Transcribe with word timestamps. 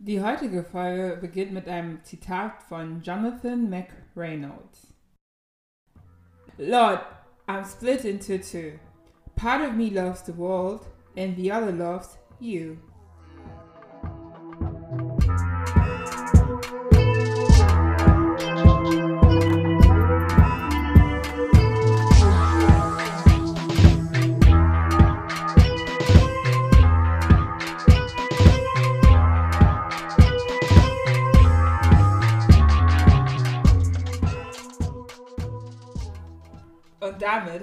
Die 0.00 0.22
heutige 0.22 0.62
Folge 0.62 1.18
beginnt 1.20 1.52
mit 1.52 1.66
einem 1.66 2.04
Zitat 2.04 2.62
von 2.62 3.02
Jonathan 3.02 3.68
McReynolds. 3.68 4.94
Lord, 6.56 7.00
I'm 7.48 7.64
split 7.64 8.04
into 8.04 8.38
two. 8.38 8.78
Part 9.34 9.60
of 9.60 9.74
me 9.74 9.90
loves 9.90 10.22
the 10.22 10.36
world, 10.36 10.86
and 11.16 11.36
the 11.36 11.50
other 11.50 11.72
loves 11.72 12.16
you. 12.38 12.78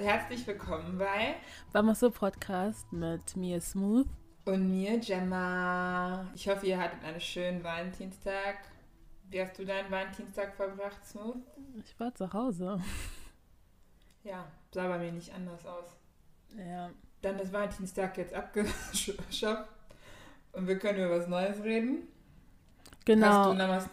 Herzlich 0.06 0.46
willkommen 0.46 1.00
bei 1.00 1.34
Bamaso 1.74 2.12
Podcast 2.12 2.94
mit 2.94 3.36
mir 3.36 3.60
Smooth. 3.60 4.06
und 4.46 4.70
mir, 4.70 5.00
Gemma. 5.00 6.30
Ich 6.36 6.48
hoffe, 6.48 6.68
ihr 6.68 6.78
hattet 6.80 7.04
einen 7.04 7.20
schönen 7.20 7.64
Valentinstag. 7.64 8.58
Wie 9.32 9.42
hast 9.42 9.58
du 9.58 9.66
deinen 9.66 9.90
Valentinstag 9.90 10.54
verbracht, 10.56 11.04
Smooth? 11.04 11.42
Ich 11.84 12.00
war 12.00 12.14
zu 12.14 12.32
Hause. 12.32 12.80
Ja, 14.24 14.46
sah 14.72 14.88
bei 14.88 15.00
mir 15.00 15.12
nicht 15.12 15.34
anders 15.34 15.66
aus. 15.66 15.98
Ja. 16.56 16.92
Dann 17.24 17.40
ist 17.40 17.52
Valentinstag 17.52 18.16
jetzt 18.20 18.36
abgeschafft 18.36 19.70
und 20.52 20.68
wir 20.68 20.78
können 20.78 21.00
über 21.04 21.18
was 21.18 21.28
Neues 21.28 21.64
reden. 21.64 22.08
Hast 22.90 23.00
du 23.00 23.14
Genau. 23.14 23.54
Namaste 23.54 23.90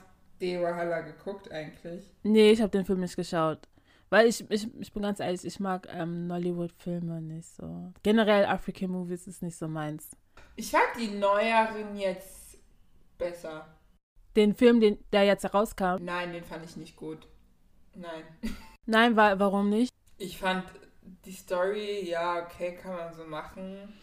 Wahala 0.62 1.00
geguckt 1.00 1.50
eigentlich? 1.50 2.04
Nee, 2.22 2.50
ich 2.50 2.60
habe 2.60 2.70
den 2.70 2.84
Film 2.84 3.00
nicht 3.00 3.16
geschaut. 3.16 3.66
Weil 4.12 4.26
ich, 4.26 4.44
ich, 4.50 4.68
ich 4.78 4.92
bin 4.92 5.04
ganz 5.04 5.20
ehrlich, 5.20 5.42
ich 5.42 5.58
mag 5.58 5.88
ähm, 5.90 6.26
Nollywood-Filme 6.26 7.22
nicht 7.22 7.48
so. 7.48 7.94
Generell 8.02 8.44
African 8.44 8.90
Movies 8.90 9.26
ist 9.26 9.40
nicht 9.40 9.56
so 9.56 9.68
meins. 9.68 10.14
Ich 10.54 10.70
fand 10.70 10.84
die 10.98 11.08
neueren 11.08 11.96
jetzt 11.96 12.58
besser. 13.16 13.74
Den 14.36 14.54
Film, 14.54 14.80
den, 14.80 14.98
der 15.14 15.24
jetzt 15.24 15.44
herauskam. 15.44 16.04
Nein, 16.04 16.34
den 16.34 16.44
fand 16.44 16.62
ich 16.66 16.76
nicht 16.76 16.94
gut. 16.94 17.26
Nein. 17.94 18.24
Nein, 18.84 19.16
wa 19.16 19.38
warum 19.38 19.70
nicht? 19.70 19.90
Ich 20.18 20.36
fand 20.36 20.66
die 21.24 21.32
Story, 21.32 22.06
ja, 22.06 22.44
okay, 22.44 22.76
kann 22.76 22.94
man 22.94 23.14
so 23.14 23.24
machen. 23.24 23.94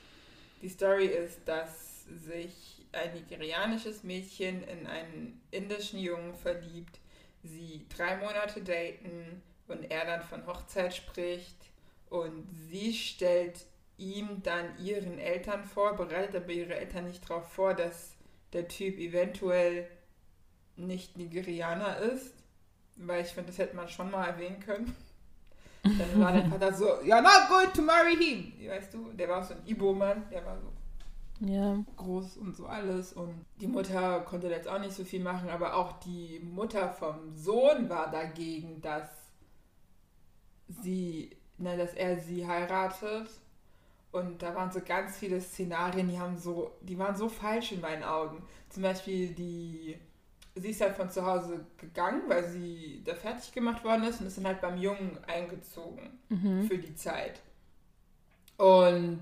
Die 0.63 0.69
Story 0.69 1.05
ist, 1.05 1.47
dass 1.47 2.05
sich 2.05 2.83
ein 2.93 3.13
nigerianisches 3.13 4.03
Mädchen 4.03 4.63
in 4.63 4.87
einen 4.87 5.39
indischen 5.51 5.99
Jungen 5.99 6.33
verliebt, 6.33 6.99
sie 7.43 7.85
drei 7.95 8.17
Monate 8.17 8.63
daten 8.63 9.43
und 9.69 9.89
er 9.91 10.05
dann 10.05 10.21
von 10.23 10.45
Hochzeit 10.47 10.95
spricht 10.95 11.57
und 12.09 12.47
sie 12.69 12.93
stellt 12.93 13.65
ihm 13.97 14.41
dann 14.43 14.77
ihren 14.79 15.19
Eltern 15.19 15.63
vor, 15.65 15.95
bereitet 15.95 16.35
aber 16.43 16.51
ihre 16.51 16.75
Eltern 16.75 17.05
nicht 17.05 17.29
darauf 17.29 17.51
vor, 17.51 17.73
dass 17.73 18.15
der 18.53 18.67
Typ 18.67 18.97
eventuell 18.97 19.87
nicht 20.77 21.17
Nigerianer 21.17 21.97
ist, 21.97 22.33
weil 22.95 23.21
ich 23.23 23.29
finde, 23.29 23.49
das 23.49 23.57
hätte 23.59 23.75
man 23.75 23.89
schon 23.89 24.11
mal 24.11 24.25
erwähnen 24.27 24.59
können. 24.59 24.95
Dann 25.83 26.19
war 26.19 26.31
der 26.33 26.45
Vater 26.45 26.73
so, 26.73 26.85
you're 27.01 27.21
not 27.21 27.49
going 27.49 27.71
to 27.73 27.81
marry 27.81 28.15
him. 28.15 28.53
Weißt 28.69 28.93
du, 28.93 29.11
der 29.13 29.29
war 29.29 29.43
so 29.43 29.53
ein 29.53 29.61
Ibo-Mann, 29.65 30.29
der 30.31 30.45
war 30.45 30.57
so 30.59 30.71
Ja. 31.39 31.83
groß 31.97 32.37
und 32.37 32.55
so 32.55 32.65
alles. 32.67 33.13
Und 33.13 33.45
die 33.61 33.67
Mutter 33.67 34.21
konnte 34.21 34.47
jetzt 34.49 34.67
auch 34.67 34.79
nicht 34.79 34.93
so 34.93 35.03
viel 35.05 35.21
machen, 35.21 35.49
aber 35.49 35.75
auch 35.75 35.99
die 36.01 36.39
Mutter 36.39 36.89
vom 36.89 37.33
Sohn 37.35 37.89
war 37.89 38.11
dagegen, 38.11 38.81
dass 38.81 39.09
sie, 40.69 41.29
ne, 41.57 41.77
dass 41.77 41.93
er 41.93 42.19
sie 42.19 42.47
heiratet. 42.47 43.29
Und 44.11 44.41
da 44.41 44.55
waren 44.55 44.71
so 44.71 44.81
ganz 44.81 45.17
viele 45.17 45.39
Szenarien, 45.39 46.09
die 46.09 46.19
haben 46.19 46.35
so, 46.37 46.71
die 46.81 46.97
waren 46.97 47.15
so 47.15 47.29
falsch 47.29 47.71
in 47.73 47.81
meinen 47.81 48.03
Augen. 48.03 48.41
Zum 48.69 48.81
Beispiel 48.81 49.29
die, 49.35 49.97
sie 50.55 50.69
ist 50.69 50.81
halt 50.81 50.95
von 50.95 51.09
zu 51.11 51.23
Hause 51.25 51.65
gegangen, 51.77 52.23
weil 52.27 52.47
sie 52.47 53.03
da 53.05 53.13
fertig 53.13 53.51
gemacht 53.53 53.83
worden 53.83 54.03
ist 54.05 54.19
und 54.19 54.27
ist 54.27 54.37
dann 54.37 54.47
halt 54.47 54.61
beim 54.61 54.77
Jungen 54.77 55.19
eingezogen 55.27 56.17
Mhm. 56.29 56.63
für 56.63 56.77
die 56.79 56.95
Zeit. 56.95 57.39
Und 58.57 59.21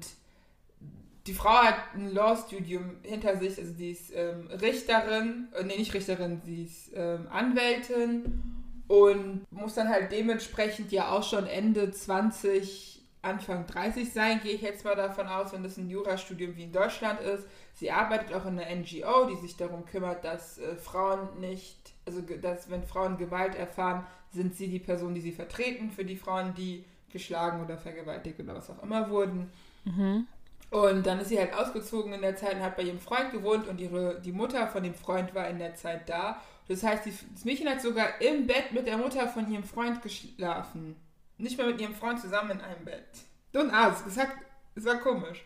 die 1.27 1.33
Frau 1.33 1.49
hat 1.63 1.93
ein 1.93 2.13
Law-Studium 2.13 2.97
hinter 3.03 3.35
sich, 3.37 3.57
also 3.59 3.73
sie 3.73 3.91
ist 3.91 4.11
ähm, 4.15 4.47
Richterin, 4.47 5.49
äh, 5.53 5.63
nee, 5.63 5.77
nicht 5.77 5.93
Richterin, 5.93 6.41
sie 6.45 6.63
ist 6.63 6.91
ähm, 6.95 7.27
Anwältin 7.29 8.41
und 8.87 9.45
muss 9.51 9.75
dann 9.75 9.89
halt 9.89 10.11
dementsprechend 10.11 10.91
ja 10.91 11.11
auch 11.11 11.23
schon 11.23 11.45
Ende 11.45 11.91
20, 11.91 13.01
Anfang 13.21 13.67
30 13.67 14.11
sein, 14.11 14.39
gehe 14.41 14.53
ich 14.53 14.61
jetzt 14.61 14.85
mal 14.85 14.95
davon 14.95 15.27
aus, 15.27 15.51
wenn 15.51 15.63
das 15.63 15.77
ein 15.77 15.89
Jurastudium 15.89 16.55
wie 16.55 16.63
in 16.63 16.71
Deutschland 16.71 17.19
ist. 17.19 17.45
Sie 17.73 17.91
arbeitet 17.91 18.33
auch 18.33 18.45
in 18.45 18.59
einer 18.59 18.73
NGO, 18.75 19.25
die 19.29 19.35
sich 19.35 19.57
darum 19.57 19.85
kümmert, 19.85 20.23
dass 20.23 20.57
äh, 20.57 20.75
Frauen 20.77 21.39
nicht, 21.39 21.77
also 22.05 22.21
dass 22.21 22.69
wenn 22.69 22.83
Frauen 22.83 23.17
Gewalt 23.17 23.55
erfahren, 23.55 24.05
sind 24.31 24.55
sie 24.55 24.67
die 24.67 24.79
Person, 24.79 25.13
die 25.13 25.21
sie 25.21 25.31
vertreten 25.31 25.91
für 25.91 26.05
die 26.05 26.15
Frauen, 26.15 26.53
die 26.55 26.85
geschlagen 27.11 27.63
oder 27.63 27.77
vergewaltigt 27.77 28.39
oder 28.39 28.55
was 28.55 28.69
auch 28.69 28.83
immer 28.83 29.09
wurden. 29.09 29.51
Mhm. 29.85 30.27
Und 30.69 31.05
dann 31.05 31.19
ist 31.19 31.29
sie 31.29 31.39
halt 31.39 31.53
ausgezogen 31.53 32.13
in 32.13 32.21
der 32.21 32.35
Zeit 32.35 32.55
und 32.55 32.61
hat 32.61 32.75
bei 32.75 32.83
ihrem 32.83 32.99
Freund 32.99 33.31
gewohnt 33.31 33.67
und 33.67 33.79
ihre, 33.79 34.19
die 34.19 34.33
Mutter 34.33 34.67
von 34.67 34.83
dem 34.83 34.93
Freund 34.93 35.33
war 35.33 35.47
in 35.47 35.59
der 35.59 35.75
Zeit 35.75 36.09
da. 36.09 36.41
Das 36.67 36.83
heißt, 36.83 37.03
das 37.33 37.45
Mädchen 37.45 37.69
hat 37.69 37.81
sogar 37.81 38.19
im 38.21 38.45
Bett 38.45 38.71
mit 38.71 38.87
der 38.87 38.97
Mutter 38.97 39.27
von 39.27 39.49
ihrem 39.51 39.63
Freund 39.63 40.01
geschlafen. 40.01 40.95
Nicht 41.37 41.57
mal 41.57 41.67
mit 41.67 41.79
ihrem 41.79 41.95
Freund 41.95 42.19
zusammen 42.19 42.51
in 42.51 42.61
einem 42.61 42.83
Bett. 42.83 43.05
Don't 43.53 43.71
ask. 43.71 44.05
Es, 44.05 44.17
hat, 44.17 44.29
es 44.75 44.85
war 44.85 44.95
komisch. 44.97 45.43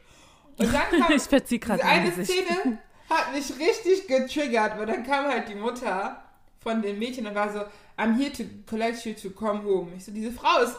Und 0.58 0.74
dann 0.74 0.90
kam 1.00 1.12
Ich 1.12 1.28
diese 1.28 1.86
eine. 1.86 2.26
Szene 2.26 2.78
hat 3.10 3.34
mich 3.34 3.52
richtig 3.60 4.08
getriggert, 4.08 4.78
weil 4.78 4.86
dann 4.86 5.04
kam 5.04 5.26
halt 5.26 5.48
die 5.50 5.56
Mutter 5.56 6.24
von 6.60 6.81
dem 6.81 6.98
Mädchen 6.98 7.28
und 7.28 7.36
war 7.36 7.52
so, 7.52 7.62
I'm 7.98 8.16
here 8.18 8.31
to 8.31 8.44
collect 8.68 9.06
you 9.06 9.14
to 9.14 9.30
come 9.31 9.64
home. 9.64 9.92
Ich 9.98 10.06
so, 10.06 10.12
diese 10.12 10.31
Frau 10.31 10.60
ist 10.62 10.76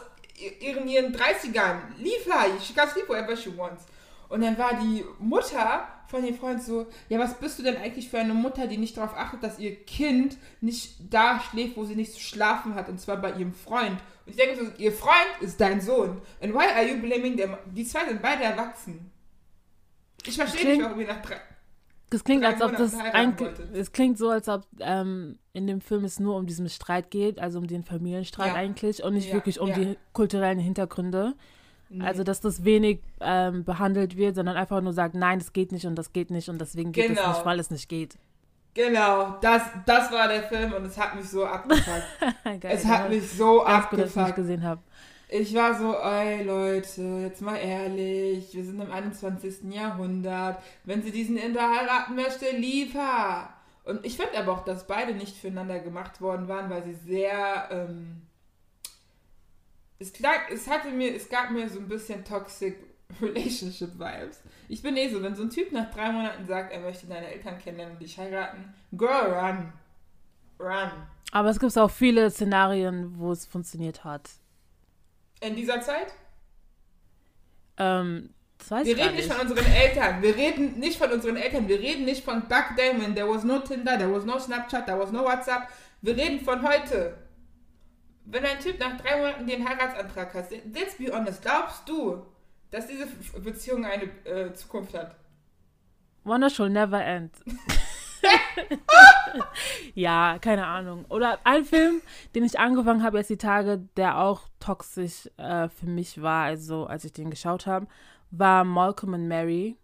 in 0.60 0.88
ihren 0.88 1.14
30ern. 1.14 1.78
Leave 1.98 2.24
her. 2.32 2.58
She 2.60 2.72
can 2.72 2.88
sleep 2.88 3.08
wherever 3.08 3.36
she 3.36 3.56
wants. 3.56 3.84
Und 4.32 4.40
dann 4.40 4.56
war 4.56 4.80
die 4.80 5.04
Mutter 5.18 5.86
von 6.06 6.24
dem 6.24 6.34
Freund 6.34 6.62
so, 6.62 6.86
ja, 7.10 7.18
was 7.18 7.38
bist 7.38 7.58
du 7.58 7.62
denn 7.62 7.76
eigentlich 7.76 8.08
für 8.08 8.18
eine 8.18 8.32
Mutter, 8.32 8.66
die 8.66 8.78
nicht 8.78 8.96
darauf 8.96 9.14
achtet, 9.14 9.42
dass 9.42 9.58
ihr 9.58 9.76
Kind 9.84 10.38
nicht 10.62 10.94
da 11.12 11.38
schläft, 11.38 11.76
wo 11.76 11.84
sie 11.84 11.94
nicht 11.94 12.14
zu 12.14 12.20
schlafen 12.20 12.74
hat, 12.74 12.88
und 12.88 12.98
zwar 12.98 13.18
bei 13.18 13.32
ihrem 13.32 13.52
Freund. 13.52 13.98
Und 14.24 14.30
ich 14.30 14.36
denke 14.36 14.56
so, 14.64 14.70
ihr 14.78 14.92
Freund 14.92 15.28
ist 15.42 15.60
dein 15.60 15.82
Sohn. 15.82 16.22
And 16.40 16.54
why 16.54 16.64
are 16.74 16.88
you 16.88 16.98
blaming 16.98 17.36
them? 17.36 17.56
Die 17.66 17.84
zwei 17.84 18.06
sind 18.08 18.22
beide 18.22 18.42
erwachsen. 18.44 19.10
Ich 20.24 20.36
verstehe 20.36 20.76
nicht, 20.76 20.82
warum 20.82 21.00
ihr 21.00 21.08
nach 21.08 21.20
drei... 21.20 21.36
Das 22.08 22.24
klingt, 22.24 22.44
als 22.44 22.60
ob 22.62 22.76
das 22.76 22.94
wolltet. 22.94 23.74
Es 23.74 23.92
klingt 23.92 24.16
so, 24.18 24.30
als 24.30 24.48
ob 24.48 24.66
ähm, 24.80 25.38
in 25.52 25.66
dem 25.66 25.80
Film 25.80 26.04
es 26.04 26.20
nur 26.20 26.36
um 26.36 26.46
diesen 26.46 26.68
Streit 26.68 27.10
geht, 27.10 27.38
also 27.38 27.58
um 27.58 27.66
den 27.66 27.84
Familienstreit 27.84 28.48
Ja. 28.48 28.54
eigentlich 28.54 29.02
und 29.02 29.14
nicht 29.14 29.28
Ja, 29.28 29.34
wirklich 29.34 29.60
um 29.60 29.68
ja. 29.68 29.74
die 29.74 29.98
kulturellen 30.12 30.58
Hintergründe. 30.58 31.34
Nee. 31.92 32.04
Also, 32.04 32.24
dass 32.24 32.40
das 32.40 32.64
wenig 32.64 33.00
ähm, 33.20 33.64
behandelt 33.64 34.16
wird, 34.16 34.34
sondern 34.36 34.56
einfach 34.56 34.80
nur 34.80 34.92
sagt, 34.92 35.14
nein, 35.14 35.38
das 35.38 35.52
geht 35.52 35.72
nicht 35.72 35.86
und 35.86 35.94
das 35.96 36.12
geht 36.12 36.30
nicht 36.30 36.48
und 36.48 36.58
deswegen 36.60 36.92
geht 36.92 37.10
es 37.10 37.16
Genau. 37.18 37.28
nicht, 37.30 37.44
weil 37.44 37.60
es 37.60 37.70
nicht 37.70 37.88
geht. 37.88 38.16
Genau, 38.74 39.36
das, 39.42 39.62
das 39.84 40.10
war 40.10 40.28
der 40.28 40.44
Film 40.44 40.72
und 40.72 40.86
es 40.86 40.98
hat 40.98 41.14
mich 41.14 41.28
so 41.28 41.44
abgefuckt. 41.44 42.02
Geil, 42.44 42.60
es 42.74 42.86
hat 42.86 43.10
mich 43.10 43.30
so 43.30 43.62
Ganz 43.64 43.90
gut, 43.90 43.98
dass 44.00 44.10
ich 44.10 44.16
nicht 44.16 44.22
abgefuckt. 44.22 44.36
gesehen 44.36 44.62
habe. 44.62 44.80
Ich 45.28 45.54
war 45.54 45.78
so, 45.78 45.94
ey 45.94 46.42
Leute, 46.42 47.02
jetzt 47.22 47.42
mal 47.42 47.56
ehrlich, 47.56 48.54
wir 48.54 48.64
sind 48.64 48.80
im 48.80 48.90
21. 48.90 49.70
Jahrhundert. 49.70 50.58
Wenn 50.84 51.02
sie 51.02 51.10
diesen 51.10 51.36
Inder 51.36 51.60
heiraten 51.70 52.14
möchte, 52.14 52.46
liefer. 52.56 53.48
Und 53.84 54.04
ich 54.06 54.16
finde 54.16 54.38
aber 54.38 54.52
auch, 54.52 54.64
dass 54.64 54.86
beide 54.86 55.14
nicht 55.14 55.36
füreinander 55.36 55.78
gemacht 55.80 56.20
worden 56.20 56.48
waren, 56.48 56.70
weil 56.70 56.84
sie 56.84 56.94
sehr, 56.94 57.68
ähm, 57.70 58.22
es, 60.02 60.12
klang, 60.12 60.40
es 60.50 60.68
hatte 60.68 60.90
mir, 60.90 61.14
es 61.14 61.28
gab 61.28 61.50
mir 61.50 61.68
so 61.68 61.78
ein 61.78 61.88
bisschen 61.88 62.24
toxic 62.24 62.76
Relationship 63.20 63.94
Vibes. 63.98 64.40
Ich 64.68 64.82
bin 64.82 64.96
eh 64.96 65.08
so, 65.08 65.22
wenn 65.22 65.34
so 65.34 65.42
ein 65.42 65.50
Typ 65.50 65.70
nach 65.72 65.90
drei 65.90 66.10
Monaten 66.10 66.44
sagt, 66.46 66.72
er 66.72 66.80
möchte 66.80 67.06
deine 67.06 67.28
Eltern 67.28 67.58
kennenlernen 67.58 67.94
und 67.96 68.02
dich 68.02 68.18
heiraten, 68.18 68.72
girl, 68.92 69.32
run. 69.32 69.72
Run. 70.58 70.90
Aber 71.30 71.48
es 71.50 71.58
gibt 71.58 71.76
auch 71.78 71.90
viele 71.90 72.30
Szenarien, 72.30 73.18
wo 73.18 73.32
es 73.32 73.46
funktioniert 73.46 74.04
hat. 74.04 74.28
In 75.40 75.56
dieser 75.56 75.80
Zeit? 75.80 76.12
Ähm, 77.78 78.30
das 78.58 78.70
weiß 78.70 78.86
Wir 78.86 78.96
ich 78.96 79.02
reden 79.02 79.16
nicht 79.16 79.28
nicht. 79.28 79.38
von 79.38 79.48
unseren 79.48 79.72
Eltern. 79.72 80.22
Wir 80.22 80.36
reden 80.36 80.78
nicht 80.78 80.98
von 80.98 81.10
unseren 81.10 81.36
Eltern. 81.36 81.68
Wir 81.68 81.80
reden 81.80 82.04
nicht 82.04 82.24
von 82.24 82.48
back 82.48 82.76
then 82.76 83.00
when 83.00 83.14
there 83.14 83.28
was 83.28 83.44
no 83.44 83.58
Tinder, 83.60 83.96
there 83.98 84.12
was 84.12 84.24
no 84.24 84.38
Snapchat, 84.38 84.86
there 84.86 84.98
was 84.98 85.10
no 85.10 85.24
WhatsApp. 85.24 85.68
Wir 86.02 86.16
reden 86.16 86.40
von 86.40 86.62
heute. 86.62 87.14
Wenn 88.24 88.44
ein 88.44 88.60
Typ 88.60 88.78
nach 88.78 88.96
drei 88.98 89.16
Monaten 89.16 89.46
den 89.46 89.68
Heiratsantrag 89.68 90.34
hat, 90.34 90.50
let's 90.50 90.96
be 90.96 91.12
honest, 91.12 91.42
glaubst 91.42 91.88
du, 91.88 92.24
dass 92.70 92.86
diese 92.86 93.06
Beziehung 93.40 93.84
eine 93.84 94.04
äh, 94.24 94.52
Zukunft 94.54 94.94
hat? 94.94 95.16
Wonder 96.24 96.68
never 96.68 97.04
end. 97.04 97.34
ja, 99.94 100.38
keine 100.40 100.66
Ahnung. 100.66 101.04
Oder 101.08 101.38
ein 101.44 101.64
Film, 101.64 102.00
den 102.34 102.44
ich 102.44 102.58
angefangen 102.58 103.02
habe 103.02 103.18
jetzt 103.18 103.30
die 103.30 103.36
Tage, 103.36 103.88
der 103.96 104.18
auch 104.18 104.42
toxisch 104.60 105.28
äh, 105.36 105.68
für 105.68 105.86
mich 105.86 106.22
war, 106.22 106.44
also 106.44 106.86
als 106.86 107.04
ich 107.04 107.12
den 107.12 107.30
geschaut 107.30 107.66
habe, 107.66 107.86
war 108.30 108.64
Malcolm 108.64 109.14
and 109.14 109.28
Mary. 109.28 109.76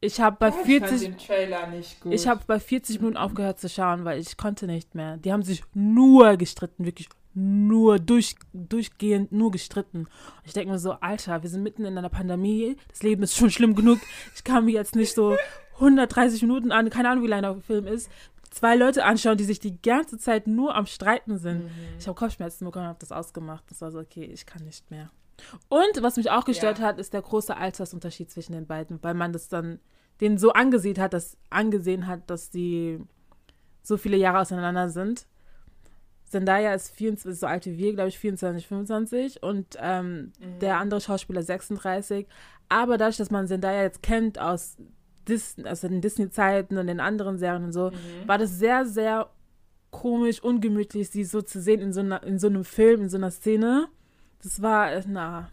Ich 0.00 0.20
habe 0.20 0.36
bei 0.38 0.48
Ich 0.48 0.54
40 0.54 0.88
fand 0.88 1.02
den 1.02 1.18
Trailer 1.18 1.66
nicht 1.68 2.00
gut. 2.00 2.12
ich 2.12 2.26
habe 2.28 2.42
bei 2.46 2.60
40 2.60 3.00
Minuten 3.00 3.16
aufgehört 3.16 3.58
zu 3.58 3.68
schauen, 3.68 4.04
weil 4.04 4.20
ich 4.20 4.36
konnte 4.36 4.66
nicht 4.66 4.94
mehr. 4.94 5.16
Die 5.16 5.32
haben 5.32 5.42
sich 5.42 5.62
nur 5.74 6.36
gestritten, 6.36 6.84
wirklich 6.84 7.08
nur 7.34 7.98
durch, 7.98 8.34
durchgehend 8.52 9.32
nur 9.32 9.50
gestritten. 9.50 10.00
Und 10.00 10.46
ich 10.46 10.52
denke 10.52 10.72
mir 10.72 10.78
so, 10.78 10.92
Alter, 10.92 11.42
wir 11.42 11.50
sind 11.50 11.62
mitten 11.62 11.84
in 11.84 11.96
einer 11.96 12.08
Pandemie, 12.08 12.76
das 12.88 13.02
Leben 13.02 13.22
ist 13.22 13.36
schon 13.36 13.50
schlimm 13.50 13.74
genug. 13.74 13.98
Ich 14.34 14.44
kann 14.44 14.64
mir 14.64 14.72
jetzt 14.72 14.96
nicht 14.96 15.14
so 15.14 15.36
130 15.74 16.42
Minuten 16.42 16.72
an, 16.72 16.88
keine 16.90 17.10
Ahnung, 17.10 17.24
wie 17.24 17.28
lange 17.28 17.42
der 17.42 17.56
Film 17.60 17.86
ist, 17.86 18.10
zwei 18.50 18.74
Leute 18.74 19.04
anschauen, 19.04 19.36
die 19.36 19.44
sich 19.44 19.60
die 19.60 19.80
ganze 19.80 20.18
Zeit 20.18 20.46
nur 20.46 20.74
am 20.74 20.86
Streiten 20.86 21.38
sind. 21.38 21.64
Mhm. 21.64 21.70
Ich 21.98 22.06
habe 22.06 22.18
Kopfschmerzen 22.18 22.64
bekommen, 22.64 22.86
habe 22.86 22.98
das 22.98 23.12
ausgemacht. 23.12 23.64
Das 23.68 23.80
war 23.82 23.90
so, 23.90 23.98
okay, 23.98 24.24
ich 24.24 24.46
kann 24.46 24.64
nicht 24.64 24.90
mehr. 24.90 25.10
Und 25.68 26.02
was 26.02 26.16
mich 26.16 26.30
auch 26.30 26.44
gestört 26.44 26.78
Ja. 26.78 26.86
hat, 26.86 26.98
ist 26.98 27.12
der 27.12 27.22
große 27.22 27.56
Altersunterschied 27.56 28.30
zwischen 28.30 28.52
den 28.52 28.66
beiden, 28.66 29.02
weil 29.02 29.14
man 29.14 29.32
das 29.32 29.48
dann 29.48 29.80
den 30.20 30.38
so 30.38 30.52
angesehen 30.52 30.98
hat, 30.98 31.12
dass 31.12 31.36
angesehen 31.50 32.06
hat, 32.06 32.28
dass 32.30 32.50
die 32.50 32.98
so 33.82 33.96
viele 33.96 34.16
Jahre 34.16 34.40
auseinander 34.40 34.88
sind. 34.88 35.26
Zendaya 36.24 36.74
ist 36.74 36.90
24, 36.90 37.38
so 37.38 37.46
alt 37.46 37.66
wie 37.66 37.78
wir, 37.78 37.92
glaube 37.94 38.08
ich, 38.08 38.18
24, 38.18 38.66
25 38.66 39.42
und 39.42 39.76
ähm, 39.80 40.32
Mhm. 40.40 40.58
der 40.60 40.78
andere 40.78 41.00
Schauspieler 41.00 41.42
36. 41.42 42.26
Aber 42.68 42.98
dadurch, 42.98 43.16
dass 43.16 43.30
man 43.30 43.46
Zendaya 43.46 43.82
jetzt 43.82 44.02
kennt 44.02 44.38
aus, 44.38 44.76
Dis 45.28 45.56
aus 45.64 45.80
den 45.80 46.00
Disney-Zeiten 46.00 46.78
und 46.78 46.86
den 46.86 47.00
anderen 47.00 47.36
Serien 47.38 47.64
und 47.64 47.72
so, 47.72 47.90
Mhm. 47.90 48.28
war 48.28 48.38
das 48.38 48.58
sehr, 48.58 48.86
sehr 48.86 49.28
komisch, 49.90 50.40
ungemütlich, 50.42 51.10
sie 51.10 51.24
so 51.24 51.42
zu 51.42 51.60
sehen 51.60 51.80
in 51.80 51.92
so, 51.92 52.00
einer, 52.00 52.22
in 52.22 52.38
so 52.38 52.46
einem 52.48 52.64
Film, 52.64 53.02
in 53.02 53.08
so 53.08 53.16
einer 53.16 53.30
Szene. 53.30 53.88
Das 54.42 54.62
war, 54.62 54.92
äh, 54.92 55.02
na, 55.06 55.50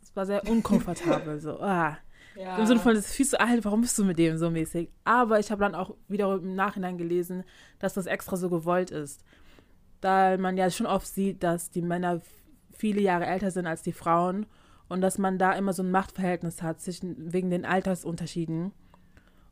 das 0.00 0.14
war 0.16 0.26
sehr 0.26 0.48
unkomfortabel. 0.48 1.40
so, 1.40 1.60
ah. 1.60 1.96
ja. 2.36 2.58
Im 2.58 2.66
Sinne 2.66 2.80
von, 2.80 2.94
das 2.94 3.06
ist 3.06 3.14
viel 3.14 3.26
zu 3.26 3.40
alt, 3.40 3.64
warum 3.64 3.80
bist 3.82 3.98
du 3.98 4.04
mit 4.04 4.18
dem 4.18 4.36
so 4.38 4.50
mäßig? 4.50 4.90
Aber 5.04 5.38
ich 5.38 5.50
habe 5.50 5.60
dann 5.60 5.74
auch 5.74 5.94
wiederum 6.08 6.40
im 6.40 6.54
Nachhinein 6.54 6.98
gelesen, 6.98 7.44
dass 7.78 7.94
das 7.94 8.06
extra 8.06 8.36
so 8.36 8.50
gewollt 8.50 8.90
ist. 8.90 9.24
Da 10.00 10.36
man 10.36 10.56
ja 10.56 10.70
schon 10.70 10.86
oft 10.86 11.06
sieht, 11.06 11.42
dass 11.42 11.70
die 11.70 11.82
Männer 11.82 12.20
viele 12.72 13.00
Jahre 13.00 13.26
älter 13.26 13.50
sind 13.50 13.66
als 13.66 13.82
die 13.82 13.92
Frauen 13.92 14.46
und 14.88 15.00
dass 15.00 15.16
man 15.16 15.38
da 15.38 15.52
immer 15.52 15.72
so 15.72 15.82
ein 15.82 15.90
Machtverhältnis 15.90 16.62
hat 16.62 16.80
zwischen, 16.80 17.32
wegen 17.32 17.50
den 17.50 17.64
Altersunterschieden. 17.64 18.72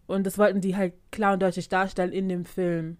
Und 0.06 0.26
das 0.26 0.38
wollten 0.38 0.60
die 0.60 0.76
halt 0.76 0.94
klar 1.12 1.34
und 1.34 1.42
deutlich 1.42 1.68
darstellen 1.68 2.12
in 2.12 2.28
dem 2.28 2.44
Film. 2.44 2.96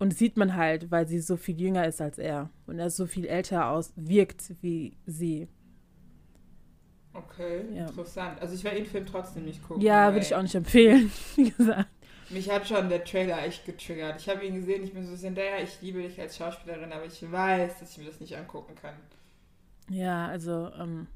Und 0.00 0.12
das 0.12 0.18
sieht 0.18 0.36
man 0.36 0.56
halt, 0.56 0.90
weil 0.90 1.06
sie 1.06 1.20
so 1.20 1.36
viel 1.36 1.60
jünger 1.60 1.86
ist 1.86 2.00
als 2.00 2.18
er 2.18 2.50
und 2.66 2.80
er 2.80 2.90
so 2.90 3.06
viel 3.06 3.26
älter 3.26 3.68
aus 3.70 3.92
wirkt 3.96 4.54
wie 4.62 4.96
sie. 5.06 5.48
Okay, 7.12 7.62
Ja. 7.74 7.86
interessant. 7.88 8.40
Also 8.40 8.54
ich 8.54 8.64
werde 8.64 8.78
den 8.78 8.86
Film 8.86 9.06
trotzdem 9.06 9.44
nicht 9.44 9.62
gucken. 9.66 9.82
Ja, 9.82 10.12
würde 10.12 10.24
ich 10.24 10.34
auch 10.34 10.42
nicht 10.42 10.54
empfehlen, 10.54 11.10
wie 11.36 11.50
gesagt. 11.50 11.88
Mich 12.30 12.48
hat 12.50 12.66
schon 12.68 12.88
der 12.88 13.04
Trailer 13.04 13.42
echt 13.44 13.66
getriggert. 13.66 14.20
Ich 14.20 14.28
habe 14.28 14.46
ihn 14.46 14.54
gesehen, 14.54 14.84
ich 14.84 14.92
bin 14.94 15.06
so 15.06 15.16
Zendaya, 15.16 15.58
ich 15.62 15.82
liebe 15.82 16.00
dich 16.02 16.20
als 16.20 16.36
Schauspielerin, 16.36 16.92
aber 16.92 17.04
ich 17.04 17.30
weiß, 17.30 17.80
dass 17.80 17.90
ich 17.92 17.98
mir 17.98 18.04
das 18.06 18.20
nicht 18.20 18.36
angucken 18.36 18.74
kann. 18.80 18.94
Ja, 19.88 20.28
also 20.28 20.70
ähm, 20.78 21.08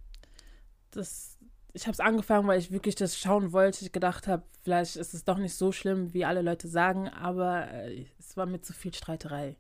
das, 0.90 1.33
ich 1.74 1.82
habe 1.82 1.92
es 1.92 2.00
angefangen, 2.00 2.46
weil 2.46 2.58
ich 2.58 2.70
wirklich 2.70 2.94
das 2.94 3.18
schauen 3.18 3.52
wollte. 3.52 3.84
Ich 3.84 3.92
gedacht 3.92 4.28
habe, 4.28 4.44
vielleicht 4.62 4.96
ist 4.96 5.12
es 5.12 5.24
doch 5.24 5.38
nicht 5.38 5.54
so 5.54 5.72
schlimm, 5.72 6.14
wie 6.14 6.24
alle 6.24 6.40
Leute 6.40 6.68
sagen, 6.68 7.08
aber 7.08 7.68
äh, 7.70 8.06
es 8.18 8.36
war 8.36 8.46
mir 8.46 8.60
zu 8.60 8.72
viel 8.72 8.94
Streiterei. 8.94 9.56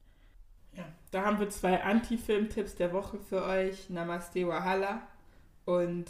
Ja, 0.76 0.84
da 1.10 1.24
haben 1.24 1.40
wir 1.40 1.48
zwei 1.50 1.82
Anti-Film-Tipps 1.82 2.76
der 2.76 2.92
Woche 2.92 3.18
für 3.18 3.44
euch. 3.44 3.90
Namaste 3.90 4.46
Wahala 4.46 5.02
und 5.64 6.06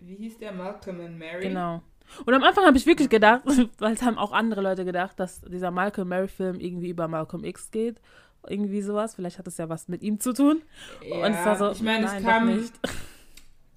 wie 0.00 0.16
hieß 0.16 0.38
der? 0.38 0.52
Malcolm 0.52 1.00
and 1.00 1.18
Mary. 1.18 1.48
Genau. 1.48 1.82
Und 2.24 2.34
am 2.34 2.42
Anfang 2.42 2.64
habe 2.64 2.76
ich 2.78 2.86
wirklich 2.86 3.10
gedacht, 3.10 3.42
weil 3.78 3.92
es 3.92 4.02
haben 4.02 4.16
auch 4.16 4.32
andere 4.32 4.62
Leute 4.62 4.84
gedacht, 4.86 5.20
dass 5.20 5.42
dieser 5.42 5.70
Malcolm 5.70 6.08
Mary 6.08 6.28
Film 6.28 6.60
irgendwie 6.60 6.88
über 6.88 7.08
Malcolm 7.08 7.44
X 7.44 7.70
geht. 7.70 8.00
Irgendwie 8.48 8.80
sowas. 8.80 9.16
Vielleicht 9.16 9.38
hat 9.38 9.48
es 9.48 9.58
ja 9.58 9.68
was 9.68 9.88
mit 9.88 10.02
ihm 10.02 10.20
zu 10.20 10.32
tun. 10.32 10.62
Ja, 11.04 11.26
Und 11.26 11.32
es 11.32 11.44
war 11.44 11.56
so, 11.56 11.70
ich 11.72 11.82
meine, 11.82 12.06
es 12.06 12.22
kam, 12.22 12.46
nicht. 12.46 12.72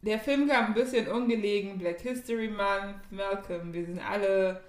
der 0.01 0.19
Film 0.19 0.47
kam 0.47 0.67
ein 0.67 0.73
bisschen 0.73 1.07
ungelegen. 1.07 1.77
Black 1.77 1.99
History 2.01 2.47
Month, 2.49 3.11
Malcolm, 3.11 3.73
wir 3.73 3.85
sind 3.85 3.99
alle 3.99 4.61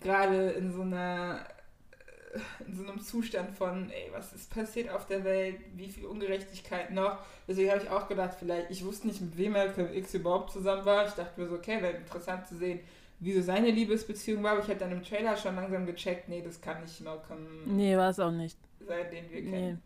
gerade 0.00 0.50
in 0.50 0.72
so 0.72 0.82
einer 0.82 1.40
in 2.66 2.74
so 2.74 2.86
einem 2.86 3.00
Zustand 3.00 3.56
von, 3.56 3.90
ey, 3.90 4.10
was 4.12 4.34
ist 4.34 4.52
passiert 4.52 4.90
auf 4.90 5.06
der 5.06 5.24
Welt, 5.24 5.56
wie 5.76 5.88
viel 5.88 6.04
Ungerechtigkeit 6.04 6.90
noch. 6.92 7.18
Deswegen 7.48 7.70
habe 7.70 7.82
ich 7.82 7.90
auch 7.90 8.06
gedacht, 8.06 8.36
vielleicht, 8.38 8.70
ich 8.70 8.84
wusste 8.84 9.06
nicht, 9.08 9.20
mit 9.22 9.36
wem 9.38 9.52
Malcolm 9.52 9.92
X 9.94 10.12
überhaupt 10.12 10.52
zusammen 10.52 10.84
war. 10.84 11.06
Ich 11.06 11.14
dachte 11.14 11.40
mir 11.40 11.48
so, 11.48 11.54
okay, 11.54 11.80
wäre 11.82 11.96
interessant 11.96 12.46
zu 12.46 12.56
sehen, 12.56 12.80
wie 13.20 13.32
so 13.32 13.40
seine 13.40 13.70
Liebesbeziehung 13.70 14.42
war. 14.42 14.52
Aber 14.52 14.60
ich 14.62 14.68
habe 14.68 14.78
dann 14.78 14.92
im 14.92 15.02
Trailer 15.02 15.36
schon 15.38 15.56
langsam 15.56 15.86
gecheckt, 15.86 16.28
nee, 16.28 16.42
das 16.42 16.60
kann 16.60 16.82
nicht 16.82 17.00
Malcolm 17.00 17.46
Nee, 17.64 17.96
war 17.96 18.10
es 18.10 18.20
auch 18.20 18.30
nicht. 18.30 18.58
sein, 18.86 19.06
den 19.10 19.30
wir 19.30 19.40
Nee. 19.42 19.50
kennen. 19.50 19.82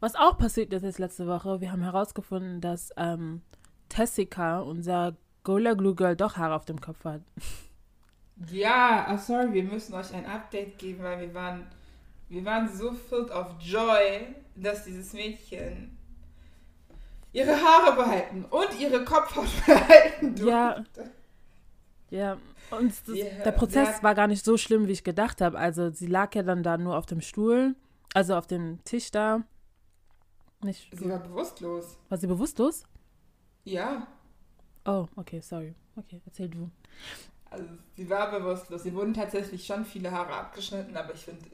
Was 0.00 0.14
auch 0.14 0.38
passiert 0.38 0.72
ist 0.72 0.84
jetzt 0.84 1.00
letzte 1.00 1.26
Woche, 1.26 1.60
wir 1.60 1.72
haben 1.72 1.82
herausgefunden, 1.82 2.60
dass 2.60 2.90
ähm, 2.96 3.42
Tessica, 3.88 4.60
unser 4.60 5.16
Gola 5.44 5.74
Glue 5.74 5.94
Girl, 5.94 6.16
doch 6.16 6.36
Haare 6.36 6.54
auf 6.54 6.64
dem 6.64 6.80
Kopf 6.80 7.04
hat. 7.04 7.22
Ja, 8.50 9.06
ah, 9.08 9.18
sorry, 9.18 9.52
wir 9.52 9.64
müssen 9.64 9.94
euch 9.94 10.12
ein 10.14 10.26
Update 10.26 10.78
geben, 10.78 11.02
weil 11.02 11.20
wir 11.20 11.34
waren, 11.34 11.66
wir 12.28 12.44
waren 12.44 12.68
so 12.72 12.92
filled 12.92 13.30
of 13.30 13.46
joy, 13.60 14.34
dass 14.54 14.84
dieses 14.84 15.12
Mädchen 15.12 15.96
ihre 17.32 17.52
Haare 17.52 17.96
behalten 17.96 18.44
und 18.50 18.78
ihre 18.78 19.04
Kopfhaut 19.04 19.48
behalten 19.66 20.34
durfte. 20.36 20.50
Ja. 20.50 21.04
Ja, 22.10 22.38
und 22.70 22.90
das, 23.06 23.16
Ja, 23.18 23.24
der 23.44 23.52
Prozess 23.52 24.02
war 24.02 24.14
gar 24.14 24.28
nicht 24.28 24.42
so 24.42 24.56
schlimm, 24.56 24.86
wie 24.88 24.92
ich 24.92 25.04
gedacht 25.04 25.42
habe. 25.42 25.58
Also 25.58 25.90
sie 25.90 26.06
lag 26.06 26.34
ja 26.34 26.42
dann 26.42 26.62
da 26.62 26.78
nur 26.78 26.96
auf 26.96 27.04
dem 27.04 27.20
Stuhl, 27.20 27.74
also 28.14 28.34
auf 28.34 28.46
dem 28.46 28.82
Tisch 28.84 29.10
da. 29.10 29.42
Nicht, 30.62 30.88
Sie 30.96 31.08
war 31.08 31.18
bewusstlos. 31.18 31.98
war 32.08 32.16
sie 32.18 32.26
bewusstlos? 32.26 32.84
Ja, 33.70 34.06
Oh, 34.84 35.06
okay, 35.16 35.40
sorry. 35.40 35.74
Okay, 35.96 36.20
erzähl 36.24 36.48
du. 36.48 36.70
also 37.50 37.64
sie 37.96 38.08
war 38.08 38.30
bewusstlos. 38.30 38.82
Sie 38.84 38.94
wurden 38.94 39.12
tatsächlich 39.12 39.66
schon 39.66 39.84
viele 39.84 40.10
Haare 40.10 40.32
abgeschnitten, 40.32 40.96
aber 40.96 41.12
ich 41.12 41.20
finde, 41.20 41.44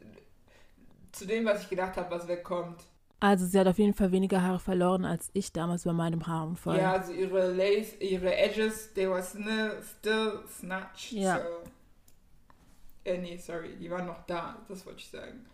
zu 1.12 1.26
dem, 1.26 1.44
was 1.44 1.62
ich 1.62 1.68
gedacht 1.68 1.97
habe, 1.97 2.11
was 2.11 2.28
wegkommt. 2.28 2.85
Also 3.21 3.47
sie 3.47 3.59
hat 3.59 3.66
auf 3.66 3.78
jeden 3.78 3.94
Fall 3.94 4.12
weniger 4.12 4.42
Haare 4.42 4.59
verloren 4.61 5.04
als 5.04 5.30
ich 5.33 5.52
damals 5.52 5.85
bei 5.85 5.92
meinem 5.92 6.26
Haaraunfall. 6.26 6.78
Ja, 6.78 6.92
also 6.92 7.12
ihre 7.12 7.52
Lace, 7.52 7.94
ihre 8.00 8.37
Edges, 8.37 8.92
they 8.94 9.09
were 9.09 9.23
still 9.23 10.40
snatched. 10.49 11.12
Ja. 11.12 11.38
So. 11.38 11.44
Äh, 13.04 13.18
nee, 13.18 13.37
sorry, 13.37 13.76
die 13.76 13.90
waren 13.90 14.06
noch 14.06 14.25
da, 14.26 14.56
das 14.68 14.85
wollte 14.87 15.00
ich 15.00 15.09
sagen. 15.09 15.44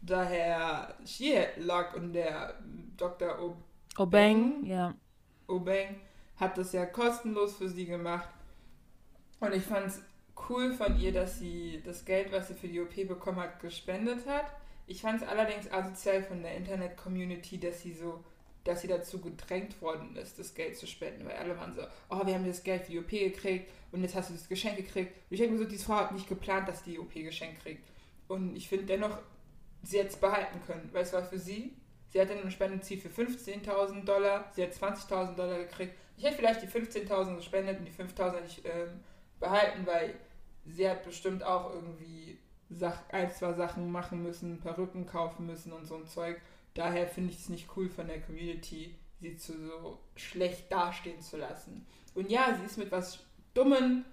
Daher, 0.00 0.94
she 1.04 1.36
had 1.38 1.56
luck 1.58 1.94
und 1.94 2.12
der 2.12 2.54
Dr. 2.96 3.40
O- 3.40 3.56
Obeng, 3.96 4.64
ja. 4.64 4.94
Obeng 5.48 5.96
hat 6.36 6.58
das 6.58 6.72
ja 6.72 6.86
kostenlos 6.86 7.56
für 7.56 7.68
sie 7.68 7.86
gemacht. 7.86 8.28
Und 9.40 9.54
ich 9.54 9.62
fand 9.62 9.86
es 9.86 10.02
cool 10.48 10.72
von 10.72 10.98
ihr, 10.98 11.12
dass 11.12 11.38
sie 11.38 11.82
das 11.84 12.04
Geld, 12.04 12.32
was 12.32 12.48
sie 12.48 12.54
für 12.54 12.68
die 12.68 12.80
OP 12.80 12.94
bekommen 13.08 13.40
hat, 13.40 13.60
gespendet 13.60 14.26
hat. 14.26 14.46
Ich 14.86 15.02
fand 15.02 15.22
es 15.22 15.28
allerdings 15.28 15.70
asozial 15.70 16.22
von 16.22 16.42
der 16.42 16.56
Internet-Community, 16.56 17.58
dass 17.58 17.82
sie 17.82 17.92
so, 17.92 18.22
dass 18.64 18.82
sie 18.82 18.88
dazu 18.88 19.20
gedrängt 19.20 19.80
worden 19.80 20.16
ist, 20.16 20.38
das 20.38 20.54
Geld 20.54 20.76
zu 20.76 20.86
spenden. 20.86 21.26
Weil 21.26 21.36
alle 21.36 21.56
waren 21.56 21.72
so, 21.72 21.82
oh, 22.10 22.26
wir 22.26 22.34
haben 22.34 22.46
das 22.46 22.62
Geld 22.62 22.82
für 22.82 22.92
die 22.92 22.98
OP 22.98 23.10
gekriegt 23.10 23.70
und 23.92 24.02
jetzt 24.02 24.14
hast 24.14 24.30
du 24.30 24.34
das 24.34 24.48
Geschenk 24.48 24.76
gekriegt. 24.76 25.12
Und 25.30 25.34
ich 25.34 25.40
denke 25.40 25.54
mir 25.54 25.64
so, 25.64 25.68
diese 25.68 25.84
Frau 25.84 25.94
hat 25.96 26.12
nicht 26.12 26.28
geplant, 26.28 26.68
dass 26.68 26.82
die 26.82 26.98
OP 26.98 27.14
geschenkt 27.14 27.62
kriegt. 27.62 27.84
Und 28.28 28.56
ich 28.56 28.68
finde 28.68 28.86
dennoch, 28.86 29.18
sie 29.82 29.98
hätte 29.98 30.08
es 30.08 30.16
behalten 30.16 30.60
können, 30.66 30.88
weil 30.92 31.02
es 31.02 31.12
war 31.12 31.22
für 31.22 31.38
sie. 31.38 31.76
Sie 32.12 32.20
hatte 32.20 32.34
ein 32.34 32.50
Spendenziel 32.50 33.00
für 33.00 33.08
15.000 33.08 34.04
Dollar, 34.04 34.50
sie 34.54 34.62
hat 34.62 34.72
20.000 34.72 35.34
Dollar 35.34 35.58
gekriegt. 35.58 35.94
Ich 36.18 36.24
hätte 36.24 36.36
vielleicht 36.36 36.62
die 36.62 36.66
15.000 36.66 37.36
gespendet 37.36 37.78
und 37.78 37.86
die 37.86 37.92
5.000 37.92 38.34
hätte 38.34 38.46
ich 38.46 38.64
ähm, 38.66 39.00
behalten, 39.40 39.86
weil 39.86 40.14
sie 40.66 40.88
hat 40.88 41.04
bestimmt 41.04 41.42
auch 41.42 41.72
irgendwie 41.72 42.38
Sach 42.74 43.02
ein, 43.10 43.30
zwei 43.30 43.52
Sachen 43.52 43.90
machen 43.90 44.22
müssen, 44.22 44.60
Perücken 44.60 45.06
kaufen 45.06 45.46
müssen 45.46 45.72
und 45.72 45.86
so 45.86 45.96
ein 45.96 46.06
Zeug. 46.06 46.40
Daher 46.74 47.06
finde 47.06 47.32
ich 47.32 47.40
es 47.40 47.48
nicht 47.48 47.68
cool 47.76 47.88
von 47.88 48.06
der 48.06 48.20
Community, 48.20 48.94
sie 49.20 49.36
zu 49.36 49.52
so 49.52 49.98
schlecht 50.16 50.72
dastehen 50.72 51.20
zu 51.20 51.36
lassen. 51.36 51.86
Und 52.14 52.30
ja, 52.30 52.56
sie 52.58 52.64
ist 52.64 52.78
mit 52.78 52.90
was 52.90 53.20
Dummen 53.54 54.04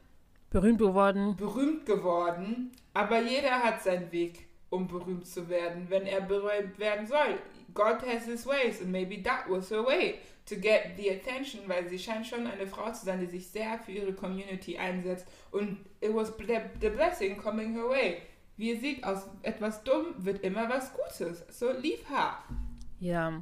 Berühmt 0.50 0.80
geworden. 0.80 1.36
berühmt 1.38 1.86
geworden, 1.86 2.72
aber 2.94 3.22
jeder 3.22 3.64
hat 3.64 3.82
seinen 3.82 4.12
Weg, 4.12 4.48
um 4.70 4.88
berühmt 4.88 5.28
zu 5.28 5.48
werden, 5.48 5.86
wenn 5.90 6.06
er 6.06 6.22
berühmt 6.22 6.78
werden 6.80 7.06
soll. 7.08 7.38
God 7.74 8.02
has 8.02 8.26
his 8.26 8.46
ways 8.46 8.82
and 8.82 8.92
maybe 8.92 9.22
that 9.24 9.50
was 9.50 9.70
her 9.70 9.86
way 9.86 10.20
to 10.46 10.56
get 10.56 10.98
the 10.98 11.10
attention, 11.10 11.68
weil 11.68 11.88
sie 11.88 12.00
scheint 12.00 12.26
schon 12.26 12.48
eine 12.48 12.68
Frau 12.68 12.92
zu 12.92 13.06
sein, 13.06 13.20
die 13.20 13.28
sich 13.28 13.48
sehr 13.48 13.80
für 13.80 13.92
ihre 13.92 14.14
Community 14.14 14.78
einsetzt. 14.78 15.28
Und 15.52 15.86
it 16.02 16.14
was 16.14 16.34
the, 16.38 16.90
blessing 16.90 17.38
coming 17.38 17.74
her 17.74 17.88
way. 17.90 18.22
Wie 18.58 18.74
ihr 18.74 18.80
seht, 18.80 19.04
aus 19.04 19.28
etwas 19.44 19.84
dumm 19.84 20.16
wird 20.18 20.44
immer 20.44 20.68
was 20.70 20.92
Gutes. 20.94 21.44
So 21.50 21.72
leave 21.72 22.08
her. 22.10 22.40
Ja, 23.00 23.42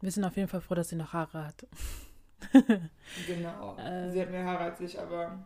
wir 0.00 0.10
sind 0.10 0.24
auf 0.24 0.36
jeden 0.36 0.48
Fall 0.48 0.60
froh, 0.60 0.74
dass 0.74 0.88
sie 0.90 0.96
noch 0.96 1.12
Haare 1.12 1.46
hat. 1.46 1.66
genau. 3.26 3.76
Äh, 3.78 4.10
sie 4.10 4.20
hat 4.20 4.30
mehr 4.30 4.44
Haare 4.44 4.64
als 4.64 4.80
ich, 4.80 4.98
aber. 4.98 5.38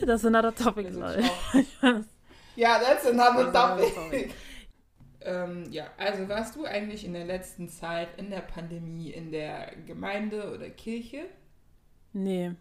Das 0.00 0.20
ist 0.20 0.26
another 0.26 0.54
topic, 0.54 0.90
Leute. 0.90 1.22
ja, 2.56 2.78
that's 2.78 3.06
another 3.06 3.50
topic. 3.52 4.30
Ähm, 5.22 5.70
ja, 5.70 5.90
also 5.98 6.28
warst 6.28 6.56
du 6.56 6.64
eigentlich 6.64 7.04
in 7.04 7.12
der 7.12 7.26
letzten 7.26 7.68
Zeit 7.68 8.18
in 8.18 8.30
der 8.30 8.40
Pandemie 8.40 9.10
in 9.10 9.30
der 9.30 9.74
Gemeinde 9.86 10.54
oder 10.54 10.70
Kirche? 10.70 11.26
Nee, 12.12 12.52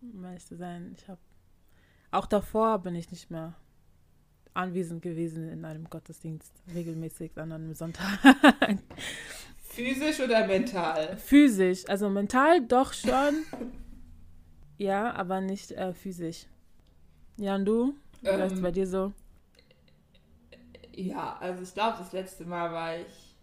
meiste 0.00 0.56
sein. 0.56 0.94
Ich 0.96 1.08
habe 1.08 1.20
auch 2.10 2.26
davor 2.26 2.78
bin 2.78 2.94
ich 2.94 3.10
nicht 3.10 3.30
mehr 3.30 3.54
anwesend 4.54 5.02
gewesen 5.02 5.48
in 5.48 5.64
einem 5.64 5.90
Gottesdienst, 5.90 6.52
regelmäßig 6.72 7.36
an 7.36 7.52
einem 7.52 7.74
Sonntag. 7.74 8.18
Physisch 9.58 10.20
oder 10.20 10.46
mental? 10.46 11.16
Physisch, 11.16 11.84
also 11.88 12.08
mental 12.08 12.64
doch 12.64 12.92
schon. 12.92 13.44
ja, 14.78 15.12
aber 15.12 15.40
nicht 15.40 15.72
äh, 15.72 15.92
physisch. 15.92 16.46
Ja, 17.36 17.56
und 17.56 17.64
du? 17.64 17.94
Wie 18.22 18.28
ähm, 18.28 18.62
bei 18.62 18.70
dir 18.70 18.86
so? 18.86 19.12
Ja, 20.96 21.36
also 21.40 21.62
ich 21.62 21.74
glaube, 21.74 21.98
das 21.98 22.12
letzte 22.12 22.44
Mal 22.44 22.72
war 22.72 22.96
ich 22.96 23.36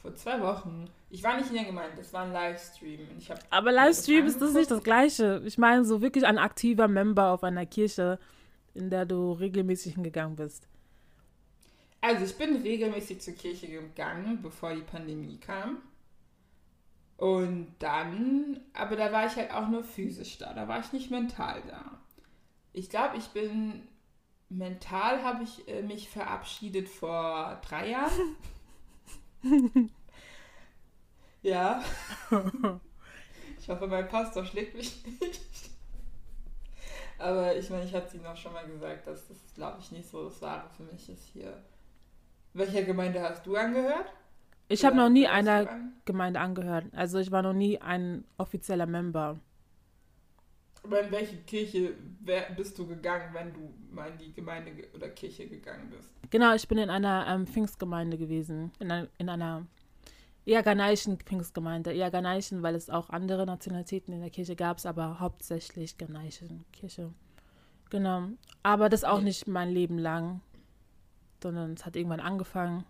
vor 0.00 0.14
zwei 0.14 0.40
Wochen. 0.40 0.86
Ich 1.10 1.22
war 1.22 1.36
nicht 1.36 1.48
in 1.48 1.56
der 1.56 1.64
Gemeinde, 1.64 1.96
das 1.96 2.12
war 2.12 2.24
ein 2.24 2.32
Livestream. 2.32 3.00
Ich 3.18 3.30
Aber 3.50 3.72
Livestream 3.72 4.26
ist 4.26 4.40
das 4.40 4.52
nicht 4.52 4.70
das 4.70 4.82
Gleiche. 4.82 5.42
Ich 5.44 5.58
meine, 5.58 5.84
so 5.84 6.00
wirklich 6.00 6.24
ein 6.24 6.38
aktiver 6.38 6.88
Member 6.88 7.32
auf 7.32 7.42
einer 7.42 7.66
Kirche, 7.66 8.18
in 8.74 8.90
der 8.90 9.04
du 9.04 9.32
regelmäßig 9.32 9.94
hingegangen 9.94 10.36
bist. 10.36 10.68
Also 12.00 12.24
ich 12.24 12.36
bin 12.36 12.56
regelmäßig 12.62 13.20
zur 13.20 13.34
Kirche 13.34 13.66
gegangen, 13.66 14.40
bevor 14.40 14.74
die 14.74 14.82
Pandemie 14.82 15.38
kam. 15.38 15.78
Und 17.18 17.74
dann, 17.80 18.60
aber 18.72 18.96
da 18.96 19.12
war 19.12 19.26
ich 19.26 19.36
halt 19.36 19.50
auch 19.52 19.68
nur 19.68 19.84
physisch 19.84 20.38
da, 20.38 20.54
da 20.54 20.66
war 20.66 20.80
ich 20.80 20.92
nicht 20.92 21.10
mental 21.10 21.62
da. 21.68 22.00
Ich 22.72 22.88
glaube, 22.88 23.18
ich 23.18 23.26
bin 23.28 23.82
mental 24.50 25.22
habe 25.22 25.44
ich 25.44 25.66
äh, 25.68 25.82
mich 25.82 26.10
verabschiedet 26.10 26.88
vor 26.88 27.60
drei 27.66 27.90
Jahren. 27.90 28.36
ja. 31.42 31.82
Ich 33.58 33.68
hoffe, 33.68 33.86
mein 33.86 34.08
Pastor 34.08 34.44
schlägt 34.44 34.76
mich 34.76 35.02
nicht. 35.06 35.40
Aber 37.18 37.54
ich 37.54 37.68
meine, 37.70 37.84
ich 37.84 37.94
hatte 37.94 38.16
Ihnen 38.16 38.26
auch 38.26 38.36
schon 38.36 38.52
mal 38.52 38.66
gesagt, 38.66 39.06
dass 39.06 39.28
das, 39.28 39.36
glaube 39.54 39.78
ich, 39.80 39.92
nicht 39.92 40.08
so 40.08 40.24
das 40.24 40.40
Wahre 40.40 40.68
für 40.76 40.84
mich 40.84 41.08
ist 41.08 41.24
hier. 41.32 41.62
Welcher 42.54 42.82
Gemeinde 42.82 43.22
hast 43.22 43.46
du 43.46 43.56
angehört? 43.56 44.06
Ich 44.68 44.84
habe 44.84 44.96
noch 44.96 45.08
nie 45.08 45.26
einer 45.26 45.68
Gemeinde 46.04 46.40
angehört. 46.40 46.86
Also 46.92 47.18
ich 47.18 47.30
war 47.30 47.42
noch 47.42 47.52
nie 47.52 47.80
ein 47.80 48.24
offizieller 48.38 48.86
Member. 48.86 49.38
Aber 50.82 51.02
in 51.02 51.10
welche 51.10 51.36
Kirche 51.38 51.94
bist 52.56 52.78
du 52.78 52.86
gegangen, 52.86 53.34
wenn 53.34 53.52
du 53.52 53.74
mal 53.90 54.10
in 54.10 54.18
die 54.18 54.32
Gemeinde 54.32 54.72
oder 54.94 55.08
Kirche 55.10 55.46
gegangen 55.46 55.90
bist? 55.90 56.10
Genau, 56.30 56.54
ich 56.54 56.66
bin 56.68 56.78
in 56.78 56.90
einer 56.90 57.26
ähm, 57.28 57.46
Pfingstgemeinde 57.46 58.16
gewesen. 58.16 58.72
In, 58.78 58.90
ein, 58.90 59.08
in 59.18 59.28
einer 59.28 59.66
eher 60.44 60.62
ghanaischen 60.62 61.18
Pfingstgemeinde. 61.18 61.92
Eher 61.92 62.10
ghanaischen, 62.10 62.62
weil 62.62 62.74
es 62.74 62.88
auch 62.88 63.10
andere 63.10 63.46
Nationalitäten 63.46 64.12
in 64.14 64.20
der 64.20 64.30
Kirche 64.30 64.56
gab, 64.56 64.84
aber 64.84 65.20
hauptsächlich 65.20 65.98
ghanaische 65.98 66.48
Kirche. 66.72 67.12
Genau. 67.90 68.28
Aber 68.62 68.88
das 68.88 69.04
auch 69.04 69.20
nicht 69.20 69.48
mein 69.48 69.70
Leben 69.70 69.98
lang, 69.98 70.40
sondern 71.42 71.72
es 71.72 71.84
hat 71.84 71.96
irgendwann 71.96 72.20
angefangen. 72.20 72.84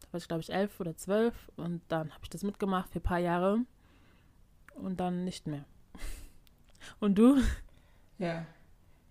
Da 0.00 0.12
war 0.12 0.18
ich, 0.18 0.28
glaube 0.28 0.42
ich, 0.42 0.52
elf 0.52 0.78
oder 0.78 0.96
zwölf 0.96 1.50
und 1.56 1.80
dann 1.88 2.10
habe 2.10 2.20
ich 2.22 2.30
das 2.30 2.42
mitgemacht 2.42 2.90
für 2.90 2.98
ein 2.98 3.02
paar 3.02 3.18
Jahre 3.18 3.60
und 4.74 5.00
dann 5.00 5.24
nicht 5.24 5.46
mehr. 5.46 5.64
Und 7.00 7.16
du? 7.16 7.36
Ja. 8.18 8.46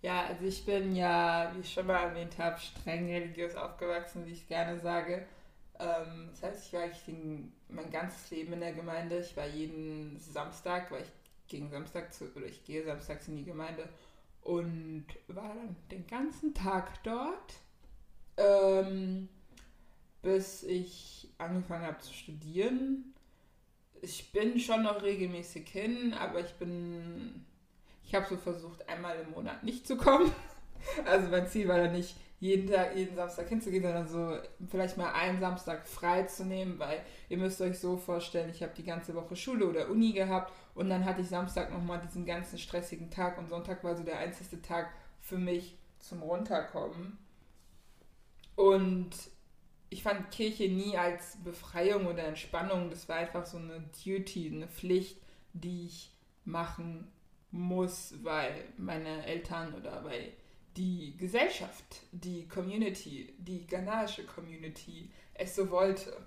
Ja, 0.02 0.26
also 0.26 0.46
ich 0.46 0.66
bin 0.66 0.96
ja, 0.96 1.52
wie 1.54 1.60
ich 1.62 1.74
schon 1.74 1.86
mal 1.86 2.10
erwähnt 2.10 2.38
habe, 2.40 2.60
streng 2.60 3.08
religiös 3.08 3.56
aufgewachsen, 3.56 4.26
wie 4.26 4.32
ich 4.32 4.48
gerne 4.48 4.80
sage. 4.80 5.28
Ähm, 5.80 6.30
das 6.32 6.44
heißt, 6.44 6.68
ich 6.68 6.74
war 6.74 6.82
eigentlich 6.82 7.06
den, 7.06 7.54
mein 7.70 7.92
ganzes 7.92 8.32
Leben 8.32 8.54
in 8.54 8.62
der 8.62 8.74
Gemeinde. 8.74 9.20
Ich 9.20 9.38
war 9.38 9.48
jeden 9.48 10.20
Samstag, 10.20 10.90
weil 10.92 11.04
ich 11.04 11.12
gegen 11.48 11.70
Samstag 11.70 12.14
zu, 12.14 12.32
oder 12.36 12.48
ich 12.48 12.64
gehe 12.66 12.84
samstags 12.84 13.28
in 13.28 13.36
die 13.38 13.46
Gemeinde 13.46 13.88
und 14.42 15.06
war 15.28 15.54
dann 15.54 15.76
den 15.92 16.08
ganzen 16.08 16.54
Tag 16.54 17.04
dort, 17.04 17.54
ähm, 18.38 19.30
bis 20.22 20.64
ich 20.64 21.30
angefangen 21.38 21.86
habe 21.86 22.00
zu 22.00 22.14
studieren. 22.14 23.14
Ich 24.02 24.32
bin 24.32 24.60
schon 24.60 24.84
noch 24.84 25.04
regelmäßig 25.04 25.70
hin, 25.70 26.14
aber 26.14 26.40
ich 26.40 26.54
bin 26.54 27.46
ich 28.12 28.16
habe 28.16 28.26
so 28.28 28.36
versucht, 28.36 28.90
einmal 28.90 29.16
im 29.22 29.32
Monat 29.32 29.64
nicht 29.64 29.88
zu 29.88 29.96
kommen. 29.96 30.32
Also 31.06 31.28
mein 31.28 31.48
Ziel 31.48 31.68
war 31.68 31.78
dann 31.78 31.92
nicht, 31.92 32.16
jeden 32.40 32.72
Tag, 32.72 32.96
jeden 32.96 33.16
Samstag 33.16 33.48
hinzugehen, 33.48 33.84
sondern 33.84 34.08
so 34.08 34.36
vielleicht 34.68 34.98
mal 34.98 35.14
einen 35.14 35.40
Samstag 35.40 35.88
frei 35.88 36.24
zu 36.24 36.44
nehmen, 36.44 36.80
weil 36.80 37.00
ihr 37.30 37.38
müsst 37.38 37.62
euch 37.62 37.78
so 37.78 37.98
vorstellen, 37.98 38.50
ich 38.50 38.64
habe 38.64 38.74
die 38.76 38.84
ganze 38.84 39.14
Woche 39.14 39.36
Schule 39.36 39.68
oder 39.68 39.90
Uni 39.90 40.12
gehabt 40.12 40.52
und 40.74 40.90
dann 40.90 41.06
hatte 41.06 41.22
ich 41.22 41.30
Samstag 41.30 41.72
nochmal 41.72 42.02
diesen 42.02 42.26
ganzen 42.26 42.58
stressigen 42.58 43.12
Tag 43.12 43.38
und 43.38 43.48
Sonntag 43.48 43.84
war 43.84 43.96
so 43.96 44.02
der 44.02 44.18
einzige 44.18 44.60
Tag 44.60 44.92
für 45.20 45.38
mich 45.38 45.78
zum 46.00 46.24
Runterkommen. 46.24 47.20
Und 48.56 49.12
ich 49.92 50.02
fand 50.02 50.32
Kirche 50.32 50.68
nie 50.68 50.98
als 50.98 51.38
Befreiung 51.44 52.08
oder 52.08 52.24
Entspannung, 52.24 52.90
das 52.90 53.08
war 53.08 53.18
einfach 53.18 53.46
so 53.46 53.58
eine 53.58 53.88
Duty, 54.04 54.52
eine 54.52 54.68
Pflicht, 54.68 55.22
die 55.54 55.86
ich 55.86 56.12
machen 56.44 57.08
muss, 57.52 58.14
weil 58.24 58.66
meine 58.78 59.26
Eltern 59.26 59.74
oder 59.74 60.04
weil 60.04 60.34
die 60.78 61.16
Gesellschaft, 61.18 62.02
die 62.12 62.48
Community, 62.48 63.34
die 63.38 63.68
ghanaische 63.68 64.26
Community 64.26 65.12
es 65.34 65.56
so 65.56 65.70
wollte. 65.70 66.26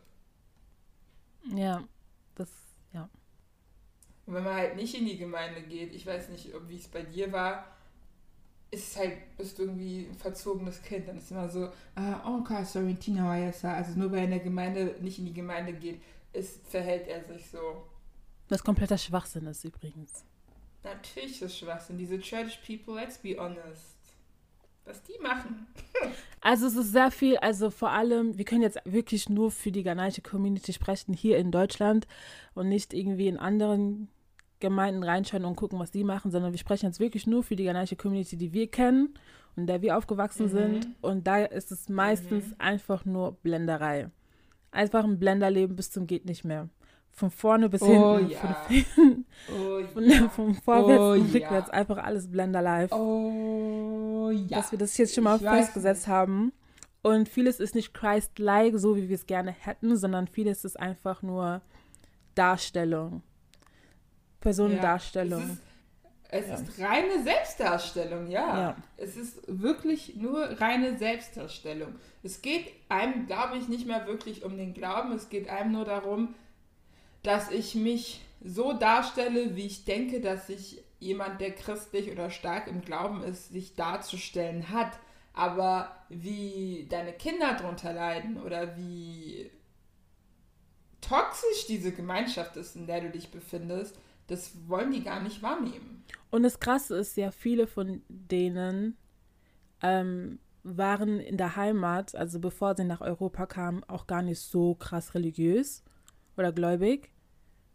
Ja, 1.54 1.82
das, 2.34 2.50
ja. 2.92 3.08
Und 4.26 4.34
wenn 4.34 4.44
man 4.44 4.54
halt 4.54 4.76
nicht 4.76 4.94
in 4.94 5.06
die 5.06 5.18
Gemeinde 5.18 5.62
geht, 5.62 5.92
ich 5.94 6.06
weiß 6.06 6.28
nicht, 6.28 6.50
wie 6.68 6.76
es 6.76 6.88
bei 6.88 7.02
dir 7.02 7.32
war, 7.32 7.66
ist 8.70 8.96
halt, 8.96 9.36
bist 9.36 9.58
du 9.58 9.62
irgendwie 9.62 10.06
ein 10.10 10.16
verzogenes 10.16 10.82
Kind. 10.82 11.08
Dann 11.08 11.16
ist 11.16 11.24
es 11.24 11.30
immer 11.30 11.48
so, 11.48 11.70
ah, 11.94 12.26
Onka 12.26 12.64
Sorrentina 12.64 13.28
Wayasa. 13.28 13.74
Also 13.74 13.98
nur 13.98 14.10
weil 14.10 14.18
er 14.18 14.24
in 14.24 14.30
der 14.30 14.40
Gemeinde 14.40 14.96
nicht 15.00 15.18
in 15.18 15.26
die 15.26 15.32
Gemeinde 15.32 15.72
geht, 15.72 16.02
ist, 16.32 16.66
verhält 16.66 17.06
er 17.06 17.22
sich 17.24 17.48
so. 17.48 17.86
Was 18.48 18.62
kompletter 18.62 18.98
Schwachsinn 18.98 19.46
ist 19.46 19.64
übrigens. 19.64 20.24
Natürlich 20.84 21.32
ist 21.32 21.42
das 21.42 21.58
Schwachsinn. 21.58 21.96
Diese 21.98 22.18
Church 22.20 22.60
People, 22.66 23.00
let's 23.00 23.18
be 23.18 23.36
honest. 23.38 23.96
Was 24.84 25.02
die 25.02 25.18
machen. 25.22 25.66
also 26.42 26.66
es 26.66 26.76
ist 26.76 26.92
sehr 26.92 27.10
viel, 27.10 27.38
also 27.38 27.70
vor 27.70 27.90
allem, 27.90 28.36
wir 28.36 28.44
können 28.44 28.60
jetzt 28.60 28.78
wirklich 28.84 29.30
nur 29.30 29.50
für 29.50 29.72
die 29.72 29.82
ghanaische 29.82 30.20
Community 30.20 30.74
sprechen, 30.74 31.14
hier 31.14 31.38
in 31.38 31.50
Deutschland 31.50 32.06
und 32.52 32.68
nicht 32.68 32.92
irgendwie 32.92 33.28
in 33.28 33.38
anderen 33.38 34.08
Gemeinden 34.60 35.02
reinschauen 35.02 35.46
und 35.46 35.56
gucken, 35.56 35.78
was 35.78 35.90
die 35.90 36.04
machen, 36.04 36.30
sondern 36.30 36.52
wir 36.52 36.58
sprechen 36.58 36.86
jetzt 36.86 37.00
wirklich 37.00 37.26
nur 37.26 37.42
für 37.42 37.56
die 37.56 37.64
ghanaische 37.64 37.96
Community, 37.96 38.36
die 38.36 38.52
wir 38.52 38.70
kennen 38.70 39.14
und 39.56 39.68
der 39.68 39.80
wir 39.80 39.96
aufgewachsen 39.96 40.46
mhm. 40.46 40.50
sind. 40.50 40.88
Und 41.00 41.26
da 41.26 41.44
ist 41.44 41.72
es 41.72 41.88
meistens 41.88 42.48
mhm. 42.48 42.54
einfach 42.58 43.06
nur 43.06 43.32
Blenderei. 43.42 44.10
Einfach 44.70 45.04
ein 45.04 45.18
Blenderleben 45.18 45.76
bis 45.76 45.90
zum 45.90 46.06
geht 46.06 46.26
nicht 46.26 46.44
mehr 46.44 46.68
von 47.14 47.30
vorne 47.30 47.68
bis 47.68 47.80
oh, 47.82 48.18
hinten. 48.18 48.30
Ja. 48.30 48.40
Von, 48.96 49.24
oh, 49.56 49.86
von, 49.92 50.04
ja. 50.04 50.28
von 50.28 50.54
vorwärts 50.54 51.00
oh, 51.00 51.12
und 51.12 51.34
rückwärts. 51.34 51.68
Ja. 51.68 51.74
Einfach 51.74 51.98
alles 51.98 52.30
Blender 52.30 52.62
live. 52.62 52.90
Oh 52.92 54.30
ja. 54.30 54.58
Dass 54.58 54.72
wir 54.72 54.78
das 54.78 54.96
jetzt 54.96 55.14
schon 55.14 55.24
mal 55.24 55.36
ich 55.36 55.42
festgesetzt 55.42 56.08
haben. 56.08 56.52
Und 57.02 57.28
vieles 57.28 57.60
ist 57.60 57.74
nicht 57.74 57.92
Christ-like, 57.92 58.78
so 58.78 58.96
wie 58.96 59.08
wir 59.08 59.14
es 59.14 59.26
gerne 59.26 59.52
hätten, 59.52 59.96
sondern 59.96 60.26
vieles 60.26 60.64
ist 60.64 60.80
einfach 60.80 61.22
nur 61.22 61.60
Darstellung. 62.34 63.22
Personendarstellung. 64.40 65.58
Es, 66.30 66.46
ist, 66.46 66.60
es 66.60 66.68
ist, 66.68 66.80
reine 66.80 67.22
Selbstdarstellung, 67.22 68.30
ja. 68.30 68.76
Es 68.96 69.16
ist 69.16 69.42
wirklich 69.46 70.16
nur 70.16 70.60
reine 70.60 70.96
Selbstdarstellung. 70.96 71.94
Es 72.22 72.40
geht 72.40 72.68
einem, 72.88 73.26
glaube 73.26 73.58
ich, 73.58 73.68
nicht 73.68 73.86
mehr 73.86 74.06
wirklich 74.06 74.42
um 74.42 74.56
den 74.56 74.72
Glauben. 74.72 75.12
Es 75.12 75.28
geht 75.28 75.48
einem 75.50 75.72
nur 75.72 75.84
darum, 75.84 76.34
dass 77.24 77.50
ich 77.50 77.74
mich 77.74 78.20
so 78.44 78.74
darstelle, 78.74 79.56
wie 79.56 79.66
ich 79.66 79.84
denke, 79.84 80.20
dass 80.20 80.46
sich 80.46 80.84
jemand, 81.00 81.40
der 81.40 81.52
christlich 81.52 82.12
oder 82.12 82.30
stark 82.30 82.68
im 82.68 82.82
Glauben 82.82 83.24
ist, 83.24 83.50
sich 83.50 83.74
darzustellen 83.74 84.70
hat. 84.70 84.92
Aber 85.32 85.90
wie 86.08 86.86
deine 86.88 87.12
Kinder 87.12 87.54
darunter 87.58 87.92
leiden 87.92 88.40
oder 88.40 88.76
wie 88.76 89.50
toxisch 91.00 91.66
diese 91.66 91.92
Gemeinschaft 91.92 92.56
ist, 92.56 92.76
in 92.76 92.86
der 92.86 93.00
du 93.00 93.10
dich 93.10 93.30
befindest, 93.30 93.98
das 94.26 94.52
wollen 94.68 94.92
die 94.92 95.02
gar 95.02 95.20
nicht 95.20 95.42
wahrnehmen. 95.42 96.04
Und 96.30 96.42
das 96.42 96.60
Krasse 96.60 96.96
ist 96.96 97.16
ja, 97.16 97.30
viele 97.30 97.66
von 97.66 98.02
denen 98.08 98.96
ähm, 99.82 100.38
waren 100.62 101.20
in 101.20 101.36
der 101.36 101.56
Heimat, 101.56 102.14
also 102.14 102.38
bevor 102.38 102.76
sie 102.76 102.84
nach 102.84 103.00
Europa 103.00 103.46
kamen, 103.46 103.82
auch 103.84 104.06
gar 104.06 104.22
nicht 104.22 104.40
so 104.40 104.74
krass 104.74 105.14
religiös 105.14 105.82
oder 106.36 106.52
gläubig, 106.52 107.13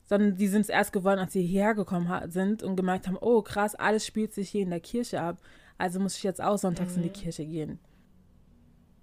sondern 0.09 0.35
die 0.35 0.47
sind 0.47 0.61
es 0.61 0.69
erst 0.69 0.91
geworden, 0.91 1.19
als 1.19 1.33
sie 1.33 1.43
hierher 1.43 1.75
gekommen 1.75 2.09
sind 2.31 2.63
und 2.63 2.75
gemerkt 2.75 3.07
haben, 3.07 3.17
oh 3.21 3.43
krass, 3.43 3.75
alles 3.75 4.07
spielt 4.07 4.33
sich 4.33 4.49
hier 4.49 4.63
in 4.63 4.71
der 4.71 4.79
Kirche 4.79 5.21
ab, 5.21 5.37
also 5.77 5.99
muss 5.99 6.17
ich 6.17 6.23
jetzt 6.23 6.41
auch 6.41 6.57
sonntags 6.57 6.93
mhm. 6.93 6.97
in 6.97 7.03
die 7.03 7.19
mhm. 7.19 7.23
Kirche 7.23 7.45
gehen. 7.45 7.79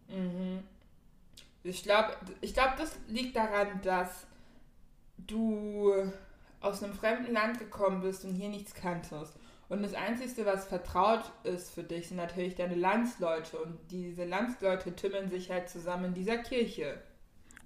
Mhm. 0.09 0.65
Ich 1.63 1.85
glaube, 1.85 2.09
ich 2.41 2.55
glaub, 2.55 2.77
das 2.77 2.99
liegt 3.07 3.37
daran, 3.37 3.81
dass 3.83 4.27
du 5.17 5.93
aus 6.61 6.83
einem 6.83 6.95
fremden 6.95 7.33
Land 7.33 7.61
gekommen 7.61 8.01
bist 8.01 8.25
und 8.25 8.35
hier 8.35 8.49
nichts 8.49 8.75
kanntest. 8.75 9.33
Und 9.69 9.83
das 9.83 9.95
Einzige, 9.95 10.45
was 10.45 10.67
vertraut 10.67 11.25
ist 11.45 11.71
für 11.71 11.85
dich, 11.85 12.09
sind 12.09 12.17
natürlich 12.17 12.57
deine 12.57 12.75
Landsleute. 12.75 13.59
Und 13.59 13.79
diese 13.91 14.25
Landsleute 14.25 14.95
tümmeln 14.95 15.29
sich 15.29 15.51
halt 15.51 15.69
zusammen 15.69 16.07
in 16.07 16.15
dieser 16.15 16.39
Kirche. 16.39 17.01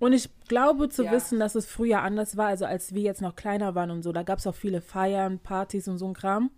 Und 0.00 0.14
ich 0.14 0.30
glaube 0.49 0.88
zu 0.88 1.04
ja. 1.04 1.12
wissen, 1.12 1.38
dass 1.38 1.54
es 1.54 1.66
früher 1.66 2.00
anders 2.00 2.38
war, 2.38 2.49
also 2.49 2.64
als 2.64 2.95
wir 2.95 3.02
jetzt 3.02 3.21
noch 3.21 3.37
kleiner 3.37 3.75
waren 3.75 3.90
und 3.90 4.02
so. 4.02 4.12
Da 4.12 4.23
gab 4.23 4.38
es 4.38 4.47
auch 4.47 4.54
viele 4.54 4.80
Feiern, 4.80 5.38
Partys 5.38 5.88
und 5.88 5.99
so 5.99 6.09
ein 6.09 6.14
Kram. 6.14 6.50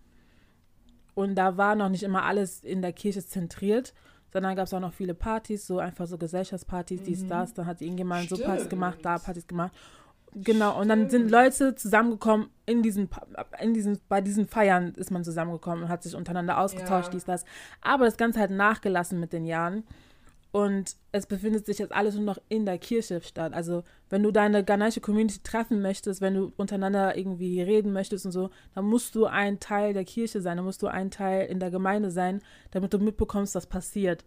Und 1.15 1.35
da 1.35 1.57
war 1.57 1.75
noch 1.75 1.89
nicht 1.89 2.05
immer 2.05 2.23
alles 2.23 2.63
in 2.63 2.83
der 2.83 2.93
Kirche 2.93 3.23
zentriert, 3.27 3.95
sondern 4.33 4.55
gab 4.55 4.67
es 4.67 4.73
auch 4.73 4.81
noch 4.81 4.95
viele 4.95 5.13
Partys, 5.13 5.67
so 5.67 5.81
einfach 5.81 6.07
so 6.07 6.17
Gesellschaftspartys, 6.19 7.01
mhm. 7.01 7.05
dies, 7.05 7.27
das. 7.27 7.53
Dann 7.53 7.67
hat 7.67 7.83
irgendjemand 7.83 8.27
Stimmt. 8.27 8.43
so 8.43 8.47
Partys 8.47 8.69
gemacht, 8.69 8.99
da 9.03 9.19
Partys 9.19 9.47
gemacht. 9.49 9.73
Genau, 10.35 10.81
und 10.81 10.89
dann 10.89 11.11
sind 11.11 11.31
Leute 11.31 11.75
zusammengekommen 11.75 12.49
in 12.65 12.83
diesen, 12.83 13.11
in 13.61 13.75
diesen, 13.75 14.01
bei 14.09 14.23
diesen 14.23 14.47
Feiern 14.47 14.95
ist 14.95 15.11
man 15.11 15.25
zusammengekommen 15.25 15.85
und 15.85 15.89
hat 15.91 16.05
sich 16.05 16.15
untereinander 16.15 16.59
ausgetauscht, 16.59 17.09
ja. 17.09 17.15
dies, 17.15 17.25
das. 17.25 17.45
Aber 17.83 18.07
das 18.07 18.17
Ganze 18.17 18.41
hat 18.41 18.51
nachgelassen 18.51 19.21
mit 19.21 19.33
den 19.33 19.45
Jahren. 19.45 19.83
Und 20.53 20.97
es 21.13 21.27
befindet 21.27 21.65
sich 21.65 21.79
jetzt 21.79 21.93
alles 21.93 22.15
nur 22.15 22.25
noch 22.25 22.39
in 22.49 22.67
der 22.67 22.79
Kirche 22.79 23.21
statt. 23.23 23.55
Also, 23.55 23.85
wenn 24.11 24.23
du 24.23 24.31
deine 24.31 24.63
ghanaische 24.63 25.01
Community 25.01 25.41
treffen 25.43 25.81
möchtest, 25.81 26.21
wenn 26.21 26.35
du 26.35 26.53
untereinander 26.57 27.17
irgendwie 27.17 27.63
reden 27.63 27.93
möchtest 27.93 28.27
und 28.27 28.33
so, 28.33 28.51
dann 28.75 28.85
musst 28.85 29.15
du 29.15 29.25
ein 29.25 29.61
Teil 29.61 29.95
der 29.95 30.05
Kirche 30.05 30.43
sein, 30.43 30.59
dann 30.59 30.67
musst 30.67 30.83
du 30.83 30.89
ein 30.89 31.11
Teil 31.11 31.47
in 31.47 31.59
der 31.59 31.71
Gemeinde 31.71 32.11
sein, 32.11 32.43
damit 32.71 32.93
du 32.93 32.99
mitbekommst, 32.99 33.55
was 33.55 33.67
passiert. 33.67 34.25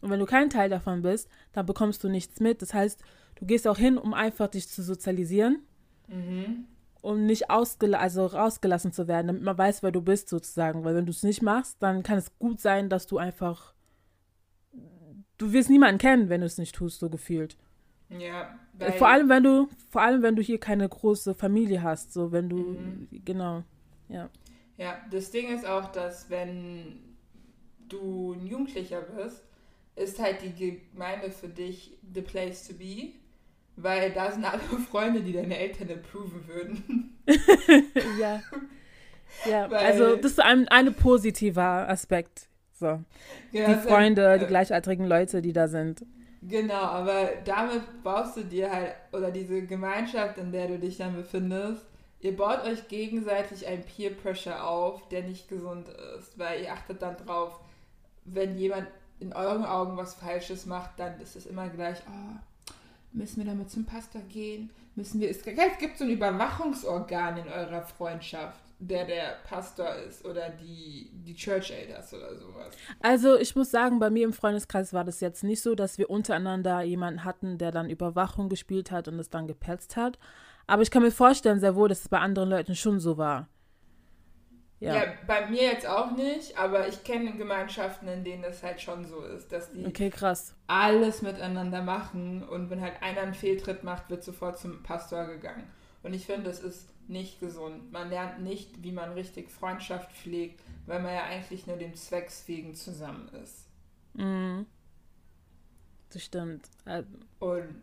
Und 0.00 0.10
wenn 0.10 0.20
du 0.20 0.26
kein 0.26 0.48
Teil 0.48 0.70
davon 0.70 1.02
bist, 1.02 1.28
dann 1.52 1.66
bekommst 1.66 2.02
du 2.02 2.08
nichts 2.08 2.40
mit. 2.40 2.62
Das 2.62 2.72
heißt, 2.72 3.02
Du 3.36 3.44
gehst 3.44 3.68
auch 3.68 3.78
hin, 3.78 3.98
um 3.98 4.14
einfach 4.14 4.48
dich 4.48 4.68
zu 4.68 4.82
sozialisieren. 4.82 5.62
Mhm. 6.08 6.64
Um 7.02 7.24
nicht 7.26 7.50
also 7.50 8.26
rausgelassen 8.26 8.92
zu 8.92 9.06
werden, 9.06 9.28
damit 9.28 9.42
man 9.42 9.56
weiß, 9.56 9.82
wer 9.82 9.92
du 9.92 10.00
bist, 10.00 10.28
sozusagen. 10.28 10.84
Weil 10.84 10.96
wenn 10.96 11.06
du 11.06 11.12
es 11.12 11.22
nicht 11.22 11.42
machst, 11.42 11.76
dann 11.80 12.02
kann 12.02 12.18
es 12.18 12.36
gut 12.38 12.60
sein, 12.60 12.88
dass 12.88 13.06
du 13.06 13.18
einfach. 13.18 13.74
Du 15.38 15.52
wirst 15.52 15.70
niemanden 15.70 15.98
kennen, 15.98 16.28
wenn 16.28 16.40
du 16.40 16.46
es 16.46 16.58
nicht 16.58 16.74
tust, 16.74 17.00
so 17.00 17.10
gefühlt. 17.10 17.56
Ja. 18.08 18.56
vor 18.98 19.08
allem, 19.08 19.28
wenn 19.28 19.42
du, 19.42 19.68
vor 19.90 20.02
allem, 20.02 20.22
wenn 20.22 20.36
du 20.36 20.42
hier 20.42 20.60
keine 20.60 20.88
große 20.88 21.34
Familie 21.34 21.82
hast, 21.82 22.12
so 22.12 22.30
wenn 22.30 22.48
du, 22.48 22.56
mhm. 22.56 23.08
genau, 23.24 23.64
ja. 24.08 24.30
Ja, 24.76 24.98
das 25.10 25.30
Ding 25.30 25.52
ist 25.52 25.66
auch, 25.66 25.90
dass 25.90 26.30
wenn 26.30 27.00
du 27.88 28.34
ein 28.34 28.46
Jugendlicher 28.46 29.00
bist, 29.00 29.42
ist 29.96 30.18
halt 30.20 30.42
die 30.42 30.52
Gemeinde 30.92 31.30
für 31.30 31.48
dich 31.48 31.98
the 32.14 32.20
place 32.20 32.66
to 32.68 32.74
be. 32.74 33.14
Weil 33.76 34.12
da 34.12 34.30
sind 34.30 34.44
alle 34.44 34.60
Freunde, 34.90 35.22
die 35.22 35.32
deine 35.32 35.58
Eltern 35.58 35.90
approven 35.90 36.46
würden. 36.46 37.18
ja. 38.20 38.42
Ja, 39.48 39.70
Weil, 39.70 39.86
also 39.86 40.16
das 40.16 40.32
ist 40.32 40.40
ein, 40.40 40.68
ein 40.68 40.94
positiver 40.94 41.88
Aspekt. 41.88 42.48
So. 42.78 43.00
Ja, 43.52 43.68
die 43.68 43.74
Freunde, 43.74 44.28
halt, 44.28 44.42
die 44.42 44.46
gleichaltrigen 44.46 45.06
Leute, 45.06 45.42
die 45.42 45.52
da 45.52 45.68
sind. 45.68 46.04
Genau, 46.42 46.74
aber 46.74 47.28
damit 47.44 48.02
baust 48.02 48.36
du 48.36 48.44
dir 48.44 48.70
halt, 48.70 48.94
oder 49.12 49.30
diese 49.30 49.62
Gemeinschaft, 49.62 50.38
in 50.38 50.52
der 50.52 50.68
du 50.68 50.78
dich 50.78 50.98
dann 50.98 51.16
befindest, 51.16 51.84
ihr 52.20 52.36
baut 52.36 52.64
euch 52.64 52.86
gegenseitig 52.88 53.66
ein 53.66 53.82
Peer 53.82 54.10
Pressure 54.10 54.62
auf, 54.62 55.08
der 55.08 55.22
nicht 55.22 55.48
gesund 55.48 55.88
ist, 56.18 56.38
weil 56.38 56.62
ihr 56.62 56.72
achtet 56.72 57.02
dann 57.02 57.16
drauf, 57.16 57.58
wenn 58.24 58.58
jemand 58.58 58.86
in 59.18 59.32
euren 59.32 59.64
Augen 59.64 59.96
was 59.96 60.14
Falsches 60.14 60.66
macht, 60.66 60.90
dann 60.98 61.18
ist 61.20 61.36
es 61.36 61.46
immer 61.46 61.68
gleich, 61.68 61.98
oh, 62.06 62.36
Müssen 63.16 63.38
wir 63.38 63.46
damit 63.46 63.70
zum 63.70 63.86
Pastor 63.86 64.20
gehen? 64.28 64.70
Müssen 64.94 65.20
wir, 65.20 65.30
es 65.30 65.42
gibt 65.42 65.96
so 65.96 66.04
ein 66.04 66.10
Überwachungsorgan 66.10 67.38
in 67.38 67.48
eurer 67.48 67.80
Freundschaft, 67.80 68.60
der 68.78 69.04
der 69.06 69.36
Pastor 69.48 69.94
ist 69.94 70.24
oder 70.24 70.50
die, 70.50 71.10
die 71.12 71.34
Church 71.34 71.70
Elders 71.70 72.12
oder 72.12 72.34
sowas. 72.36 72.76
Also 73.00 73.38
ich 73.38 73.56
muss 73.56 73.70
sagen, 73.70 73.98
bei 73.98 74.10
mir 74.10 74.24
im 74.24 74.32
Freundeskreis 74.32 74.92
war 74.92 75.04
das 75.04 75.20
jetzt 75.20 75.44
nicht 75.44 75.62
so, 75.62 75.74
dass 75.74 75.96
wir 75.96 76.10
untereinander 76.10 76.82
jemanden 76.82 77.24
hatten, 77.24 77.56
der 77.58 77.70
dann 77.70 77.88
Überwachung 77.88 78.48
gespielt 78.48 78.90
hat 78.90 79.08
und 79.08 79.18
es 79.18 79.30
dann 79.30 79.46
gepetzt 79.46 79.96
hat. 79.96 80.18
Aber 80.66 80.82
ich 80.82 80.90
kann 80.90 81.02
mir 81.02 81.10
vorstellen 81.10 81.60
sehr 81.60 81.74
wohl, 81.74 81.88
dass 81.88 82.00
es 82.00 82.08
bei 82.08 82.18
anderen 82.18 82.50
Leuten 82.50 82.74
schon 82.74 83.00
so 83.00 83.16
war. 83.16 83.48
Ja. 84.78 84.94
ja. 84.94 85.02
bei 85.26 85.46
mir 85.46 85.62
jetzt 85.62 85.86
auch 85.86 86.10
nicht, 86.10 86.58
aber 86.58 86.86
ich 86.86 87.02
kenne 87.02 87.32
Gemeinschaften, 87.32 88.08
in 88.08 88.24
denen 88.24 88.42
das 88.42 88.62
halt 88.62 88.80
schon 88.82 89.06
so 89.06 89.22
ist, 89.22 89.50
dass 89.50 89.72
die 89.72 89.86
okay, 89.86 90.12
alles 90.66 91.22
miteinander 91.22 91.82
machen 91.82 92.46
und 92.46 92.68
wenn 92.68 92.82
halt 92.82 93.02
einer 93.02 93.22
einen 93.22 93.32
Fehltritt 93.32 93.84
macht, 93.84 94.10
wird 94.10 94.22
sofort 94.22 94.58
zum 94.58 94.82
Pastor 94.82 95.28
gegangen. 95.28 95.64
Und 96.02 96.12
ich 96.12 96.26
finde, 96.26 96.44
das 96.44 96.60
ist 96.60 96.90
nicht 97.08 97.40
gesund. 97.40 97.92
Man 97.92 98.10
lernt 98.10 98.42
nicht, 98.42 98.82
wie 98.82 98.92
man 98.92 99.12
richtig 99.12 99.50
Freundschaft 99.50 100.12
pflegt, 100.12 100.62
weil 100.86 101.00
man 101.02 101.14
ja 101.14 101.24
eigentlich 101.24 101.66
nur 101.66 101.76
dem 101.76 101.94
Zwecks 101.94 102.46
wegen 102.48 102.74
zusammen 102.74 103.28
ist. 103.42 103.66
Mhm. 104.14 104.66
Das 106.10 106.22
stimmt. 106.22 106.68
Äh, 106.84 107.02
und 107.38 107.82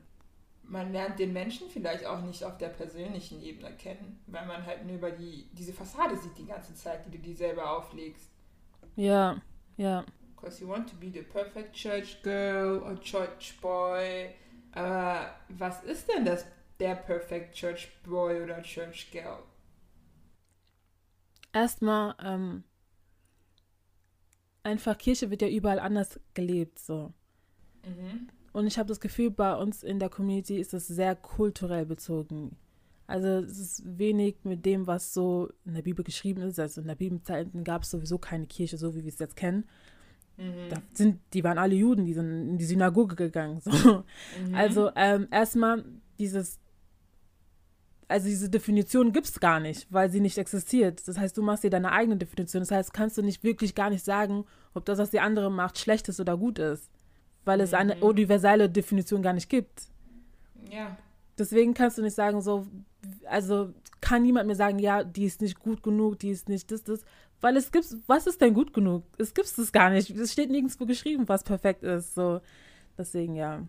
man 0.64 0.92
lernt 0.92 1.20
den 1.20 1.34
Menschen 1.34 1.70
vielleicht 1.70 2.06
auch 2.06 2.22
nicht 2.22 2.44
auf 2.44 2.58
der 2.58 2.70
persönlichen 2.70 3.42
Ebene 3.44 3.72
kennen, 3.76 4.20
weil 4.28 4.46
man 4.46 4.66
halt 4.66 4.86
nur 4.86 4.96
über 4.96 5.12
die, 5.12 5.48
diese 5.52 5.74
Fassade 5.74 6.18
sieht 6.18 6.38
die 6.38 6.46
ganze 6.46 6.74
Zeit, 6.74 7.06
die 7.06 7.12
du 7.12 7.18
dir 7.20 7.36
selber 7.36 7.78
auflegst. 7.78 8.30
Ja, 8.96 9.42
ja. 9.78 10.06
Because 10.36 10.62
you 10.62 10.68
want 10.68 10.90
to 10.90 10.96
be 10.96 11.12
the 11.12 11.22
perfect 11.22 11.74
church 11.74 12.22
girl 12.24 12.82
or 12.84 13.00
church 13.00 13.60
boy. 13.62 14.30
Aber 14.72 15.36
was 15.50 15.84
ist 15.84 16.10
denn 16.10 16.26
das, 16.26 16.46
der 16.84 16.96
perfect 16.96 17.56
church 17.56 17.88
boy 18.04 18.44
oder 18.44 18.62
church 18.62 19.10
girl? 19.12 19.40
Erstmal, 21.54 22.16
ähm, 22.22 22.64
einfach 24.64 24.98
Kirche 24.98 25.30
wird 25.30 25.42
ja 25.42 25.48
überall 25.48 25.80
anders 25.80 26.20
gelebt, 26.34 26.80
so. 26.80 27.14
Mhm. 27.86 28.28
Und 28.52 28.68
ich 28.68 28.78
habe 28.78 28.90
das 28.90 29.00
Gefühl, 29.00 29.32
bei 29.32 29.56
uns 29.56 29.82
in 29.82 30.00
der 30.00 30.10
Community 30.10 30.60
ist 30.60 30.74
es 30.74 30.88
sehr 30.88 31.16
kulturell 31.16 31.86
bezogen. 31.86 32.58
Also 33.08 33.28
es 33.28 33.60
ist 33.60 33.98
wenig 33.98 34.38
mit 34.44 34.66
dem, 34.66 34.86
was 34.86 35.14
so 35.14 35.50
in 35.66 35.74
der 35.74 35.82
Bibel 35.82 36.04
geschrieben 36.04 36.42
ist. 36.42 36.60
Also 36.60 36.82
in 36.82 36.88
der 36.88 36.96
Bibelzeiten 36.96 37.64
gab 37.64 37.84
es 37.84 37.92
sowieso 37.92 38.18
keine 38.18 38.46
Kirche, 38.46 38.78
so 38.78 38.96
wie 38.96 39.04
wir 39.04 39.12
es 39.12 39.20
jetzt 39.20 39.36
kennen. 39.36 39.66
Mhm. 40.38 40.70
Da 40.70 40.82
sind, 40.94 41.20
die 41.34 41.44
waren 41.44 41.58
alle 41.58 41.76
Juden, 41.76 42.06
die 42.06 42.14
sind 42.14 42.50
in 42.50 42.58
die 42.58 42.66
Synagoge 42.66 43.16
gegangen. 43.16 43.62
So. 43.62 44.04
Mhm. 44.46 44.56
Also 44.56 44.92
ähm, 44.96 45.28
erstmal 45.32 45.84
dieses, 46.20 46.60
also 48.08 48.28
diese 48.28 48.50
Definition 48.50 49.12
gibt 49.12 49.28
es 49.28 49.40
gar 49.40 49.60
nicht, 49.60 49.88
weil 49.92 50.10
sie 50.10 50.20
nicht 50.20 50.38
existiert. 50.38 51.08
Das 51.08 51.18
heißt, 51.18 51.38
du 51.38 51.42
machst 51.42 51.64
dir 51.64 51.70
deine 51.70 51.92
eigene 51.92 52.18
Definition. 52.18 52.62
Das 52.62 52.72
heißt, 52.72 52.94
kannst 52.94 53.18
du 53.18 53.22
nicht 53.22 53.44
wirklich 53.44 53.76
gar 53.76 53.90
nicht 53.90 54.06
sagen, 54.06 54.46
ob 54.74 54.86
das, 54.86 55.00
was 55.00 55.10
die 55.10 55.20
andere 55.20 55.52
macht, 55.52 55.78
schlecht 55.78 56.10
ist 56.10 56.20
oder 56.20 56.38
gut 56.38 56.60
ist 56.60 56.90
weil 57.46 57.62
es 57.62 57.74
eine 57.74 57.96
mhm. 57.96 58.04
universelle 58.04 58.70
Definition 58.70 59.22
gar 59.22 59.34
nicht 59.34 59.50
gibt. 59.50 59.84
Ja. 60.70 60.98
Deswegen 61.38 61.74
kannst 61.74 61.98
du 61.98 62.02
nicht 62.02 62.16
sagen, 62.16 62.42
so, 62.42 62.68
also 63.26 63.74
kann 64.02 64.24
niemand 64.24 64.48
mir 64.48 64.56
sagen, 64.56 64.80
ja, 64.80 65.04
die 65.04 65.26
ist 65.26 65.42
nicht 65.42 65.60
gut 65.60 65.82
genug, 65.84 66.20
die 66.20 66.30
ist 66.30 66.50
nicht 66.50 66.72
das, 66.72 66.84
das. 66.84 67.02
Weil 67.42 67.58
es 67.58 67.72
gibt, 67.72 67.86
was 68.08 68.28
ist 68.28 68.40
denn 68.40 68.54
gut 68.54 68.74
genug? 68.74 69.04
Es 69.18 69.34
gibt 69.34 69.48
es 69.58 69.72
gar 69.72 69.90
nicht. 69.90 70.10
Es 70.12 70.32
steht 70.32 70.50
nirgendwo 70.50 70.86
geschrieben, 70.86 71.28
was 71.28 71.44
perfekt 71.44 71.84
ist. 71.84 72.16
So, 72.16 72.40
deswegen 72.98 73.36
ja. 73.36 73.68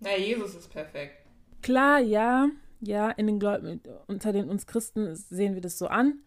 Na, 0.00 0.16
Jesus 0.16 0.54
ist 0.54 0.70
perfekt. 0.70 1.24
Klar, 1.62 2.00
ja, 2.00 2.48
ja, 2.80 3.10
in 3.10 3.26
den 3.26 3.38
Gläubigen, 3.38 3.80
unter 4.06 4.32
den 4.32 4.48
uns 4.48 4.66
Christen 4.66 5.14
sehen 5.14 5.54
wir 5.54 5.60
das 5.60 5.78
so 5.78 5.88
an. 5.88 6.20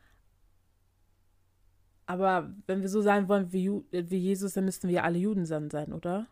Aber 2.05 2.53
wenn 2.67 2.81
wir 2.81 2.89
so 2.89 3.01
sein 3.01 3.29
wollen 3.29 3.53
wie, 3.53 3.69
wie 3.91 4.17
Jesus, 4.17 4.53
dann 4.53 4.65
müssten 4.65 4.89
wir 4.89 5.03
alle 5.03 5.17
Juden 5.17 5.45
sein, 5.45 5.93
oder? 5.93 6.27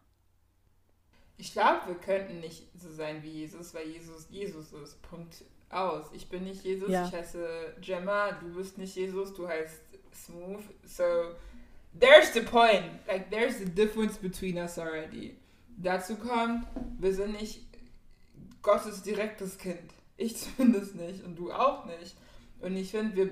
Ich 1.38 1.54
glaube, 1.54 1.88
wir 1.88 1.96
könnten 1.96 2.42
nicht 2.42 2.68
so 2.78 2.92
sein 2.92 3.24
wie 3.24 3.30
Jesus, 3.30 3.74
weil 3.74 3.88
Jesus 3.88 4.28
Jesus 4.30 4.74
ist. 4.74 5.02
Punkt 5.02 5.46
aus. 5.70 6.08
Ich 6.14 6.28
bin 6.28 6.44
nicht 6.44 6.66
Jesus, 6.66 6.90
ja. 6.90 7.08
ich 7.08 7.14
heiße 7.14 7.76
Gemma, 7.80 8.32
du 8.34 8.54
bist 8.56 8.78
nicht 8.78 8.96
Jesus, 8.96 9.34
du 9.34 9.48
heißt 9.48 9.80
Smooth. 10.14 10.64
So, 10.86 11.04
there's 11.98 12.34
the 12.34 12.42
point. 12.42 12.86
Like, 13.08 13.30
there's 13.30 13.60
the 13.60 13.66
difference 13.66 14.18
between 14.18 14.58
us 14.58 14.78
already. 14.78 15.38
Dazu 15.78 16.16
kommt, 16.18 16.68
wir 17.00 17.14
sind 17.14 17.40
nicht 17.40 17.62
Gottes 18.62 19.02
direktes 19.02 19.58
Kind. 19.58 19.94
Ich 20.20 20.36
zumindest 20.58 20.96
nicht 20.96 21.24
und 21.24 21.36
du 21.36 21.52
auch 21.52 21.86
nicht. 21.86 22.16
Und 22.60 22.76
ich 22.76 22.92
finde, 22.92 23.16
wir 23.16 23.30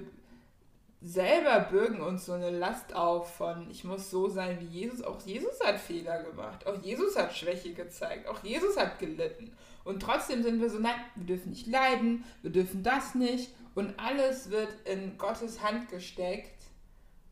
selber 1.01 1.59
bürgen 1.69 2.01
uns 2.01 2.25
so 2.25 2.33
eine 2.33 2.49
Last 2.49 2.95
auf 2.95 3.35
von, 3.35 3.69
ich 3.69 3.83
muss 3.83 4.09
so 4.09 4.29
sein 4.29 4.57
wie 4.61 4.79
Jesus. 4.79 5.03
Auch 5.03 5.21
Jesus 5.21 5.59
hat 5.59 5.79
Fehler 5.79 6.23
gemacht. 6.23 6.65
Auch 6.65 6.81
Jesus 6.81 7.17
hat 7.17 7.35
Schwäche 7.35 7.73
gezeigt. 7.73 8.27
Auch 8.27 8.41
Jesus 8.43 8.77
hat 8.77 8.99
gelitten. 8.99 9.51
Und 9.83 10.01
trotzdem 10.01 10.43
sind 10.43 10.61
wir 10.61 10.69
so, 10.69 10.79
nein, 10.79 10.99
wir 11.15 11.25
dürfen 11.25 11.49
nicht 11.49 11.67
leiden, 11.67 12.23
wir 12.41 12.51
dürfen 12.51 12.83
das 12.83 13.15
nicht. 13.15 13.51
Und 13.75 13.99
alles 13.99 14.49
wird 14.49 14.69
in 14.85 15.17
Gottes 15.17 15.61
Hand 15.61 15.89
gesteckt, 15.89 16.63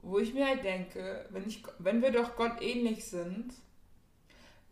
wo 0.02 0.20
ich 0.20 0.34
mir 0.34 0.48
halt 0.48 0.64
denke, 0.64 1.26
wenn, 1.32 1.48
ich, 1.48 1.64
wenn 1.80 2.02
wir 2.02 2.12
doch 2.12 2.36
Gott 2.36 2.62
ähnlich 2.62 3.06
sind, 3.06 3.54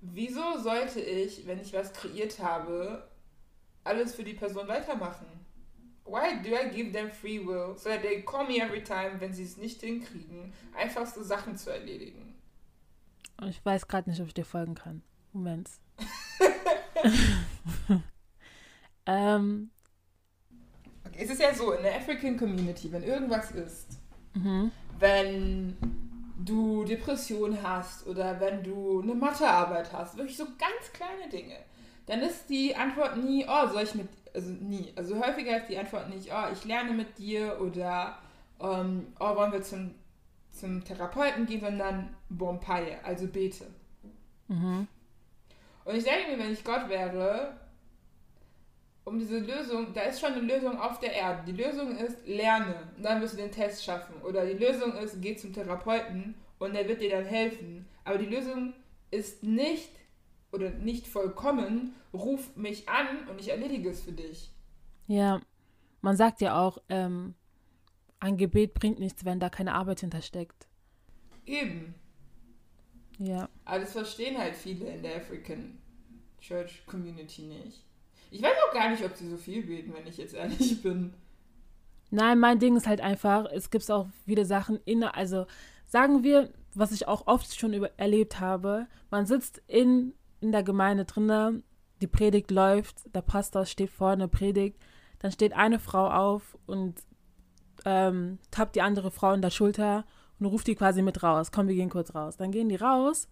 wieso 0.01 0.57
sollte 0.59 0.99
ich, 0.99 1.47
wenn 1.47 1.59
ich 1.59 1.73
was 1.73 1.93
kreiert 1.93 2.39
habe, 2.39 3.07
alles 3.83 4.15
für 4.15 4.23
die 4.23 4.33
Person 4.33 4.67
weitermachen? 4.67 5.27
Why 6.05 6.41
do 6.43 6.49
I 6.49 6.69
give 6.69 6.91
them 6.91 7.09
free 7.09 7.39
will 7.39 7.77
so 7.77 7.89
that 7.89 8.01
they 8.01 8.21
call 8.21 8.45
me 8.45 8.59
every 8.59 8.83
time, 8.83 9.19
wenn 9.19 9.33
sie 9.33 9.43
es 9.43 9.57
nicht 9.57 9.81
hinkriegen, 9.81 10.53
einfachste 10.75 11.23
Sachen 11.23 11.55
zu 11.55 11.71
erledigen? 11.71 12.35
Ich 13.47 13.65
weiß 13.65 13.87
gerade 13.87 14.09
nicht, 14.09 14.21
ob 14.21 14.27
ich 14.27 14.33
dir 14.33 14.45
folgen 14.45 14.75
kann. 14.75 15.01
Moment. 15.31 15.69
ähm. 19.05 19.71
Okay, 21.05 21.23
es 21.23 21.29
ist 21.29 21.41
ja 21.41 21.53
so, 21.53 21.73
in 21.73 21.83
der 21.83 21.95
African 21.95 22.37
Community, 22.37 22.91
wenn 22.91 23.03
irgendwas 23.03 23.51
ist, 23.51 23.99
mhm. 24.33 24.71
wenn 24.99 25.77
du 26.37 26.83
Depression 26.83 27.61
hast 27.61 28.07
oder 28.07 28.39
wenn 28.39 28.63
du 28.63 29.01
eine 29.01 29.15
Mathearbeit 29.15 29.91
hast, 29.93 30.17
wirklich 30.17 30.37
so 30.37 30.45
ganz 30.45 30.91
kleine 30.93 31.29
Dinge, 31.29 31.57
dann 32.05 32.21
ist 32.21 32.49
die 32.49 32.75
Antwort 32.75 33.17
nie, 33.17 33.45
oh, 33.47 33.67
soll 33.67 33.83
ich 33.83 33.95
mit, 33.95 34.09
also 34.33 34.49
nie. 34.49 34.91
Also 34.95 35.19
häufiger 35.19 35.57
ist 35.57 35.69
die 35.69 35.77
Antwort 35.77 36.09
nicht, 36.09 36.29
oh, 36.31 36.51
ich 36.51 36.65
lerne 36.65 36.91
mit 36.91 37.17
dir 37.17 37.59
oder 37.61 38.17
ähm, 38.59 39.13
oh, 39.19 39.35
wollen 39.35 39.51
wir 39.51 39.61
zum, 39.61 39.95
zum 40.51 40.83
Therapeuten 40.83 41.45
gehen, 41.45 41.61
sondern 41.61 42.15
Bompaye, 42.29 42.97
also 43.03 43.27
bete. 43.27 43.65
Mhm. 44.47 44.87
Und 45.85 45.95
ich 45.95 46.03
denke 46.03 46.31
mir, 46.31 46.39
wenn 46.39 46.53
ich 46.53 46.63
Gott 46.63 46.89
wäre, 46.89 47.57
um 49.05 49.19
diese 49.19 49.39
Lösung, 49.39 49.93
da 49.93 50.01
ist 50.01 50.21
schon 50.21 50.33
eine 50.33 50.41
Lösung 50.41 50.79
auf 50.79 50.99
der 50.99 51.13
Erde. 51.13 51.43
Die 51.45 51.61
Lösung 51.61 51.97
ist, 51.97 52.25
lerne 52.25 52.75
und 52.95 53.03
dann 53.03 53.21
wirst 53.21 53.33
du 53.33 53.37
den 53.37 53.51
Test 53.51 53.83
schaffen. 53.83 54.15
Oder 54.21 54.45
die 54.45 54.53
Lösung 54.63 54.95
ist, 54.95 55.21
geh 55.21 55.35
zum 55.35 55.53
Therapeuten 55.53 56.35
und 56.59 56.73
der 56.73 56.87
wird 56.87 57.01
dir 57.01 57.09
dann 57.09 57.25
helfen. 57.25 57.85
Aber 58.05 58.17
die 58.17 58.33
Lösung 58.33 58.73
ist 59.11 59.43
nicht 59.43 59.91
oder 60.53 60.69
nicht 60.69 61.07
vollkommen, 61.07 61.95
ruf 62.13 62.55
mich 62.55 62.87
an 62.87 63.27
und 63.29 63.41
ich 63.41 63.49
erledige 63.49 63.89
es 63.89 64.01
für 64.01 64.11
dich. 64.11 64.51
Ja, 65.07 65.41
man 66.01 66.15
sagt 66.15 66.41
ja 66.41 66.61
auch, 66.61 66.77
ähm, 66.89 67.33
ein 68.19 68.37
Gebet 68.37 68.73
bringt 68.73 68.99
nichts, 68.99 69.25
wenn 69.25 69.39
da 69.39 69.49
keine 69.49 69.73
Arbeit 69.73 70.01
hintersteckt. 70.01 70.67
Eben. 71.45 71.95
Ja. 73.17 73.49
Aber 73.65 73.79
das 73.79 73.91
verstehen 73.91 74.37
halt 74.37 74.55
viele 74.55 74.85
in 74.85 75.01
der 75.03 75.17
African 75.17 75.79
Church 76.39 76.85
Community 76.85 77.43
nicht. 77.43 77.83
Ich 78.31 78.41
weiß 78.41 78.53
auch 78.67 78.73
gar 78.73 78.89
nicht, 78.89 79.03
ob 79.03 79.15
sie 79.15 79.29
so 79.29 79.37
viel 79.37 79.63
beten, 79.63 79.93
wenn 79.93 80.07
ich 80.07 80.17
jetzt 80.17 80.33
ehrlich 80.33 80.81
bin. 80.83 81.13
Nein, 82.11 82.39
mein 82.39 82.59
Ding 82.59 82.75
ist 82.75 82.87
halt 82.87 83.01
einfach, 83.01 83.45
es 83.51 83.71
gibt 83.71 83.89
auch 83.89 84.07
wieder 84.25 84.45
Sachen 84.45 84.79
in, 84.85 85.03
also 85.03 85.47
sagen 85.87 86.23
wir, 86.23 86.51
was 86.75 86.91
ich 86.91 87.07
auch 87.07 87.27
oft 87.27 87.57
schon 87.57 87.73
über, 87.73 87.91
erlebt 87.97 88.39
habe, 88.39 88.87
man 89.09 89.25
sitzt 89.25 89.61
in 89.67 90.13
in 90.43 90.51
der 90.51 90.63
Gemeinde 90.63 91.05
drinne, 91.05 91.63
die 92.01 92.07
Predigt 92.07 92.51
läuft, 92.51 93.15
der 93.15 93.21
Pastor 93.21 93.65
steht 93.65 93.89
vorne, 93.89 94.27
predigt, 94.27 94.77
dann 95.19 95.31
steht 95.31 95.53
eine 95.53 95.79
Frau 95.79 96.09
auf 96.09 96.57
und 96.65 96.95
ähm, 97.85 98.39
tappt 98.51 98.75
die 98.75 98.81
andere 98.81 99.09
Frau 99.09 99.31
in 99.33 99.41
der 99.41 99.49
Schulter 99.49 100.05
und 100.39 100.45
ruft 100.45 100.67
die 100.67 100.75
quasi 100.75 101.01
mit 101.01 101.23
raus. 101.23 101.51
Komm, 101.51 101.67
wir 101.69 101.75
gehen 101.75 101.89
kurz 101.89 102.13
raus. 102.13 102.35
Dann 102.35 102.51
gehen 102.51 102.67
die 102.67 102.75
raus 102.75 103.29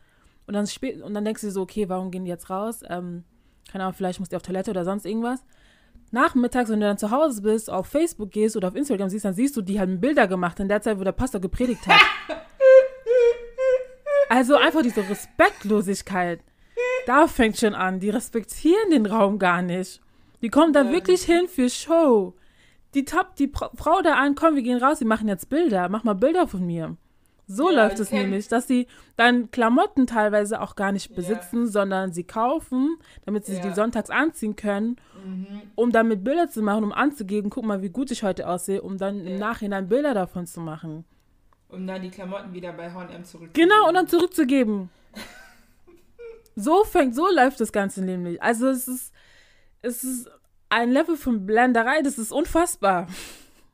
und 0.47 0.53
dann, 0.53 0.67
spät, 0.67 1.01
und 1.01 1.13
dann 1.13 1.25
denkst 1.25 1.41
du 1.41 1.51
so, 1.51 1.61
okay, 1.61 1.89
warum 1.89 2.11
gehen 2.11 2.23
die 2.23 2.31
jetzt 2.31 2.49
raus? 2.49 2.81
Ähm, 2.89 3.25
keine 3.69 3.83
Ahnung, 3.83 3.95
vielleicht 3.95 4.19
muss 4.19 4.29
die 4.29 4.35
auf 4.35 4.41
Toilette 4.41 4.71
oder 4.71 4.85
sonst 4.85 5.05
irgendwas. 5.05 5.43
Nachmittags, 6.11 6.69
wenn 6.69 6.79
du 6.79 6.87
dann 6.87 6.97
zu 6.97 7.11
Hause 7.11 7.41
bist, 7.41 7.69
auf 7.69 7.87
Facebook 7.87 8.31
gehst 8.31 8.57
oder 8.57 8.69
auf 8.69 8.75
Instagram 8.75 9.09
siehst, 9.09 9.25
dann 9.25 9.33
siehst 9.33 9.55
du, 9.55 9.61
die 9.61 9.79
haben 9.79 9.99
Bilder 9.99 10.27
gemacht 10.27 10.59
in 10.59 10.67
der 10.67 10.81
Zeit, 10.81 10.99
wo 10.99 11.03
der 11.03 11.13
Pastor 11.13 11.39
gepredigt 11.39 11.85
hat. 11.87 11.99
also 14.29 14.55
einfach 14.55 14.81
diese 14.81 15.07
Respektlosigkeit. 15.07 16.41
Da 17.05 17.27
fängt 17.27 17.57
schon 17.57 17.75
an. 17.75 17.99
Die 17.99 18.09
respektieren 18.09 18.91
den 18.91 19.05
Raum 19.05 19.39
gar 19.39 19.61
nicht. 19.61 20.01
Die 20.41 20.49
kommen 20.49 20.73
da 20.73 20.83
ja. 20.83 20.91
wirklich 20.91 21.23
hin 21.23 21.47
für 21.47 21.69
Show. 21.69 22.33
Die 22.93 23.05
tappt 23.05 23.39
die 23.39 23.51
Frau 23.75 24.01
da 24.01 24.15
an, 24.15 24.35
komm, 24.35 24.55
wir 24.55 24.63
gehen 24.63 24.81
raus, 24.81 24.99
die 24.99 25.05
machen 25.05 25.27
jetzt 25.27 25.49
Bilder. 25.49 25.87
Mach 25.89 26.03
mal 26.03 26.13
Bilder 26.13 26.47
von 26.47 26.65
mir. 26.65 26.97
So 27.47 27.69
ja, 27.69 27.83
läuft 27.83 27.99
es 27.99 28.11
nämlich, 28.11 28.47
dass 28.47 28.67
sie 28.67 28.87
dann 29.17 29.51
Klamotten 29.51 30.07
teilweise 30.07 30.61
auch 30.61 30.75
gar 30.75 30.91
nicht 30.91 31.15
besitzen, 31.15 31.65
ja. 31.65 31.67
sondern 31.67 32.13
sie 32.13 32.23
kaufen, 32.23 32.97
damit 33.25 33.45
sie 33.45 33.55
ja. 33.55 33.61
die 33.61 33.73
sonntags 33.73 34.09
anziehen 34.09 34.55
können, 34.55 34.95
mhm. 35.25 35.61
um 35.75 35.91
damit 35.91 36.23
Bilder 36.23 36.49
zu 36.49 36.61
machen, 36.61 36.83
um 36.83 36.93
anzugeben, 36.93 37.49
guck 37.49 37.65
mal, 37.65 37.81
wie 37.81 37.89
gut 37.89 38.09
ich 38.11 38.23
heute 38.23 38.47
aussehe, 38.47 38.81
um 38.81 38.97
dann 38.97 39.25
im 39.25 39.37
Nachhinein 39.37 39.89
Bilder 39.89 40.13
davon 40.13 40.47
zu 40.47 40.61
machen. 40.61 41.03
Um 41.67 41.85
dann 41.87 42.01
die 42.01 42.09
Klamotten 42.09 42.53
wieder 42.53 42.71
bei 42.73 42.91
H&M 42.91 43.23
zurückzugeben. 43.25 43.53
Genau, 43.53 43.87
und 43.87 43.95
dann 43.95 44.07
zurückzugeben. 44.07 44.89
So 46.55 46.83
fängt, 46.83 47.15
so 47.15 47.27
läuft 47.29 47.59
das 47.59 47.71
Ganze 47.71 48.01
nämlich. 48.03 48.41
Also 48.41 48.67
es 48.67 48.87
ist, 48.87 49.13
es 49.81 50.03
ist 50.03 50.29
ein 50.69 50.91
Level 50.91 51.17
von 51.17 51.45
Blenderei, 51.45 52.01
das 52.01 52.17
ist 52.17 52.31
unfassbar. 52.31 53.07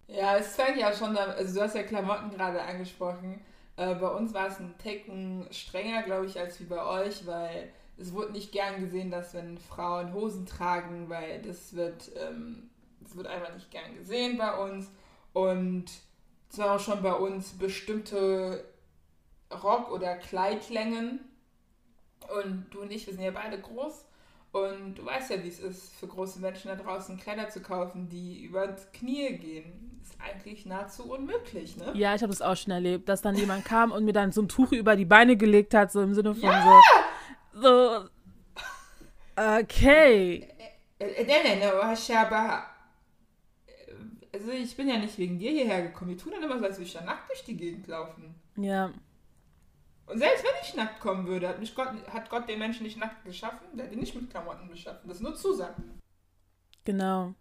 Ja, 0.07 0.37
es 0.37 0.55
fängt 0.55 0.77
ja 0.77 0.93
schon, 0.93 1.17
also 1.17 1.55
du 1.55 1.61
hast 1.61 1.75
ja 1.75 1.83
Klamotten 1.83 2.29
gerade 2.29 2.61
angesprochen. 2.61 3.41
Äh, 3.75 3.95
bei 3.95 4.07
uns 4.07 4.33
war 4.33 4.47
es 4.47 4.59
ein 4.59 4.75
Tacken 4.77 5.47
strenger, 5.51 6.03
glaube 6.03 6.25
ich, 6.25 6.39
als 6.39 6.59
wie 6.59 6.65
bei 6.65 6.83
euch, 6.83 7.25
weil 7.27 7.71
es 7.97 8.13
wurde 8.13 8.31
nicht 8.31 8.51
gern 8.51 8.79
gesehen, 8.79 9.11
dass 9.11 9.33
wenn 9.33 9.57
Frauen 9.57 10.13
Hosen 10.13 10.45
tragen, 10.45 11.09
weil 11.09 11.41
das 11.41 11.75
wird, 11.75 12.11
ähm, 12.15 12.69
das 13.01 13.15
wird 13.15 13.27
einfach 13.27 13.53
nicht 13.53 13.69
gern 13.69 13.95
gesehen 13.95 14.37
bei 14.37 14.57
uns. 14.57 14.89
Und 15.33 15.85
es 16.51 16.57
war 16.57 16.75
auch 16.75 16.79
schon 16.79 17.01
bei 17.01 17.13
uns 17.13 17.51
bestimmte 17.51 18.63
Rock- 19.51 19.91
oder 19.91 20.15
Kleidlängen, 20.15 21.19
und 22.39 22.67
du 22.71 22.81
und 22.81 22.91
ich, 22.91 23.05
wir 23.07 23.13
sind 23.13 23.23
ja 23.23 23.31
beide 23.31 23.59
groß. 23.59 24.05
Und 24.51 24.95
du 24.95 25.05
weißt 25.05 25.31
ja, 25.31 25.43
wie 25.43 25.49
es 25.49 25.59
ist, 25.59 25.93
für 25.95 26.07
große 26.07 26.39
Menschen 26.39 26.69
da 26.69 26.75
draußen 26.75 27.17
Kleider 27.17 27.49
zu 27.49 27.61
kaufen, 27.61 28.09
die 28.09 28.43
über 28.43 28.75
Knie 28.93 29.37
gehen. 29.37 29.99
Ist 30.01 30.15
eigentlich 30.19 30.65
nahezu 30.65 31.11
unmöglich, 31.11 31.75
ne? 31.77 31.91
Ja, 31.93 32.15
ich 32.15 32.21
habe 32.21 32.31
das 32.31 32.41
auch 32.41 32.55
schon 32.55 32.71
erlebt, 32.71 33.09
dass 33.09 33.21
dann 33.21 33.35
jemand 33.35 33.65
kam 33.65 33.91
und 33.91 34.05
mir 34.05 34.13
dann 34.13 34.31
so 34.31 34.41
ein 34.41 34.47
Tuch 34.47 34.71
über 34.71 34.95
die 34.95 35.05
Beine 35.05 35.35
gelegt 35.35 35.73
hat, 35.73 35.91
so 35.91 36.01
im 36.01 36.13
Sinne 36.13 36.33
von 36.33 36.43
ja! 36.43 36.81
so. 37.53 37.61
So. 37.61 38.09
Okay. 39.35 40.47
Äh, 40.99 41.05
äh, 41.05 41.25
nein, 41.27 41.59
nein, 41.59 42.63
also 44.33 44.51
ich 44.51 44.75
bin 44.75 44.87
ja 44.87 44.97
nicht 44.97 45.17
wegen 45.17 45.39
dir 45.39 45.51
hierher 45.51 45.81
gekommen. 45.81 46.11
Wir 46.11 46.17
tun 46.17 46.33
dann 46.33 46.43
immer 46.43 46.59
so, 46.59 46.65
als 46.65 46.77
würde 46.77 46.87
ich 46.87 46.93
da 46.93 47.01
nackt 47.01 47.29
durch 47.29 47.43
die 47.43 47.57
Gegend 47.57 47.87
laufen. 47.87 48.35
Ja. 48.55 48.91
Und 50.07 50.19
selbst 50.19 50.43
wenn 50.43 50.51
ich 50.61 50.73
nackt 50.75 50.99
kommen 51.01 51.27
würde, 51.27 51.49
hat, 51.49 51.59
mich 51.59 51.75
Gott, 51.75 51.89
hat 52.11 52.29
Gott 52.29 52.47
den 52.47 52.59
Menschen 52.59 52.83
nicht 52.83 52.97
nackt 52.97 53.25
geschaffen, 53.25 53.65
der 53.73 53.85
hat 53.85 53.91
ihn 53.91 53.99
nicht 53.99 54.15
mit 54.15 54.29
Klamotten 54.29 54.69
beschaffen. 54.69 55.07
Das 55.07 55.17
ist 55.17 55.23
nur 55.23 55.35
Zusagen. 55.35 55.99
Genau. 56.85 57.33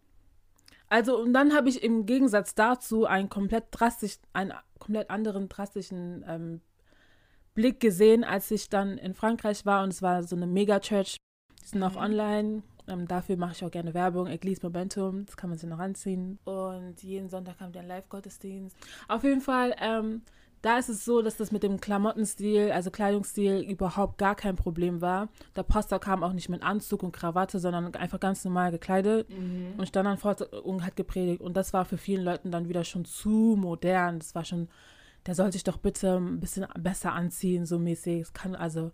Also, 0.88 1.18
und 1.18 1.32
dann 1.32 1.54
habe 1.54 1.68
ich 1.68 1.82
im 1.82 2.06
Gegensatz 2.06 2.54
dazu 2.54 3.06
einen 3.06 3.28
komplett 3.28 3.66
drastisch, 3.70 4.18
einen 4.32 4.52
komplett 4.78 5.10
anderen 5.10 5.48
drastischen 5.48 6.24
ähm, 6.28 6.60
Blick 7.54 7.80
gesehen, 7.80 8.24
als 8.24 8.50
ich 8.50 8.68
dann 8.68 8.98
in 8.98 9.14
Frankreich 9.14 9.64
war 9.64 9.82
und 9.82 9.90
es 9.90 10.02
war 10.02 10.22
so 10.24 10.36
eine 10.36 10.46
Mega-Church. 10.46 11.16
Die 11.62 11.66
sind 11.66 11.80
mhm. 11.80 11.86
auch 11.86 11.96
online. 11.96 12.62
Ähm, 12.88 13.08
dafür 13.08 13.36
mache 13.36 13.52
ich 13.52 13.64
auch 13.64 13.70
gerne 13.70 13.94
Werbung. 13.94 14.28
Eglise 14.28 14.60
Momentum, 14.62 15.26
das 15.26 15.36
kann 15.36 15.50
man 15.50 15.58
sich 15.58 15.68
noch 15.68 15.78
anziehen. 15.78 16.38
Und 16.44 17.02
jeden 17.02 17.28
Sonntag 17.28 17.58
haben 17.58 17.74
wir 17.74 17.80
einen 17.80 17.88
Live-Gottesdienst. 17.88 18.76
Auf 19.08 19.24
jeden 19.24 19.40
Fall 19.40 19.74
ähm, 19.80 20.22
da 20.62 20.78
ist 20.78 20.88
es 20.88 21.04
so, 21.04 21.22
dass 21.22 21.36
das 21.36 21.52
mit 21.52 21.62
dem 21.62 21.80
Klamottenstil, 21.80 22.72
also 22.72 22.90
Kleidungsstil, 22.90 23.60
überhaupt 23.60 24.18
gar 24.18 24.34
kein 24.34 24.56
Problem 24.56 25.00
war. 25.00 25.28
Der 25.54 25.62
Pastor 25.62 26.00
kam 26.00 26.22
auch 26.22 26.32
nicht 26.32 26.48
mit 26.48 26.62
Anzug 26.62 27.02
und 27.02 27.12
Krawatte, 27.12 27.58
sondern 27.60 27.94
einfach 27.94 28.20
ganz 28.20 28.44
normal 28.44 28.70
gekleidet 28.70 29.28
mhm. 29.30 29.74
und 29.76 29.86
stand 29.86 30.06
dann 30.06 30.18
vor 30.18 30.36
und 30.64 30.84
hat 30.84 30.96
gepredigt. 30.96 31.40
Und 31.40 31.56
das 31.56 31.72
war 31.72 31.84
für 31.84 31.98
vielen 31.98 32.24
Leuten 32.24 32.50
dann 32.50 32.68
wieder 32.68 32.84
schon 32.84 33.04
zu 33.04 33.56
modern. 33.58 34.18
Das 34.18 34.34
war 34.34 34.44
schon, 34.44 34.68
der 35.26 35.34
soll 35.34 35.52
sich 35.52 35.62
doch 35.62 35.76
bitte 35.76 36.16
ein 36.16 36.40
bisschen 36.40 36.66
besser 36.78 37.12
anziehen, 37.12 37.66
so 37.66 37.78
mäßig. 37.78 38.22
Es 38.22 38.32
kann 38.32 38.54
also 38.54 38.90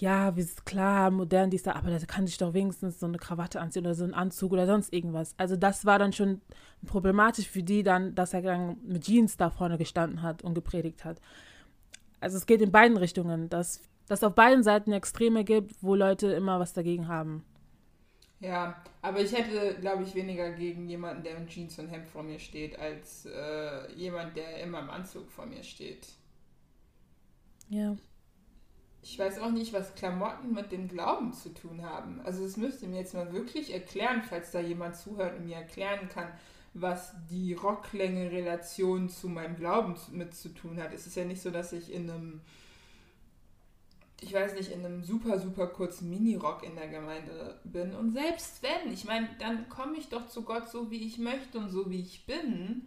ja, 0.00 0.34
wie 0.34 0.40
ist 0.40 0.64
klar, 0.64 1.10
modern, 1.10 1.50
dies 1.50 1.62
da, 1.62 1.72
aber 1.72 1.90
da 1.90 1.98
kann 2.06 2.26
sich 2.26 2.38
doch 2.38 2.54
wenigstens 2.54 2.98
so 2.98 3.06
eine 3.06 3.18
Krawatte 3.18 3.60
anziehen 3.60 3.84
oder 3.84 3.94
so 3.94 4.04
einen 4.04 4.14
Anzug 4.14 4.52
oder 4.52 4.66
sonst 4.66 4.92
irgendwas. 4.92 5.34
Also 5.36 5.56
das 5.56 5.84
war 5.84 5.98
dann 5.98 6.14
schon 6.14 6.40
problematisch 6.86 7.48
für 7.48 7.62
die 7.62 7.82
dann, 7.82 8.14
dass 8.14 8.32
er 8.32 8.40
dann 8.40 8.78
mit 8.82 9.04
Jeans 9.04 9.36
da 9.36 9.50
vorne 9.50 9.76
gestanden 9.76 10.22
hat 10.22 10.42
und 10.42 10.54
gepredigt 10.54 11.04
hat. 11.04 11.20
Also 12.18 12.38
es 12.38 12.46
geht 12.46 12.62
in 12.62 12.72
beiden 12.72 12.96
Richtungen, 12.96 13.50
dass 13.50 13.82
es 14.08 14.24
auf 14.24 14.34
beiden 14.34 14.62
Seiten 14.62 14.92
Extreme 14.92 15.44
gibt, 15.44 15.82
wo 15.82 15.94
Leute 15.94 16.32
immer 16.32 16.58
was 16.58 16.72
dagegen 16.72 17.06
haben. 17.06 17.44
Ja, 18.40 18.82
aber 19.02 19.20
ich 19.20 19.36
hätte, 19.36 19.78
glaube 19.80 20.02
ich, 20.02 20.14
weniger 20.14 20.50
gegen 20.52 20.88
jemanden, 20.88 21.22
der 21.22 21.36
in 21.36 21.46
Jeans 21.46 21.78
und 21.78 21.88
Hemd 21.88 22.08
vor 22.08 22.22
mir 22.22 22.38
steht, 22.38 22.78
als 22.78 23.26
äh, 23.26 23.92
jemand, 23.92 24.34
der 24.34 24.62
immer 24.62 24.78
im 24.78 24.88
Anzug 24.88 25.30
vor 25.30 25.44
mir 25.44 25.62
steht. 25.62 26.08
Ja. 27.68 27.96
Ich 29.02 29.18
weiß 29.18 29.38
auch 29.38 29.50
nicht, 29.50 29.72
was 29.72 29.94
Klamotten 29.94 30.52
mit 30.52 30.72
dem 30.72 30.86
Glauben 30.88 31.32
zu 31.32 31.54
tun 31.54 31.82
haben. 31.82 32.20
Also 32.24 32.42
das 32.44 32.56
müsst 32.56 32.82
ihr 32.82 32.88
mir 32.88 33.00
jetzt 33.00 33.14
mal 33.14 33.32
wirklich 33.32 33.72
erklären, 33.72 34.22
falls 34.22 34.50
da 34.50 34.60
jemand 34.60 34.96
zuhört 34.96 35.38
und 35.38 35.46
mir 35.46 35.56
erklären 35.56 36.08
kann, 36.08 36.28
was 36.74 37.14
die 37.30 37.54
Rocklänge-Relation 37.54 39.08
zu 39.08 39.28
meinem 39.28 39.56
Glauben 39.56 39.96
mit 40.12 40.34
zu 40.34 40.50
tun 40.50 40.80
hat. 40.80 40.92
Es 40.92 41.06
ist 41.06 41.16
ja 41.16 41.24
nicht 41.24 41.40
so, 41.40 41.50
dass 41.50 41.72
ich 41.72 41.92
in 41.92 42.10
einem, 42.10 42.40
ich 44.20 44.34
weiß 44.34 44.54
nicht, 44.54 44.70
in 44.70 44.84
einem 44.84 45.02
super, 45.02 45.38
super 45.40 45.66
kurzen 45.66 46.10
Mini-Rock 46.10 46.62
in 46.62 46.76
der 46.76 46.88
Gemeinde 46.88 47.58
bin. 47.64 47.94
Und 47.94 48.12
selbst 48.12 48.62
wenn, 48.62 48.92
ich 48.92 49.06
meine, 49.06 49.30
dann 49.38 49.68
komme 49.70 49.96
ich 49.96 50.10
doch 50.10 50.28
zu 50.28 50.42
Gott 50.42 50.68
so, 50.68 50.90
wie 50.90 51.06
ich 51.06 51.18
möchte 51.18 51.58
und 51.58 51.70
so, 51.70 51.90
wie 51.90 52.00
ich 52.00 52.26
bin 52.26 52.86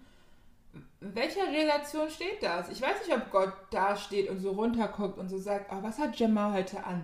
welcher 1.00 1.48
Relation 1.48 2.10
steht 2.10 2.42
das? 2.42 2.70
Ich 2.70 2.82
weiß 2.82 3.06
nicht, 3.06 3.16
ob 3.16 3.30
Gott 3.32 3.54
da 3.72 3.96
steht 3.96 4.30
und 4.30 4.40
so 4.40 4.52
runterguckt 4.52 5.18
und 5.18 5.30
so 5.30 5.38
sagt, 5.38 5.72
oh, 5.72 5.82
was 5.82 6.00
hat 6.00 6.16
Gemma 6.16 6.54
heute 6.54 6.84
an? 6.84 7.04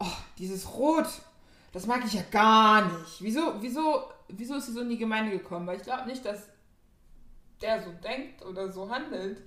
Oh, 0.00 0.16
dieses 0.38 0.72
Rot, 0.74 1.06
das 1.72 1.86
mag 1.86 2.04
ich 2.04 2.14
ja 2.14 2.22
gar 2.30 2.86
nicht. 2.86 3.20
Wieso, 3.20 3.54
wieso, 3.60 4.04
wieso 4.28 4.56
ist 4.56 4.66
sie 4.66 4.72
so 4.72 4.80
in 4.80 4.88
die 4.88 4.98
Gemeinde 4.98 5.30
gekommen? 5.30 5.66
Weil 5.66 5.76
ich 5.76 5.82
glaube 5.82 6.06
nicht, 6.06 6.24
dass 6.24 6.48
der 7.60 7.82
so 7.82 7.90
denkt 7.92 8.44
oder 8.44 8.70
so 8.70 8.90
handelt. 8.90 9.42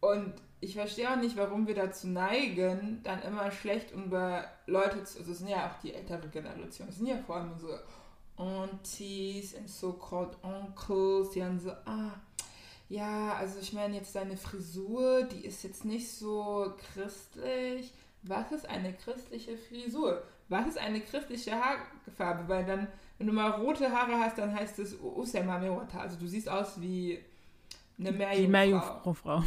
Und 0.00 0.34
ich 0.60 0.74
verstehe 0.74 1.10
auch 1.10 1.16
nicht, 1.16 1.36
warum 1.36 1.66
wir 1.66 1.74
dazu 1.74 2.08
neigen, 2.08 3.00
dann 3.02 3.22
immer 3.22 3.50
schlecht 3.50 3.92
über 3.92 4.44
Leute 4.66 5.04
zu. 5.04 5.18
Also, 5.18 5.32
es 5.32 5.38
sind 5.38 5.48
ja 5.48 5.66
auch 5.66 5.80
die 5.82 5.94
ältere 5.94 6.28
Generation. 6.28 6.88
Es 6.88 6.96
sind 6.96 7.06
ja 7.06 7.18
vor 7.18 7.36
allem 7.36 7.58
so 7.58 7.68
Aunties 8.36 9.54
und 9.54 9.68
so-called 9.68 10.36
Uncles, 10.42 11.30
die 11.30 11.40
dann 11.40 11.60
so, 11.60 11.70
ah, 11.70 12.12
ja, 12.94 13.34
also 13.34 13.58
ich 13.60 13.72
meine 13.72 13.96
jetzt 13.96 14.14
deine 14.14 14.36
Frisur, 14.36 15.24
die 15.24 15.44
ist 15.44 15.64
jetzt 15.64 15.84
nicht 15.84 16.08
so 16.08 16.72
christlich. 16.94 17.92
Was 18.22 18.52
ist 18.52 18.68
eine 18.68 18.92
christliche 18.92 19.58
Frisur? 19.58 20.22
Was 20.48 20.68
ist 20.68 20.78
eine 20.78 21.00
christliche 21.00 21.52
Haarfarbe? 21.52 22.48
Weil 22.48 22.64
dann, 22.64 22.86
wenn 23.18 23.26
du 23.26 23.32
mal 23.32 23.50
rote 23.50 23.90
Haare 23.90 24.20
hast, 24.20 24.38
dann 24.38 24.54
heißt 24.54 24.78
es 24.78 24.96
Usema 25.02 25.58
Mewata. 25.58 26.00
Also 26.00 26.16
du 26.16 26.28
siehst 26.28 26.48
aus 26.48 26.80
wie 26.80 27.18
eine 27.98 28.12
Meerjungfrau. 28.12 28.42
Die 28.42 28.48
Meerjungfrau. 28.48 29.42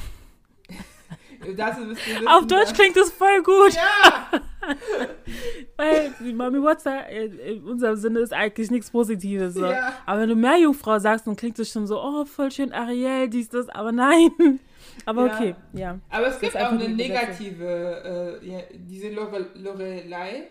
Auf 2.27 2.47
Deutsch 2.47 2.73
klingt 2.73 2.97
das 2.97 3.12
voll 3.12 3.41
gut. 3.43 3.73
Ja! 3.73 4.41
Weil 5.77 6.13
Mami 6.34 6.62
Watsa 6.62 6.99
in 6.99 7.63
unserem 7.63 7.95
Sinne 7.95 8.19
ist 8.19 8.34
eigentlich 8.34 8.71
nichts 8.71 8.91
Positives. 8.91 9.53
So. 9.53 9.65
Ja. 9.65 9.93
Aber 10.06 10.21
wenn 10.21 10.30
du 10.30 10.36
Meerjungfrau 10.36 10.99
sagst, 10.99 11.27
dann 11.27 11.36
klingt 11.36 11.60
es 11.60 11.71
schon 11.71 11.88
so, 11.88 12.01
oh, 12.01 12.25
voll 12.25 12.51
schön 12.51 12.71
Ariel, 12.73 13.30
dies, 13.30 13.49
das, 13.49 13.69
aber 13.69 13.91
nein. 13.91 14.30
Aber 15.06 15.27
ja. 15.27 15.36
okay, 15.36 15.56
ja. 15.73 15.99
Aber 16.10 16.27
es 16.27 16.39
gibt 16.39 16.56
auch 16.56 16.71
eine 16.71 16.89
negative, 16.89 18.39
äh, 18.41 18.47
ja, 18.47 18.60
diese 18.73 19.10
Lore 19.10 19.47
Lorelei. 19.53 20.47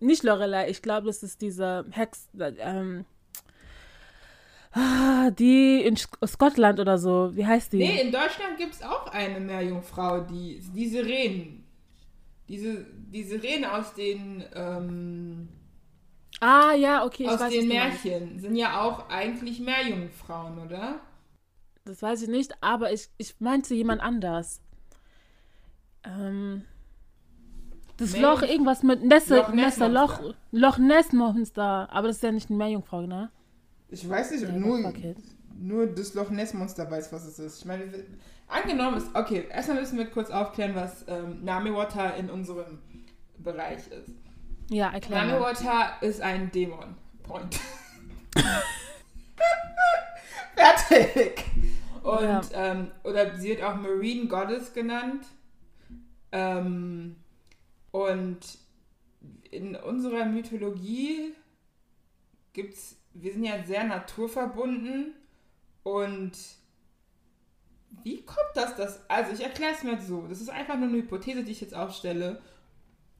Nicht 0.00 0.24
Lorelei, 0.24 0.68
ich 0.70 0.82
glaube, 0.82 1.06
das 1.06 1.22
ist 1.22 1.40
diese 1.40 1.84
Hex, 1.92 2.28
ähm, 2.58 3.04
Ah, 4.72 5.30
die 5.32 5.82
in 5.82 5.96
Schottland 5.96 6.78
oder 6.78 6.96
so. 6.96 7.30
Wie 7.34 7.44
heißt 7.44 7.72
die? 7.72 7.78
Nee, 7.78 8.02
in 8.02 8.12
Deutschland 8.12 8.56
gibt 8.56 8.74
es 8.74 8.82
auch 8.82 9.08
eine 9.08 9.40
Meerjungfrau, 9.40 10.20
die, 10.20 10.62
die 10.74 10.88
Sirenen. 10.88 11.59
Diese, 12.50 12.84
die 13.12 13.22
Sirenen 13.22 13.64
aus 13.64 13.94
den. 13.94 14.44
Ähm, 14.56 15.48
ah, 16.40 16.72
ja, 16.74 17.04
okay. 17.04 17.28
aus 17.28 17.38
weiß, 17.38 17.52
den 17.52 17.68
Märchen 17.68 18.40
sind 18.40 18.56
ja 18.56 18.82
auch 18.82 19.08
eigentlich 19.08 19.60
Meerjungfrauen, 19.60 20.58
oder? 20.58 20.98
Das 21.84 22.02
weiß 22.02 22.22
ich 22.22 22.28
nicht, 22.28 22.52
aber 22.60 22.92
ich, 22.92 23.08
ich 23.18 23.38
meinte 23.38 23.72
jemand 23.72 24.02
anders. 24.02 24.60
Ähm. 26.02 26.64
Das 27.98 28.14
Meer 28.14 28.22
Loch, 28.22 28.42
irgendwas 28.42 28.82
mit 28.82 29.04
Nässe, 29.04 29.36
Loch 29.36 29.52
Ness 29.52 29.76
Loch, 29.78 30.34
Loch 30.50 30.78
Ness 30.78 31.12
Monster. 31.12 31.88
Aber 31.92 32.08
das 32.08 32.16
ist 32.16 32.22
ja 32.24 32.32
nicht 32.32 32.50
eine 32.50 32.56
Meerjungfrau, 32.56 33.02
ne? 33.02 33.30
Ich 33.90 34.08
weiß 34.08 34.32
nicht, 34.32 34.42
ja, 34.42 34.50
nur, 34.50 34.92
nur 35.56 35.86
das 35.86 36.14
Loch 36.14 36.30
Ness 36.30 36.52
Monster 36.52 36.90
weiß, 36.90 37.12
was 37.12 37.26
es 37.26 37.38
ist. 37.38 37.58
Ich 37.60 37.64
meine, 37.64 37.84
angenommen 38.50 38.96
ist, 38.96 39.14
okay, 39.14 39.46
erstmal 39.50 39.80
müssen 39.80 39.98
wir 39.98 40.06
kurz 40.06 40.30
aufklären, 40.30 40.74
was 40.74 41.04
ähm, 41.08 41.44
Nami 41.44 41.72
Water 41.74 42.14
in 42.16 42.30
unserem 42.30 42.78
Bereich 43.38 43.78
ist. 43.88 44.12
Ja, 44.68 44.90
erklären. 44.90 45.28
Nami 45.28 45.40
Water 45.40 45.92
ist 46.00 46.20
ein 46.20 46.50
Dämon. 46.50 46.96
Point. 47.22 47.58
Fertig. 50.54 51.44
Und, 52.02 52.22
ja. 52.22 52.40
ähm, 52.54 52.90
oder 53.04 53.36
sie 53.38 53.50
wird 53.50 53.62
auch 53.62 53.76
Marine 53.76 54.26
Goddess 54.26 54.72
genannt. 54.72 55.24
Ähm, 56.32 57.16
und 57.90 58.40
in 59.50 59.76
unserer 59.76 60.24
Mythologie 60.26 61.34
gibt 62.52 62.74
es 62.74 63.00
wir 63.14 63.32
sind 63.32 63.44
ja 63.44 63.62
sehr 63.64 63.84
naturverbunden 63.84 65.14
und 65.82 66.32
wie 68.02 68.22
kommt 68.22 68.50
das, 68.54 68.76
dass, 68.76 69.08
also 69.08 69.32
ich 69.32 69.42
erkläre 69.42 69.72
es 69.72 69.82
mir 69.82 70.00
so, 70.00 70.26
das 70.26 70.40
ist 70.40 70.50
einfach 70.50 70.76
nur 70.76 70.88
eine 70.88 70.98
Hypothese, 70.98 71.44
die 71.44 71.52
ich 71.52 71.60
jetzt 71.60 71.74
aufstelle. 71.74 72.40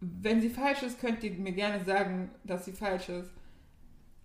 Wenn 0.00 0.40
sie 0.40 0.50
falsch 0.50 0.82
ist, 0.82 1.00
könnt 1.00 1.22
ihr 1.22 1.32
mir 1.32 1.52
gerne 1.52 1.84
sagen, 1.84 2.30
dass 2.44 2.64
sie 2.64 2.72
falsch 2.72 3.08
ist. 3.08 3.30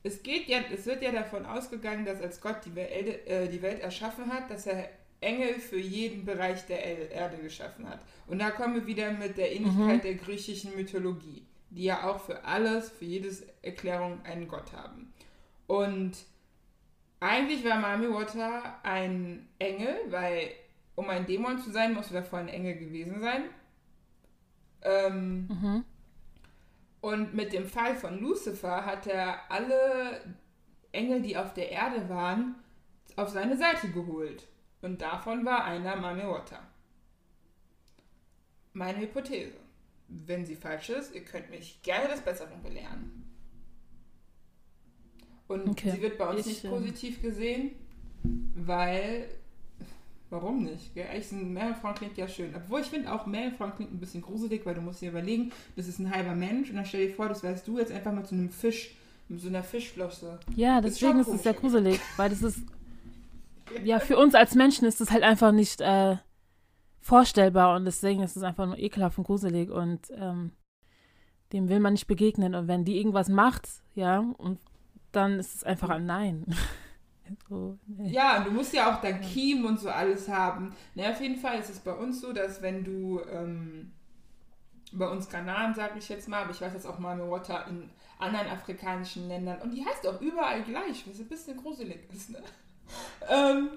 Es 0.04 0.22
geht 0.24 0.48
ja, 0.48 0.60
es 0.72 0.86
wird 0.86 1.02
ja 1.02 1.12
davon 1.12 1.46
ausgegangen, 1.46 2.06
dass 2.06 2.22
als 2.22 2.39
Gott 2.39 2.58
die 2.65 2.76
Welt, 2.76 3.28
äh, 3.28 3.50
die 3.50 3.62
Welt 3.62 3.82
erschaffen 3.82 4.32
hat, 4.32 4.50
dass 4.52 4.68
er 4.68 4.89
Engel 5.20 5.56
für 5.56 5.80
jeden 5.80 6.26
Bereich 6.26 6.65
der 6.68 7.12
Erde 7.12 7.38
geschaffen 7.38 7.89
hat. 7.89 8.00
Und 8.28 8.39
da 8.39 8.52
kommen 8.52 8.76
wir 8.76 8.86
wieder 8.86 9.12
mit 9.12 9.38
der 9.38 9.54
Ähnlichkeit 9.54 9.98
mhm. 9.98 10.02
der 10.02 10.15
griechischen 10.15 10.76
Mythologie, 10.76 11.46
die 11.72 11.86
ja 11.86 12.08
auch 12.10 12.22
für 12.22 12.44
alles, 12.44 12.91
für 12.91 13.06
jedes 13.06 13.44
Erklärung 13.62 14.24
einen 14.24 14.48
Gott 14.48 14.72
haben. 14.74 15.12
Und 15.68 16.13
eigentlich 17.19 17.63
war 17.63 17.80
Mami 17.80 18.12
Water 18.13 18.80
ein 18.84 19.47
Engel, 19.60 19.95
weil 20.10 20.51
um 20.95 21.10
ein 21.10 21.25
Dämon 21.25 21.60
zu 21.60 21.71
sein, 21.71 21.93
musst 21.93 22.10
du 22.10 22.13
davor 22.13 22.39
ein 22.39 22.47
Engel 22.47 22.78
gewesen 22.78 23.19
sein. 23.21 23.43
Ähm, 24.82 25.47
mhm. 25.47 25.86
Und 27.01 27.34
mit 27.34 27.54
dem 27.54 27.67
Fall 27.67 27.95
von 27.95 28.19
Lucifer 28.19 28.86
hat 28.86 29.08
er 29.08 29.51
alle 29.51 30.36
Engel, 30.91 31.21
die 31.21 31.38
auf 31.38 31.54
der 31.54 31.71
Erde 31.71 32.10
waren, 32.10 32.56
auf 33.15 33.30
seine 33.30 33.58
Seite 33.58 33.89
geholt. 33.89 34.47
Und 34.82 35.01
davon 35.01 35.45
war 35.45 35.65
einer 35.65 35.95
Mami 35.95 36.23
Water. 36.23 36.60
Meine 38.73 38.99
Hypothese. 38.99 39.58
Wenn 40.08 40.45
sie 40.45 40.56
falsch 40.56 40.89
ist, 40.89 41.15
ihr 41.15 41.25
könnt 41.25 41.49
mich 41.49 41.82
gerne 41.82 42.08
des 42.08 42.21
Besseren 42.21 42.62
belehren. 42.62 43.24
Und 45.47 45.69
okay. 45.69 45.91
sie 45.91 46.01
wird 46.01 46.17
bei 46.17 46.27
uns 46.27 46.41
ich, 46.41 46.45
nicht 46.47 46.63
ähm, 46.65 46.71
positiv 46.71 47.21
gesehen, 47.21 47.71
weil. 48.55 49.27
Warum 50.31 50.63
nicht? 50.63 50.95
Gell? 50.95 51.05
Eigentlich 51.08 51.31
ein 51.31 51.53
Meerjungfrauen 51.53 51.95
klingt 51.95 52.17
ja 52.17 52.27
schön. 52.27 52.53
Obwohl 52.55 52.81
ich 52.81 52.88
finde 52.88 53.13
auch 53.13 53.27
Meerjungfrauen 53.27 53.75
klingt 53.75 53.93
ein 53.93 53.99
bisschen 53.99 54.23
gruselig, 54.23 54.65
weil 54.65 54.73
du 54.73 54.81
musst 54.81 55.01
dir 55.01 55.10
überlegen, 55.10 55.51
das 55.75 55.88
ist 55.88 55.99
ein 55.99 56.13
halber 56.13 56.34
Mensch 56.34 56.71
und 56.71 56.77
dann 56.77 56.86
stell 56.86 57.08
dir 57.08 57.13
vor, 57.13 57.29
das 57.29 57.43
wärst 57.43 57.67
du 57.67 57.77
jetzt 57.77 57.91
einfach 57.91 58.12
mit 58.12 58.25
so 58.25 58.34
einem 58.34 58.49
Fisch, 58.49 58.95
mit 59.29 59.39
so 59.39 59.47
einer 59.47 59.63
Fischflosse. 59.63 60.39
Ja, 60.55 60.81
deswegen 60.81 61.19
ist 61.19 61.27
es 61.27 61.43
sehr 61.43 61.53
gruselig, 61.53 61.99
weil 62.17 62.29
das 62.29 62.41
ist. 62.41 62.60
Ja, 63.84 63.99
für 63.99 64.17
uns 64.17 64.36
als 64.36 64.53
Menschen 64.53 64.88
ist 64.88 65.01
das 65.01 65.10
halt 65.10 65.23
einfach 65.23 65.51
nicht 65.51 65.81
äh, 65.81 66.17
vorstellbar 67.01 67.75
und 67.75 67.86
deswegen 67.86 68.21
ist 68.21 68.38
es 68.38 68.43
einfach 68.43 68.67
nur 68.67 68.77
ekelhaft 68.77 69.17
und 69.17 69.25
gruselig 69.25 69.71
und 69.71 70.01
ähm, 70.12 70.51
dem 71.51 71.69
will 71.69 71.79
man 71.79 71.93
nicht 71.93 72.08
begegnen. 72.08 72.55
Und 72.55 72.67
wenn 72.67 72.86
die 72.86 72.97
irgendwas 72.97 73.29
macht, 73.29 73.67
ja, 73.93 74.19
und 74.38 74.60
dann 75.15 75.39
ist 75.39 75.56
es 75.56 75.63
einfach 75.63 75.89
ein 75.89 76.06
Nein. 76.06 76.45
so, 77.49 77.78
nee. 77.88 78.12
Ja, 78.12 78.38
und 78.38 78.47
du 78.47 78.51
musst 78.51 78.73
ja 78.73 78.93
auch 78.93 79.01
dann 79.01 79.21
Kiem 79.21 79.65
und 79.65 79.80
so 79.80 79.89
alles 79.89 80.30
haben. 80.30 80.75
Na, 80.93 81.12
auf 81.12 81.21
jeden 81.21 81.38
Fall 81.38 81.60
ist 81.60 81.69
es 81.69 81.80
bei 81.80 81.93
uns 81.93 82.21
so, 82.21 82.34
dass 82.34 82.62
wenn 82.62 82.84
du 82.84 83.21
ähm, 83.32 83.91
bei 84.91 85.08
uns 85.08 85.30
Kanaren, 85.30 85.73
sage 85.73 85.99
ich 85.99 86.10
jetzt 86.10 86.28
mal, 86.28 86.43
aber 86.43 86.51
ich 86.51 86.62
weiß 86.62 86.73
jetzt 86.73 86.88
auch 86.88 86.99
mal 86.99 87.19
Water 87.30 87.65
in 87.67 87.89
anderen 88.19 88.47
afrikanischen 88.47 89.28
Ländern 89.28 89.62
und 89.62 89.71
die 89.71 89.86
heißt 89.86 90.08
auch 90.08 90.21
überall 90.21 90.63
gleich, 90.63 91.04
was 91.08 91.19
ein 91.19 91.28
bisschen 91.28 91.58
gruselig 91.58 92.08
ist, 92.13 92.30
ne? 92.30 92.41
ähm, 93.30 93.69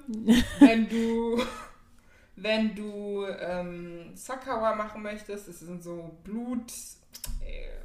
wenn 0.60 0.88
du 0.88 1.42
wenn 2.36 2.74
du 2.74 3.24
ähm, 3.26 4.10
Sakawa 4.14 4.74
machen 4.74 5.02
möchtest, 5.02 5.48
das 5.48 5.60
sind 5.60 5.82
so 5.82 6.16
Blut, 6.22 6.72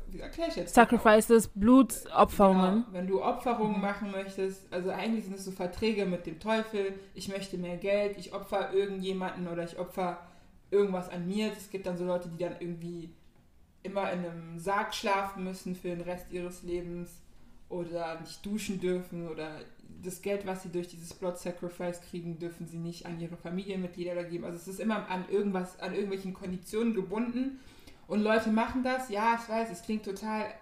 wie 0.08 0.20
erkläre 0.20 0.50
ich 0.50 0.56
jetzt? 0.56 0.76
Sacrifices, 0.76 1.48
Blutopferungen. 1.48 2.84
Genau, 2.86 2.94
wenn 2.94 3.08
du 3.08 3.24
Opferungen 3.24 3.82
machen 3.82 4.12
möchtest, 4.12 4.72
also 4.72 4.92
eigentlich 4.92 5.26
sind 5.26 5.36
es 5.36 5.46
so 5.46 5.52
Verträge 5.52 6.06
mit 6.06 6.26
dem 6.28 6.40
Teufel, 6.40 6.94
ich 7.16 7.30
möchte 7.30 7.58
mehr 7.58 7.78
Geld, 7.78 8.18
ich 8.18 8.34
opfer 8.34 8.74
irgendjemanden 8.74 9.48
oder 9.48 9.64
ich 9.64 9.80
opfer 9.80 10.20
irgendwas 10.70 11.10
an 11.10 11.28
mir. 11.28 11.52
Es 11.52 11.72
gibt 11.72 11.88
dann 11.88 11.98
so 11.98 12.06
Leute, 12.06 12.30
die 12.30 12.38
dann 12.38 12.56
irgendwie 12.60 13.10
immer 13.82 14.12
in 14.12 14.20
einem 14.20 14.60
Sarg 14.60 14.94
schlafen 14.94 15.44
müssen 15.44 15.76
für 15.76 15.90
den 15.90 16.02
Rest 16.02 16.32
ihres 16.32 16.64
Lebens. 16.64 17.10
oder 17.74 18.20
nicht 18.22 18.46
duschen 18.46 18.80
dürfen 18.80 19.28
oder 19.28 19.60
das 20.02 20.22
Geld, 20.22 20.46
was 20.46 20.64
sie 20.64 20.70
durch 20.70 20.88
dieses 20.88 21.14
Blood 21.14 21.38
Sacrifice 21.38 22.02
kriegen, 22.02 22.38
dürfen 22.38 22.68
sie 22.68 22.78
nicht 22.78 23.06
an 23.06 23.20
ihre 23.20 23.38
Familienmitglieder 23.38 24.24
geben. 24.26 24.44
Also 24.44 24.58
es 24.58 24.68
ist 24.68 24.80
immer 24.80 25.10
an 25.10 25.26
irgendwas, 25.30 25.80
an 25.80 25.94
irgendwelchen 25.94 26.34
Konditionen 26.34 26.94
gebunden. 26.94 27.60
Und 28.08 28.22
Leute 28.22 28.50
machen 28.50 28.84
das, 28.84 29.10
ja, 29.10 29.40
ich 29.42 29.50
weiß, 29.50 29.70
es 29.72 29.82
klingt 29.82 30.06
total 30.06 30.54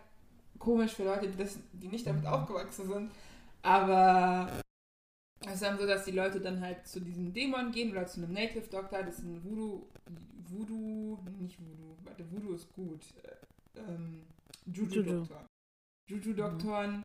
komisch 0.60 0.93
für 0.93 1.04
Leute, 1.04 1.27
die, 1.27 1.38
das, 1.38 1.58
die 1.73 1.88
nicht 1.88 2.06
damit 2.06 2.25
aufgewachsen 2.25 2.88
sind. 2.88 3.12
Aber 3.63 4.62
es 5.45 5.56
ist 5.56 5.63
dann 5.63 5.77
so, 5.77 5.88
dass 5.88 6.06
die 6.06 6.12
Leute 6.12 6.39
dann 6.39 6.62
halt 6.62 6.88
zu 6.88 6.99
diesem 7.01 7.34
Dämon 7.34 7.71
gehen 7.71 7.91
oder 7.91 8.06
zu 8.06 8.21
einem 8.21 8.34
Native 8.34 8.67
Doctor, 8.69 9.04
das 9.04 9.19
ist 9.19 9.25
ein 9.25 9.43
Voodoo, 9.43 9.88
Voodoo, 10.49 11.19
nicht 11.39 11.60
Voodoo, 11.60 11.97
warte, 12.04 12.32
Voodoo 12.32 12.54
ist 12.54 12.71
gut. 12.73 13.01
Ähm, 13.75 14.23
Juju-Doktor. 14.65 15.45
Juju-Doktoren 16.08 16.97
mhm. 16.97 17.04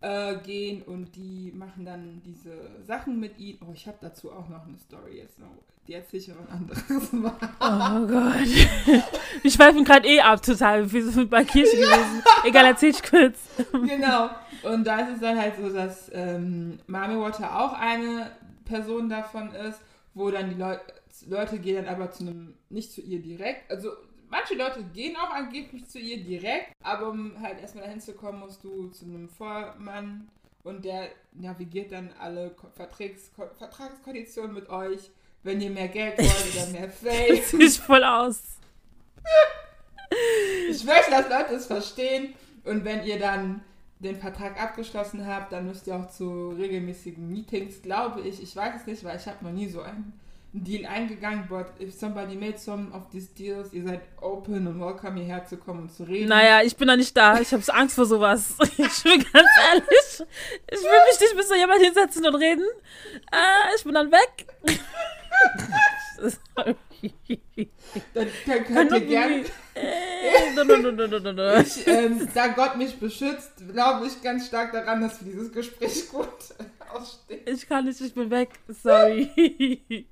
Äh, 0.00 0.36
gehen 0.36 0.82
und 0.82 1.16
die 1.16 1.52
machen 1.54 1.84
dann 1.84 2.22
diese 2.24 2.84
Sachen 2.86 3.20
mit 3.20 3.38
ihnen. 3.38 3.58
Oh, 3.66 3.72
ich 3.74 3.86
habe 3.86 3.98
dazu 4.00 4.32
auch 4.32 4.48
noch 4.48 4.66
eine 4.66 4.78
Story 4.78 5.18
jetzt 5.18 5.38
noch. 5.38 5.48
Die 5.86 5.94
erzähle 5.94 6.22
ich 6.22 6.30
aber 6.30 6.40
ein 6.40 6.48
anderes 6.48 7.12
Mal. 7.12 7.34
Oh 7.60 8.06
Gott. 8.06 9.02
Wir 9.42 9.50
schweifen 9.50 9.84
gerade 9.84 10.08
eh 10.08 10.20
ab 10.20 10.42
total. 10.42 10.90
Wir 10.90 11.10
sind 11.10 11.28
bei 11.28 11.44
Kirche 11.44 11.76
gewesen. 11.76 12.22
Egal, 12.44 12.64
erzähl 12.66 12.90
ich 12.90 13.02
kurz. 13.02 13.38
Genau. 13.72 14.30
Und 14.62 14.86
da 14.86 15.00
ist 15.00 15.16
es 15.16 15.20
dann 15.20 15.38
halt 15.38 15.56
so, 15.60 15.68
dass 15.68 16.10
ähm, 16.14 16.78
Mami 16.86 17.20
Water 17.20 17.60
auch 17.60 17.74
eine 17.74 18.30
Person 18.64 19.10
davon 19.10 19.52
ist, 19.52 19.78
wo 20.14 20.30
dann 20.30 20.48
die 20.48 20.56
Leute 20.56 20.80
Leute 21.26 21.58
gehen 21.58 21.84
dann 21.84 21.94
aber 21.94 22.10
zu 22.10 22.24
einem, 22.24 22.54
nicht 22.68 22.92
zu 22.92 23.00
ihr 23.00 23.20
direkt, 23.20 23.70
also 23.70 23.90
manche 24.34 24.54
Leute 24.54 24.82
gehen 24.92 25.16
auch 25.16 25.30
angeblich 25.30 25.88
zu 25.88 25.98
ihr 25.98 26.22
direkt, 26.22 26.72
aber 26.82 27.10
um 27.10 27.40
halt 27.40 27.60
erstmal 27.60 27.84
dahin 27.84 28.00
zu 28.00 28.14
kommen, 28.14 28.40
musst 28.40 28.64
du 28.64 28.88
zu 28.88 29.04
einem 29.04 29.28
Vormann 29.28 30.28
und 30.64 30.84
der 30.84 31.10
navigiert 31.32 31.92
dann 31.92 32.12
alle 32.18 32.54
Vertrags 32.74 33.30
Vertragskonditionen 33.58 34.52
mit 34.52 34.68
euch, 34.68 35.10
wenn 35.44 35.60
ihr 35.60 35.70
mehr 35.70 35.88
Geld 35.88 36.18
wollt 36.18 36.54
oder 36.54 36.66
mehr 36.78 36.90
Fame. 36.90 37.42
Sieht 37.42 37.76
voll 37.76 38.02
aus. 38.02 38.42
ich 40.68 40.84
möchte, 40.84 41.10
dass 41.12 41.28
Leute 41.28 41.54
es 41.54 41.66
verstehen 41.66 42.34
und 42.64 42.84
wenn 42.84 43.04
ihr 43.04 43.20
dann 43.20 43.62
den 44.00 44.16
Vertrag 44.16 44.60
abgeschlossen 44.60 45.26
habt, 45.26 45.52
dann 45.52 45.66
müsst 45.66 45.86
ihr 45.86 45.94
auch 45.94 46.10
zu 46.10 46.50
regelmäßigen 46.50 47.30
Meetings, 47.30 47.82
glaube 47.82 48.22
ich. 48.22 48.42
Ich 48.42 48.54
weiß 48.56 48.80
es 48.80 48.86
nicht, 48.86 49.04
weil 49.04 49.16
ich 49.16 49.26
habe 49.26 49.44
noch 49.44 49.52
nie 49.52 49.68
so 49.68 49.80
einen 49.80 50.12
Deal 50.56 50.86
eingegangen, 50.86 51.48
but 51.48 51.66
if 51.80 51.92
somebody 51.92 52.36
made 52.36 52.58
some 52.58 52.92
of 52.92 53.10
these 53.10 53.26
deals, 53.26 53.72
ihr 53.72 53.82
seid 53.82 54.02
open 54.20 54.68
und 54.68 54.78
welcome 54.78 55.18
hierher 55.20 55.44
zu 55.44 55.56
kommen 55.56 55.80
und 55.80 55.92
zu 55.92 56.04
reden. 56.04 56.28
Naja, 56.28 56.62
ich 56.62 56.76
bin 56.76 56.86
da 56.86 56.96
nicht 56.96 57.16
da. 57.16 57.40
Ich 57.40 57.52
habe 57.52 57.62
Angst 57.74 57.96
vor 57.96 58.06
sowas. 58.06 58.54
Ich 58.60 59.02
bin 59.02 59.24
ganz 59.32 59.48
ehrlich. 59.68 60.28
Ich 60.70 60.80
will 60.80 61.00
mich 61.10 61.20
nicht 61.20 61.34
mit 61.34 61.48
so 61.48 61.54
jemand 61.56 61.82
hinsetzen 61.82 62.24
und 62.24 62.36
reden. 62.36 62.64
Äh, 63.32 63.74
ich 63.76 63.82
bin 63.82 63.94
dann 63.94 64.12
weg. 64.12 64.46
dann, 66.54 66.76
dann 68.46 68.64
könnt 68.64 68.92
ihr 68.92 69.00
gerne. 69.00 69.44
Ich, 71.62 71.86
ähm, 71.88 72.28
da 72.32 72.46
Gott 72.48 72.76
mich 72.76 72.96
beschützt, 73.00 73.50
glaube 73.72 74.06
ich 74.06 74.22
ganz 74.22 74.46
stark 74.46 74.70
daran, 74.70 75.00
dass 75.00 75.24
wir 75.24 75.32
dieses 75.32 75.50
Gespräch 75.52 76.08
gut 76.08 76.28
ausstehen. 76.94 77.40
Ich 77.46 77.66
kann 77.68 77.86
nicht, 77.86 78.00
ich 78.00 78.14
bin 78.14 78.30
weg. 78.30 78.50
Sorry. 78.68 80.06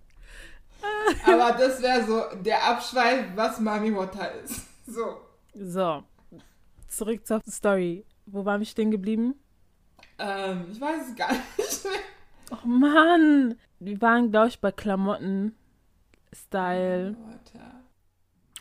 Aber 1.26 1.52
das 1.58 1.80
wäre 1.82 2.04
so 2.04 2.22
der 2.42 2.62
Abschweif, 2.64 3.26
was 3.34 3.60
Mami 3.60 3.94
Water 3.94 4.32
ist. 4.42 4.66
So. 4.84 5.20
So. 5.54 6.02
Zurück 6.88 7.24
zur 7.24 7.40
Story. 7.48 8.04
Wo 8.26 8.44
waren 8.44 8.60
wir 8.60 8.66
stehen 8.66 8.90
geblieben? 8.90 9.36
Ähm, 10.18 10.66
ich 10.72 10.80
weiß 10.80 11.08
es 11.08 11.16
gar 11.16 11.32
nicht 11.32 11.84
mehr. 11.84 11.92
Oh 12.50 12.66
Mann. 12.66 13.54
Wir 13.78 14.00
waren, 14.00 14.30
glaube 14.32 14.48
ich, 14.48 14.60
bei 14.60 14.72
Klamotten. 14.72 15.54
Style. 16.34 17.16
Water. 17.16 17.81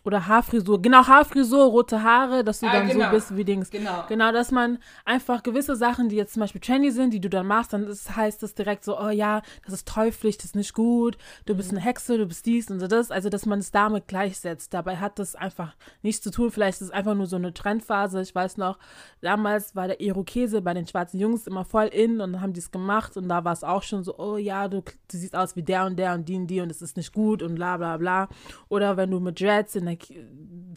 Oder 0.04 0.26
Haarfrisur. 0.26 0.82
Genau, 0.82 1.06
Haarfrisur, 1.06 1.66
rote 1.66 2.02
Haare, 2.02 2.44
dass 2.44 2.62
du 2.62 2.68
ah, 2.68 2.72
dann 2.72 2.88
genau. 2.88 3.06
so 3.06 3.12
bist 3.12 3.38
wie 3.38 3.44
Dings. 3.44 3.70
Genau. 3.70 4.04
Genau, 4.10 4.32
dass 4.32 4.50
man 4.52 4.80
einfach 5.06 5.44
gewisse 5.44 5.76
Sachen, 5.76 6.10
die 6.10 6.16
jetzt 6.16 6.34
zum 6.34 6.40
Beispiel 6.40 6.60
trendy 6.60 6.90
sind, 6.90 7.14
die 7.14 7.20
du 7.20 7.30
dann 7.30 7.46
machst, 7.46 7.74
dann 7.74 7.84
ist, 7.84 8.16
heißt 8.16 8.42
das 8.42 8.56
direkt 8.56 8.84
so, 8.84 9.00
oh 9.00 9.10
ja, 9.10 9.44
das 9.64 9.76
ist 9.76 9.88
teuflisch, 9.88 10.38
das 10.38 10.46
ist 10.46 10.56
nicht 10.56 10.74
gut, 10.74 11.18
du 11.46 11.56
bist 11.56 11.72
mhm. 11.72 11.78
eine 11.78 11.86
Hexe, 11.86 12.18
du 12.18 12.26
bist 12.26 12.48
dies 12.48 12.72
und 12.72 12.80
so 12.80 12.88
das. 12.88 13.12
Also, 13.12 13.30
dass 13.30 13.46
man 13.46 13.60
es 13.60 13.70
damit 13.70 14.08
gleichsetzt. 14.08 14.74
Dabei 14.74 14.98
hat 14.98 15.20
das 15.20 15.36
einfach 15.36 15.76
nichts 16.02 16.24
zu 16.24 16.32
tun. 16.32 16.50
Vielleicht 16.50 16.82
ist 16.82 16.88
es 16.88 16.92
einfach 16.92 17.14
nur 17.14 17.28
so 17.28 17.36
eine 17.36 17.54
Trendphase. 17.54 18.22
Ich 18.22 18.34
weiß 18.34 18.58
noch, 18.58 18.80
damals 19.22 19.76
war 19.76 19.88
der 19.88 20.02
Irokese 20.02 20.64
bei 20.64 20.74
den 20.74 20.88
schwarzen 20.88 21.20
Jungs 21.20 21.46
immer 21.46 21.64
voll 21.64 21.88
in 21.88 22.22
und 22.22 22.34
dann 22.34 22.42
haben 22.42 22.54
die 22.54 22.60
es 22.60 22.72
gemacht 22.72 23.18
und 23.18 23.30
da 23.30 23.44
war 23.44 23.54
es 23.54 23.64
auch 23.64 23.84
schon 23.84 24.04
so, 24.04 24.18
oh 24.18 24.38
ja, 24.38 24.68
du, 24.68 24.82
du 24.82 25.18
siehst 25.18 25.36
aus 25.36 25.56
wie 25.56 25.64
der 25.64 25.86
und 25.86 25.98
der 25.98 26.16
und 26.16 26.28
die 26.28 26.38
und 26.38 26.48
die 26.48 26.62
und 26.62 26.72
es 26.72 26.82
ist 26.82 26.98
nicht 26.98 27.14
gut 27.14 27.44
und 27.44 27.54
bla 27.54 27.78
bla 27.78 27.98
bla. 27.98 28.30
Oder 28.68 28.98
wenn 28.98 29.12
du 29.12 29.20
mit 29.20 29.40
Dreads 29.40 29.76
in 29.76 29.86
der 29.86 29.91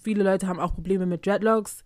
viele 0.00 0.24
Leute 0.24 0.46
haben 0.46 0.60
auch 0.60 0.74
Probleme 0.74 1.06
mit 1.06 1.26
Dreadlocks. 1.26 1.84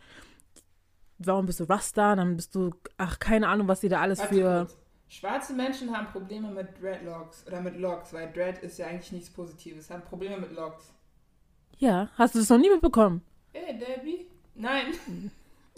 Warum 1.18 1.46
bist 1.46 1.60
du 1.60 1.64
Rasta? 1.64 2.14
Dann 2.14 2.36
bist 2.36 2.54
du, 2.54 2.70
ach, 2.96 3.18
keine 3.18 3.48
Ahnung, 3.48 3.68
was 3.68 3.80
sie 3.80 3.88
da 3.88 4.00
alles 4.00 4.20
Warte 4.20 4.34
für. 4.34 4.58
Kurz. 4.66 4.78
Schwarze 5.10 5.54
Menschen 5.54 5.96
haben 5.96 6.08
Probleme 6.08 6.50
mit 6.50 6.80
Dreadlocks 6.80 7.46
oder 7.46 7.62
mit 7.62 7.76
Locks, 7.78 8.12
weil 8.12 8.30
Dread 8.30 8.58
ist 8.58 8.78
ja 8.78 8.86
eigentlich 8.86 9.10
nichts 9.12 9.30
Positives. 9.30 9.88
Haben 9.88 10.02
Probleme 10.02 10.38
mit 10.38 10.52
Locks. 10.52 10.92
Ja, 11.78 12.10
hast 12.16 12.34
du 12.34 12.40
das 12.40 12.50
noch 12.50 12.58
nie 12.58 12.70
mitbekommen? 12.70 13.22
Ey, 13.52 13.78
Debbie? 13.78 14.26
Nein. 14.54 14.86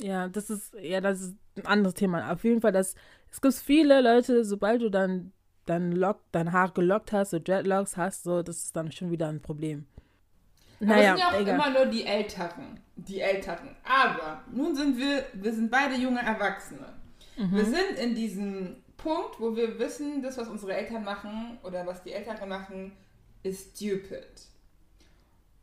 Ja, 0.03 0.29
das 0.29 0.49
ist, 0.49 0.73
ja, 0.81 1.03
das 1.03 1.21
ist 1.21 1.37
ein 1.57 1.67
anderes 1.67 1.93
Thema. 1.93 2.33
Auf 2.33 2.43
jeden 2.45 2.63
Fall, 2.63 2.73
das, 2.73 2.95
es 3.31 3.39
gibt 3.39 3.53
viele 3.53 4.01
Leute, 4.01 4.47
sobald 4.47 4.81
du 4.81 4.91
dann 4.91 5.35
dein 5.67 5.93
Lock, 5.93 6.23
dein 6.33 6.53
Haar 6.53 6.73
gelockt 6.73 7.13
hast, 7.13 7.31
so 7.33 7.39
Dreadlocks 7.39 7.99
hast, 7.99 8.23
so, 8.23 8.43
das 8.43 8.65
ist 8.65 8.77
dann 8.77 8.91
schon 8.93 9.11
wieder 9.11 9.29
ein 9.29 9.43
Problem. 9.43 9.87
Naja, 10.81 11.01
es 11.01 11.09
sind 11.09 11.19
ja 11.19 11.29
auch 11.29 11.41
egal. 11.41 11.55
immer 11.55 11.71
nur 11.71 11.87
die 11.87 12.05
Älteren. 12.05 12.81
Die 12.97 13.21
Älteren. 13.21 13.77
Aber 13.85 14.43
nun 14.51 14.75
sind 14.75 14.97
wir, 14.97 15.25
wir 15.35 15.53
sind 15.53 15.71
beide 15.71 15.95
junge 15.95 16.21
Erwachsene. 16.21 16.95
Mhm. 17.37 17.55
Wir 17.55 17.65
sind 17.65 17.99
in 17.99 18.15
diesem 18.15 18.77
Punkt, 18.97 19.39
wo 19.39 19.55
wir 19.55 19.79
wissen, 19.79 20.23
das, 20.23 20.39
was 20.39 20.49
unsere 20.49 20.75
Eltern 20.75 21.05
machen 21.05 21.59
oder 21.63 21.87
was 21.87 22.03
die 22.03 22.13
Älteren 22.13 22.49
machen, 22.49 22.93
ist 23.43 23.77
stupid. 23.77 24.27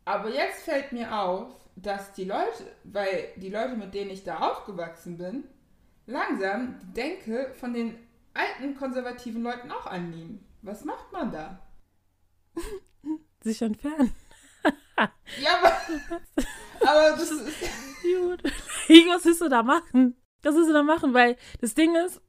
Aber 0.04 0.28
jetzt 0.28 0.62
fällt 0.62 0.92
mir 0.92 1.12
auf, 1.20 1.52
dass 1.76 2.12
die 2.12 2.24
Leute, 2.24 2.64
weil 2.84 3.28
die 3.36 3.50
Leute, 3.50 3.76
mit 3.76 3.94
denen 3.94 4.10
ich 4.10 4.24
da 4.24 4.38
aufgewachsen 4.38 5.18
bin, 5.18 5.44
langsam 6.06 6.78
die 6.80 6.94
Denke 6.94 7.52
von 7.54 7.74
den 7.74 7.94
alten 8.34 8.76
konservativen 8.76 9.42
Leuten 9.42 9.70
auch 9.70 9.86
annehmen. 9.86 10.44
Was 10.62 10.84
macht 10.84 11.12
man 11.12 11.30
da? 11.30 11.60
Sich 13.42 13.62
entfernen. 13.62 14.12
Ja, 15.40 15.50
aber, 15.58 15.72
aber 16.90 17.16
das 17.16 17.30
ist. 17.30 17.56
Gut. 18.02 18.42
Was 18.44 19.24
willst 19.24 19.40
du 19.40 19.48
da 19.48 19.62
machen? 19.62 20.16
Was 20.42 20.54
willst 20.54 20.68
du 20.68 20.72
da 20.72 20.82
machen? 20.82 21.14
Weil 21.14 21.36
das 21.60 21.74
Ding 21.74 21.94
ist, 22.06 22.20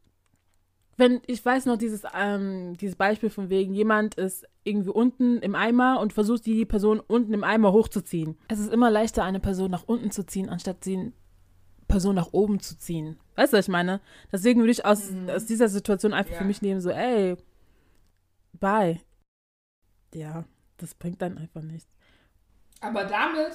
wenn, 0.98 1.22
ich 1.28 1.44
weiß 1.44 1.66
noch, 1.66 1.78
dieses, 1.78 2.04
ähm, 2.14 2.76
dieses 2.78 2.96
Beispiel 2.96 3.30
von 3.30 3.50
wegen, 3.50 3.74
jemand 3.74 4.16
ist 4.16 4.46
irgendwie 4.64 4.90
unten 4.90 5.38
im 5.38 5.56
Eimer 5.56 6.00
und 6.02 6.12
versucht 6.12 6.46
die 6.46 6.66
Person 6.66 7.00
unten 7.00 7.34
im 7.34 7.44
Eimer 7.44 7.72
hochzuziehen. 7.72 8.38
Es 8.50 8.60
ist 8.60 8.72
immer 8.72 8.92
leichter, 8.92 9.24
eine 9.24 9.40
Person 9.40 9.72
nach 9.72 9.84
unten 9.84 10.12
zu 10.12 10.26
ziehen, 10.26 10.50
anstatt 10.50 10.84
sie 10.84 11.14
Person 11.88 12.16
nach 12.16 12.34
oben 12.34 12.60
zu 12.60 12.78
ziehen. 12.78 13.18
Weißt 13.36 13.54
du, 13.54 13.58
was 13.58 13.66
ich 13.66 13.72
meine? 13.72 14.02
Deswegen 14.32 14.60
würde 14.60 14.72
ich 14.72 14.86
aus, 14.86 15.10
mhm. 15.10 15.30
aus 15.30 15.46
dieser 15.46 15.70
Situation 15.70 16.14
einfach 16.14 16.34
ja. 16.34 16.40
für 16.40 16.46
mich 16.46 16.62
nehmen, 16.62 16.82
so, 16.82 16.90
ey, 16.90 17.36
bye. 18.54 19.00
Ja, 20.14 20.46
das 20.78 20.96
bringt 20.96 21.22
dann 21.22 21.38
einfach 21.38 21.62
nichts. 21.62 21.90
Aber 22.82 23.06
damit 23.06 23.54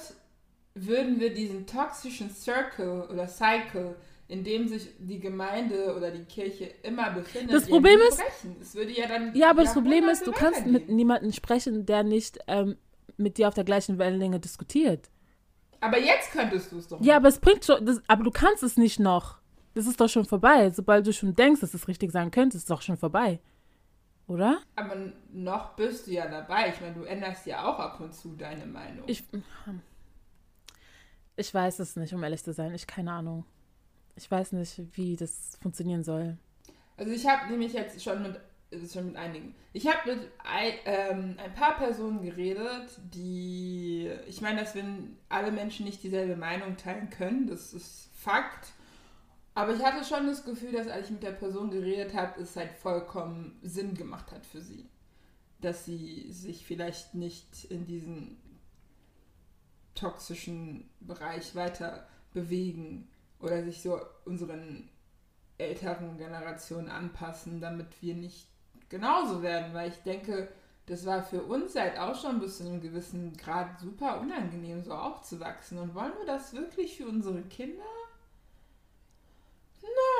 würden 0.75 1.19
wir 1.19 1.33
diesen 1.33 1.65
toxischen 1.65 2.29
Circle 2.29 3.07
oder 3.11 3.27
Cycle, 3.27 3.95
in 4.27 4.43
dem 4.43 4.67
sich 4.67 4.89
die 4.99 5.19
Gemeinde 5.19 5.95
oder 5.95 6.11
die 6.11 6.23
Kirche 6.25 6.69
immer 6.83 7.11
befindet, 7.11 7.53
das 7.53 7.67
Problem 7.67 7.99
ist, 8.09 8.17
brechen. 8.17 8.55
Es 8.59 8.75
würde 8.75 8.91
ja 8.91 9.07
dann 9.07 9.35
ja, 9.35 9.49
aber 9.51 9.63
das 9.63 9.73
Problem 9.73 10.05
ist, 10.09 10.25
du 10.25 10.31
kannst 10.31 10.65
mit 10.65 10.89
niemandem 10.89 11.31
sprechen, 11.31 11.85
der 11.85 12.03
nicht 12.03 12.39
ähm, 12.47 12.77
mit 13.17 13.37
dir 13.37 13.47
auf 13.47 13.53
der 13.53 13.63
gleichen 13.63 13.97
Wellenlänge 13.97 14.39
diskutiert. 14.39 15.09
Aber 15.79 15.99
jetzt 15.99 16.31
könntest 16.31 16.71
du 16.71 16.77
es 16.79 16.87
doch. 16.87 16.99
Ja, 17.01 17.17
aber 17.17 17.27
es 17.27 17.39
bringt 17.39 17.63
schon, 17.65 17.85
das, 17.85 18.01
aber 18.07 18.23
du 18.23 18.31
kannst 18.31 18.63
es 18.63 18.77
nicht 18.77 18.99
noch. 18.99 19.39
Das 19.75 19.87
ist 19.87 19.99
doch 19.99 20.09
schon 20.09 20.25
vorbei. 20.25 20.71
Sobald 20.71 21.05
du 21.05 21.13
schon 21.13 21.35
denkst, 21.35 21.61
dass 21.61 21.73
es 21.73 21.87
richtig 21.87 22.11
sein 22.11 22.31
könnte, 22.31 22.57
ist 22.57 22.63
es 22.63 22.67
doch 22.67 22.81
schon 22.81 22.97
vorbei. 22.97 23.39
Oder? 24.27 24.59
Aber 24.75 24.95
noch 25.31 25.75
bist 25.75 26.07
du 26.07 26.11
ja 26.11 26.27
dabei. 26.27 26.69
Ich 26.69 26.81
meine, 26.81 26.95
du 26.95 27.03
änderst 27.03 27.45
ja 27.45 27.63
auch 27.65 27.79
ab 27.79 27.99
und 27.99 28.13
zu 28.13 28.35
deine 28.35 28.65
Meinung. 28.65 29.03
Ich, 29.07 29.23
ich 31.35 31.53
weiß 31.53 31.79
es 31.79 31.95
nicht, 31.95 32.13
um 32.13 32.23
ehrlich 32.23 32.43
zu 32.43 32.53
sein. 32.53 32.73
Ich 32.73 32.87
keine 32.87 33.11
Ahnung. 33.11 33.45
Ich 34.15 34.29
weiß 34.29 34.53
nicht, 34.53 34.81
wie 34.93 35.15
das 35.15 35.57
funktionieren 35.61 36.03
soll. 36.03 36.37
Also 36.97 37.11
ich 37.11 37.27
habe 37.27 37.51
nämlich 37.51 37.73
jetzt 37.73 38.01
schon 38.01 38.23
mit, 38.23 38.39
schon 38.91 39.07
mit 39.07 39.15
einigen. 39.17 39.53
Ich 39.73 39.85
habe 39.87 40.15
mit 40.15 40.31
ein, 40.43 40.73
ähm, 40.85 41.35
ein 41.37 41.53
paar 41.53 41.75
Personen 41.75 42.21
geredet, 42.21 42.99
die, 43.13 44.09
ich 44.27 44.41
meine, 44.41 44.61
dass 44.61 44.73
wenn 44.73 45.17
alle 45.29 45.51
Menschen 45.51 45.85
nicht 45.85 46.01
dieselbe 46.01 46.37
Meinung 46.37 46.77
teilen 46.77 47.09
können, 47.09 47.47
das 47.47 47.73
ist 47.73 48.09
Fakt. 48.15 48.71
Aber 49.55 49.73
ich 49.73 49.81
hatte 49.81 50.03
schon 50.03 50.27
das 50.27 50.43
Gefühl, 50.43 50.73
dass 50.73 50.89
als 50.89 51.05
ich 51.05 51.13
mit 51.13 51.23
der 51.23 51.31
Person 51.31 51.71
geredet 51.71 52.13
habe, 52.13 52.41
es 52.41 52.57
halt 52.57 52.73
vollkommen 52.73 53.57
Sinn 53.63 53.95
gemacht 53.95 54.31
hat 54.31 54.45
für 54.45 54.59
sie. 54.59 54.89
Dass 55.61 55.85
sie 55.85 56.29
sich 56.29 56.65
vielleicht 56.65 57.15
nicht 57.15 57.63
in 57.71 57.85
diesen 57.85 58.37
toxischen 59.95 60.89
Bereich 60.99 61.55
weiter 61.55 62.05
bewegen 62.33 63.07
oder 63.39 63.63
sich 63.63 63.81
so 63.81 63.97
unseren 64.25 64.89
älteren 65.57 66.17
Generationen 66.17 66.89
anpassen, 66.89 67.61
damit 67.61 68.01
wir 68.01 68.13
nicht 68.13 68.49
genauso 68.89 69.41
werden. 69.41 69.73
Weil 69.73 69.89
ich 69.89 70.03
denke, 70.03 70.49
das 70.87 71.05
war 71.05 71.23
für 71.23 71.43
uns 71.43 71.75
halt 71.75 71.97
auch 71.97 72.19
schon 72.21 72.41
bis 72.41 72.57
zu 72.57 72.65
einem 72.65 72.81
gewissen 72.81 73.37
Grad 73.37 73.79
super 73.79 74.19
unangenehm, 74.19 74.83
so 74.83 74.93
aufzuwachsen. 74.93 75.77
Und 75.77 75.95
wollen 75.95 76.13
wir 76.19 76.25
das 76.25 76.53
wirklich 76.53 76.97
für 76.97 77.07
unsere 77.07 77.41
Kinder? 77.43 77.85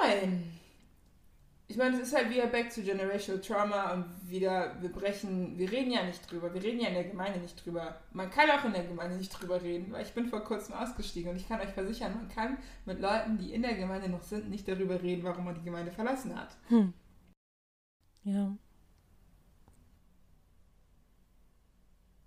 Nein. 0.05 0.51
Ich 1.67 1.77
meine, 1.77 1.95
es 1.95 2.09
ist 2.09 2.15
halt 2.15 2.29
wieder 2.29 2.45
back 2.45 2.71
to 2.73 2.81
generational 2.81 3.41
trauma 3.41 3.93
und 3.93 4.05
wieder, 4.29 4.79
wir 4.81 4.91
brechen, 4.91 5.57
wir 5.57 5.71
reden 5.71 5.91
ja 5.91 6.03
nicht 6.03 6.29
drüber, 6.29 6.53
wir 6.53 6.61
reden 6.61 6.79
ja 6.79 6.89
in 6.89 6.93
der 6.93 7.05
Gemeinde 7.05 7.39
nicht 7.39 7.65
drüber. 7.65 7.99
Man 8.13 8.29
kann 8.29 8.51
auch 8.51 8.63
in 8.65 8.73
der 8.73 8.83
Gemeinde 8.83 9.17
nicht 9.17 9.31
drüber 9.31 9.59
reden, 9.59 9.91
weil 9.91 10.05
ich 10.05 10.13
bin 10.13 10.27
vor 10.27 10.41
kurzem 10.41 10.75
ausgestiegen 10.75 11.31
und 11.31 11.37
ich 11.37 11.47
kann 11.47 11.59
euch 11.59 11.73
versichern, 11.73 12.13
man 12.13 12.29
kann 12.29 12.59
mit 12.85 12.99
Leuten, 12.99 13.39
die 13.39 13.51
in 13.51 13.63
der 13.63 13.73
Gemeinde 13.73 14.09
noch 14.09 14.21
sind, 14.21 14.49
nicht 14.51 14.67
darüber 14.67 15.01
reden, 15.01 15.23
warum 15.23 15.45
man 15.45 15.55
die 15.55 15.63
Gemeinde 15.63 15.91
verlassen 15.91 16.39
hat. 16.39 16.55
Hm. 16.67 16.93
Ja. 18.25 18.55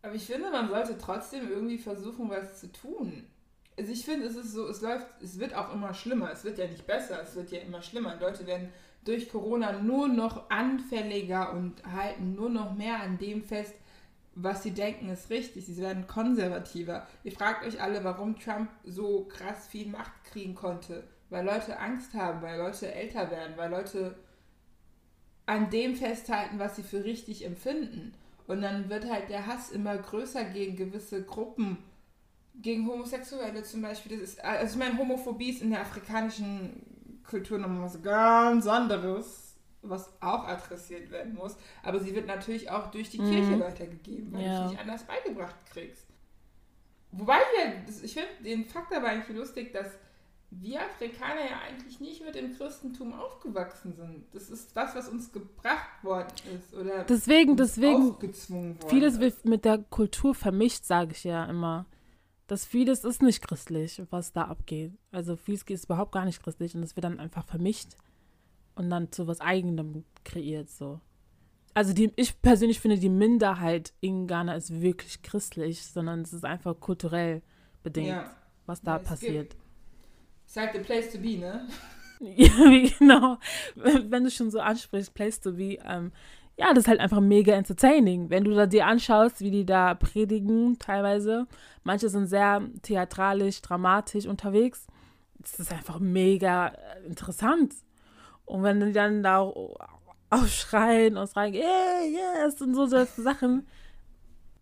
Aber 0.03 0.15
ich 0.15 0.27
finde, 0.27 0.51
man 0.51 0.69
sollte 0.69 0.99
trotzdem 0.99 1.49
irgendwie 1.49 1.79
versuchen, 1.79 2.29
was 2.29 2.59
zu 2.59 2.73
tun 2.73 3.25
also 3.79 3.93
ich 3.93 4.05
finde, 4.05 4.27
es 4.27 4.37
ist 4.37 4.53
so, 4.53 4.69
es 4.69 4.81
läuft, 4.81 5.07
es 5.23 5.39
wird 5.39 5.55
auch 5.55 5.73
immer 5.73 5.95
schlimmer. 5.95 6.31
Es 6.33 6.45
wird 6.45 6.59
ja 6.59 6.67
nicht 6.67 6.87
besser, 6.87 7.23
es 7.23 7.37
wird 7.37 7.51
ja 7.53 7.61
immer 7.61 7.81
schlimmer. 7.81 8.17
Leute 8.21 8.47
werden 8.47 8.71
durch 9.05 9.31
Corona 9.31 9.73
nur 9.81 10.09
noch 10.09 10.51
anfälliger 10.51 11.53
und 11.53 11.85
halten 11.87 12.35
nur 12.35 12.51
noch 12.51 12.75
mehr 12.75 13.01
an 13.01 13.19
dem 13.19 13.43
fest, 13.43 13.75
was 14.35 14.63
sie 14.63 14.73
denken 14.73 15.09
ist 15.09 15.31
richtig. 15.31 15.67
Sie 15.67 15.79
werden 15.79 16.07
konservativer. 16.07 17.07
Ihr 17.23 17.33
fragt 17.33 17.65
euch 17.67 17.81
alle, 17.81 18.03
warum 18.05 18.39
Trump 18.39 18.69
so 18.85 19.25
krass 19.25 19.69
viel 19.69 19.89
Macht 19.89 20.25
kriegen 20.25 20.55
konnte. 20.55 21.05
Weil 21.31 21.45
Leute 21.45 21.79
Angst 21.79 22.15
haben, 22.15 22.43
weil 22.43 22.59
Leute 22.59 22.93
älter 22.93 23.31
werden, 23.31 23.57
weil 23.57 23.71
Leute 23.71 24.17
an 25.47 25.71
dem 25.71 25.95
festhalten, 25.95 26.59
was 26.59 26.77
sie 26.77 26.83
für 26.83 27.05
richtig 27.05 27.45
empfinden. 27.45 28.13
Und 28.47 28.63
dann 28.63 28.89
wird 28.89 29.11
halt 29.11 29.29
der 29.29 29.47
Hass 29.47 29.71
immer 29.71 29.97
größer 29.97 30.45
gegen 30.45 30.77
gewisse 30.77 31.23
Gruppen 31.23 31.79
gegen 32.61 32.87
Homosexuelle 32.89 33.63
zum 33.63 33.83
Beispiel. 33.83 34.19
Das 34.19 34.31
ist, 34.31 34.45
also 34.45 34.75
ich 34.75 34.79
meine, 34.79 34.99
Homophobie 34.99 35.51
ist 35.51 35.63
in 35.63 35.71
der 35.71 35.81
afrikanischen 35.81 37.21
Kultur 37.25 37.59
nochmal 37.59 37.83
was 37.83 38.03
ganz 38.03 38.67
anderes, 38.67 39.57
was 39.83 40.11
auch 40.21 40.45
adressiert 40.45 41.11
werden 41.11 41.35
muss. 41.35 41.57
Aber 41.83 42.01
sie 42.01 42.15
wird 42.15 42.27
natürlich 42.27 42.71
auch 42.71 42.91
durch 42.91 43.11
die 43.11 43.21
mhm. 43.21 43.31
Kirche 43.31 43.61
weitergegeben, 43.61 44.33
weil 44.33 44.45
ja. 44.45 44.59
du 44.59 44.65
es 44.65 44.71
nicht 44.73 44.81
anders 44.81 45.05
beigebracht 45.05 45.57
kriegst. 45.73 46.07
Wobei 47.11 47.37
wir, 47.37 47.85
ich 48.05 48.13
finde 48.13 48.29
den 48.45 48.67
Fakt 48.67 48.93
aber 48.93 49.09
eigentlich 49.09 49.37
lustig, 49.37 49.73
dass 49.73 49.87
wir 50.51 50.81
Afrikaner 50.81 51.43
ja 51.43 51.61
eigentlich 51.67 52.01
nicht 52.01 52.25
mit 52.25 52.35
dem 52.35 52.57
Christentum 52.57 53.13
aufgewachsen 53.13 53.95
sind. 53.95 54.25
Das 54.33 54.49
ist 54.49 54.75
das, 54.75 54.95
was 54.95 55.09
uns 55.09 55.31
gebracht 55.33 56.03
worden 56.03 56.33
ist. 56.55 56.75
Oder 56.75 57.05
deswegen, 57.05 57.57
deswegen, 57.57 58.17
vieles 58.89 59.21
wird 59.21 59.45
mit 59.45 59.65
der 59.65 59.79
Kultur 59.79 60.35
vermischt, 60.35 60.85
sage 60.85 61.13
ich 61.13 61.25
ja 61.25 61.45
immer 61.45 61.87
dass 62.49 62.65
vieles 62.65 63.05
ist 63.05 63.23
nicht 63.23 63.47
christlich, 63.47 64.03
was 64.11 64.33
da 64.33 64.45
abgeht. 64.45 64.93
Also 65.13 65.37
vieles 65.37 65.63
ist 65.63 65.85
überhaupt 65.85 66.13
gar 66.13 66.25
nicht 66.25 66.43
christlich 66.43 66.75
und 66.75 66.83
es 66.83 66.97
wird 66.97 67.05
dann 67.05 67.21
einfach 67.21 67.45
vermischt 67.45 67.91
und 68.75 68.91
dann 68.91 69.13
zu 69.13 69.27
was 69.27 69.41
Eigenem 69.41 70.05
kreiert 70.25 70.71
so. 70.71 71.01
Also 71.75 71.93
die, 71.93 72.11
ich 72.17 72.41
persönlich 72.41 72.81
finde, 72.81 72.99
die 72.99 73.11
Minderheit 73.11 73.93
in 74.01 74.27
Ghana 74.27 74.57
ist 74.57 74.81
wirklich 74.81 75.23
christlich, 75.23 75.87
sondern 75.87 76.23
es 76.23 76.33
ist 76.33 76.45
einfach 76.45 76.81
kulturell 76.81 77.43
bedingt, 77.83 78.09
ja. 78.09 78.35
was 78.67 78.81
da 78.81 78.97
ja, 78.97 78.99
passiert. 78.99 79.55
Es 80.47 80.53
ist 80.53 80.57
halt 80.57 80.73
the 80.73 80.81
place 80.81 81.13
to 81.13 81.19
be, 81.19 81.37
ne? 81.37 81.69
ja, 82.21 82.89
genau. 82.99 83.39
Wenn 83.75 84.25
du 84.25 84.31
schon 84.31 84.51
so 84.51 84.59
ansprichst, 84.59 85.13
place 85.13 85.39
to 85.39 85.53
be, 85.53 85.79
ähm, 85.85 86.13
ja, 86.59 86.75
das 86.75 86.85
ist 86.85 86.89
halt 86.89 86.99
einfach 86.99 87.21
mega 87.21 87.55
entertaining. 87.55 88.31
Wenn 88.31 88.43
du 88.43 88.53
da 88.53 88.67
dir 88.67 88.87
anschaust, 88.87 89.41
wie 89.41 89.53
die 89.53 89.65
da 89.65 89.95
predigen, 89.95 90.77
teilweise, 90.81 91.47
manche 91.85 92.09
sind 92.09 92.27
sehr 92.27 92.63
theatralisch, 92.83 93.63
dramatisch 93.63 94.27
unterwegs. 94.27 94.89
Das 95.39 95.61
ist 95.61 95.73
einfach 95.73 96.01
mega 96.01 96.69
äh, 96.69 97.07
interessant. 97.07 97.75
Und 98.45 98.65
wenn 98.65 98.81
die 98.81 98.93
dann 98.93 99.23
da 99.23 99.53
aufschreien 100.31 101.17
und 101.17 101.29
sagen, 101.29 101.55
yeah, 101.55 102.03
yes, 102.03 102.61
und 102.61 102.75
so, 102.75 102.87
so 102.87 103.05
Sachen, 103.05 103.69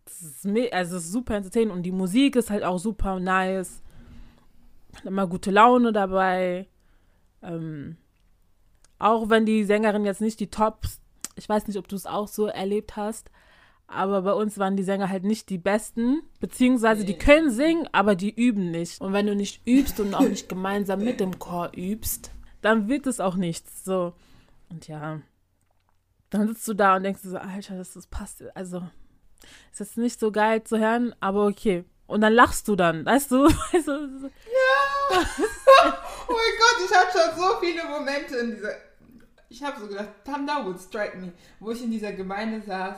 das 0.04 0.20
ist, 0.20 0.46
also 0.74 0.96
das 0.96 1.04
ist 1.04 1.12
super 1.12 1.36
entertaining. 1.36 1.72
Und 1.72 1.84
die 1.84 1.92
Musik 1.92 2.36
ist 2.36 2.50
halt 2.50 2.62
auch 2.62 2.78
super 2.78 3.18
nice. 3.20 3.82
Immer 5.02 5.26
gute 5.26 5.50
Laune 5.50 5.92
dabei. 5.92 6.68
Ähm, 7.42 7.96
auch 8.98 9.30
wenn 9.30 9.46
die 9.46 9.64
Sängerin 9.64 10.04
jetzt 10.04 10.20
nicht 10.20 10.40
die 10.40 10.50
Tops 10.50 11.00
ich 11.36 11.48
weiß 11.48 11.66
nicht, 11.66 11.78
ob 11.78 11.88
du 11.88 11.96
es 11.96 12.06
auch 12.06 12.28
so 12.28 12.46
erlebt 12.46 12.96
hast, 12.96 13.30
aber 13.88 14.22
bei 14.22 14.32
uns 14.32 14.58
waren 14.58 14.76
die 14.76 14.82
Sänger 14.82 15.08
halt 15.08 15.24
nicht 15.24 15.48
die 15.48 15.58
besten, 15.58 16.22
beziehungsweise 16.40 17.04
die 17.04 17.18
können 17.18 17.50
singen, 17.50 17.88
aber 17.92 18.16
die 18.16 18.34
üben 18.34 18.70
nicht. 18.70 19.00
Und 19.00 19.12
wenn 19.12 19.26
du 19.26 19.36
nicht 19.36 19.66
übst 19.66 20.00
und 20.00 20.14
auch 20.14 20.28
nicht 20.28 20.48
gemeinsam 20.48 21.04
mit 21.04 21.20
dem 21.20 21.38
Chor 21.38 21.70
übst, 21.76 22.30
dann 22.62 22.88
wird 22.88 23.06
es 23.06 23.20
auch 23.20 23.36
nichts. 23.36 23.84
So. 23.84 24.12
Und 24.70 24.88
ja, 24.88 25.20
dann 26.30 26.48
sitzt 26.48 26.66
du 26.66 26.74
da 26.74 26.96
und 26.96 27.04
denkst 27.04 27.20
so, 27.22 27.36
Alter, 27.36 27.76
das, 27.76 27.92
das 27.92 28.08
passt. 28.08 28.42
Also, 28.56 28.82
ist 29.70 29.80
jetzt 29.80 29.98
nicht 29.98 30.18
so 30.18 30.32
geil 30.32 30.64
zu 30.64 30.78
hören, 30.78 31.14
aber 31.20 31.46
okay. 31.46 31.84
Und 32.08 32.20
dann 32.22 32.32
lachst 32.32 32.66
du 32.66 32.74
dann, 32.74 33.04
weißt 33.04 33.30
du? 33.30 33.44
Weißt 33.72 33.88
du 33.88 34.18
so. 34.20 34.26
Ja! 34.26 35.10
oh 36.28 36.32
mein 36.32 36.54
Gott, 36.58 36.84
ich 36.84 36.96
hatte 36.96 37.18
schon 37.18 37.38
so 37.38 37.60
viele 37.60 37.84
Momente 37.84 38.36
in 38.36 38.54
dieser 38.54 38.85
ich 39.48 39.62
habe 39.62 39.80
so 39.80 39.86
gedacht, 39.86 40.08
Thunder 40.24 40.64
would 40.64 40.78
strike 40.80 41.16
me, 41.18 41.32
wo 41.60 41.70
ich 41.70 41.82
in 41.82 41.90
dieser 41.90 42.12
Gemeinde 42.12 42.60
saß 42.62 42.96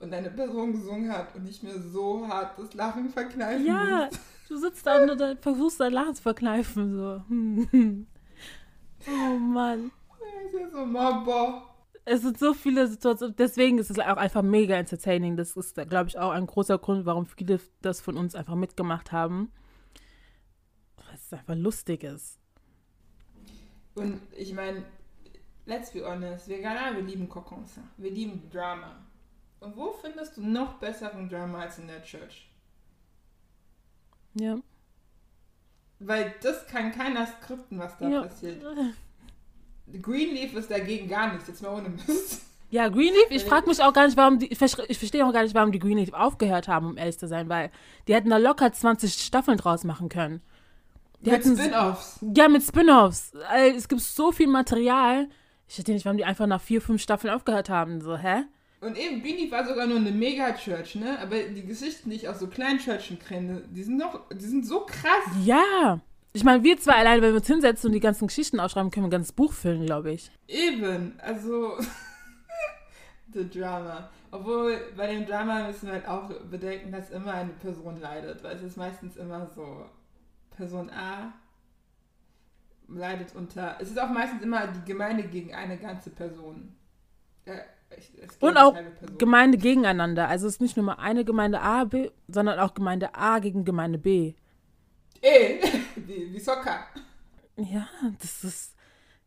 und 0.00 0.12
eine 0.12 0.30
Person 0.30 0.72
gesungen 0.72 1.10
hat 1.12 1.34
und 1.34 1.48
ich 1.48 1.62
mir 1.62 1.80
so 1.80 2.26
hart 2.26 2.58
das 2.58 2.74
Lachen 2.74 3.08
verkneifen 3.10 3.66
Ja, 3.66 4.08
muss. 4.10 4.18
du 4.48 4.56
sitzt 4.58 4.86
da 4.86 5.02
und 5.02 5.40
versuchst 5.40 5.80
dein 5.80 5.92
Lachen 5.92 6.14
zu 6.14 6.22
verkneifen, 6.22 6.94
so. 6.94 7.22
oh 9.10 9.38
Mann. 9.38 9.90
Ich 10.48 10.60
ist 10.60 10.72
so, 10.72 10.84
Mama. 10.84 11.70
Es 12.06 12.20
sind 12.20 12.38
so 12.38 12.52
viele 12.52 12.86
Situationen, 12.86 13.34
deswegen 13.36 13.78
ist 13.78 13.90
es 13.90 13.98
auch 13.98 14.18
einfach 14.18 14.42
mega 14.42 14.74
entertaining. 14.76 15.36
Das 15.36 15.56
ist, 15.56 15.74
glaube 15.88 16.08
ich, 16.08 16.18
auch 16.18 16.32
ein 16.32 16.46
großer 16.46 16.78
Grund, 16.78 17.06
warum 17.06 17.24
viele 17.24 17.60
das 17.80 18.00
von 18.02 18.18
uns 18.18 18.34
einfach 18.34 18.56
mitgemacht 18.56 19.10
haben. 19.10 19.50
Weil 20.96 21.14
es 21.14 21.32
einfach 21.32 21.54
lustig 21.54 22.04
ist. 22.04 22.38
Und 23.94 24.20
ich 24.36 24.52
meine, 24.52 24.84
let's 25.66 25.90
be 25.90 26.04
honest, 26.04 26.48
wir 26.48 26.60
Ghana, 26.60 26.94
wir 26.94 27.02
lieben 27.02 27.28
Kokons. 27.28 27.78
Wir 27.96 28.10
lieben 28.10 28.50
Drama. 28.50 28.96
Und 29.60 29.76
wo 29.76 29.92
findest 29.92 30.36
du 30.36 30.42
noch 30.42 30.74
besseren 30.74 31.28
Drama 31.28 31.60
als 31.60 31.78
in 31.78 31.86
der 31.86 32.02
Church? 32.02 32.50
Ja. 34.34 34.58
Weil 36.00 36.34
das 36.42 36.66
kann 36.66 36.92
keiner 36.92 37.26
skripten, 37.26 37.78
was 37.78 37.96
da 37.98 38.08
ja. 38.08 38.22
passiert. 38.22 38.62
Greenleaf 40.02 40.54
ist 40.54 40.70
dagegen 40.70 41.08
gar 41.08 41.32
nichts, 41.32 41.48
jetzt 41.48 41.62
mal 41.62 41.78
ohne 41.78 41.88
Mist. 41.88 42.42
Ja, 42.70 42.88
Greenleaf, 42.88 43.30
ich 43.30 43.44
frage 43.44 43.68
mich 43.68 43.82
auch 43.82 43.92
gar 43.92 44.06
nicht, 44.06 44.16
warum 44.16 44.38
die, 44.38 44.48
ich 44.48 44.58
verstehe 44.58 45.24
auch 45.24 45.32
gar 45.32 45.44
nicht, 45.44 45.54
warum 45.54 45.70
die 45.70 45.78
Greenleaf 45.78 46.12
aufgehört 46.12 46.66
haben, 46.66 46.86
um 46.86 46.96
ehrlich 46.96 47.18
zu 47.18 47.28
sein, 47.28 47.48
weil 47.48 47.70
die 48.08 48.14
hätten 48.14 48.30
da 48.30 48.36
locker 48.36 48.72
20 48.72 49.12
Staffeln 49.12 49.58
draus 49.58 49.84
machen 49.84 50.08
können. 50.08 50.42
Die 51.20 51.30
mit 51.30 51.44
Spin-Offs. 51.44 52.18
Ja, 52.36 52.48
mit 52.48 52.62
Spin-Offs. 52.62 53.32
Es 53.76 53.88
gibt 53.88 54.02
so 54.02 54.32
viel 54.32 54.48
Material, 54.48 55.28
ich 55.68 55.78
hätte 55.78 55.92
nicht, 55.92 56.04
warum 56.04 56.18
die 56.18 56.24
einfach 56.24 56.46
nach 56.46 56.60
vier, 56.60 56.80
fünf 56.80 57.02
Staffeln 57.02 57.32
aufgehört 57.32 57.68
haben. 57.68 58.00
So, 58.00 58.16
hä? 58.16 58.44
Und 58.80 58.98
eben, 58.98 59.22
Beanie 59.22 59.50
war 59.50 59.66
sogar 59.66 59.86
nur 59.86 59.96
eine 59.96 60.10
Mega-Church, 60.10 60.96
ne? 60.96 61.18
Aber 61.20 61.36
die 61.38 61.64
Geschichten, 61.64 62.10
die 62.10 62.16
ich 62.16 62.28
aus 62.28 62.38
so 62.38 62.48
kleinen 62.48 62.78
Churchen 62.78 63.18
kenne, 63.18 63.62
die 63.70 63.82
sind 63.82 63.96
noch, 63.96 64.28
die 64.30 64.44
sind 64.44 64.66
so 64.66 64.80
krass. 64.80 65.24
Ja. 65.42 66.00
Ich 66.34 66.44
meine, 66.44 66.62
wir 66.62 66.76
zwei 66.78 66.96
alleine, 66.96 67.22
wenn 67.22 67.30
wir 67.30 67.38
uns 67.38 67.46
hinsetzen 67.46 67.88
und 67.88 67.92
die 67.94 68.00
ganzen 68.00 68.26
Geschichten 68.26 68.60
aufschreiben, 68.60 68.90
können 68.90 69.04
wir 69.04 69.08
ein 69.08 69.12
ganzes 69.12 69.32
Buch 69.32 69.52
füllen, 69.52 69.86
glaube 69.86 70.12
ich. 70.12 70.30
Eben, 70.48 71.18
also. 71.18 71.78
The 73.32 73.48
Drama. 73.48 74.10
Obwohl, 74.30 74.78
bei 74.96 75.06
dem 75.06 75.26
Drama 75.26 75.66
müssen 75.66 75.86
wir 75.86 75.94
halt 75.94 76.06
auch 76.06 76.28
bedenken, 76.50 76.92
dass 76.92 77.10
immer 77.10 77.32
eine 77.32 77.52
Person 77.52 78.00
leidet, 78.00 78.42
weil 78.44 78.56
es 78.56 78.62
ist 78.62 78.76
meistens 78.76 79.16
immer 79.16 79.46
so: 79.46 79.86
Person 80.56 80.90
A 80.90 81.32
leidet 82.88 83.34
unter. 83.34 83.76
Es 83.80 83.90
ist 83.90 83.98
auch 83.98 84.10
meistens 84.10 84.42
immer 84.42 84.66
die 84.66 84.84
Gemeinde 84.84 85.24
gegen 85.24 85.54
eine 85.54 85.76
ganze 85.78 86.10
Person. 86.10 86.74
Äh, 87.44 87.58
und 88.40 88.56
auch 88.56 88.74
Gemeinde 89.18 89.56
gegeneinander. 89.58 90.28
Also 90.28 90.46
es 90.46 90.54
ist 90.54 90.60
nicht 90.60 90.76
nur 90.76 90.86
mal 90.86 90.94
eine 90.94 91.24
Gemeinde 91.24 91.60
A, 91.60 91.84
B, 91.84 92.10
sondern 92.28 92.58
auch 92.58 92.74
Gemeinde 92.74 93.14
A 93.14 93.38
gegen 93.38 93.64
Gemeinde 93.64 93.98
B. 93.98 94.34
E, 95.22 95.60
wie, 95.96 96.32
wie 96.32 96.40
Soccer. 96.40 96.86
Ja, 97.56 97.88
das 98.20 98.42
ist. 98.44 98.74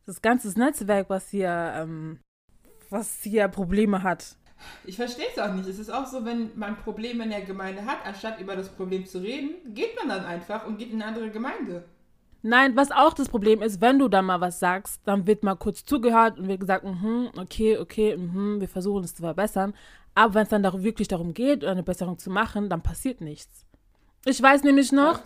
das 0.04 0.20
ganze 0.20 0.48
Netzwerk, 0.58 1.08
was 1.08 1.30
hier, 1.30 1.72
ähm, 1.76 2.18
was 2.90 3.22
hier 3.22 3.48
Probleme 3.48 4.02
hat. 4.02 4.36
Ich 4.84 4.96
verstehe 4.96 5.26
es 5.32 5.38
auch 5.38 5.52
nicht. 5.54 5.68
Es 5.68 5.78
ist 5.78 5.90
auch 5.90 6.06
so, 6.06 6.24
wenn 6.24 6.50
man 6.58 6.76
Probleme 6.76 7.24
in 7.24 7.30
der 7.30 7.42
Gemeinde 7.42 7.84
hat, 7.86 8.04
anstatt 8.04 8.40
über 8.40 8.56
das 8.56 8.68
Problem 8.70 9.06
zu 9.06 9.18
reden, 9.18 9.74
geht 9.74 9.96
man 9.96 10.08
dann 10.08 10.24
einfach 10.24 10.66
und 10.66 10.78
geht 10.78 10.90
in 10.90 11.00
eine 11.00 11.06
andere 11.06 11.30
Gemeinde. 11.30 11.84
Nein, 12.42 12.76
was 12.76 12.90
auch 12.92 13.14
das 13.14 13.28
Problem 13.28 13.62
ist, 13.62 13.80
wenn 13.80 13.98
du 13.98 14.08
da 14.08 14.22
mal 14.22 14.40
was 14.40 14.60
sagst, 14.60 15.00
dann 15.04 15.26
wird 15.26 15.42
mal 15.42 15.56
kurz 15.56 15.84
zugehört 15.84 16.38
und 16.38 16.46
wird 16.46 16.60
gesagt, 16.60 16.84
mhm, 16.84 17.30
okay, 17.36 17.78
okay, 17.78 18.16
mhm, 18.16 18.60
wir 18.60 18.68
versuchen 18.68 19.04
es 19.04 19.14
zu 19.14 19.22
verbessern. 19.22 19.74
Aber 20.14 20.34
wenn 20.34 20.42
es 20.44 20.48
dann 20.48 20.62
darum, 20.62 20.82
wirklich 20.84 21.08
darum 21.08 21.34
geht, 21.34 21.64
eine 21.64 21.82
Besserung 21.82 22.18
zu 22.18 22.30
machen, 22.30 22.68
dann 22.68 22.82
passiert 22.82 23.20
nichts. 23.20 23.66
Ich 24.24 24.40
weiß 24.42 24.62
nämlich 24.62 24.92
noch, 24.92 25.20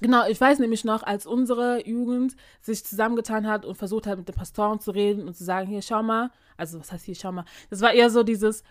genau, 0.00 0.26
ich 0.26 0.40
weiß 0.40 0.58
nämlich 0.58 0.84
noch, 0.84 1.02
als 1.02 1.26
unsere 1.26 1.86
Jugend 1.86 2.36
sich 2.60 2.84
zusammengetan 2.84 3.46
hat 3.46 3.64
und 3.64 3.76
versucht 3.76 4.06
hat, 4.06 4.18
mit 4.18 4.28
den 4.28 4.34
Pastoren 4.34 4.80
zu 4.80 4.90
reden 4.90 5.28
und 5.28 5.34
zu 5.34 5.44
sagen, 5.44 5.68
hier, 5.68 5.82
schau 5.82 6.02
mal, 6.02 6.30
also 6.56 6.80
was 6.80 6.90
heißt 6.92 7.04
hier, 7.04 7.14
schau 7.14 7.32
mal, 7.32 7.44
das 7.70 7.80
war 7.80 7.92
eher 7.92 8.10
so 8.10 8.22
dieses, 8.22 8.64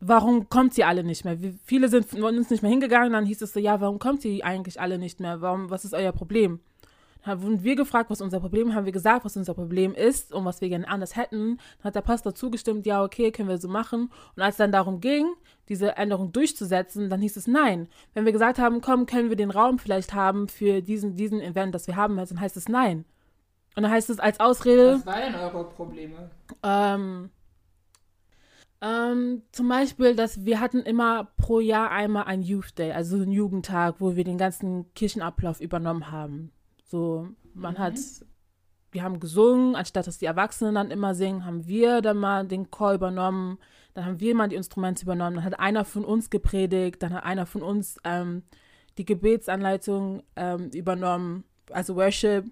warum 0.00 0.48
kommt 0.48 0.74
sie 0.74 0.84
alle 0.84 1.04
nicht 1.04 1.24
mehr? 1.24 1.40
Wie, 1.40 1.58
viele 1.64 1.88
sind 1.88 2.06
von 2.06 2.22
uns 2.22 2.50
nicht 2.50 2.62
mehr 2.62 2.70
hingegangen, 2.70 3.12
dann 3.12 3.26
hieß 3.26 3.42
es 3.42 3.52
so, 3.52 3.60
ja, 3.60 3.80
warum 3.80 3.98
kommt 3.98 4.22
sie 4.22 4.42
eigentlich 4.42 4.80
alle 4.80 4.98
nicht 4.98 5.20
mehr? 5.20 5.40
Warum, 5.40 5.70
was 5.70 5.84
ist 5.84 5.94
euer 5.94 6.12
Problem? 6.12 6.60
Wurden 7.36 7.62
wir 7.62 7.76
gefragt, 7.76 8.10
was 8.10 8.20
unser 8.20 8.40
Problem 8.40 8.68
ist, 8.68 8.74
haben 8.74 8.84
wir 8.84 8.92
gesagt, 8.92 9.24
was 9.24 9.36
unser 9.36 9.54
Problem 9.54 9.94
ist 9.94 10.32
und 10.32 10.44
was 10.44 10.60
wir 10.60 10.68
gerne 10.68 10.88
anders 10.88 11.16
hätten. 11.16 11.58
Dann 11.78 11.84
hat 11.84 11.94
der 11.94 12.00
Pastor 12.00 12.34
zugestimmt, 12.34 12.86
ja, 12.86 13.02
okay, 13.02 13.30
können 13.30 13.48
wir 13.48 13.58
so 13.58 13.68
machen. 13.68 14.10
Und 14.36 14.42
als 14.42 14.54
es 14.54 14.58
dann 14.58 14.72
darum 14.72 15.00
ging, 15.00 15.26
diese 15.68 15.96
Änderung 15.96 16.32
durchzusetzen, 16.32 17.10
dann 17.10 17.20
hieß 17.20 17.36
es 17.36 17.46
nein. 17.46 17.88
Wenn 18.14 18.24
wir 18.24 18.32
gesagt 18.32 18.58
haben, 18.58 18.80
komm, 18.80 19.06
können 19.06 19.28
wir 19.28 19.36
den 19.36 19.50
Raum 19.50 19.78
vielleicht 19.78 20.14
haben 20.14 20.48
für 20.48 20.80
diesen, 20.80 21.16
diesen 21.16 21.40
Event, 21.40 21.74
das 21.74 21.86
wir 21.86 21.96
haben, 21.96 22.16
dann 22.16 22.40
heißt 22.40 22.56
es 22.56 22.68
nein. 22.68 23.04
Und 23.76 23.82
dann 23.82 23.92
heißt 23.92 24.10
es 24.10 24.18
als 24.18 24.40
Ausrede. 24.40 24.94
Was 24.94 25.06
waren 25.06 25.32
denn 25.32 25.40
eure 25.40 25.64
Probleme? 25.64 26.30
Ähm, 26.62 27.30
ähm, 28.80 29.42
zum 29.50 29.68
Beispiel, 29.68 30.14
dass 30.14 30.44
wir 30.44 30.60
hatten 30.60 30.80
immer 30.80 31.28
pro 31.36 31.60
Jahr 31.60 31.90
einmal 31.90 32.24
ein 32.24 32.42
Youth 32.42 32.78
Day, 32.78 32.92
also 32.92 33.16
einen 33.16 33.32
Jugendtag, 33.32 33.96
wo 33.98 34.14
wir 34.14 34.24
den 34.24 34.38
ganzen 34.38 34.92
Kirchenablauf 34.94 35.60
übernommen 35.60 36.10
haben. 36.10 36.52
So, 36.88 37.28
man 37.54 37.74
mhm. 37.74 37.78
hat, 37.78 37.94
wir 38.90 39.02
haben 39.02 39.20
gesungen, 39.20 39.76
anstatt 39.76 40.06
dass 40.06 40.18
die 40.18 40.26
Erwachsenen 40.26 40.74
dann 40.74 40.90
immer 40.90 41.14
singen, 41.14 41.44
haben 41.44 41.66
wir 41.66 42.00
dann 42.00 42.16
mal 42.16 42.46
den 42.46 42.70
Chor 42.70 42.94
übernommen, 42.94 43.58
dann 43.94 44.06
haben 44.06 44.20
wir 44.20 44.34
mal 44.34 44.48
die 44.48 44.56
Instrumente 44.56 45.02
übernommen, 45.02 45.36
dann 45.36 45.44
hat 45.44 45.60
einer 45.60 45.84
von 45.84 46.04
uns 46.04 46.30
gepredigt, 46.30 47.02
dann 47.02 47.12
hat 47.12 47.24
einer 47.24 47.46
von 47.46 47.62
uns 47.62 47.98
ähm, 48.04 48.42
die 48.96 49.04
Gebetsanleitung 49.04 50.22
ähm, 50.36 50.70
übernommen, 50.70 51.44
also 51.70 51.94
Worship 51.94 52.46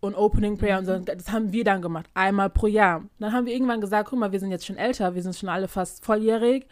und 0.00 0.14
Opening 0.14 0.58
Prayer 0.58 0.78
und 0.78 0.86
so. 0.86 0.98
Mhm. 0.98 1.04
Das 1.04 1.32
haben 1.32 1.52
wir 1.52 1.64
dann 1.64 1.82
gemacht, 1.82 2.08
einmal 2.14 2.50
pro 2.50 2.68
Jahr. 2.68 3.02
Dann 3.18 3.32
haben 3.32 3.46
wir 3.46 3.52
irgendwann 3.52 3.80
gesagt, 3.80 4.10
guck 4.10 4.18
mal, 4.18 4.30
wir 4.30 4.40
sind 4.40 4.52
jetzt 4.52 4.66
schon 4.66 4.76
älter, 4.76 5.14
wir 5.16 5.22
sind 5.22 5.34
schon 5.34 5.48
alle 5.48 5.66
fast 5.66 6.04
volljährig. 6.04 6.66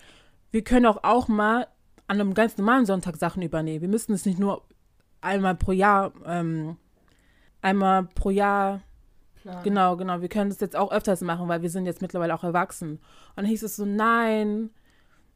Wir 0.53 0.63
können 0.63 0.87
auch, 0.87 1.03
auch 1.03 1.27
mal 1.27 1.67
an 2.07 2.21
einem 2.21 2.35
ganz 2.35 2.57
normalen 2.57 2.87
Sonntag 2.87 3.17
Sachen 3.17 3.43
übernehmen. 3.43 3.81
Wir 3.81 3.89
müssen 3.89 4.13
es 4.13 4.27
nicht 4.27 4.39
nur 4.39 4.63
einmal 5.21 5.55
pro 5.57 5.73
Jahr 5.73 6.13
ähm, 6.27 6.77
einmal 7.65 8.05
pro 8.15 8.31
Jahr. 8.31 8.83
Plan. 9.43 9.63
Genau, 9.63 9.97
genau. 9.97 10.21
Wir 10.21 10.29
können 10.29 10.51
das 10.51 10.61
jetzt 10.61 10.77
auch 10.77 10.93
öfters 10.93 11.21
machen, 11.21 11.49
weil 11.49 11.63
wir 11.63 11.71
sind 11.71 11.87
jetzt 11.87 12.03
mittlerweile 12.03 12.35
auch 12.35 12.45
erwachsen. 12.45 12.93
Und 12.93 13.01
dann 13.37 13.45
hieß 13.47 13.63
es 13.63 13.77
so, 13.77 13.85
nein, 13.85 14.71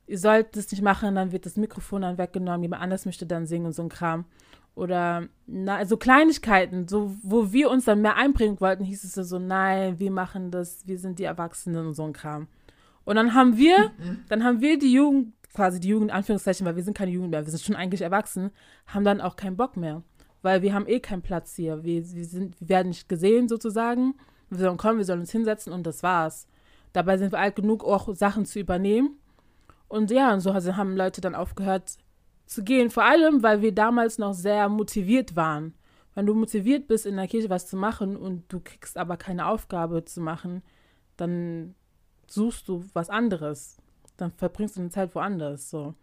ihr 0.07 0.18
sollt 0.18 0.57
das 0.57 0.70
nicht 0.70 0.83
machen, 0.83 1.14
dann 1.14 1.33
wird 1.33 1.47
das 1.47 1.57
Mikrofon 1.57 2.03
dann 2.03 2.18
weggenommen, 2.18 2.62
jemand 2.62 2.83
anders 2.83 3.05
möchte 3.05 3.26
dann 3.26 3.47
singen 3.47 3.66
und 3.66 3.72
so 3.72 3.83
ein 3.83 3.89
Kram. 3.89 4.24
Oder 4.74 5.29
na, 5.47 5.76
also 5.76 5.97
Kleinigkeiten, 5.97 6.87
so 6.87 7.14
wo 7.22 7.53
wir 7.53 7.68
uns 7.70 7.85
dann 7.85 8.01
mehr 8.01 8.16
einbringen 8.16 8.61
wollten, 8.61 8.85
hieß 8.85 9.05
es 9.05 9.14
so, 9.14 9.39
nein, 9.39 9.99
wir 9.99 10.11
machen 10.11 10.51
das, 10.51 10.87
wir 10.87 10.99
sind 10.99 11.18
die 11.18 11.24
Erwachsenen 11.24 11.89
und 11.89 11.95
so 11.95 12.05
ein 12.05 12.12
Kram. 12.12 12.47
Und 13.05 13.16
dann 13.16 13.35
haben 13.35 13.57
wir, 13.57 13.91
dann 14.29 14.45
haben 14.45 14.61
wir 14.61 14.79
die 14.79 14.93
Jugend, 14.93 15.35
quasi 15.53 15.81
die 15.81 15.89
Jugend, 15.89 16.12
Anführungszeichen, 16.12 16.64
weil 16.64 16.76
wir 16.76 16.85
sind 16.85 16.97
keine 16.97 17.11
Jugend 17.11 17.31
mehr, 17.33 17.45
wir 17.45 17.51
sind 17.51 17.62
schon 17.62 17.76
eigentlich 17.76 18.03
erwachsen, 18.03 18.51
haben 18.87 19.05
dann 19.05 19.20
auch 19.20 19.37
keinen 19.37 19.57
Bock 19.57 19.76
mehr 19.76 20.03
weil 20.43 20.62
wir 20.62 20.74
haben 20.74 20.86
eh 20.86 21.01
keinen 21.01 21.22
Platz 21.22 21.55
hier. 21.55 21.84
Wir, 21.84 22.03
wir, 22.12 22.24
sind, 22.24 22.61
wir 22.61 22.68
werden 22.68 22.89
nicht 22.89 23.09
gesehen 23.09 23.49
sozusagen. 23.49 24.14
Wir 24.51 24.59
sollen 24.59 24.76
kommen, 24.76 24.99
wir 24.99 25.05
sollen 25.05 25.20
uns 25.20 25.32
hinsetzen 25.32 25.72
und 25.72 25.86
das 25.86 26.03
war's. 26.03 26.47
Dabei 26.93 27.18
sind 27.18 27.32
wir 27.32 27.39
alt 27.39 27.57
genug, 27.57 27.84
auch 27.84 28.14
Sachen 28.14 28.47
zu 28.47 28.59
übernehmen. 28.59 29.18
Und 29.89 30.11
ja, 30.11 30.32
und 30.32 30.41
so 30.41 30.55
haben 30.55 30.97
Leute 30.97 31.20
dann 31.20 31.34
aufgehört 31.34 31.99
zu 32.47 32.62
gehen. 32.64 32.91
Vor 32.91 33.05
allem, 33.05 33.43
weil 33.43 33.62
wir 33.62 33.74
damals 33.74 34.18
noch 34.18 34.34
sehr 34.34 34.68
motiviert 34.68 35.36
waren. 35.36 35.74
Wenn 36.14 36.26
du 36.26 36.34
motiviert 36.34 36.89
bist, 36.89 37.07
in 37.07 37.16
der 37.16 37.28
Kirche 37.28 37.51
was 37.51 37.68
zu 37.68 37.76
machen 37.76 38.16
und 38.16 38.53
du 38.53 38.61
kriegst 38.61 38.97
aber 38.97 39.16
keine 39.16 39.47
Aufgabe 39.47 40.05
zu 40.05 40.20
machen, 40.20 40.62
dann 41.16 41.74
suchst 42.26 42.68
du 42.68 42.84
was 42.93 43.11
anderes. 43.11 43.76
Dann 44.16 44.32
verbringst 44.32 44.76
du 44.76 44.80
eine 44.80 44.91
Zeit 44.91 45.14
woanders. 45.14 45.70
So. 45.70 45.95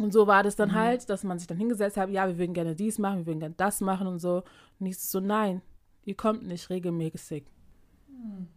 Und 0.00 0.12
so 0.12 0.26
war 0.26 0.42
das 0.42 0.56
dann 0.56 0.70
mhm. 0.70 0.74
halt, 0.74 1.10
dass 1.10 1.24
man 1.24 1.38
sich 1.38 1.46
dann 1.46 1.58
hingesetzt 1.58 1.98
hat, 1.98 2.08
ja, 2.08 2.26
wir 2.26 2.38
würden 2.38 2.54
gerne 2.54 2.74
dies 2.74 2.98
machen, 2.98 3.18
wir 3.18 3.26
würden 3.26 3.40
gerne 3.40 3.54
das 3.56 3.80
machen 3.80 4.06
und 4.06 4.18
so. 4.18 4.42
Und 4.78 4.86
ich 4.86 4.98
so, 4.98 5.20
nein, 5.20 5.60
ihr 6.04 6.14
kommt 6.14 6.46
nicht 6.46 6.70
regelmäßig. 6.70 7.44
Hm. 8.08 8.48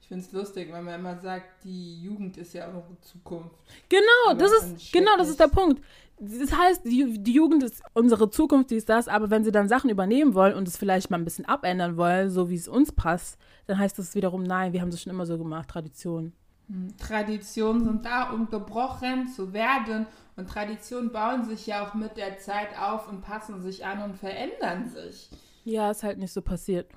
Ich 0.00 0.08
finde 0.08 0.24
es 0.24 0.32
lustig, 0.32 0.72
weil 0.72 0.82
man 0.82 1.00
immer 1.00 1.18
sagt, 1.18 1.64
die 1.64 2.00
Jugend 2.00 2.36
ist 2.36 2.54
ja 2.54 2.68
eure 2.68 2.96
Zukunft. 3.00 3.56
Genau, 3.88 4.38
das 4.38 4.52
ist, 4.52 4.92
genau, 4.92 5.16
das 5.18 5.28
ist 5.28 5.40
der 5.40 5.48
Punkt. 5.48 5.82
Das 6.18 6.56
heißt, 6.56 6.84
die, 6.84 7.18
die 7.22 7.32
Jugend 7.32 7.62
ist 7.62 7.82
unsere 7.92 8.30
Zukunft, 8.30 8.70
die 8.70 8.76
ist 8.76 8.88
das, 8.88 9.08
aber 9.08 9.28
wenn 9.30 9.44
sie 9.44 9.50
dann 9.50 9.68
Sachen 9.68 9.90
übernehmen 9.90 10.34
wollen 10.34 10.54
und 10.54 10.66
es 10.66 10.76
vielleicht 10.76 11.10
mal 11.10 11.18
ein 11.18 11.24
bisschen 11.24 11.44
abändern 11.44 11.96
wollen, 11.96 12.30
so 12.30 12.48
wie 12.48 12.54
es 12.54 12.68
uns 12.68 12.92
passt, 12.92 13.36
dann 13.66 13.78
heißt 13.78 13.98
das 13.98 14.14
wiederum, 14.14 14.44
nein, 14.44 14.72
wir 14.72 14.80
haben 14.80 14.88
es 14.88 15.02
schon 15.02 15.12
immer 15.12 15.26
so 15.26 15.36
gemacht, 15.36 15.68
Tradition. 15.68 16.32
Hm, 16.68 16.96
Traditionen 16.96 17.84
sind 17.84 18.04
da, 18.04 18.30
um 18.30 18.48
gebrochen 18.48 19.28
zu 19.28 19.52
werden 19.52 20.06
und 20.36 20.48
Traditionen 20.50 21.12
bauen 21.12 21.44
sich 21.44 21.66
ja 21.66 21.86
auch 21.86 21.94
mit 21.94 22.16
der 22.16 22.38
Zeit 22.38 22.78
auf 22.78 23.08
und 23.08 23.22
passen 23.22 23.62
sich 23.62 23.84
an 23.86 24.02
und 24.02 24.16
verändern 24.16 24.88
sich. 24.88 25.30
Ja, 25.64 25.90
ist 25.90 26.02
halt 26.02 26.18
nicht 26.18 26.32
so 26.32 26.42
passiert. 26.42 26.90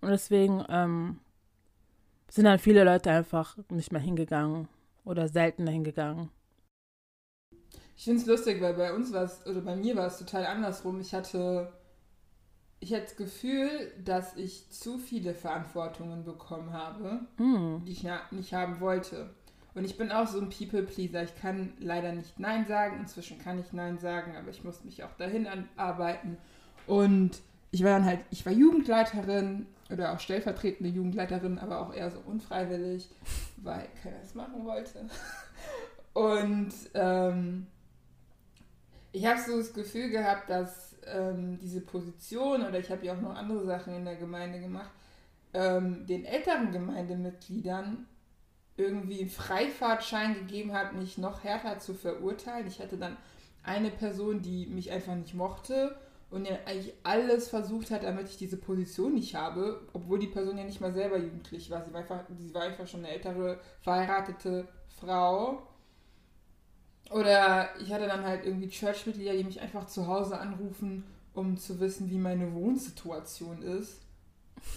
Und 0.00 0.10
deswegen 0.10 0.64
ähm, 0.68 1.20
sind 2.30 2.44
dann 2.44 2.58
viele 2.58 2.84
Leute 2.84 3.10
einfach 3.10 3.56
nicht 3.70 3.92
mehr 3.92 4.00
hingegangen 4.00 4.68
oder 5.04 5.28
seltener 5.28 5.72
hingegangen. 5.72 6.30
Ich 7.96 8.04
finde 8.04 8.20
es 8.20 8.26
lustig, 8.26 8.60
weil 8.60 8.74
bei 8.74 8.92
uns 8.92 9.12
war 9.12 9.24
es, 9.24 9.44
oder 9.46 9.60
bei 9.60 9.76
mir 9.76 9.96
war 9.96 10.06
es 10.06 10.18
total 10.18 10.46
andersrum. 10.46 11.00
Ich 11.00 11.14
hatte, 11.14 11.72
ich 12.80 12.92
hatte 12.92 13.04
das 13.04 13.16
Gefühl, 13.16 13.92
dass 14.04 14.36
ich 14.36 14.70
zu 14.70 14.98
viele 14.98 15.34
Verantwortungen 15.34 16.24
bekommen 16.24 16.72
habe, 16.72 17.20
mm. 17.38 17.84
die 17.84 17.92
ich 17.92 18.06
nicht 18.30 18.52
haben 18.52 18.80
wollte. 18.80 19.30
Und 19.74 19.84
ich 19.84 19.96
bin 19.96 20.12
auch 20.12 20.26
so 20.28 20.40
ein 20.40 20.50
People-Pleaser. 20.50 21.24
Ich 21.24 21.34
kann 21.36 21.72
leider 21.78 22.12
nicht 22.12 22.38
Nein 22.38 22.64
sagen. 22.66 23.00
Inzwischen 23.00 23.38
kann 23.38 23.58
ich 23.58 23.72
Nein 23.72 23.98
sagen, 23.98 24.36
aber 24.36 24.50
ich 24.50 24.62
muss 24.62 24.84
mich 24.84 25.02
auch 25.02 25.14
dahin 25.16 25.48
arbeiten. 25.76 26.36
Und 26.86 27.40
ich 27.72 27.82
war 27.82 27.90
dann 27.90 28.04
halt, 28.04 28.20
ich 28.30 28.46
war 28.46 28.52
Jugendleiterin 28.52 29.66
oder 29.90 30.12
auch 30.12 30.20
stellvertretende 30.20 30.92
Jugendleiterin, 30.92 31.58
aber 31.58 31.80
auch 31.80 31.92
eher 31.92 32.10
so 32.10 32.20
unfreiwillig, 32.20 33.08
weil 33.56 33.88
keiner 34.00 34.20
es 34.22 34.34
machen 34.34 34.64
wollte. 34.64 35.06
Und 36.12 36.72
ähm, 36.94 37.66
ich 39.10 39.26
habe 39.26 39.40
so 39.40 39.58
das 39.58 39.72
Gefühl 39.72 40.10
gehabt, 40.10 40.48
dass 40.48 40.96
ähm, 41.12 41.58
diese 41.60 41.80
Position, 41.80 42.62
oder 42.62 42.78
ich 42.78 42.90
habe 42.90 43.04
ja 43.04 43.14
auch 43.14 43.20
noch 43.20 43.34
andere 43.34 43.64
Sachen 43.66 43.94
in 43.94 44.04
der 44.04 44.16
Gemeinde 44.16 44.60
gemacht, 44.60 44.90
ähm, 45.52 46.06
den 46.06 46.24
älteren 46.24 46.70
Gemeindemitgliedern 46.70 48.06
irgendwie 48.76 49.20
einen 49.20 49.30
Freifahrtschein 49.30 50.34
gegeben 50.34 50.72
hat, 50.72 50.94
mich 50.94 51.18
noch 51.18 51.44
härter 51.44 51.78
zu 51.78 51.94
verurteilen. 51.94 52.66
Ich 52.66 52.80
hatte 52.80 52.96
dann 52.96 53.16
eine 53.62 53.90
Person, 53.90 54.42
die 54.42 54.66
mich 54.66 54.90
einfach 54.90 55.14
nicht 55.14 55.34
mochte 55.34 55.96
und 56.30 56.46
ja 56.46 56.56
eigentlich 56.66 56.92
alles 57.04 57.48
versucht 57.48 57.90
hat, 57.90 58.02
damit 58.02 58.28
ich 58.28 58.36
diese 58.36 58.56
Position 58.56 59.14
nicht 59.14 59.34
habe, 59.36 59.86
obwohl 59.92 60.18
die 60.18 60.26
Person 60.26 60.58
ja 60.58 60.64
nicht 60.64 60.80
mal 60.80 60.92
selber 60.92 61.16
jugendlich 61.18 61.70
war. 61.70 61.84
Sie 61.84 61.92
war 61.92 62.00
einfach, 62.00 62.24
sie 62.36 62.52
war 62.52 62.62
einfach 62.62 62.88
schon 62.88 63.04
eine 63.04 63.14
ältere, 63.14 63.60
verheiratete 63.82 64.66
Frau. 65.00 65.62
Oder 67.10 67.68
ich 67.80 67.92
hatte 67.92 68.06
dann 68.06 68.24
halt 68.24 68.44
irgendwie 68.44 68.68
Church-Mitglieder, 68.68 69.36
die 69.36 69.44
mich 69.44 69.60
einfach 69.60 69.86
zu 69.86 70.06
Hause 70.06 70.38
anrufen, 70.38 71.04
um 71.34 71.56
zu 71.56 71.78
wissen, 71.78 72.10
wie 72.10 72.18
meine 72.18 72.52
Wohnsituation 72.52 73.62
ist. 73.62 74.00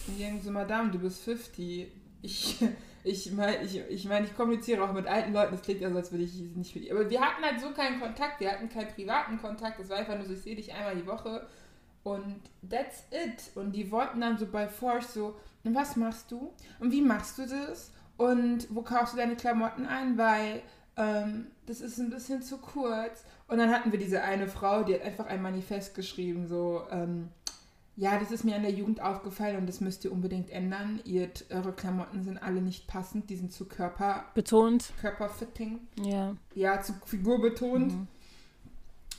Und 0.07 0.17
die 0.17 0.23
sagen 0.23 0.41
so, 0.43 0.51
Madame, 0.51 0.91
du 0.91 0.99
bist 0.99 1.23
50. 1.23 1.87
Ich, 2.21 2.63
ich 3.07 3.31
meine, 3.31 3.63
ich, 3.63 3.79
ich, 3.89 4.05
mein, 4.05 4.25
ich 4.25 4.35
kommuniziere 4.35 4.83
auch 4.83 4.93
mit 4.93 5.07
alten 5.07 5.33
Leuten, 5.33 5.53
das 5.53 5.61
klingt 5.61 5.81
ja 5.81 5.89
so, 5.89 5.95
als 5.95 6.11
würde 6.11 6.25
ich 6.25 6.35
nicht 6.55 6.73
für 6.73 6.79
die. 6.79 6.91
Aber 6.91 7.09
wir 7.09 7.21
hatten 7.21 7.43
halt 7.43 7.59
so 7.61 7.71
keinen 7.71 7.99
Kontakt, 7.99 8.39
wir 8.39 8.51
hatten 8.51 8.69
keinen 8.69 8.89
privaten 8.89 9.39
Kontakt, 9.39 9.79
das 9.79 9.89
war 9.89 9.97
einfach 9.97 10.15
nur 10.15 10.25
so, 10.25 10.33
ich 10.33 10.41
sehe 10.41 10.55
dich 10.55 10.73
einmal 10.73 10.95
die 10.95 11.07
Woche 11.07 11.47
und 12.03 12.41
that's 12.69 13.03
it. 13.11 13.55
Und 13.55 13.73
die 13.73 13.91
wollten 13.91 14.21
dann 14.21 14.37
so 14.37 14.45
bei 14.45 14.67
Force 14.67 15.13
so, 15.13 15.35
was 15.63 15.95
machst 15.95 16.31
du? 16.31 16.53
Und 16.79 16.91
wie 16.91 17.01
machst 17.01 17.37
du 17.37 17.47
das? 17.47 17.91
Und 18.17 18.67
wo 18.73 18.81
kaufst 18.81 19.13
du 19.13 19.17
deine 19.17 19.35
Klamotten 19.35 19.85
ein? 19.85 20.17
Weil 20.17 20.61
ähm, 20.95 21.47
das 21.65 21.81
ist 21.81 21.99
ein 21.99 22.09
bisschen 22.09 22.41
zu 22.41 22.57
kurz. 22.57 23.23
Und 23.47 23.57
dann 23.57 23.71
hatten 23.71 23.91
wir 23.91 23.99
diese 23.99 24.21
eine 24.23 24.47
Frau, 24.47 24.83
die 24.83 24.93
hat 24.95 25.01
einfach 25.01 25.27
ein 25.27 25.41
Manifest 25.41 25.95
geschrieben, 25.95 26.47
so, 26.47 26.83
ähm, 26.91 27.29
ja, 27.97 28.19
das 28.19 28.31
ist 28.31 28.43
mir 28.43 28.55
in 28.55 28.61
der 28.61 28.71
Jugend 28.71 29.01
aufgefallen 29.01 29.57
und 29.57 29.67
das 29.67 29.81
müsst 29.81 30.05
ihr 30.05 30.11
unbedingt 30.11 30.51
ändern. 30.51 31.01
Ihr, 31.03 31.31
eure 31.49 31.73
Klamotten 31.73 32.23
sind 32.23 32.37
alle 32.37 32.61
nicht 32.61 32.85
passend, 32.87 33.29
die 33.31 33.35
sind 33.35 33.51
zu 33.51 33.65
Körper... 33.65 34.25
Betont. 34.35 34.93
Körperfitting. 35.01 35.79
Ja. 36.03 36.35
Ja, 36.53 36.79
zu 36.79 36.93
figurbetont. 37.05 37.93
Mhm. 37.93 38.07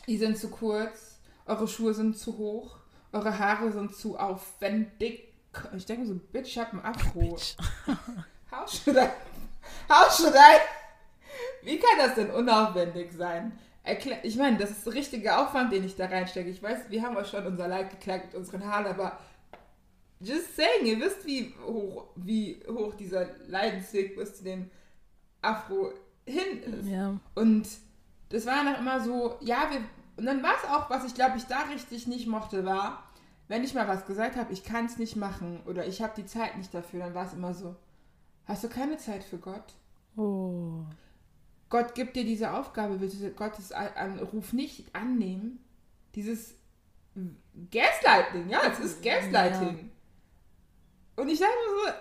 Die 0.06 0.16
sind 0.16 0.38
zu 0.38 0.48
kurz, 0.48 1.18
eure 1.44 1.66
Schuhe 1.66 1.92
sind 1.92 2.16
zu 2.16 2.38
hoch, 2.38 2.78
eure 3.12 3.36
Haare 3.36 3.72
sind 3.72 3.96
zu 3.96 4.16
aufwendig. 4.16 5.24
Ich 5.76 5.84
denke 5.84 6.06
so, 6.06 6.14
bitch, 6.14 6.46
ich 6.46 6.58
hab 6.58 6.72
ein 6.72 6.84
Afro. 6.84 7.36
How 8.50 8.70
should 8.70 8.96
I? 8.96 9.08
How 9.88 10.16
should 10.16 10.34
I? 10.34 10.60
Wie 11.62 11.78
kann 11.80 11.98
das 11.98 12.14
denn 12.14 12.30
unaufwendig 12.30 13.12
sein? 13.12 13.58
Erklär, 13.82 14.24
ich 14.24 14.36
meine, 14.36 14.58
das 14.58 14.70
ist 14.70 14.86
der 14.86 14.94
richtige 14.94 15.38
Aufwand, 15.38 15.72
den 15.72 15.84
ich 15.84 15.96
da 15.96 16.06
reinstecke. 16.06 16.50
Ich 16.50 16.62
weiß, 16.62 16.90
wir 16.90 17.02
haben 17.02 17.16
euch 17.16 17.28
schon 17.28 17.46
unser 17.46 17.68
Leid 17.68 17.90
geklagt 17.90 18.26
mit 18.26 18.34
unseren 18.34 18.66
Haaren, 18.66 18.86
aber 18.86 19.18
just 20.20 20.56
saying, 20.56 20.84
ihr 20.84 21.00
wisst, 21.00 21.26
wie 21.26 21.54
hoch, 21.64 22.06
wie 22.16 22.62
hoch 22.68 22.94
dieser 22.94 23.26
Leidensweg 23.46 24.16
bis 24.16 24.36
zu 24.36 24.44
dem 24.44 24.70
Afro 25.42 25.92
hin 26.26 26.62
ist. 26.64 26.88
Ja. 26.88 27.18
Und 27.34 27.68
das 28.28 28.46
war 28.46 28.64
dann 28.64 28.76
immer 28.76 29.00
so, 29.00 29.36
ja, 29.40 29.68
wir. 29.70 29.80
Und 30.16 30.26
dann 30.26 30.42
war 30.42 30.54
es 30.56 30.68
auch, 30.68 30.90
was 30.90 31.04
ich 31.04 31.14
glaube 31.14 31.38
ich 31.38 31.44
da 31.44 31.60
richtig 31.72 32.08
nicht 32.08 32.26
mochte, 32.26 32.64
war, 32.64 33.04
wenn 33.46 33.62
ich 33.62 33.72
mal 33.72 33.86
was 33.86 34.04
gesagt 34.04 34.36
habe, 34.36 34.52
ich 34.52 34.64
kann 34.64 34.86
es 34.86 34.98
nicht 34.98 35.14
machen 35.14 35.60
oder 35.64 35.86
ich 35.86 36.02
habe 36.02 36.12
die 36.16 36.26
Zeit 36.26 36.58
nicht 36.58 36.74
dafür, 36.74 37.00
dann 37.00 37.14
war 37.14 37.26
es 37.26 37.34
immer 37.34 37.54
so, 37.54 37.76
hast 38.44 38.64
du 38.64 38.68
keine 38.68 38.98
Zeit 38.98 39.22
für 39.22 39.38
Gott? 39.38 39.74
Oh. 40.16 40.82
Gott 41.70 41.94
gibt 41.94 42.16
dir 42.16 42.24
diese 42.24 42.52
Aufgabe, 42.52 42.96
bitte 42.96 43.30
Gottes 43.32 43.72
Anruf 43.72 44.52
nicht 44.52 44.94
annehmen. 44.94 45.58
Dieses 46.14 46.54
Gaslighting, 47.70 48.48
ja, 48.48 48.60
es 48.72 48.78
ist 48.78 49.02
Gaslighting. 49.02 49.90
Und 51.16 51.28
ich 51.28 51.38
sage 51.38 51.52
mir 51.52 51.92
so, 51.92 51.98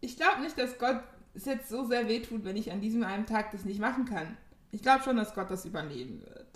ich 0.00 0.16
glaube 0.16 0.40
nicht, 0.40 0.58
dass 0.58 0.78
Gott 0.78 1.02
es 1.34 1.44
jetzt 1.44 1.68
so 1.68 1.84
sehr 1.84 2.08
wehtut, 2.08 2.44
wenn 2.44 2.56
ich 2.56 2.72
an 2.72 2.80
diesem 2.80 3.04
einen 3.04 3.26
Tag 3.26 3.50
das 3.50 3.64
nicht 3.64 3.80
machen 3.80 4.06
kann. 4.06 4.36
Ich 4.70 4.82
glaube 4.82 5.02
schon, 5.02 5.16
dass 5.16 5.34
Gott 5.34 5.50
das 5.50 5.64
übernehmen 5.64 6.22
wird. 6.22 6.46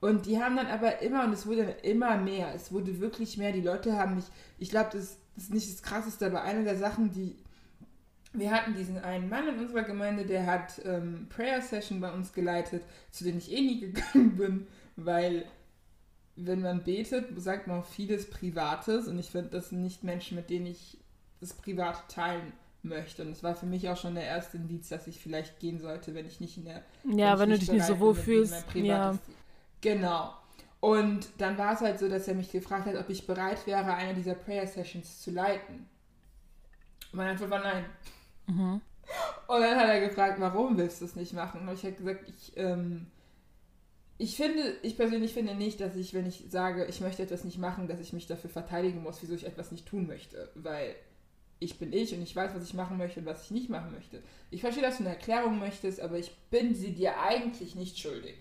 Und 0.00 0.26
die 0.26 0.42
haben 0.42 0.56
dann 0.56 0.66
aber 0.66 1.00
immer, 1.00 1.24
und 1.24 1.32
es 1.32 1.46
wurde 1.46 1.62
immer 1.82 2.16
mehr, 2.16 2.54
es 2.54 2.72
wurde 2.72 3.00
wirklich 3.00 3.38
mehr. 3.38 3.52
Die 3.52 3.62
Leute 3.62 3.96
haben 3.96 4.16
mich, 4.16 4.24
ich 4.58 4.70
glaube, 4.70 4.90
das, 4.92 5.18
das 5.34 5.44
ist 5.44 5.54
nicht 5.54 5.72
das 5.72 5.82
Krasseste, 5.82 6.26
aber 6.26 6.42
eine 6.42 6.64
der 6.64 6.76
Sachen, 6.76 7.12
die 7.12 7.36
wir 8.38 8.50
hatten 8.50 8.74
diesen 8.74 8.98
einen 8.98 9.28
Mann 9.28 9.48
in 9.48 9.58
unserer 9.58 9.82
Gemeinde, 9.82 10.24
der 10.26 10.46
hat 10.46 10.80
ähm, 10.84 11.26
Prayer 11.28 11.60
Session 11.60 12.00
bei 12.00 12.12
uns 12.12 12.32
geleitet, 12.32 12.82
zu 13.10 13.24
denen 13.24 13.38
ich 13.38 13.52
eh 13.52 13.60
nie 13.60 13.80
gegangen 13.92 14.36
bin, 14.36 14.66
weil 14.96 15.46
wenn 16.36 16.60
man 16.60 16.84
betet, 16.84 17.40
sagt 17.40 17.66
man 17.66 17.80
auch 17.80 17.86
vieles 17.86 18.28
Privates 18.28 19.08
und 19.08 19.18
ich 19.18 19.30
finde, 19.30 19.50
das 19.50 19.70
sind 19.70 19.82
nicht 19.82 20.04
Menschen, 20.04 20.36
mit 20.36 20.50
denen 20.50 20.66
ich 20.66 20.98
das 21.40 21.54
Private 21.54 22.00
teilen 22.08 22.52
möchte. 22.82 23.22
Und 23.22 23.30
es 23.30 23.42
war 23.42 23.54
für 23.54 23.66
mich 23.66 23.88
auch 23.88 23.96
schon 23.96 24.14
der 24.14 24.24
erste 24.24 24.58
Indiz, 24.58 24.88
dass 24.88 25.06
ich 25.06 25.18
vielleicht 25.18 25.58
gehen 25.58 25.80
sollte, 25.80 26.14
wenn 26.14 26.26
ich 26.26 26.40
nicht 26.40 26.56
in 26.58 26.64
der. 26.66 26.82
Ja, 27.04 27.38
wenn, 27.38 27.40
wenn 27.40 27.50
du 27.50 27.58
dich 27.58 27.72
nicht 27.72 27.86
so 27.86 27.98
wohl 27.98 28.14
fühlst. 28.14 28.66
Ja. 28.74 29.18
Genau. 29.80 30.34
Und 30.80 31.28
dann 31.38 31.56
war 31.58 31.72
es 31.72 31.80
halt 31.80 31.98
so, 31.98 32.08
dass 32.08 32.28
er 32.28 32.34
mich 32.34 32.52
gefragt 32.52 32.86
hat, 32.86 32.96
ob 32.96 33.08
ich 33.08 33.26
bereit 33.26 33.66
wäre, 33.66 33.94
eine 33.94 34.14
dieser 34.14 34.34
Prayer 34.34 34.66
Sessions 34.66 35.20
zu 35.20 35.30
leiten. 35.30 35.88
Meine 37.12 37.30
Antwort 37.30 37.50
war 37.50 37.62
nein. 37.62 37.86
Mhm. 38.46 38.80
Und 39.46 39.60
dann 39.60 39.78
hat 39.78 39.88
er 39.88 40.08
gefragt, 40.08 40.40
warum 40.40 40.76
willst 40.76 41.00
du 41.00 41.04
es 41.04 41.16
nicht 41.16 41.32
machen? 41.32 41.68
Und 41.68 41.74
ich 41.74 41.84
habe 41.84 41.94
gesagt, 41.94 42.28
ich, 42.28 42.52
ähm, 42.56 43.06
ich 44.18 44.36
finde, 44.36 44.76
ich 44.82 44.96
persönlich 44.96 45.32
finde 45.32 45.54
nicht, 45.54 45.80
dass 45.80 45.94
ich, 45.94 46.14
wenn 46.14 46.26
ich 46.26 46.44
sage, 46.48 46.86
ich 46.86 47.00
möchte 47.00 47.22
etwas 47.22 47.44
nicht 47.44 47.58
machen, 47.58 47.86
dass 47.86 48.00
ich 48.00 48.12
mich 48.12 48.26
dafür 48.26 48.50
verteidigen 48.50 49.02
muss, 49.02 49.22
wieso 49.22 49.34
ich 49.34 49.46
etwas 49.46 49.70
nicht 49.70 49.86
tun 49.86 50.06
möchte. 50.06 50.50
Weil 50.54 50.96
ich 51.58 51.78
bin 51.78 51.92
ich 51.92 52.14
und 52.14 52.22
ich 52.22 52.34
weiß, 52.34 52.54
was 52.54 52.64
ich 52.64 52.74
machen 52.74 52.98
möchte 52.98 53.20
und 53.20 53.26
was 53.26 53.44
ich 53.44 53.50
nicht 53.50 53.70
machen 53.70 53.92
möchte. 53.92 54.22
Ich 54.50 54.60
verstehe, 54.60 54.82
dass 54.82 54.98
du 54.98 55.04
eine 55.04 55.14
Erklärung 55.14 55.58
möchtest, 55.58 56.00
aber 56.00 56.18
ich 56.18 56.34
bin 56.50 56.74
sie 56.74 56.92
dir 56.92 57.20
eigentlich 57.20 57.74
nicht 57.74 57.98
schuldig. 57.98 58.34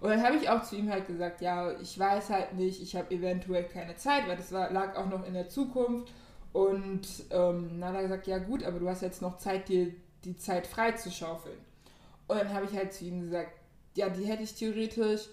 Und 0.00 0.10
dann 0.10 0.22
habe 0.22 0.36
ich 0.36 0.48
auch 0.48 0.62
zu 0.62 0.76
ihm 0.76 0.90
halt 0.90 1.06
gesagt, 1.06 1.40
ja, 1.40 1.72
ich 1.80 1.98
weiß 1.98 2.30
halt 2.30 2.54
nicht, 2.54 2.82
ich 2.82 2.96
habe 2.96 3.14
eventuell 3.14 3.64
keine 3.64 3.96
Zeit, 3.96 4.28
weil 4.28 4.36
das 4.36 4.52
war, 4.52 4.70
lag 4.70 4.96
auch 4.96 5.08
noch 5.08 5.26
in 5.26 5.34
der 5.34 5.48
Zukunft 5.48 6.12
und 6.56 7.06
ähm, 7.32 7.80
dann 7.80 7.84
hat 7.90 7.96
er 7.96 8.02
gesagt, 8.04 8.26
ja 8.26 8.38
gut, 8.38 8.64
aber 8.64 8.78
du 8.78 8.88
hast 8.88 9.02
jetzt 9.02 9.20
noch 9.20 9.36
Zeit, 9.36 9.68
dir 9.68 9.92
die 10.24 10.38
Zeit 10.38 10.66
frei 10.66 10.92
zu 10.92 11.10
schaufeln. 11.10 11.58
Und 12.28 12.38
dann 12.38 12.54
habe 12.54 12.64
ich 12.64 12.74
halt 12.74 12.94
zu 12.94 13.04
ihm 13.04 13.20
gesagt, 13.20 13.50
ja, 13.94 14.08
die 14.08 14.24
hätte 14.24 14.42
ich 14.42 14.54
theoretisch, 14.54 15.28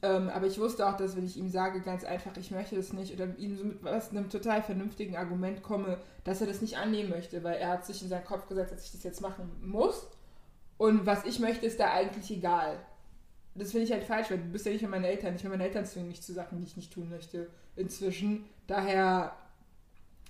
ähm, 0.00 0.30
aber 0.30 0.46
ich 0.46 0.58
wusste 0.58 0.88
auch, 0.88 0.96
dass 0.96 1.14
wenn 1.14 1.26
ich 1.26 1.36
ihm 1.36 1.50
sage, 1.50 1.82
ganz 1.82 2.04
einfach, 2.04 2.34
ich 2.38 2.52
möchte 2.52 2.74
das 2.74 2.94
nicht, 2.94 3.12
oder 3.12 3.36
ihm 3.36 3.54
so 3.58 3.64
mit 3.64 3.84
was, 3.84 4.08
einem 4.08 4.30
total 4.30 4.62
vernünftigen 4.62 5.14
Argument 5.14 5.62
komme, 5.62 5.98
dass 6.24 6.40
er 6.40 6.46
das 6.46 6.62
nicht 6.62 6.78
annehmen 6.78 7.10
möchte, 7.10 7.44
weil 7.44 7.56
er 7.56 7.68
hat 7.68 7.84
sich 7.84 8.00
in 8.00 8.08
seinen 8.08 8.24
Kopf 8.24 8.48
gesetzt, 8.48 8.72
dass 8.72 8.86
ich 8.86 8.92
das 8.92 9.02
jetzt 9.02 9.20
machen 9.20 9.50
muss. 9.60 10.06
Und 10.78 11.04
was 11.04 11.26
ich 11.26 11.38
möchte, 11.38 11.66
ist 11.66 11.78
da 11.78 11.92
eigentlich 11.92 12.30
egal. 12.30 12.78
Das 13.54 13.72
finde 13.72 13.84
ich 13.84 13.92
halt 13.92 14.04
falsch, 14.04 14.30
weil 14.30 14.38
du 14.38 14.44
bist 14.44 14.64
ja 14.64 14.72
nicht 14.72 14.80
mit 14.80 14.90
meinen 14.90 15.04
Eltern. 15.04 15.34
Ich 15.34 15.44
will 15.44 15.50
meine 15.50 15.64
Eltern 15.64 15.84
zwingen 15.84 16.08
mich 16.08 16.22
zu 16.22 16.32
Sachen, 16.32 16.56
die 16.56 16.64
ich 16.64 16.78
nicht 16.78 16.94
tun 16.94 17.10
möchte, 17.10 17.50
inzwischen. 17.76 18.46
Daher 18.66 19.36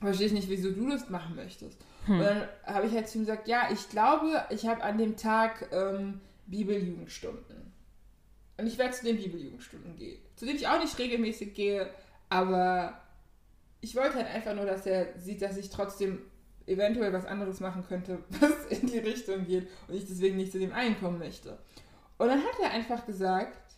verstehe 0.01 0.27
ich 0.27 0.33
nicht, 0.33 0.49
wieso 0.49 0.71
du 0.71 0.91
das 0.91 1.09
machen 1.09 1.37
möchtest. 1.37 1.79
Hm. 2.07 2.19
Und 2.19 2.25
dann 2.25 2.49
habe 2.65 2.87
ich 2.87 2.93
halt 2.93 3.09
zu 3.09 3.19
ihm 3.19 3.23
gesagt, 3.23 3.49
ja, 3.49 3.69
ich 3.73 3.89
glaube, 3.89 4.45
ich 4.51 4.67
habe 4.67 4.83
an 4.83 4.99
dem 4.99 5.17
Tag 5.17 5.69
ähm, 5.73 6.21
Bibeljugendstunden. 6.47 7.73
Und 8.59 8.67
ich 8.67 8.79
werde 8.79 8.95
zu 8.95 9.05
den 9.05 9.17
Bibeljugendstunden 9.17 9.97
gehen. 9.97 10.21
Zu 10.37 10.47
denen 10.47 10.59
ich 10.59 10.69
auch 10.69 10.81
nicht 10.81 10.99
regelmäßig 10.99 11.55
gehe, 11.55 11.91
aber 12.29 13.01
ich 13.81 13.95
wollte 13.95 14.17
halt 14.17 14.27
einfach 14.27 14.55
nur, 14.55 14.67
dass 14.67 14.87
er 14.87 15.19
sieht, 15.19 15.43
dass 15.43 15.57
ich 15.57 15.71
trotzdem 15.71 16.21
eventuell 16.67 17.13
was 17.13 17.27
anderes 17.27 17.61
machen 17.61 17.85
könnte, 17.87 18.19
was 18.41 18.67
in 18.67 18.87
die 18.87 18.99
Richtung 18.99 19.47
geht 19.47 19.69
und 19.89 19.95
ich 19.95 20.07
deswegen 20.07 20.37
nicht 20.37 20.53
zu 20.53 20.59
dem 20.59 20.73
einkommen 20.73 21.19
möchte. 21.19 21.59
Und 22.19 22.29
dann 22.29 22.43
hat 22.43 22.59
er 22.63 22.71
einfach 22.71 23.07
gesagt, 23.07 23.75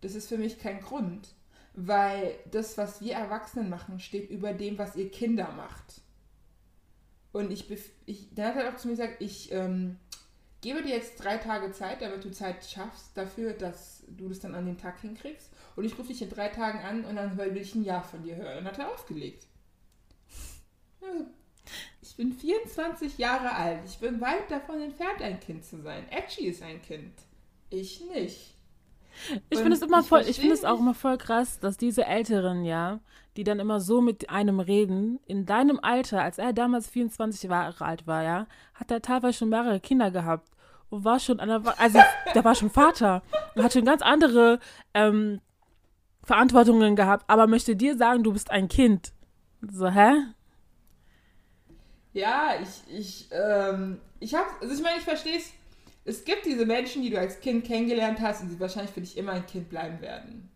das 0.00 0.14
ist 0.14 0.28
für 0.28 0.38
mich 0.38 0.58
kein 0.58 0.80
Grund, 0.80 1.34
weil 1.86 2.34
das, 2.50 2.76
was 2.76 3.00
wir 3.00 3.14
Erwachsenen 3.14 3.70
machen, 3.70 4.00
steht 4.00 4.30
über 4.30 4.52
dem, 4.52 4.78
was 4.78 4.96
ihr 4.96 5.10
Kinder 5.10 5.52
macht. 5.52 6.00
Und 7.32 7.52
ich, 7.52 7.70
ich 8.06 8.34
dann 8.34 8.54
hat 8.54 8.56
er 8.56 8.72
auch 8.72 8.76
zu 8.76 8.88
mir 8.88 8.94
gesagt, 8.96 9.20
ich 9.20 9.52
ähm, 9.52 9.96
gebe 10.60 10.82
dir 10.82 10.96
jetzt 10.96 11.22
drei 11.22 11.36
Tage 11.36 11.70
Zeit, 11.72 12.02
damit 12.02 12.24
du 12.24 12.30
Zeit 12.30 12.64
schaffst 12.64 13.16
dafür, 13.16 13.52
dass 13.52 14.04
du 14.08 14.28
das 14.28 14.40
dann 14.40 14.54
an 14.54 14.66
dem 14.66 14.78
Tag 14.78 15.00
hinkriegst. 15.00 15.50
Und 15.76 15.84
ich 15.84 15.96
rufe 15.96 16.08
dich 16.08 16.22
in 16.22 16.30
drei 16.30 16.48
Tagen 16.48 16.80
an 16.80 17.04
und 17.04 17.16
dann 17.16 17.38
will 17.38 17.56
ich 17.56 17.74
ein 17.74 17.84
Ja 17.84 18.02
von 18.02 18.22
dir 18.24 18.36
hören. 18.36 18.58
Und 18.58 18.64
dann 18.64 18.72
hat 18.72 18.78
er 18.78 18.92
aufgelegt. 18.92 19.46
Ich 22.00 22.16
bin 22.16 22.32
24 22.32 23.18
Jahre 23.18 23.54
alt. 23.54 23.80
Ich 23.84 23.98
bin 23.98 24.22
weit 24.22 24.50
davon 24.50 24.80
entfernt, 24.80 25.20
ein 25.20 25.38
Kind 25.38 25.66
zu 25.66 25.82
sein. 25.82 26.08
Edgy 26.10 26.46
ist 26.46 26.62
ein 26.62 26.80
Kind. 26.80 27.12
Ich 27.68 28.00
nicht. 28.00 28.54
Ich 29.50 29.58
finde 29.58 29.76
es 29.76 29.82
immer 29.82 30.02
voll, 30.02 30.22
ich 30.26 30.38
finde 30.38 30.54
es 30.54 30.64
auch 30.64 30.78
immer 30.78 30.94
voll 30.94 31.18
krass, 31.18 31.60
dass 31.60 31.76
diese 31.76 32.06
Älteren, 32.06 32.64
ja, 32.64 33.00
die 33.36 33.44
dann 33.44 33.60
immer 33.60 33.80
so 33.80 34.00
mit 34.00 34.30
einem 34.30 34.60
reden, 34.60 35.20
in 35.26 35.46
deinem 35.46 35.78
Alter, 35.80 36.22
als 36.22 36.38
er 36.38 36.52
damals 36.52 36.88
24 36.88 37.48
Jahre 37.48 37.84
alt 37.84 38.06
war, 38.06 38.22
ja, 38.22 38.46
hat 38.74 38.90
er 38.90 39.02
teilweise 39.02 39.38
schon 39.38 39.48
mehrere 39.48 39.80
Kinder 39.80 40.10
gehabt 40.10 40.48
und 40.90 41.04
war 41.04 41.20
schon 41.20 41.40
an 41.40 41.48
der, 41.48 41.78
also 41.78 42.00
der 42.34 42.44
war 42.44 42.54
schon 42.54 42.70
Vater 42.70 43.22
und 43.54 43.62
hat 43.62 43.72
schon 43.72 43.84
ganz 43.84 44.02
andere 44.02 44.58
ähm, 44.94 45.40
Verantwortungen 46.24 46.96
gehabt, 46.96 47.24
aber 47.28 47.46
möchte 47.46 47.76
dir 47.76 47.96
sagen, 47.96 48.22
du 48.22 48.32
bist 48.32 48.50
ein 48.50 48.68
Kind. 48.68 49.12
So, 49.60 49.88
hä? 49.88 50.14
Ja, 52.12 52.54
ich, 52.60 52.98
ich, 52.98 53.28
ähm, 53.30 54.00
ich 54.20 54.34
hab, 54.34 54.46
also 54.60 54.74
ich 54.74 54.82
meine, 54.82 54.98
ich 54.98 55.04
verstehe 55.04 55.36
es 55.36 55.52
es 56.08 56.24
gibt 56.24 56.46
diese 56.46 56.64
Menschen, 56.64 57.02
die 57.02 57.10
du 57.10 57.18
als 57.18 57.40
Kind 57.40 57.66
kennengelernt 57.66 58.20
hast 58.20 58.42
und 58.42 58.48
die 58.48 58.58
wahrscheinlich 58.58 58.92
für 58.92 59.02
dich 59.02 59.18
immer 59.18 59.32
ein 59.32 59.46
Kind 59.46 59.68
bleiben 59.68 60.00
werden. 60.00 60.50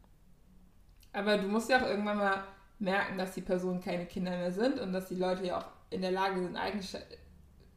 Aber 1.12 1.36
du 1.36 1.46
musst 1.46 1.68
ja 1.68 1.82
auch 1.82 1.86
irgendwann 1.86 2.16
mal 2.16 2.44
merken, 2.78 3.18
dass 3.18 3.34
die 3.34 3.42
Personen 3.42 3.82
keine 3.82 4.06
Kinder 4.06 4.30
mehr 4.30 4.50
sind 4.50 4.80
und 4.80 4.94
dass 4.94 5.08
die 5.08 5.14
Leute 5.14 5.46
ja 5.46 5.58
auch 5.58 5.66
in 5.90 6.00
der 6.00 6.10
Lage 6.10 6.40
sind, 6.40 6.58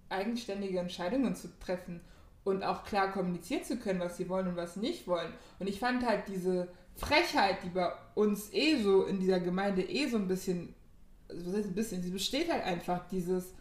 eigenständige 0.08 0.80
Entscheidungen 0.80 1.36
zu 1.36 1.50
treffen 1.60 2.00
und 2.46 2.64
auch 2.64 2.86
klar 2.86 3.12
kommunizieren 3.12 3.66
zu 3.66 3.78
können, 3.78 4.00
was 4.00 4.16
sie 4.16 4.30
wollen 4.30 4.48
und 4.48 4.56
was 4.56 4.76
sie 4.76 4.80
nicht 4.80 5.06
wollen. 5.06 5.34
Und 5.60 5.68
ich 5.68 5.80
fand 5.80 6.06
halt 6.06 6.30
diese 6.30 6.70
Frechheit, 6.96 7.62
die 7.64 7.70
bei 7.70 7.92
uns 8.14 8.54
eh 8.54 8.78
so 8.82 9.04
in 9.04 9.20
dieser 9.20 9.42
Gemeinde 9.42 9.82
eh 9.82 10.08
so 10.08 10.16
ein 10.16 10.30
bisschen, 10.30 10.74
also 11.28 11.48
was 11.48 11.58
heißt 11.58 11.68
ein 11.68 11.76
bisschen, 11.76 12.02
sie 12.02 12.12
besteht 12.12 12.50
halt 12.50 12.64
einfach 12.64 13.06
dieses, 13.10 13.54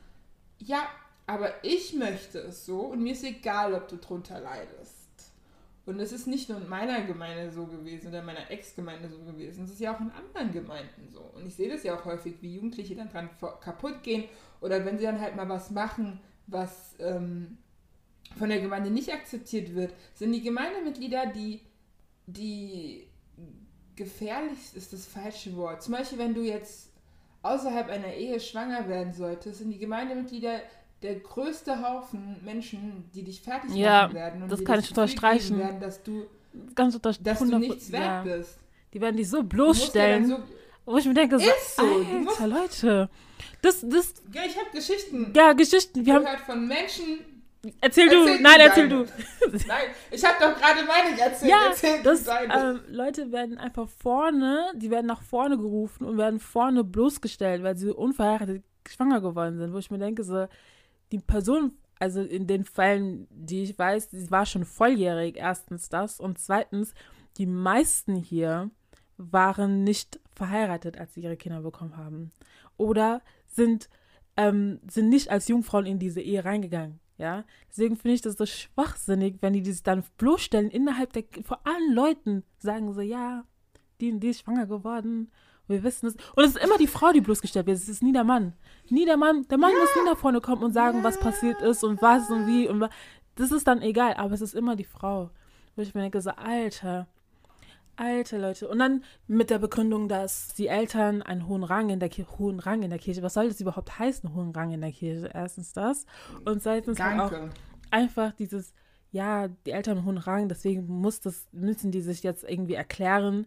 ja, 0.59 0.87
aber 1.27 1.65
ich 1.65 1.95
möchte 1.95 2.39
es 2.39 2.67
so 2.67 2.81
und 2.81 3.03
mir 3.03 3.13
ist 3.13 3.25
egal, 3.25 3.75
ob 3.75 3.89
du 3.89 3.97
drunter 3.97 4.41
leidest. 4.41 5.05
Und 5.87 6.01
es 6.01 6.13
ist 6.13 6.27
nicht 6.27 6.49
nur 6.49 6.59
in 6.59 6.69
meiner 6.69 7.03
Gemeinde 7.03 7.51
so 7.51 7.67
gewesen 7.67 8.09
oder 8.09 8.21
in 8.21 8.27
meiner 8.27 8.51
Ex-Gemeinde 8.51 9.11
so 9.11 9.19
gewesen, 9.19 9.65
es 9.65 9.73
ist 9.73 9.81
ja 9.81 9.95
auch 9.95 10.01
in 10.01 10.11
anderen 10.11 10.53
Gemeinden 10.53 11.11
so. 11.13 11.21
Und 11.21 11.47
ich 11.47 11.55
sehe 11.55 11.69
das 11.69 11.83
ja 11.83 11.95
auch 11.95 12.05
häufig, 12.07 12.37
wie 12.41 12.55
Jugendliche 12.55 12.95
dann 12.95 13.11
dran 13.11 13.29
kaputt 13.61 14.03
gehen 14.03 14.25
oder 14.61 14.85
wenn 14.85 14.99
sie 14.99 15.05
dann 15.05 15.21
halt 15.21 15.37
mal 15.37 15.49
was 15.49 15.71
machen, 15.71 16.21
was 16.47 16.95
ähm, 16.99 17.59
von 18.39 18.49
der 18.49 18.61
Gemeinde 18.61 18.91
nicht 18.91 19.13
akzeptiert 19.13 19.75
wird, 19.75 19.93
sind 20.15 20.33
die 20.33 20.43
Gemeindemitglieder, 20.43 21.27
die, 21.27 21.61
die 22.27 23.07
gefährlich 23.95 24.59
ist 24.75 24.93
das 24.93 25.07
falsche 25.07 25.55
Wort. 25.57 25.83
Zum 25.83 25.93
Beispiel, 25.93 26.19
wenn 26.19 26.35
du 26.35 26.43
jetzt 26.43 26.91
außerhalb 27.43 27.91
einer 27.91 28.15
Ehe 28.15 28.41
schwanger 28.41 28.89
werden 28.89 29.13
solltest, 29.13 29.59
sind 29.59 29.71
die 29.71 29.79
Gemeindemitglieder 29.79 30.61
der 31.05 31.17
größte 31.21 31.87
Haufen 31.87 32.37
Menschen, 32.43 33.05
die 33.15 33.23
dich 33.23 33.41
fertig 33.43 33.71
machen 33.71 33.81
Ja, 33.81 34.13
werden 34.13 34.43
und 34.43 34.51
das 34.51 34.65
kann 34.65 34.81
ich 34.81 34.89
unterstreichen. 34.89 35.59
Werden, 35.59 35.79
dass 35.81 36.03
du, 36.03 36.27
Ganz 36.75 36.95
unter 36.95 37.13
dass 37.13 37.39
du 37.39 37.45
100 37.45 37.61
nichts 37.61 37.93
wert 37.93 38.27
ja. 38.27 38.37
bist. 38.37 38.59
Die 38.93 39.01
werden 39.01 39.17
dich 39.17 39.29
so 39.29 39.43
bloßstellen, 39.43 40.27
so, 40.27 40.39
wo 40.87 40.97
ich 40.97 41.05
mir 41.05 41.15
denke, 41.15 41.39
so, 41.39 41.45
Ist 41.45 41.77
so, 41.77 41.83
du 41.83 42.05
musst- 42.21 42.41
Alter, 42.41 42.61
Leute. 42.61 43.11
Das, 43.61 43.81
das, 43.87 44.15
ja, 44.33 44.43
ich 44.47 44.57
habe 44.59 44.71
Geschichten 44.73 45.33
ja, 45.37 45.53
Geschichten, 45.53 46.07
wir 46.07 46.15
haben, 46.15 46.23
gehört 46.25 46.41
von 46.41 46.67
Menschen. 46.67 47.05
erzähl 47.81 48.09
du, 48.09 48.21
Erzähl 48.27 48.41
nein, 48.41 48.59
du 48.59 48.63
erzähl 48.65 48.89
deine. 48.89 49.05
du. 49.05 49.11
Nein, 49.69 49.87
ich 50.11 50.25
habe 50.25 50.37
doch 50.41 50.59
gerade 50.59 50.81
meine 50.87 51.21
erzählt. 51.21 51.51
Ja, 51.51 51.59
erzähl 51.69 52.03
das, 52.03 52.27
ähm, 52.29 52.81
Leute 52.89 53.31
werden 53.31 53.59
einfach 53.59 53.89
vorne, 53.89 54.73
die 54.77 54.91
werden 54.91 55.07
nach 55.07 55.23
vorne 55.23 55.59
gerufen 55.59 56.05
und 56.07 56.17
werden 56.17 56.41
vorne 56.41 56.83
bloßgestellt, 56.83 57.63
weil 57.63 57.77
sie 57.77 57.91
unverheiratet 57.91 58.63
schwanger 58.89 59.21
geworden 59.21 59.59
sind, 59.59 59.73
wo 59.75 59.79
ich 59.79 59.91
mir 59.91 59.99
denke, 59.99 60.25
so, 60.25 60.47
die 61.15 61.25
Person, 61.25 61.73
also 62.01 62.21
in 62.21 62.47
den 62.47 62.65
Fällen, 62.65 63.29
die 63.31 63.63
ich 63.63 63.79
weiß, 63.79 64.11
sie 64.11 64.31
war 64.31 64.47
schon 64.47 64.65
volljährig, 64.65 65.37
erstens 65.37 65.89
das 65.89 66.19
und 66.19 66.39
zweitens, 66.39 66.93
die 67.37 67.47
meisten 67.47 68.17
hier 68.17 68.71
waren 69.17 69.85
nicht 69.85 70.21
verheiratet, 70.35 70.99
als 70.99 71.15
sie 71.15 71.23
ihre 71.23 71.37
Kinder 71.37 71.63
bekommen 71.63 71.97
haben 71.97 72.33
oder 72.77 73.23
sind, 73.47 73.89
ähm, 74.37 74.81
sind 74.91 75.09
nicht 75.09 75.31
als 75.31 75.47
Jungfrauen 75.47 75.87
in 75.87 76.01
diese 76.01 76.21
Ehe 76.21 76.45
reingegangen. 76.45 76.99
Ja, 77.17 77.45
deswegen 77.71 77.97
finde 77.97 78.17
ich 78.17 78.23
das 78.23 78.37
so 78.37 78.45
schwachsinnig, 78.45 79.37
wenn 79.41 79.53
die 79.53 79.65
sich 79.65 79.85
dann 79.85 80.03
bloßstellen 80.19 80.69
innerhalb 80.69 81.13
der, 81.13 81.23
vor 81.45 81.65
allen 81.65 81.95
Leuten, 81.95 82.43
sagen 82.59 82.93
so, 82.93 83.01
ja, 83.01 83.45
die 84.01 84.19
die 84.19 84.31
ist 84.31 84.41
schwanger 84.41 84.67
geworden, 84.67 85.31
wir 85.67 85.83
wissen 85.83 86.07
es. 86.07 86.15
Und 86.35 86.45
es 86.45 86.57
ist 86.57 86.65
immer 86.65 86.79
die 86.79 86.87
Frau, 86.87 87.13
die 87.13 87.21
bloßgestellt 87.21 87.67
wird, 87.67 87.77
es 87.77 87.89
ist 87.89 88.03
nie 88.03 88.13
der 88.13 88.25
Mann. 88.25 88.55
Nie 88.91 89.05
der 89.05 89.17
Mann, 89.17 89.47
der 89.49 89.59
Mann 89.59 89.73
muss 89.73 89.97
nie 89.97 90.11
nach 90.11 90.19
vorne 90.19 90.41
kommen 90.41 90.63
und 90.63 90.73
sagen, 90.73 91.03
was 91.03 91.19
passiert 91.19 91.63
ist 91.63 91.85
und 91.85 92.03
was 92.03 92.31
und 92.31 92.47
wie 92.47 92.69
und 92.69 92.81
was. 92.81 92.91
Das 93.37 93.51
ist 93.51 93.67
dann 93.67 93.83
egal, 93.83 94.15
aber 94.15 94.35
es 94.35 94.41
ist 94.41 94.55
immer 94.55 94.77
die 94.77 94.85
Frau. 94.85 95.31
Wo 95.77 95.83
ich 95.83 95.95
mir 95.95 96.03
denke, 96.03 96.21
so, 96.21 96.31
Alter, 96.31 97.09
Alte 97.97 98.39
Leute. 98.39 98.69
Und 98.69 98.79
dann 98.81 99.05
mit 99.29 99.51
der 99.51 99.59
Begründung, 99.59 100.09
dass 100.09 100.53
die 100.55 100.67
Eltern 100.67 101.23
einen 101.23 101.47
hohen 101.47 101.63
Rang 101.63 101.91
in 101.91 102.01
der 102.01 102.09
Kirche, 102.09 102.39
hohen 102.39 102.59
Rang 102.59 102.83
in 102.83 102.91
der 102.91 102.99
Kirche, 102.99 103.23
was 103.23 103.35
soll 103.35 103.49
das 103.49 103.61
überhaupt 103.61 103.99
heißen, 103.99 104.35
hohen 104.35 104.51
Rang 104.51 104.73
in 104.73 104.81
der 104.81 104.91
Kirche? 104.91 105.31
Erstens 105.33 105.73
das. 105.73 106.07
Und 106.45 106.63
zweitens 106.63 106.99
halt 106.99 107.21
auch 107.21 107.33
einfach 107.91 108.33
dieses, 108.33 108.75
ja, 109.13 109.47
die 109.49 109.71
Eltern 109.71 109.99
einen 109.99 110.07
hohen 110.07 110.19
Rang, 110.19 110.49
deswegen 110.49 110.87
muss 110.87 111.21
das, 111.21 111.47
müssen 111.53 111.93
die 111.93 112.01
sich 112.01 112.23
jetzt 112.25 112.43
irgendwie 112.43 112.75
erklären. 112.75 113.47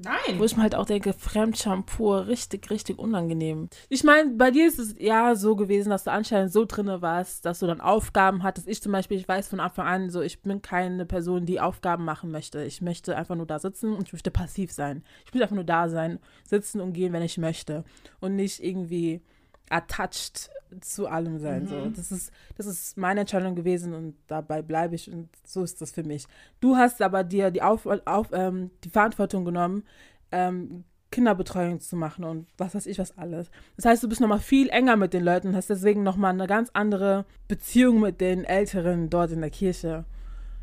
Nein. 0.00 0.38
Wo 0.38 0.44
ich 0.44 0.56
mir 0.56 0.62
halt 0.62 0.76
auch 0.76 0.86
denke, 0.86 1.12
Fremdscham 1.12 1.84
pur, 1.84 2.28
richtig, 2.28 2.70
richtig 2.70 2.98
unangenehm. 3.00 3.68
Ich 3.88 4.04
meine, 4.04 4.30
bei 4.30 4.52
dir 4.52 4.68
ist 4.68 4.78
es 4.78 4.94
ja 4.98 5.34
so 5.34 5.56
gewesen, 5.56 5.90
dass 5.90 6.04
du 6.04 6.12
anscheinend 6.12 6.52
so 6.52 6.64
drinne 6.64 7.02
warst, 7.02 7.44
dass 7.44 7.58
du 7.58 7.66
dann 7.66 7.80
Aufgaben 7.80 8.44
hattest. 8.44 8.68
Ich 8.68 8.80
zum 8.80 8.92
Beispiel, 8.92 9.18
ich 9.18 9.26
weiß 9.26 9.48
von 9.48 9.58
Anfang 9.58 9.86
an, 9.86 10.10
so, 10.10 10.20
ich 10.20 10.40
bin 10.40 10.62
keine 10.62 11.04
Person, 11.04 11.46
die 11.46 11.60
Aufgaben 11.60 12.04
machen 12.04 12.30
möchte. 12.30 12.62
Ich 12.62 12.80
möchte 12.80 13.16
einfach 13.16 13.34
nur 13.34 13.46
da 13.46 13.58
sitzen 13.58 13.92
und 13.92 14.06
ich 14.06 14.12
möchte 14.12 14.30
passiv 14.30 14.70
sein. 14.70 15.02
Ich 15.26 15.34
möchte 15.34 15.42
einfach 15.42 15.56
nur 15.56 15.64
da 15.64 15.88
sein, 15.88 16.20
sitzen 16.44 16.80
und 16.80 16.92
gehen, 16.92 17.12
wenn 17.12 17.22
ich 17.22 17.36
möchte. 17.36 17.84
Und 18.20 18.36
nicht 18.36 18.62
irgendwie 18.62 19.20
attached 19.68 20.48
zu 20.80 21.06
allem 21.08 21.38
sein. 21.38 21.66
So. 21.66 21.76
Mhm. 21.76 21.92
Das, 21.94 22.12
ist, 22.12 22.32
das 22.56 22.66
ist 22.66 22.96
meine 22.96 23.20
Entscheidung 23.20 23.54
gewesen 23.54 23.94
und 23.94 24.14
dabei 24.26 24.62
bleibe 24.62 24.94
ich 24.94 25.10
und 25.12 25.28
so 25.44 25.62
ist 25.62 25.80
das 25.80 25.90
für 25.92 26.04
mich. 26.04 26.26
Du 26.60 26.76
hast 26.76 27.00
aber 27.02 27.24
dir 27.24 27.50
die, 27.50 27.62
auf, 27.62 27.86
auf, 27.86 28.28
ähm, 28.32 28.70
die 28.84 28.90
Verantwortung 28.90 29.44
genommen, 29.44 29.84
ähm, 30.32 30.84
Kinderbetreuung 31.10 31.80
zu 31.80 31.96
machen 31.96 32.24
und 32.24 32.46
was 32.58 32.74
weiß 32.74 32.86
ich 32.86 32.98
was 32.98 33.16
alles. 33.16 33.50
Das 33.76 33.86
heißt, 33.86 34.02
du 34.02 34.08
bist 34.08 34.20
nochmal 34.20 34.40
viel 34.40 34.68
enger 34.68 34.96
mit 34.96 35.14
den 35.14 35.24
Leuten 35.24 35.48
und 35.48 35.56
hast 35.56 35.70
deswegen 35.70 36.02
nochmal 36.02 36.32
eine 36.34 36.46
ganz 36.46 36.70
andere 36.74 37.24
Beziehung 37.48 38.00
mit 38.00 38.20
den 38.20 38.44
Älteren 38.44 39.08
dort 39.08 39.30
in 39.32 39.40
der 39.40 39.50
Kirche. 39.50 40.04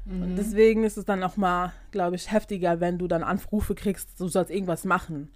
Und 0.08 0.34
Mhm. 0.34 0.36
deswegen 0.36 0.84
ist 0.84 0.98
es 0.98 1.06
dann 1.06 1.20
nochmal, 1.20 1.74
glaube 1.90 2.16
ich, 2.16 2.32
heftiger, 2.32 2.80
wenn 2.80 3.00
du 3.00 3.08
dann 3.08 3.24
Anrufe 3.24 3.74
kriegst, 3.74 4.20
du 4.20 4.28
sollst 4.28 4.52
irgendwas 4.52 4.86
machen. 4.86 5.30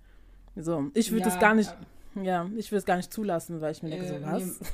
So, 0.56 0.92
ich 0.94 1.12
würde 1.12 1.24
Ja, 1.24 1.32
das 1.32 1.40
gar 1.40 1.56
nicht, 1.56 1.72
äh, 1.72 1.76
ja, 2.24 2.50
ich 2.56 2.72
würde 2.72 2.80
es 2.80 2.86
gar 2.86 2.98
nicht 2.98 3.12
zulassen, 3.14 3.62
weil 3.62 3.72
ich 3.72 3.84
mir 3.84 3.90
denke, 3.90 4.06
Äh, 4.06 4.20
so 4.20 4.26
was? 4.26 4.44
nee. 4.62 4.68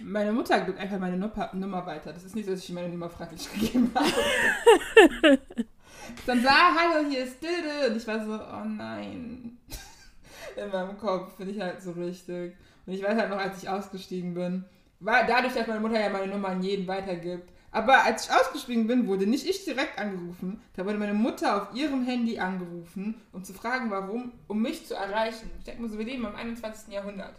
Meine 0.00 0.32
Mutter 0.32 0.60
gibt 0.60 0.78
einfach 0.78 0.98
meine 0.98 1.16
Nummer, 1.16 1.86
weiter. 1.86 2.12
Das 2.12 2.22
ist 2.22 2.34
nicht 2.36 2.44
so, 2.44 2.50
dass 2.52 2.60
ich 2.62 2.70
meine 2.72 2.88
Nummer 2.90 3.08
freiwillig 3.08 3.50
gegeben 3.54 3.90
habe. 3.94 5.38
Dann 6.26 6.42
sah, 6.42 6.74
hallo, 6.74 7.08
hier 7.08 7.24
ist 7.24 7.42
Dilde. 7.42 7.90
Und 7.90 7.96
ich 7.96 8.06
war 8.06 8.24
so, 8.24 8.32
oh 8.34 8.64
nein. 8.68 9.56
In 10.56 10.70
meinem 10.70 10.96
Kopf 10.98 11.36
bin 11.36 11.48
ich 11.48 11.60
halt 11.60 11.82
so 11.82 11.92
richtig. 11.92 12.54
Und 12.86 12.92
ich 12.92 13.02
weiß 13.02 13.16
halt 13.16 13.30
noch, 13.30 13.38
als 13.38 13.62
ich 13.62 13.68
ausgestiegen 13.68 14.34
bin, 14.34 14.64
war 15.00 15.26
dadurch, 15.26 15.54
dass 15.54 15.66
meine 15.66 15.80
Mutter 15.80 16.00
ja 16.00 16.08
meine 16.08 16.28
Nummer 16.32 16.48
an 16.48 16.62
jeden 16.62 16.86
weitergibt. 16.86 17.50
Aber 17.76 18.04
als 18.04 18.24
ich 18.24 18.32
ausgestiegen 18.32 18.86
bin, 18.86 19.06
wurde 19.06 19.26
nicht 19.26 19.46
ich 19.46 19.64
direkt 19.66 19.98
angerufen. 19.98 20.62
Da 20.72 20.86
wurde 20.86 20.96
meine 20.96 21.12
Mutter 21.12 21.62
auf 21.62 21.74
ihrem 21.76 22.04
Handy 22.06 22.38
angerufen, 22.38 23.20
um 23.32 23.44
zu 23.44 23.52
fragen, 23.52 23.90
warum, 23.90 24.32
um 24.48 24.62
mich 24.62 24.86
zu 24.86 24.94
erreichen. 24.94 25.50
Ich 25.58 25.64
denke 25.66 25.82
mir 25.82 25.90
so, 25.90 25.98
wir 25.98 26.06
leben 26.06 26.24
im 26.24 26.34
21. 26.34 26.90
Jahrhundert. 26.94 27.34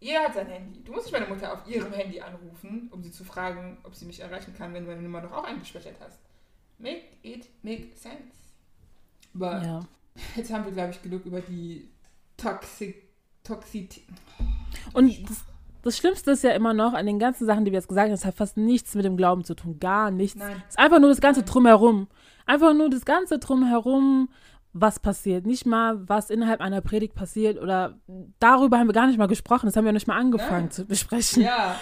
Jeder 0.00 0.20
hat 0.20 0.32
sein 0.34 0.46
Handy. 0.46 0.82
Du 0.82 0.92
musst 0.92 1.04
nicht 1.04 1.12
meine 1.12 1.26
Mutter 1.26 1.52
auf 1.52 1.68
ihrem 1.68 1.92
Handy 1.92 2.20
anrufen, 2.22 2.88
um 2.90 3.02
sie 3.02 3.10
zu 3.10 3.22
fragen, 3.22 3.76
ob 3.82 3.94
sie 3.94 4.06
mich 4.06 4.20
erreichen 4.20 4.54
kann, 4.56 4.72
wenn 4.72 4.84
du 4.84 4.90
meine 4.90 5.02
Nummer 5.02 5.20
doch 5.20 5.32
auch 5.32 5.44
eingespeichert 5.44 5.96
hast. 6.00 6.20
Make 6.78 7.02
it 7.22 7.46
make 7.62 7.88
sense. 7.96 8.32
Aber 9.34 9.62
Ja. 9.62 9.86
jetzt 10.36 10.50
haben 10.50 10.64
wir, 10.64 10.72
glaube 10.72 10.92
ich, 10.92 11.02
genug 11.02 11.26
über 11.26 11.42
die 11.42 11.90
Toxic 12.38 13.02
Toxität. 13.44 14.04
Und 14.94 15.28
das, 15.28 15.44
das 15.86 15.96
Schlimmste 15.96 16.32
ist 16.32 16.42
ja 16.42 16.50
immer 16.50 16.74
noch, 16.74 16.94
an 16.94 17.06
den 17.06 17.18
ganzen 17.18 17.46
Sachen, 17.46 17.64
die 17.64 17.70
wir 17.70 17.78
jetzt 17.78 17.88
gesagt 17.88 18.06
haben, 18.06 18.12
das 18.12 18.24
hat 18.24 18.34
fast 18.34 18.56
nichts 18.56 18.94
mit 18.94 19.04
dem 19.04 19.16
Glauben 19.16 19.44
zu 19.44 19.54
tun. 19.54 19.78
Gar 19.78 20.10
nichts. 20.10 20.36
Nein. 20.36 20.62
Es 20.66 20.74
ist 20.74 20.78
einfach 20.78 20.98
nur 20.98 21.10
das 21.10 21.20
ganze 21.20 21.40
Nein. 21.40 21.48
Drumherum. 21.48 22.08
Einfach 22.44 22.74
nur 22.74 22.90
das 22.90 23.04
ganze 23.04 23.38
Drumherum, 23.38 24.28
was 24.72 24.98
passiert. 24.98 25.46
Nicht 25.46 25.64
mal, 25.64 26.08
was 26.08 26.30
innerhalb 26.30 26.60
einer 26.60 26.80
Predigt 26.80 27.14
passiert 27.14 27.60
oder 27.60 27.98
darüber 28.40 28.78
haben 28.78 28.88
wir 28.88 28.94
gar 28.94 29.06
nicht 29.06 29.18
mal 29.18 29.28
gesprochen. 29.28 29.66
Das 29.66 29.76
haben 29.76 29.84
wir 29.84 29.92
nicht 29.92 30.08
mal 30.08 30.18
angefangen 30.18 30.66
Nein. 30.66 30.70
zu 30.70 30.84
besprechen. 30.84 31.44
Ja, 31.44 31.80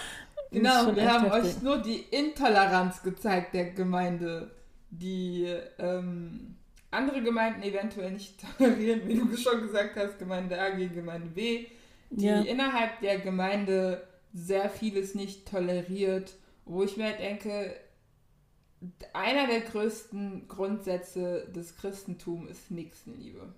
genau. 0.51 0.95
Wir 0.95 1.11
haben 1.11 1.25
heftig. 1.25 1.55
euch 1.55 1.61
nur 1.63 1.77
die 1.79 1.99
Intoleranz 2.11 3.01
gezeigt 3.01 3.55
der 3.55 3.71
Gemeinde, 3.71 4.51
die 4.91 5.51
ähm, 5.79 6.57
andere 6.91 7.21
Gemeinden 7.23 7.63
eventuell 7.63 8.11
nicht 8.11 8.39
tolerieren, 8.57 9.01
wie 9.07 9.15
du 9.15 9.35
schon 9.35 9.61
gesagt 9.61 9.95
hast, 9.95 10.19
Gemeinde 10.19 10.59
A 10.59 10.69
gegen 10.69 10.93
Gemeinde 10.93 11.29
B, 11.29 11.65
die 12.09 12.25
Ja. 12.25 12.41
innerhalb 12.41 12.99
der 13.01 13.19
Gemeinde 13.19 14.07
sehr 14.33 14.69
vieles 14.69 15.15
nicht 15.15 15.47
toleriert, 15.47 16.33
wo 16.65 16.83
ich 16.83 16.97
mir 16.97 17.05
halt 17.05 17.19
denke, 17.19 17.75
einer 19.13 19.47
der 19.47 19.61
größten 19.61 20.47
Grundsätze 20.47 21.47
des 21.55 21.75
Christentums 21.77 22.49
ist 22.51 22.71
Nächstenliebe. 22.71 23.53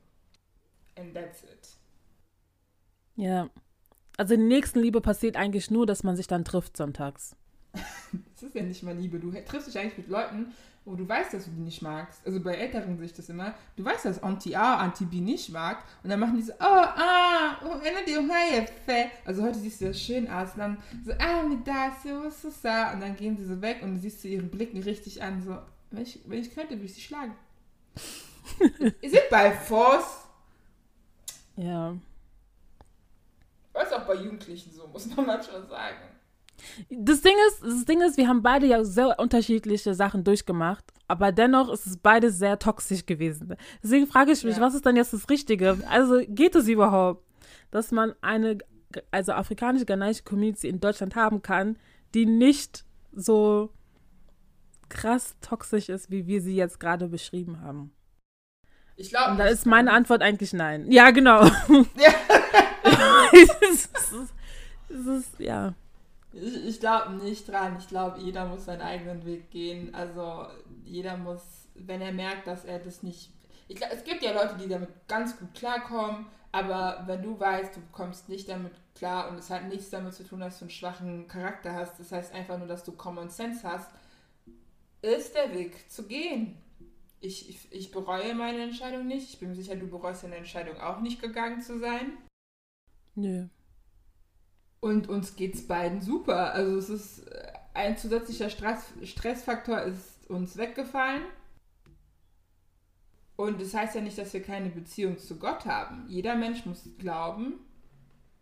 And 0.96 1.14
that's 1.14 1.44
it. 1.44 1.76
Ja. 3.16 3.50
Also 4.18 4.36
die 4.36 4.42
Nächstenliebe 4.44 5.02
passiert 5.02 5.36
eigentlich 5.36 5.70
nur, 5.70 5.86
dass 5.86 6.04
man 6.04 6.16
sich 6.16 6.28
dann 6.28 6.46
trifft 6.46 6.78
sonntags. 6.78 7.36
Das 8.34 8.44
ist 8.44 8.56
ja 8.56 8.62
nicht 8.64 8.84
mal 8.84 8.96
Liebe. 8.96 9.20
Du 9.20 9.32
triffst 9.32 9.68
dich 9.68 9.78
eigentlich 9.80 9.98
mit 9.98 10.08
Leuten, 10.10 10.54
wo 10.88 10.96
du 10.96 11.08
weißt, 11.08 11.34
dass 11.34 11.46
du 11.46 11.52
die 11.52 11.62
nicht 11.62 11.82
magst. 11.82 12.26
Also 12.26 12.40
bei 12.40 12.56
Älteren 12.56 12.96
sehe 12.98 13.08
ich 13.08 13.14
das 13.14 13.28
immer. 13.28 13.54
Du 13.76 13.84
weißt, 13.84 14.06
dass 14.06 14.24
Anti-A, 14.24 14.78
Anti-B 14.78 15.20
nicht 15.20 15.50
mag. 15.50 15.84
Und 16.02 16.10
dann 16.10 16.20
machen 16.20 16.38
die 16.38 16.42
so, 16.42 16.54
oh, 16.54 16.64
ah, 16.64 17.58
oh, 17.66 17.76
die 18.08 18.14
Fe. 18.86 19.12
Also 19.26 19.44
heute 19.44 19.60
siehst 19.60 19.82
du 19.82 19.88
das 19.88 20.00
schön 20.00 20.30
aus. 20.30 20.54
Und 20.54 20.60
dann 20.60 20.78
so, 21.06 21.12
ah, 21.20 21.44
mit 21.44 21.68
das, 21.68 22.04
so, 22.04 22.24
was 22.24 22.44
ist 22.46 22.64
das? 22.64 22.94
Und 22.94 23.02
dann 23.02 23.18
gehen 23.18 23.38
sie 23.38 23.46
so 23.46 23.62
weg 23.62 23.80
und 23.82 23.96
du 23.96 24.00
siehst 24.00 24.24
du 24.24 24.30
ihren 24.30 24.50
Blicken 24.50 24.82
richtig 24.82 25.22
an, 25.22 25.44
so, 25.44 25.58
wenn 25.92 26.04
ich, 26.04 26.22
wenn 26.26 26.40
ich 26.40 26.56
könnte, 26.56 26.76
würde 26.76 26.86
ich 26.86 26.96
sie 26.96 27.02
schlagen. 27.02 27.36
Ihr 29.02 29.10
seid 29.10 29.30
bei 29.30 29.52
Force. 29.52 30.26
Ja. 31.58 31.98
Was 33.74 33.92
auch 33.92 34.06
bei 34.06 34.16
Jugendlichen 34.16 34.72
so, 34.72 34.88
muss 34.88 35.06
man 35.08 35.26
manchmal 35.26 35.68
sagen. 35.68 36.17
Das 36.90 37.22
Ding 37.22 37.36
ist, 37.50 37.64
das 37.64 37.86
Ding 37.86 38.02
ist, 38.02 38.18
wir 38.18 38.28
haben 38.28 38.42
beide 38.42 38.66
ja 38.66 38.84
sehr 38.84 39.20
unterschiedliche 39.20 39.94
Sachen 39.94 40.24
durchgemacht, 40.24 40.84
aber 41.08 41.32
dennoch 41.32 41.72
ist 41.72 41.86
es 41.86 41.98
beide 41.98 42.32
sehr 42.32 42.60
toxisch 42.60 43.06
gewesen. 43.06 43.56
Deswegen 43.84 44.08
frage 44.08 44.32
ich 44.32 44.44
mich, 44.44 44.56
Ja. 44.58 44.62
was 44.62 44.74
ist 44.74 44.86
dann 44.86 44.96
jetzt 44.96 45.14
das 45.14 45.30
Richtige? 45.30 45.78
Also 45.90 46.22
geht 46.28 46.56
es 46.56 46.68
überhaupt, 46.68 47.24
dass 47.72 47.92
man 47.92 48.14
eine, 48.22 48.58
also 49.12 49.34
afrikanische 49.34 49.86
ghanaische 49.86 50.24
Community 50.24 50.68
in 50.68 50.80
Deutschland 50.80 51.16
haben 51.16 51.42
kann, 51.42 51.78
die 52.14 52.26
nicht 52.26 52.86
so 53.14 53.72
krass 54.90 55.36
toxisch 55.42 55.90
ist, 55.90 56.10
wie 56.10 56.28
wir 56.28 56.42
sie 56.42 56.56
jetzt 56.56 56.80
gerade 56.80 57.08
beschrieben 57.08 57.62
haben? 57.62 57.92
Ich 58.96 59.10
glaube, 59.10 59.36
da 59.38 59.46
ist 59.46 59.66
meine 59.66 59.92
Antwort 59.92 60.22
eigentlich 60.24 60.54
nein. 60.54 60.92
Ja, 60.92 61.12
genau. 61.12 61.44
Ja. 61.46 62.14
es 63.32 63.50
ist, 63.72 63.90
es 64.90 65.06
ist, 65.06 65.40
ja. 65.40 65.76
Ich, 66.42 66.66
ich 66.66 66.80
glaube 66.80 67.14
nicht 67.14 67.48
dran. 67.48 67.78
Ich 67.80 67.88
glaube, 67.88 68.20
jeder 68.20 68.46
muss 68.46 68.66
seinen 68.66 68.82
eigenen 68.82 69.26
Weg 69.26 69.50
gehen. 69.50 69.94
Also 69.96 70.48
jeder 70.84 71.18
muss, 71.18 71.68
wenn 71.76 72.02
er 72.02 72.12
merkt, 72.12 72.48
dass 72.48 72.66
er 72.66 72.80
das 72.80 73.04
nicht. 73.04 73.32
Ich 73.68 73.76
glaub, 73.76 73.92
es 73.92 74.04
gibt 74.04 74.22
ja 74.22 74.32
Leute, 74.32 74.56
die 74.62 74.70
damit 74.70 74.90
ganz 75.08 75.38
gut 75.38 75.54
klarkommen, 75.54 76.28
aber 76.52 77.04
wenn 77.06 77.22
du 77.22 77.38
weißt, 77.38 77.76
du 77.76 77.82
kommst 77.92 78.30
nicht 78.30 78.48
damit 78.48 78.72
klar 78.96 79.30
und 79.30 79.38
es 79.38 79.50
hat 79.50 79.68
nichts 79.68 79.90
damit 79.90 80.14
zu 80.14 80.24
tun, 80.24 80.40
dass 80.40 80.60
du 80.60 80.66
einen 80.66 80.70
schwachen 80.70 81.28
Charakter 81.28 81.74
hast, 81.74 82.00
das 82.00 82.12
heißt 82.12 82.34
einfach 82.34 82.58
nur, 82.58 82.68
dass 82.68 82.86
du 82.86 82.94
Common 82.94 83.30
Sense 83.30 83.68
hast, 83.68 83.92
ist 85.02 85.36
der 85.36 85.54
Weg 85.54 85.92
zu 85.92 86.08
gehen. 86.08 86.58
Ich, 87.20 87.50
ich, 87.50 87.72
ich 87.72 87.92
bereue 87.92 88.34
meine 88.36 88.64
Entscheidung 88.64 89.06
nicht. 89.08 89.30
Ich 89.34 89.40
bin 89.40 89.50
mir 89.50 89.56
sicher, 89.56 89.76
du 89.76 89.88
bereust 89.88 90.24
deine 90.24 90.38
Entscheidung 90.38 90.80
auch 90.80 91.02
nicht 91.02 91.22
gegangen 91.22 91.62
zu 91.62 91.80
sein. 91.80 92.18
Nö. 93.16 93.48
Und 94.80 95.10
uns 95.10 95.36
geht's 95.36 95.68
beiden 95.68 96.02
super. 96.02 96.54
Also 96.54 96.78
es 96.78 96.90
ist 96.90 97.28
äh, 97.28 97.52
ein 97.74 97.98
zusätzlicher 97.98 98.50
Stress, 98.50 98.86
Stressfaktor 99.04 99.82
ist 99.82 100.30
uns 100.30 100.58
weggefallen. 100.58 101.24
Und 103.36 103.62
das 103.62 103.74
heißt 103.74 103.96
ja 103.96 104.02
nicht, 104.02 104.18
dass 104.18 104.34
wir 104.34 104.42
keine 104.42 104.70
Beziehung 104.70 105.18
zu 105.18 105.38
Gott 105.38 105.66
haben. 105.66 106.06
Jeder 106.08 106.36
Mensch 106.36 106.66
muss 106.66 106.90
glauben. 106.98 107.60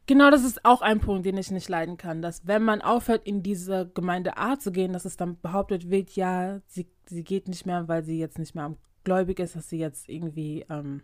Genau, 0.08 0.30
das 0.30 0.44
ist 0.44 0.64
auch 0.64 0.82
ein 0.82 1.00
Punkt, 1.00 1.26
den 1.26 1.38
ich 1.38 1.50
nicht 1.50 1.68
leiden 1.68 1.98
kann, 1.98 2.22
dass 2.22 2.46
wenn 2.46 2.64
man 2.64 2.82
aufhört, 2.82 3.26
in 3.26 3.42
diese 3.42 3.90
Gemeinde 3.94 4.38
A 4.38 4.58
zu 4.60 4.72
gehen, 4.72 4.94
dass 4.94 5.04
es 5.04 5.18
dann 5.18 5.40
behauptet 5.42 5.90
wird, 5.90 6.12
ja, 6.12 6.62
sie, 6.68 6.88
sie 7.08 7.24
geht 7.24 7.48
nicht 7.48 7.66
mehr, 7.66 7.88
weil 7.88 8.04
sie 8.04 8.20
jetzt 8.20 8.38
nicht 8.38 8.54
mehr 8.54 8.76
gläubig 9.04 9.40
ist, 9.40 9.56
dass 9.56 9.68
sie 9.68 9.80
jetzt 9.80 10.08
irgendwie 10.08 10.64
ähm, 10.70 11.02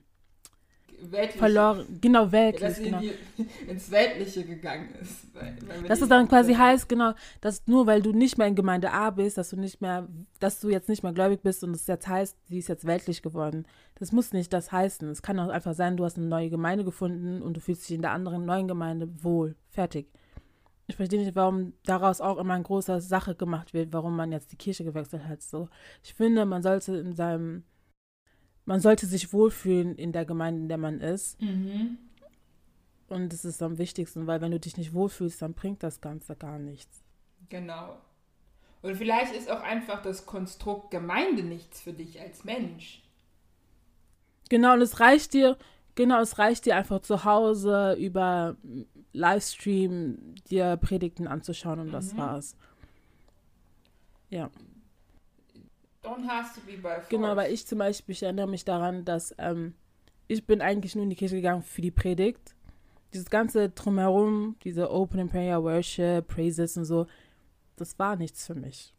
Weltlich. 1.10 1.38
verloren, 1.38 1.86
genau, 2.00 2.26
Ja, 2.26 2.32
weltlich, 2.32 2.62
dass 2.62 2.78
sie 2.78 2.84
genau. 2.84 3.00
die, 3.00 3.14
ins 3.68 3.90
Weltliche 3.92 4.44
gegangen 4.44 4.90
ist. 5.02 5.34
Weil, 5.34 5.58
weil 5.66 5.82
wir 5.82 5.90
Dass 5.90 6.02
es 6.02 6.10
dann 6.10 6.28
quasi 6.28 6.54
heißt, 6.54 6.88
genau, 6.88 7.14
dass 7.40 7.66
nur 7.68 7.88
weil 7.88 8.02
du 8.02 8.12
nicht 8.12 8.38
mehr 8.38 8.48
in 8.48 8.56
Gemeinde 8.56 8.92
A 8.92 9.10
bist, 9.10 9.38
dass 9.38 9.50
du 9.50 9.58
nicht 9.58 9.82
mehr, 9.82 10.08
dass 10.40 10.60
du 10.60 10.70
jetzt 10.70 10.90
nicht 10.90 11.04
mehr 11.04 11.14
gläubig 11.14 11.42
bist 11.42 11.64
und 11.64 11.76
es 11.76 11.88
jetzt 11.88 12.08
heißt, 12.08 12.36
sie 12.48 12.60
ist 12.60 12.68
jetzt 12.68 12.86
weltlich 12.86 13.22
geworden. 13.22 13.66
Das 13.96 14.12
muss 14.12 14.34
nicht 14.34 14.52
das 14.54 14.72
heißen. 14.72 15.10
Es 15.10 15.22
kann 15.22 15.40
auch 15.40 15.50
einfach 15.50 15.74
sein, 15.74 15.98
du 15.98 16.06
hast 16.06 16.18
eine 16.18 16.28
neue 16.28 16.50
Gemeinde 16.50 16.84
gefunden 16.84 17.42
und 17.42 17.56
du 17.56 17.62
fühlst 17.62 17.88
dich 17.88 17.96
in 17.96 18.02
der 18.02 18.12
anderen 18.12 18.46
neuen 18.46 18.68
Gemeinde 18.68 19.08
wohl. 19.24 19.56
Fertig. 19.70 20.08
Ich 20.88 20.98
verstehe 20.98 21.20
nicht, 21.20 21.36
warum 21.36 21.74
daraus 21.86 22.20
auch 22.20 22.38
immer 22.38 22.54
eine 22.54 22.64
große 22.64 23.00
Sache 23.00 23.34
gemacht 23.34 23.74
wird, 23.74 23.94
warum 23.94 24.16
man 24.16 24.32
jetzt 24.32 24.52
die 24.52 24.58
Kirche 24.58 24.84
gewechselt 24.84 25.26
hat. 25.26 25.42
So, 25.42 25.70
ich 26.04 26.14
finde, 26.14 26.46
man 26.46 26.62
sollte 26.64 26.98
in 26.98 27.14
seinem, 27.14 27.64
man 28.66 28.80
sollte 28.80 29.06
sich 29.06 29.34
wohlfühlen 29.34 29.96
in 29.96 30.12
der 30.12 30.26
Gemeinde, 30.26 30.62
in 30.62 30.70
der 30.70 30.78
man 30.78 31.00
ist. 31.00 31.42
Mhm. 31.42 31.98
Und 33.08 33.34
das 33.34 33.44
ist 33.44 33.62
am 33.62 33.78
wichtigsten, 33.78 34.28
weil 34.28 34.40
wenn 34.42 34.52
du 34.52 34.60
dich 34.60 34.78
nicht 34.78 34.94
wohlfühlst, 34.94 35.42
dann 35.42 35.54
bringt 35.54 35.84
das 35.84 36.00
Ganze 36.00 36.36
gar 36.36 36.60
nichts. 36.60 37.02
Genau. 37.50 37.98
Und 38.82 38.96
vielleicht 38.96 39.36
ist 39.36 39.52
auch 39.52 39.62
einfach 39.62 40.02
das 40.02 40.26
Konstrukt 40.26 40.92
Gemeinde 40.92 41.44
nichts 41.44 41.82
für 41.82 41.94
dich 41.94 42.20
als 42.20 42.46
Mensch. 42.46 43.04
Genau, 44.50 44.74
und 44.74 44.82
es 44.82 45.00
reicht 45.00 45.34
dir, 45.34 45.58
genau, 45.96 46.22
es 46.22 46.38
reicht 46.38 46.66
dir 46.66 46.76
einfach 46.76 47.02
zu 47.02 47.24
Hause 47.26 47.96
über 48.00 48.56
Livestream 49.14 50.36
dir 50.50 50.78
Predigten 50.78 51.28
anzuschauen 51.28 51.80
und 51.80 51.92
das 51.92 52.14
Mhm. 52.14 52.18
war's. 52.18 52.56
Ja, 54.30 54.50
Don't 56.04 56.28
have 56.28 56.54
to 56.56 56.62
be 56.66 56.74
by 56.78 56.96
force. 56.96 57.10
genau, 57.10 57.36
weil 57.36 57.54
ich 57.54 57.66
zum 57.68 57.78
Beispiel, 57.80 58.14
ich 58.14 58.24
erinnere 58.24 58.48
mich 58.48 58.66
daran, 58.66 59.06
dass 59.06 59.36
ähm, 59.38 59.76
ich 60.28 60.46
bin 60.46 60.62
eigentlich 60.62 60.96
nur 60.96 61.04
in 61.04 61.10
die 61.10 61.16
Kirche 61.16 61.36
gegangen 61.36 61.62
für 61.62 61.82
die 61.82 61.92
Predigt. 61.92 62.56
Dieses 63.14 63.30
ganze 63.30 63.70
Drumherum, 63.70 64.56
diese 64.64 64.90
Opening 64.90 65.28
Prayer, 65.30 65.62
Worship, 65.64 66.28
Praises 66.28 66.78
und 66.78 66.86
so, 66.86 67.06
das 67.76 68.00
war 68.00 68.16
nichts 68.16 68.48
für 68.48 68.56
mich. 68.56 68.94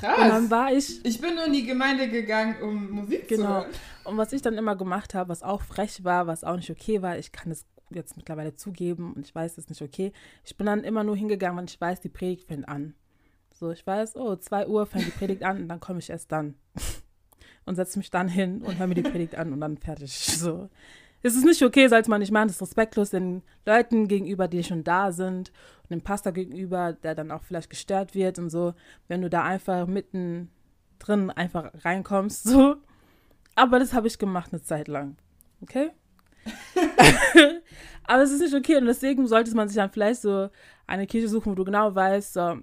Und 0.00 0.02
dann 0.02 0.28
Krass. 0.48 0.50
war 0.50 0.72
ich 0.72 1.04
Ich 1.04 1.20
bin 1.20 1.34
nur 1.34 1.46
in 1.46 1.52
die 1.52 1.66
Gemeinde 1.66 2.08
gegangen, 2.08 2.62
um 2.62 2.90
Musik 2.90 3.28
zu 3.28 3.36
Genau. 3.36 3.48
hören. 3.48 3.70
Und 4.04 4.16
was 4.18 4.32
ich 4.32 4.42
dann 4.42 4.54
immer 4.58 4.76
gemacht 4.76 5.14
habe, 5.14 5.30
was 5.30 5.42
auch 5.42 5.62
frech 5.62 6.04
war, 6.04 6.26
was 6.26 6.44
auch 6.44 6.56
nicht 6.56 6.70
okay 6.70 7.02
war, 7.02 7.18
ich 7.18 7.32
kann 7.32 7.50
es 7.52 7.66
jetzt 7.90 8.16
mittlerweile 8.16 8.54
zugeben 8.54 9.12
und 9.14 9.26
ich 9.26 9.34
weiß, 9.34 9.52
es 9.52 9.58
ist 9.58 9.70
nicht 9.70 9.82
okay. 9.82 10.12
Ich 10.44 10.56
bin 10.56 10.66
dann 10.66 10.84
immer 10.84 11.04
nur 11.04 11.16
hingegangen, 11.16 11.58
wenn 11.58 11.64
ich 11.66 11.80
weiß, 11.80 12.00
die 12.00 12.08
Predigt 12.08 12.46
fängt 12.48 12.68
an. 12.68 12.94
So, 13.62 13.70
ich 13.70 13.86
weiß, 13.86 14.16
oh, 14.16 14.34
2 14.34 14.66
Uhr 14.66 14.86
fängt 14.86 15.06
die 15.06 15.12
Predigt 15.12 15.44
an 15.44 15.56
und 15.62 15.68
dann 15.68 15.78
komme 15.78 16.00
ich 16.00 16.10
erst 16.10 16.32
dann. 16.32 16.56
Und 17.64 17.76
setze 17.76 17.96
mich 17.96 18.10
dann 18.10 18.26
hin 18.26 18.60
und 18.62 18.76
höre 18.76 18.88
mir 18.88 18.96
die 18.96 19.02
Predigt 19.02 19.36
an 19.36 19.52
und 19.52 19.60
dann 19.60 19.78
fertig. 19.78 20.10
So. 20.36 20.68
Es 21.22 21.36
ist 21.36 21.44
nicht 21.44 21.62
okay, 21.62 21.86
sollte 21.86 22.10
man 22.10 22.18
nicht 22.18 22.32
machen. 22.32 22.48
Das 22.48 22.56
ist 22.56 22.62
respektlos 22.62 23.10
den 23.10 23.44
Leuten 23.64 24.08
gegenüber, 24.08 24.48
die 24.48 24.64
schon 24.64 24.82
da 24.82 25.12
sind 25.12 25.52
und 25.84 25.90
dem 25.90 26.00
Pastor 26.00 26.32
gegenüber, 26.32 26.92
der 26.92 27.14
dann 27.14 27.30
auch 27.30 27.44
vielleicht 27.44 27.70
gestört 27.70 28.16
wird 28.16 28.40
und 28.40 28.50
so. 28.50 28.74
Wenn 29.06 29.22
du 29.22 29.30
da 29.30 29.44
einfach 29.44 29.86
mitten 29.86 30.50
drin 30.98 31.30
einfach 31.30 31.70
reinkommst, 31.84 32.42
so. 32.42 32.78
Aber 33.54 33.78
das 33.78 33.92
habe 33.92 34.08
ich 34.08 34.18
gemacht 34.18 34.52
eine 34.52 34.62
Zeit 34.62 34.88
lang. 34.88 35.14
Okay? 35.60 35.92
Aber 38.02 38.22
es 38.24 38.32
ist 38.32 38.40
nicht 38.40 38.54
okay 38.54 38.78
und 38.78 38.86
deswegen 38.86 39.28
sollte 39.28 39.54
man 39.54 39.68
sich 39.68 39.76
dann 39.76 39.92
vielleicht 39.92 40.22
so 40.22 40.50
eine 40.88 41.06
Kirche 41.06 41.28
suchen, 41.28 41.52
wo 41.52 41.54
du 41.54 41.64
genau 41.64 41.94
weißt, 41.94 42.32
so, 42.32 42.58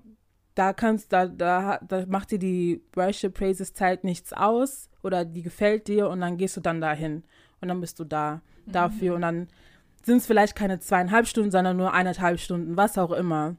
da 0.60 0.74
kannst, 0.74 1.14
da, 1.14 1.28
da, 1.28 1.80
da 1.88 2.06
macht 2.08 2.32
dir 2.32 2.40
die 2.40 2.82
Worship 2.94 3.34
Praises 3.34 3.74
Zeit 3.74 4.04
nichts 4.04 4.34
aus 4.34 4.90
oder 5.02 5.24
die 5.24 5.42
gefällt 5.42 5.88
dir 5.88 6.10
und 6.10 6.20
dann 6.20 6.38
gehst 6.38 6.58
du 6.58 6.62
dann 6.62 6.82
dahin 6.82 7.24
und 7.62 7.70
dann 7.70 7.80
bist 7.80 8.00
du 8.00 8.04
da 8.04 8.42
dafür 8.66 9.16
und 9.16 9.22
dann 9.22 9.48
sind 10.04 10.18
es 10.18 10.28
vielleicht 10.28 10.56
keine 10.56 10.80
zweieinhalb 10.80 11.28
Stunden, 11.28 11.52
sondern 11.52 11.78
nur 11.78 11.94
eineinhalb 11.94 12.40
Stunden, 12.40 12.78
was 12.78 12.98
auch 12.98 13.12
immer. 13.12 13.56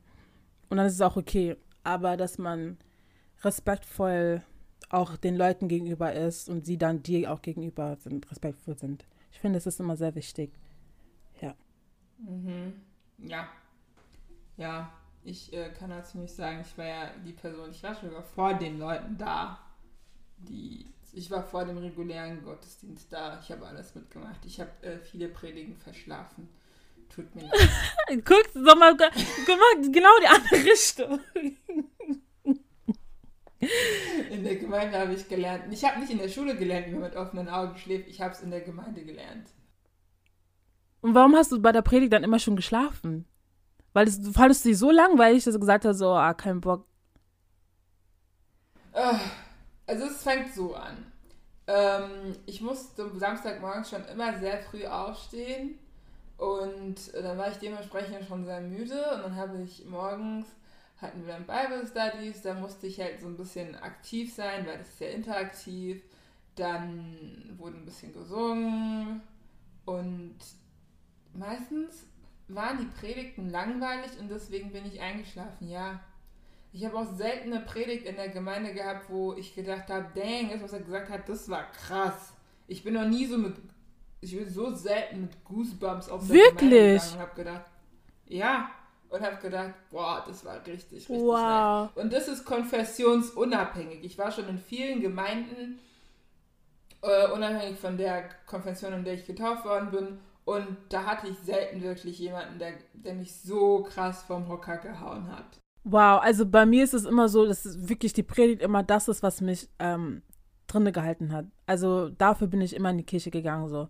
Und 0.68 0.76
dann 0.76 0.86
ist 0.86 0.94
es 0.94 1.00
auch 1.00 1.16
okay. 1.16 1.56
Aber 1.82 2.16
dass 2.16 2.38
man 2.38 2.76
respektvoll 3.42 4.42
auch 4.90 5.16
den 5.16 5.36
Leuten 5.36 5.68
gegenüber 5.68 6.12
ist 6.12 6.48
und 6.48 6.66
sie 6.66 6.78
dann 6.78 7.02
dir 7.02 7.32
auch 7.32 7.42
gegenüber 7.42 7.96
sind, 7.96 8.30
respektvoll 8.30 8.76
sind. 8.78 9.06
Ich 9.32 9.40
finde, 9.40 9.56
das 9.56 9.66
ist 9.66 9.80
immer 9.80 9.96
sehr 9.96 10.14
wichtig. 10.14 10.52
Mhm. 12.18 12.74
Ja. 13.18 13.48
Ja. 14.56 14.92
Ich 15.22 15.52
äh, 15.52 15.70
kann 15.70 15.90
dazu 15.90 16.18
nicht 16.18 16.34
sagen, 16.34 16.64
ich 16.66 16.78
war 16.78 16.86
ja 16.86 17.10
die 17.24 17.32
Person, 17.32 17.70
ich 17.70 17.82
war 17.82 17.94
schon 17.94 18.10
vor 18.34 18.54
den 18.54 18.78
Leuten 18.78 19.18
da. 19.18 19.58
Die, 20.38 20.86
ich 21.12 21.30
war 21.30 21.42
vor 21.42 21.64
dem 21.64 21.76
regulären 21.76 22.42
Gottesdienst 22.42 23.12
da. 23.12 23.38
Ich 23.42 23.50
habe 23.52 23.66
alles 23.66 23.94
mitgemacht. 23.94 24.44
Ich 24.46 24.60
habe 24.60 24.70
äh, 24.82 24.98
viele 24.98 25.28
Predigen 25.28 25.76
verschlafen. 25.76 26.48
Tut 27.14 27.34
mir 27.34 27.42
leid. 27.42 27.68
Guck, 28.24 28.48
sag 28.54 28.78
mal, 28.78 28.96
guck 28.96 29.48
mal, 29.48 29.90
genau 29.90 30.10
die 30.22 30.26
andere 30.26 30.70
Richtung. 30.70 31.20
In 34.30 34.42
der 34.42 34.56
Gemeinde 34.56 34.98
habe 34.98 35.12
ich 35.12 35.28
gelernt. 35.28 35.64
Ich 35.70 35.84
habe 35.84 36.00
nicht 36.00 36.10
in 36.10 36.18
der 36.18 36.28
Schule 36.28 36.56
gelernt, 36.56 36.86
wie 36.86 36.92
man 36.92 37.02
mit 37.02 37.16
offenen 37.16 37.48
Augen 37.48 37.76
schläft. 37.76 38.08
Ich 38.08 38.20
habe 38.20 38.32
es 38.32 38.40
in 38.40 38.50
der 38.50 38.62
Gemeinde 38.62 39.04
gelernt. 39.04 39.50
Und 41.02 41.14
warum 41.14 41.34
hast 41.34 41.52
du 41.52 41.60
bei 41.60 41.72
der 41.72 41.82
Predigt 41.82 42.12
dann 42.12 42.24
immer 42.24 42.38
schon 42.38 42.56
geschlafen? 42.56 43.26
Weil 43.92 44.08
es, 44.08 44.20
du 44.20 44.32
fandest 44.32 44.62
sie 44.64 44.74
so 44.74 44.90
langweilig, 44.90 45.44
dass 45.44 45.54
du 45.54 45.60
gesagt 45.60 45.84
hast, 45.84 45.98
so, 45.98 46.10
ah, 46.10 46.34
kein 46.34 46.60
Bock. 46.60 46.86
Ah, 48.92 49.18
Also 49.86 50.06
es 50.06 50.22
fängt 50.22 50.54
so 50.54 50.74
an. 50.74 51.12
Ähm, 51.68 52.36
ich 52.46 52.60
musste 52.62 53.10
Samstagmorgen 53.18 53.84
schon 53.84 54.04
immer 54.06 54.38
sehr 54.40 54.60
früh 54.62 54.86
aufstehen 54.86 55.78
und 56.38 57.14
äh, 57.14 57.22
dann 57.22 57.38
war 57.38 57.50
ich 57.50 57.58
dementsprechend 57.58 58.26
schon 58.28 58.44
sehr 58.46 58.60
müde 58.62 58.96
und 59.16 59.22
dann 59.24 59.36
habe 59.36 59.62
ich 59.62 59.86
morgens 59.86 60.46
hatten 61.00 61.26
wir 61.26 61.34
dann 61.34 61.46
Bible 61.46 61.86
Studies, 61.86 62.42
da 62.42 62.54
musste 62.54 62.86
ich 62.88 63.00
halt 63.00 63.20
so 63.20 63.28
ein 63.28 63.36
bisschen 63.36 63.76
aktiv 63.76 64.34
sein, 64.34 64.66
weil 64.66 64.78
das 64.78 64.88
ist 64.88 64.98
sehr 65.00 65.12
interaktiv. 65.14 66.02
Dann 66.56 67.54
wurde 67.58 67.76
ein 67.78 67.84
bisschen 67.86 68.12
gesungen 68.14 69.22
und 69.86 70.36
meistens 71.34 72.04
waren 72.54 72.78
die 72.78 73.00
Predigten 73.00 73.50
langweilig 73.50 74.12
und 74.18 74.30
deswegen 74.30 74.72
bin 74.72 74.86
ich 74.86 75.00
eingeschlafen, 75.00 75.68
ja. 75.68 76.00
Ich 76.72 76.84
habe 76.84 76.98
auch 76.98 77.16
selten 77.16 77.52
eine 77.52 77.64
Predigt 77.64 78.06
in 78.06 78.16
der 78.16 78.28
Gemeinde 78.28 78.72
gehabt, 78.72 79.10
wo 79.10 79.34
ich 79.34 79.54
gedacht 79.54 79.88
habe, 79.88 80.06
dang, 80.14 80.50
das, 80.50 80.62
was 80.62 80.72
er 80.72 80.80
gesagt 80.80 81.10
hat, 81.10 81.28
das 81.28 81.48
war 81.48 81.64
krass. 81.72 82.32
Ich 82.68 82.84
bin 82.84 82.94
noch 82.94 83.06
nie 83.06 83.26
so 83.26 83.36
mit, 83.38 83.56
ich 84.20 84.36
bin 84.36 84.48
so 84.48 84.72
selten 84.74 85.22
mit 85.22 85.44
Goosebumps 85.44 86.08
auf 86.08 86.26
der 86.26 86.36
Wirklich? 86.36 86.60
Gemeinde 86.60 87.00
gegangen 87.00 87.12
und 87.14 87.20
habe 87.20 87.34
gedacht, 87.34 87.70
ja, 88.26 88.70
und 89.08 89.20
habe 89.20 89.36
gedacht, 89.36 89.74
boah, 89.90 90.24
das 90.26 90.44
war 90.44 90.56
richtig, 90.58 90.92
richtig 90.92 91.08
nice. 91.08 91.20
Wow. 91.20 91.90
Und 91.96 92.12
das 92.12 92.28
ist 92.28 92.44
konfessionsunabhängig. 92.44 94.04
Ich 94.04 94.16
war 94.16 94.30
schon 94.30 94.48
in 94.48 94.58
vielen 94.58 95.00
Gemeinden, 95.00 95.80
äh, 97.02 97.28
unabhängig 97.32 97.78
von 97.78 97.96
der 97.96 98.28
Konfession, 98.46 98.92
in 98.92 99.04
der 99.04 99.14
ich 99.14 99.26
getauft 99.26 99.64
worden 99.64 99.90
bin. 99.90 100.20
Und 100.44 100.76
da 100.88 101.04
hatte 101.04 101.28
ich 101.28 101.38
selten 101.38 101.82
wirklich 101.82 102.18
jemanden, 102.18 102.58
der, 102.58 102.72
der 102.94 103.14
mich 103.14 103.34
so 103.34 103.82
krass 103.84 104.22
vom 104.24 104.48
Hocker 104.48 104.78
gehauen 104.78 105.28
hat. 105.30 105.60
Wow, 105.84 106.20
also 106.22 106.44
bei 106.46 106.66
mir 106.66 106.84
ist 106.84 106.94
es 106.94 107.04
immer 107.04 107.28
so, 107.28 107.46
dass 107.46 107.88
wirklich 107.88 108.12
die 108.12 108.22
Predigt 108.22 108.60
immer 108.62 108.82
das 108.82 109.08
ist, 109.08 109.22
was 109.22 109.40
mich 109.40 109.68
ähm, 109.78 110.22
drinne 110.66 110.92
gehalten 110.92 111.32
hat. 111.32 111.46
Also 111.66 112.08
dafür 112.10 112.46
bin 112.48 112.60
ich 112.60 112.74
immer 112.74 112.90
in 112.90 112.98
die 112.98 113.04
Kirche 113.06 113.30
gegangen, 113.30 113.68
so. 113.68 113.88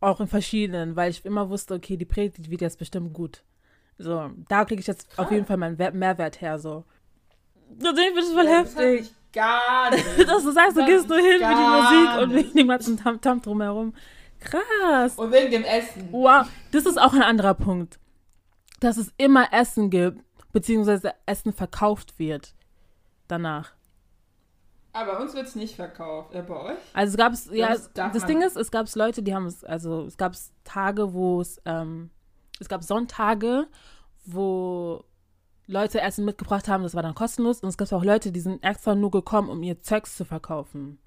Auch 0.00 0.20
in 0.20 0.26
verschiedenen, 0.26 0.94
weil 0.96 1.10
ich 1.10 1.24
immer 1.24 1.48
wusste, 1.48 1.74
okay, 1.74 1.96
die 1.96 2.04
Predigt 2.04 2.50
wird 2.50 2.60
jetzt 2.60 2.78
bestimmt 2.78 3.14
gut. 3.14 3.42
So, 3.98 4.30
da 4.48 4.64
kriege 4.66 4.80
ich 4.80 4.86
jetzt 4.86 5.08
auf 5.18 5.26
Krass. 5.26 5.30
jeden 5.30 5.46
Fall 5.46 5.56
meinen 5.56 5.78
Wer- 5.78 5.92
Mehrwert 5.92 6.40
her, 6.42 6.58
so. 6.58 6.84
Das 7.70 7.92
ist 7.98 8.32
voll 8.32 8.44
Ja, 8.44 8.62
Das 8.62 8.74
heftig. 8.76 9.00
mich 9.00 9.14
gar 9.32 9.90
nicht. 9.94 10.28
Dass 10.28 10.42
du 10.44 10.52
sagst, 10.52 10.76
du 10.76 10.80
Das 10.80 10.88
gehst 10.90 11.08
nur 11.08 11.18
hin 11.18 11.32
die 11.36 11.40
gar 11.40 11.82
Musik 11.82 12.22
und 12.22 12.34
nicht. 12.34 12.46
wegen 12.48 12.58
dem 12.58 12.68
ganzen 12.68 12.96
Tamtam 12.98 13.40
drumherum. 13.40 13.94
Krass. 14.40 15.16
Und 15.16 15.32
wegen 15.32 15.50
dem 15.50 15.64
Essen. 15.64 16.08
Wow, 16.12 16.46
das 16.72 16.86
ist 16.86 17.00
auch 17.00 17.12
ein 17.12 17.22
anderer 17.22 17.54
Punkt. 17.54 17.98
Dass 18.80 18.96
es 18.96 19.12
immer 19.16 19.52
Essen 19.52 19.90
gibt, 19.90 20.22
beziehungsweise 20.52 21.14
Essen 21.26 21.52
verkauft 21.52 22.18
wird 22.18 22.54
danach. 23.28 23.72
Aber 24.92 25.12
bei 25.12 25.22
uns 25.22 25.34
wird 25.34 25.46
es 25.46 25.54
nicht 25.54 25.76
verkauft. 25.76 26.32
Ja, 26.32 26.40
bei 26.40 26.56
euch? 26.56 26.78
Also 26.94 27.10
es 27.10 27.16
gab 27.18 27.32
es, 27.32 27.50
ja, 27.52 27.68
Das 27.68 27.90
das 27.92 28.24
Ding 28.24 28.40
ist, 28.40 28.56
es 28.56 28.70
gab 28.70 28.92
Leute, 28.94 29.22
die 29.22 29.34
haben 29.34 29.44
es, 29.44 29.62
also 29.62 30.06
es 30.06 30.16
gab 30.16 30.34
Tage, 30.64 31.12
wo 31.12 31.42
es, 31.42 31.60
ähm, 31.66 32.10
es 32.58 32.68
gab 32.68 32.82
Sonntage, 32.82 33.66
wo 34.24 35.04
Leute 35.66 36.00
Essen 36.00 36.24
mitgebracht 36.24 36.68
haben, 36.68 36.82
das 36.82 36.94
war 36.94 37.02
dann 37.02 37.14
kostenlos. 37.14 37.60
Und 37.60 37.68
es 37.68 37.76
gab 37.76 37.92
auch 37.92 38.04
Leute, 38.04 38.32
die 38.32 38.40
sind 38.40 38.64
extra 38.64 38.94
nur 38.94 39.10
gekommen, 39.10 39.50
um 39.50 39.62
ihr 39.62 39.82
Zeugs 39.82 40.16
zu 40.16 40.24
verkaufen. 40.24 40.98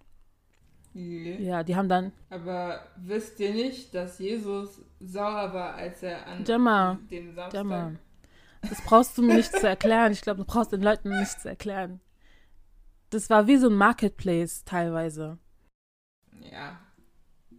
Nee. 0.94 1.38
Ja, 1.42 1.64
die 1.64 1.76
haben 1.76 1.88
dann, 1.88 2.12
Aber 2.30 2.84
wisst 2.98 3.40
ihr 3.40 3.54
nicht, 3.54 3.94
dass 3.94 4.20
Jesus 4.20 4.82
sauer 5.00 5.54
war, 5.54 5.76
als 5.76 6.04
er 6.04 6.26
an 6.28 6.44
Gemma, 6.44 7.00
dem 7.10 7.34
Samstag... 7.34 7.52
Gemma, 7.52 7.94
das 8.62 8.82
brauchst 8.82 9.18
du 9.18 9.22
mir 9.22 9.36
nicht 9.36 9.52
zu 9.52 9.68
erklären. 9.68 10.12
Ich 10.12 10.22
glaube, 10.22 10.40
du 10.40 10.46
brauchst 10.46 10.72
den 10.72 10.82
Leuten 10.82 11.10
nicht 11.18 11.40
zu 11.40 11.48
erklären. 11.48 12.02
Das 13.12 13.30
war 13.30 13.48
wie 13.48 13.58
so 13.58 13.70
ein 13.70 13.76
Marketplace 13.76 14.64
teilweise. 14.66 15.38
Ja. 16.52 16.80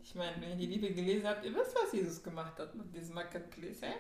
Ich 0.02 0.14
meine, 0.14 0.40
wenn 0.40 0.50
ihr 0.50 0.56
die 0.56 0.66
Bibel 0.66 0.92
gelesen 0.92 1.26
habt, 1.26 1.44
ihr 1.44 1.54
wisst, 1.54 1.74
was 1.74 1.92
Jesus 1.92 2.22
gemacht 2.22 2.58
hat 2.58 2.74
mit 2.74 2.94
diesem 2.94 3.14
Marketplace, 3.14 3.80
hä? 3.80 3.92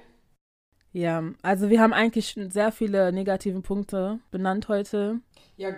Ja, 0.92 1.22
also 1.42 1.70
wir 1.70 1.80
haben 1.80 1.92
eigentlich 1.92 2.36
sehr 2.48 2.72
viele 2.72 3.12
negative 3.12 3.60
Punkte 3.60 4.18
benannt 4.32 4.68
heute. 4.68 5.20
Ja, 5.56 5.70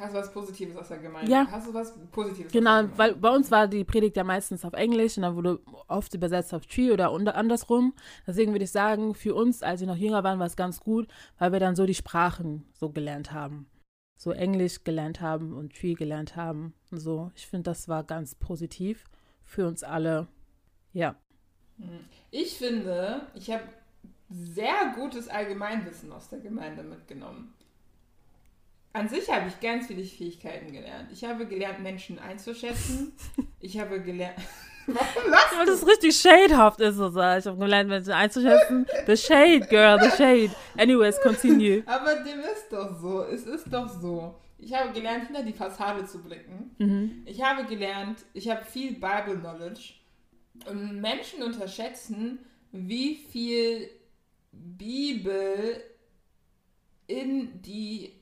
hast 0.00 0.14
du 0.14 0.18
was 0.18 0.32
Positives 0.32 0.76
aus 0.76 0.88
der 0.88 0.98
Gemeinde? 0.98 1.30
Ja. 1.30 1.46
Hast 1.50 1.68
du 1.68 1.74
was 1.74 1.94
Positives 2.10 2.52
Genau, 2.52 2.84
weil 2.96 3.14
bei 3.14 3.30
uns 3.30 3.50
war 3.50 3.68
die 3.68 3.84
Predigt 3.84 4.16
ja 4.16 4.24
meistens 4.24 4.64
auf 4.64 4.72
Englisch 4.72 5.16
und 5.16 5.22
dann 5.22 5.36
wurde 5.36 5.60
oft 5.88 6.12
übersetzt 6.14 6.52
auf 6.54 6.66
Tree 6.66 6.90
oder 6.90 7.12
unter- 7.12 7.34
andersrum. 7.34 7.94
Deswegen 8.26 8.52
würde 8.52 8.64
ich 8.64 8.70
sagen, 8.72 9.14
für 9.14 9.34
uns, 9.34 9.62
als 9.62 9.80
wir 9.80 9.86
noch 9.86 9.96
jünger 9.96 10.24
waren, 10.24 10.38
war 10.38 10.46
es 10.46 10.56
ganz 10.56 10.80
gut, 10.80 11.08
weil 11.38 11.52
wir 11.52 11.60
dann 11.60 11.76
so 11.76 11.86
die 11.86 11.94
Sprachen 11.94 12.64
so 12.72 12.90
gelernt 12.90 13.32
haben. 13.32 13.66
So 14.16 14.32
Englisch 14.32 14.84
gelernt 14.84 15.20
haben 15.20 15.54
und 15.54 15.74
Tree 15.74 15.94
gelernt 15.94 16.36
haben 16.36 16.74
und 16.90 16.98
so. 16.98 17.30
Ich 17.36 17.46
finde, 17.46 17.70
das 17.70 17.88
war 17.88 18.04
ganz 18.04 18.34
positiv 18.34 19.04
für 19.44 19.66
uns 19.66 19.82
alle. 19.82 20.26
Ja. 20.92 21.16
Hm. 21.78 22.00
Ich 22.30 22.58
finde, 22.58 23.22
ich 23.34 23.50
habe 23.50 23.62
sehr 24.28 24.92
gutes 24.94 25.28
Allgemeinwissen 25.28 26.12
aus 26.12 26.28
der 26.28 26.38
Gemeinde 26.40 26.82
mitgenommen. 26.82 27.54
An 28.92 29.08
sich 29.08 29.30
habe 29.30 29.48
ich 29.48 29.60
ganz 29.60 29.86
viele 29.86 30.02
Fähigkeiten 30.02 30.72
gelernt. 30.72 31.10
Ich 31.12 31.24
habe 31.24 31.46
gelernt, 31.46 31.80
Menschen 31.80 32.18
einzuschätzen. 32.18 33.12
Ich 33.62 33.78
habe 33.78 34.00
gelernt. 34.00 34.38
Warum 34.86 35.30
lachst 35.30 35.58
Weil 35.58 35.66
das 35.66 35.86
richtig 35.86 36.16
shadehaft 36.16 36.80
ist, 36.80 36.96
so 36.96 37.10
sag 37.10 37.38
ich. 37.38 37.44
Ich 37.44 37.50
habe 37.50 37.58
gelernt, 37.58 37.90
Menschen 37.90 38.12
einzuschätzen. 38.12 38.86
The 39.06 39.16
shade, 39.18 39.66
girl, 39.68 40.00
the 40.00 40.10
shade. 40.16 40.50
Anyways, 40.78 41.20
continue. 41.20 41.82
Aber 41.86 42.16
dem 42.16 42.40
ist 42.40 42.70
doch 42.70 42.98
so. 42.98 43.22
Es 43.24 43.46
ist 43.46 43.70
doch 43.70 43.86
so. 43.86 44.34
Ich 44.58 44.72
habe 44.72 44.92
gelernt, 44.92 45.26
hinter 45.26 45.42
die 45.42 45.52
Fassade 45.52 46.06
zu 46.06 46.22
blicken. 46.22 46.74
Mhm. 46.78 47.22
Ich 47.26 47.42
habe 47.42 47.64
gelernt, 47.64 48.20
ich 48.32 48.48
habe 48.48 48.64
viel 48.64 48.92
Bible 48.92 49.38
Knowledge. 49.38 49.92
Und 50.66 51.00
Menschen 51.00 51.42
unterschätzen, 51.42 52.38
wie 52.72 53.16
viel 53.16 53.90
Bibel 54.52 55.82
in 57.06 57.60
die 57.62 58.19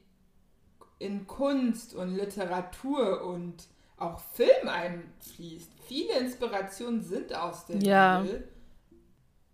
in 0.99 1.27
Kunst 1.27 1.95
und 1.95 2.15
Literatur 2.15 3.25
und 3.25 3.69
auch 3.97 4.21
Film 4.21 4.69
einfließt. 4.69 5.71
Viele 5.87 6.19
Inspirationen 6.19 7.03
sind 7.03 7.35
aus 7.35 7.67
der 7.67 7.79
Ja. 7.79 8.21
Bibel 8.21 8.49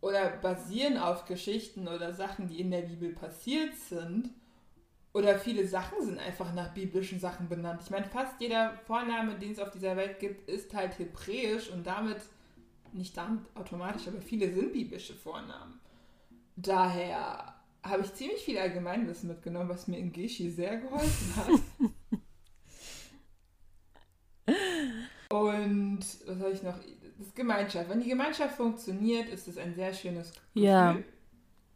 oder 0.01 0.31
basieren 0.31 0.99
auf 0.99 1.25
Geschichten 1.25 1.89
oder 1.89 2.13
Sachen, 2.13 2.49
die 2.49 2.61
in 2.61 2.71
der 2.71 2.83
Bibel 2.83 3.15
passiert 3.15 3.75
sind. 3.75 4.31
Oder 5.15 5.39
viele 5.39 5.67
Sachen 5.67 6.05
sind 6.05 6.19
einfach 6.19 6.53
nach 6.53 6.75
biblischen 6.75 7.21
Sachen 7.21 7.49
benannt. 7.49 7.81
Ich 7.85 7.91
meine, 7.91 8.05
fast 8.07 8.41
jeder 8.41 8.77
Vorname, 8.85 9.39
den 9.39 9.53
es 9.53 9.61
auf 9.61 9.71
dieser 9.71 9.97
Welt 9.97 10.19
gibt, 10.19 10.49
ist 10.49 10.75
halt 10.75 10.99
hebräisch 10.99 11.71
und 11.71 11.87
damit, 11.87 12.19
nicht 12.93 13.17
damit 13.17 13.45
automatisch, 13.55 14.09
aber 14.09 14.21
viele 14.21 14.53
sind 14.53 14.73
biblische 14.73 15.15
Vornamen. 15.15 15.81
Daher 16.57 17.54
habe 17.85 18.03
ich 18.03 18.13
ziemlich 18.15 18.43
viel 18.43 18.59
Allgemeinwissen 18.59 19.29
mitgenommen, 19.29 19.69
was 19.69 19.87
mir 19.89 19.99
in 19.99 20.13
Geschi 20.13 20.51
sehr 20.51 20.79
geholfen 20.79 21.37
hat. 21.37 21.61
Und 25.31 26.01
was 26.27 26.39
habe 26.41 26.51
ich 26.53 26.63
noch? 26.63 26.79
Das 27.19 27.33
Gemeinschaft. 27.35 27.89
Wenn 27.89 28.01
die 28.01 28.09
Gemeinschaft 28.09 28.57
funktioniert, 28.57 29.29
ist 29.29 29.47
es 29.49 29.57
ein 29.57 29.75
sehr 29.75 29.93
schönes 29.95 30.33
Gefühl. 30.33 30.63
Ja. 30.65 30.97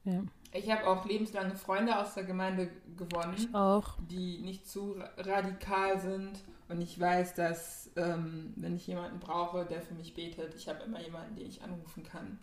Ja. 0.05 0.23
Ich 0.53 0.71
habe 0.71 0.87
auch 0.87 1.05
lebenslange 1.05 1.55
Freunde 1.55 1.97
aus 1.99 2.15
der 2.15 2.25
Gemeinde 2.25 2.71
gewonnen 2.97 3.35
Ich 3.37 3.55
auch. 3.55 3.97
die 4.11 4.39
nicht 4.41 4.67
zu 4.69 4.93
ra- 4.93 5.11
radikal 5.19 6.01
sind. 6.01 6.33
Und 6.69 6.81
ich 6.81 6.99
weiß, 6.99 7.35
dass, 7.35 7.91
ähm, 7.97 8.53
wenn 8.57 8.75
ich 8.77 8.87
jemanden 8.87 9.21
brauche, 9.21 9.65
der 9.65 9.81
für 9.81 9.95
mich 9.95 10.15
betet, 10.15 10.55
ich 10.55 10.69
habe 10.69 10.83
immer 10.85 11.01
jemanden, 11.01 11.37
den 11.37 11.47
ich 11.47 11.63
anrufen 11.63 12.03
kann. 12.03 12.39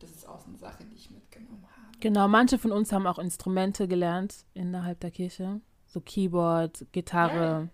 Das 0.00 0.10
ist 0.10 0.28
auch 0.28 0.46
eine 0.46 0.56
Sache, 0.56 0.84
die 0.84 0.96
ich 0.96 1.10
mitgenommen 1.10 1.62
habe. 1.62 1.98
Genau, 2.00 2.26
manche 2.28 2.58
von 2.58 2.72
uns 2.72 2.92
haben 2.92 3.06
auch 3.06 3.18
Instrumente 3.18 3.86
gelernt 3.86 4.44
innerhalb 4.54 5.00
der 5.00 5.10
Kirche. 5.10 5.60
So 5.86 6.00
Keyboard, 6.00 6.86
Gitarre, 6.92 7.68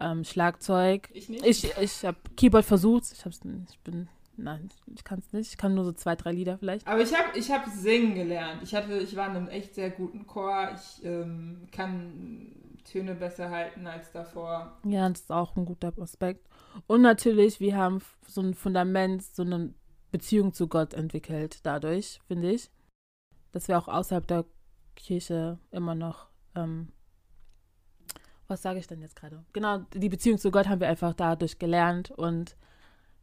ähm, 0.00 0.24
Schlagzeug. 0.24 1.10
Ich 1.12 1.28
nicht. 1.28 1.44
Ich, 1.44 1.76
ich 1.78 2.04
habe 2.04 2.18
Keyboard 2.36 2.64
versucht. 2.64 3.12
Ich 3.12 3.24
hab's. 3.24 3.40
Ich 3.70 3.78
bin. 3.80 4.08
Nein, 4.36 4.68
ich 4.92 5.04
kann 5.04 5.20
es 5.20 5.32
nicht. 5.32 5.50
Ich 5.50 5.56
kann 5.56 5.74
nur 5.74 5.84
so 5.84 5.92
zwei, 5.92 6.16
drei 6.16 6.32
Lieder 6.32 6.58
vielleicht. 6.58 6.88
Aber 6.88 7.00
ich 7.00 7.16
habe 7.16 7.38
ich 7.38 7.50
hab 7.52 7.66
singen 7.68 8.14
gelernt. 8.14 8.62
Ich, 8.64 8.74
hatte, 8.74 8.98
ich 8.98 9.14
war 9.14 9.28
in 9.28 9.36
einem 9.36 9.48
echt 9.48 9.74
sehr 9.74 9.90
guten 9.90 10.26
Chor. 10.26 10.70
Ich 10.74 11.04
ähm, 11.04 11.68
kann 11.70 12.52
Töne 12.84 13.14
besser 13.14 13.50
halten 13.50 13.86
als 13.86 14.10
davor. 14.10 14.76
Ja, 14.84 15.08
das 15.08 15.20
ist 15.20 15.32
auch 15.32 15.54
ein 15.56 15.64
guter 15.64 15.92
Aspekt. 16.00 16.48
Und 16.86 17.02
natürlich, 17.02 17.60
wir 17.60 17.76
haben 17.76 18.00
so 18.26 18.40
ein 18.40 18.54
Fundament, 18.54 19.22
so 19.22 19.42
eine 19.42 19.72
Beziehung 20.14 20.52
zu 20.52 20.68
Gott 20.68 20.94
entwickelt 20.94 21.58
dadurch, 21.64 22.20
finde 22.28 22.52
ich. 22.52 22.70
Dass 23.50 23.66
wir 23.66 23.76
auch 23.76 23.88
außerhalb 23.88 24.24
der 24.24 24.44
Kirche 24.94 25.58
immer 25.72 25.96
noch, 25.96 26.28
ähm, 26.54 26.92
was 28.46 28.62
sage 28.62 28.78
ich 28.78 28.86
denn 28.86 29.00
jetzt 29.00 29.16
gerade? 29.16 29.44
Genau, 29.52 29.78
die 29.92 30.08
Beziehung 30.08 30.38
zu 30.38 30.52
Gott 30.52 30.68
haben 30.68 30.78
wir 30.78 30.86
einfach 30.86 31.14
dadurch 31.14 31.58
gelernt 31.58 32.12
und 32.12 32.56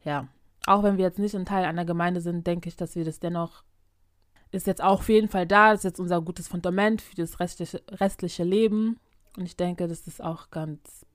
ja, 0.04 0.28
auch 0.66 0.82
wenn 0.82 0.98
wir 0.98 1.06
jetzt 1.06 1.18
nicht 1.18 1.34
ein 1.34 1.46
Teil 1.46 1.64
einer 1.64 1.86
Gemeinde 1.86 2.20
sind, 2.20 2.46
denke 2.46 2.68
ich, 2.68 2.76
dass 2.76 2.94
wir 2.94 3.06
das 3.06 3.20
dennoch, 3.20 3.64
ist 4.50 4.66
jetzt 4.66 4.82
auch 4.82 5.00
auf 5.00 5.08
jeden 5.08 5.28
Fall 5.28 5.46
da, 5.46 5.72
ist 5.72 5.84
jetzt 5.84 5.98
unser 5.98 6.20
gutes 6.20 6.46
Fundament 6.46 7.00
für 7.00 7.14
das 7.14 7.40
restliche, 7.40 7.80
restliche 7.88 8.44
Leben 8.44 9.00
und 9.38 9.46
ich 9.46 9.56
denke, 9.56 9.88
das 9.88 10.06
ist 10.06 10.22
auch 10.22 10.50
ganz 10.50 11.06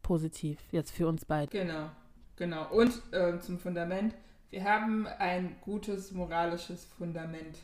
positiv 0.00 0.58
jetzt 0.70 0.92
für 0.92 1.06
uns 1.08 1.26
beide. 1.26 1.50
Genau, 1.50 1.90
genau. 2.36 2.70
Und 2.72 3.02
ähm, 3.12 3.38
zum 3.42 3.58
Fundament. 3.58 4.14
Wir 4.50 4.64
haben 4.64 5.06
ein 5.06 5.56
gutes 5.60 6.12
moralisches 6.12 6.84
Fundament 6.84 7.56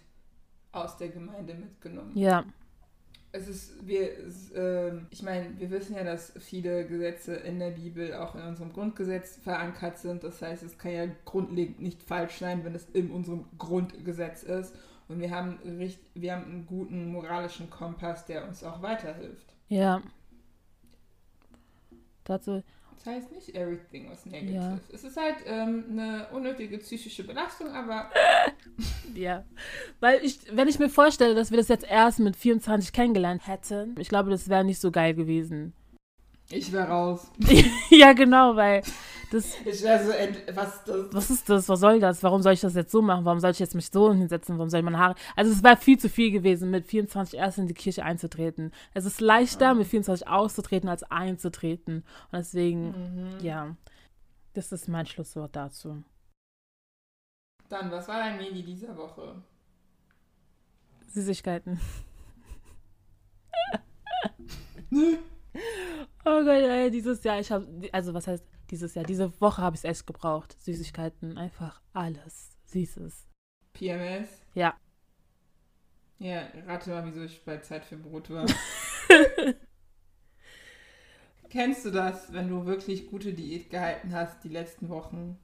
aus 0.72 0.96
der 0.96 1.08
Gemeinde 1.08 1.54
mitgenommen. 1.54 2.12
Ja, 2.16 2.44
Es 3.32 3.48
ist, 3.48 3.86
wir, 3.86 4.18
es, 4.18 4.52
ähm, 4.54 5.06
ich 5.10 5.22
meine, 5.22 5.58
wir 5.58 5.70
wissen 5.70 5.96
ja, 5.96 6.04
dass 6.04 6.32
viele 6.38 6.86
Gesetze 6.86 7.34
in 7.34 7.58
der 7.58 7.70
Bibel 7.70 8.14
auch 8.14 8.34
in 8.34 8.42
unserem 8.42 8.72
Grundgesetz 8.72 9.36
verankert 9.36 9.98
sind. 9.98 10.22
Das 10.24 10.40
heißt, 10.40 10.62
es 10.62 10.78
kann 10.78 10.92
ja 10.92 11.06
grundlegend 11.24 11.80
nicht 11.80 12.02
falsch 12.02 12.38
sein, 12.38 12.64
wenn 12.64 12.74
es 12.74 12.88
in 12.92 13.10
unserem 13.10 13.46
Grundgesetz 13.58 14.42
ist. 14.44 14.74
Und 15.08 15.20
wir 15.20 15.30
haben, 15.30 15.58
wir 16.14 16.32
haben 16.32 16.44
einen 16.44 16.66
guten 16.66 17.12
moralischen 17.12 17.68
Kompass, 17.70 18.24
der 18.26 18.46
uns 18.46 18.62
auch 18.64 18.80
weiterhilft. 18.82 19.54
ja. 19.68 20.02
Dazu, 22.24 22.62
Das 22.96 23.14
heißt 23.14 23.32
nicht 23.32 23.54
everything 23.54 24.10
was 24.10 24.26
negative. 24.26 24.54
Ja. 24.54 24.78
Es 24.92 25.04
ist 25.04 25.16
halt 25.16 25.36
ähm, 25.46 25.84
eine 25.90 26.26
unnötige 26.32 26.78
psychische 26.78 27.24
Belastung, 27.24 27.68
aber 27.68 28.10
ja. 29.14 29.44
Weil 30.00 30.24
ich, 30.24 30.40
wenn 30.50 30.68
ich 30.68 30.78
mir 30.78 30.88
vorstelle, 30.88 31.34
dass 31.34 31.50
wir 31.50 31.58
das 31.58 31.68
jetzt 31.68 31.88
erst 31.88 32.18
mit 32.18 32.36
24 32.36 32.92
kennengelernt 32.92 33.46
hätten, 33.46 33.94
ich 33.98 34.08
glaube, 34.08 34.30
das 34.30 34.48
wäre 34.48 34.64
nicht 34.64 34.80
so 34.80 34.90
geil 34.90 35.14
gewesen. 35.14 35.72
ich 36.50 36.72
wäre 36.72 36.88
raus. 36.88 37.30
ja, 37.90 38.12
genau, 38.12 38.56
weil 38.56 38.82
das, 39.30 39.54
Ich 39.66 39.82
wäre 39.82 40.04
so, 40.04 40.10
ent 40.12 40.38
was 40.56 40.84
das? 40.84 41.12
was 41.12 41.30
ist 41.30 41.48
das, 41.48 41.68
was 41.68 41.80
soll 41.80 42.00
das, 42.00 42.22
warum 42.22 42.42
soll 42.42 42.52
ich 42.54 42.60
das 42.60 42.74
jetzt 42.74 42.92
so 42.92 43.02
machen, 43.02 43.24
warum 43.24 43.40
soll 43.40 43.50
ich 43.50 43.58
jetzt 43.58 43.74
mich 43.74 43.90
so 43.90 44.12
hinsetzen, 44.12 44.56
warum 44.58 44.68
soll 44.70 44.80
ich 44.80 44.84
meine 44.84 44.98
Haare, 44.98 45.14
also 45.34 45.52
es 45.52 45.62
war 45.62 45.76
viel 45.76 45.98
zu 45.98 46.08
viel 46.08 46.30
gewesen, 46.30 46.70
mit 46.70 46.86
24 46.86 47.38
erst 47.38 47.58
in 47.58 47.66
die 47.66 47.74
Kirche 47.74 48.04
einzutreten. 48.04 48.72
Es 48.94 49.04
ist 49.04 49.20
leichter, 49.20 49.74
mit 49.74 49.86
24 49.86 50.28
auszutreten, 50.28 50.88
als 50.88 51.02
einzutreten. 51.04 52.04
Und 52.30 52.38
deswegen, 52.38 52.88
Mhm. 53.36 53.40
ja, 53.40 53.76
das 54.54 54.72
ist 54.72 54.88
mein 54.88 55.06
Schlusswort 55.06 55.54
dazu. 55.54 56.02
Dann, 57.68 57.90
was 57.90 58.06
war 58.08 58.18
dein 58.18 58.38
Medi 58.38 58.62
dieser 58.62 58.96
Woche? 58.96 59.42
Süßigkeiten. 61.08 61.80
Oh 66.24 66.42
Gott, 66.44 66.48
ey, 66.48 66.90
dieses 66.90 67.22
Jahr, 67.24 67.38
ich 67.40 67.50
habe, 67.50 67.66
also 67.92 68.12
was 68.12 68.26
heißt 68.26 68.44
dieses 68.70 68.94
Jahr, 68.94 69.04
diese 69.04 69.40
Woche 69.40 69.62
habe 69.62 69.76
ich 69.76 69.80
es 69.84 69.90
echt 69.90 70.06
gebraucht. 70.06 70.56
Süßigkeiten, 70.60 71.36
einfach 71.38 71.80
alles 71.92 72.50
Süßes. 72.66 73.26
PMS? 73.72 74.28
Ja. 74.54 74.74
Ja, 76.18 76.48
rate 76.66 76.90
mal, 76.90 77.04
wieso 77.06 77.22
ich 77.22 77.44
bei 77.44 77.58
Zeit 77.58 77.84
für 77.84 77.96
Brot 77.96 78.30
war. 78.30 78.46
Kennst 81.50 81.84
du 81.84 81.90
das, 81.90 82.32
wenn 82.32 82.48
du 82.48 82.66
wirklich 82.66 83.06
gute 83.06 83.32
Diät 83.32 83.70
gehalten 83.70 84.12
hast 84.14 84.42
die 84.42 84.48
letzten 84.48 84.88
Wochen? 84.88 85.38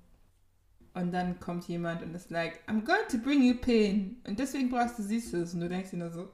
Und 0.94 1.12
dann 1.12 1.40
kommt 1.40 1.66
jemand 1.68 2.02
und 2.02 2.14
ist 2.14 2.30
like, 2.30 2.60
I'm 2.66 2.84
going 2.84 3.06
to 3.10 3.18
bring 3.18 3.42
you 3.42 3.54
pain. 3.54 4.20
Und 4.26 4.38
deswegen 4.38 4.68
brauchst 4.68 4.98
du 4.98 5.02
Süßes. 5.02 5.54
Und 5.54 5.60
du 5.60 5.68
denkst 5.68 5.90
dir 5.90 5.96
nur 5.98 6.10
so, 6.10 6.28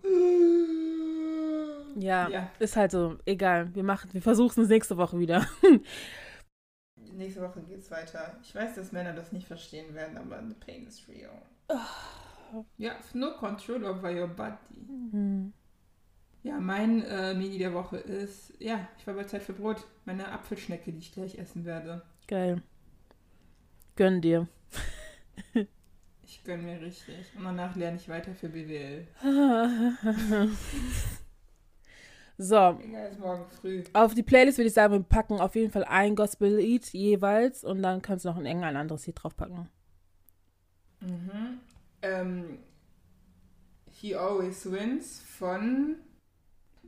Ja, 1.97 2.28
Ja. 2.28 2.51
ist 2.59 2.76
halt 2.76 2.91
so, 2.91 3.18
egal. 3.24 3.72
Wir 3.74 3.84
machen, 3.84 4.12
wir 4.12 4.22
versuchen 4.22 4.62
es 4.62 4.68
nächste 4.68 4.97
Woche 4.97 5.18
wieder. 5.18 5.47
nächste 7.18 7.42
Woche 7.42 7.60
geht's 7.62 7.90
weiter. 7.90 8.36
Ich 8.42 8.54
weiß, 8.54 8.74
dass 8.74 8.92
Männer 8.92 9.12
das 9.12 9.32
nicht 9.32 9.46
verstehen 9.46 9.94
werden, 9.94 10.16
aber 10.16 10.42
the 10.46 10.54
pain 10.54 10.86
is 10.86 11.06
real. 11.08 11.42
Ja, 12.78 12.92
no 13.12 13.32
control 13.32 13.84
over 13.84 14.10
your 14.10 14.28
body. 14.28 14.56
Hm. 15.10 15.52
Ja, 16.42 16.58
mein 16.58 17.02
äh, 17.02 17.34
Mini 17.34 17.58
der 17.58 17.74
Woche 17.74 17.98
ist, 17.98 18.54
ja, 18.58 18.88
ich 18.98 19.06
war 19.06 19.14
bei 19.14 19.24
Zeit 19.24 19.42
für 19.42 19.52
Brot. 19.52 19.84
Meine 20.04 20.30
Apfelschnecke, 20.32 20.92
die 20.92 20.98
ich 20.98 21.12
gleich 21.12 21.36
essen 21.36 21.64
werde. 21.64 22.02
Geil. 22.26 22.62
Gönn 23.96 24.22
dir. 24.22 24.48
Ich 26.30 26.44
gönn 26.44 26.64
mir 26.64 26.78
richtig. 26.80 27.26
Und 27.36 27.44
danach 27.44 27.74
lerne 27.74 27.96
ich 27.96 28.08
weiter 28.08 28.34
für 28.34 28.50
BWL. 28.50 29.06
so, 32.41 32.78
auf 33.95 34.14
die 34.14 34.22
Playlist 34.22 34.59
würde 34.59 34.68
ich 34.68 34.74
sagen, 34.74 34.93
wir 34.93 35.03
packen 35.03 35.41
auf 35.41 35.57
jeden 35.57 35.72
Fall 35.72 35.84
ein 35.84 36.14
Gospel-Lied 36.14 36.86
jeweils 36.93 37.64
und 37.64 37.82
dann 37.82 38.01
kannst 38.01 38.24
du 38.24 38.28
noch 38.28 38.36
ein 38.36 38.47
irgendein 38.47 38.76
anderes 38.76 39.07
Lied 39.07 39.20
draufpacken. 39.20 39.68
Mhm. 41.01 41.59
Ähm, 42.03 42.59
He 43.91 44.14
Always 44.14 44.70
Wins 44.70 45.20
von 45.20 45.97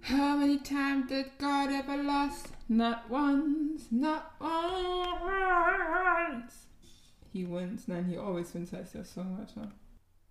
How 0.09 0.37
many 0.39 0.59
times 0.59 1.09
did 1.09 1.27
God 1.39 1.71
ever 1.71 2.01
lost? 2.03 2.53
Not 2.69 3.11
once, 3.11 3.91
not 3.91 4.23
once. 4.41 5.09
He 7.33 7.45
wins, 7.45 7.89
nein, 7.89 8.05
He 8.05 8.17
Always 8.17 8.55
Wins 8.55 8.73
heißt 8.73 8.95
der 8.95 9.05
Song, 9.05 9.37
warte. 9.37 9.73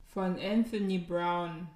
Von 0.08 0.40
Anthony 0.40 0.98
Brown 0.98 1.68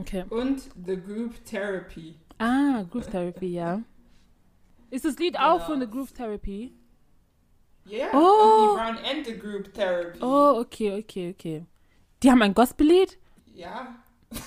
Okay. 0.00 0.24
und 0.30 0.62
The 0.86 0.96
Group 0.96 1.44
Therapy. 1.44 2.14
Ah, 2.38 2.82
Groove 2.90 3.06
Therapy, 3.08 3.46
ja. 3.54 3.82
Ist 4.90 5.04
das 5.04 5.18
Lied 5.18 5.34
Genau. 5.34 5.56
auch 5.56 5.66
von 5.66 5.80
The 5.80 5.86
Groove 5.86 6.12
Therapy? 6.12 6.72
Yeah, 7.86 8.08
Oh. 8.12 8.74
Brown 8.74 8.96
and 8.98 9.26
The 9.26 9.36
Group 9.38 9.72
Therapy. 9.74 10.18
Oh, 10.22 10.60
okay, 10.60 10.98
okay, 11.00 11.30
okay. 11.30 11.66
Die 12.22 12.30
haben 12.30 12.42
ein 12.42 12.54
Gospel-Lied? 12.54 13.18
Ja, 13.54 13.96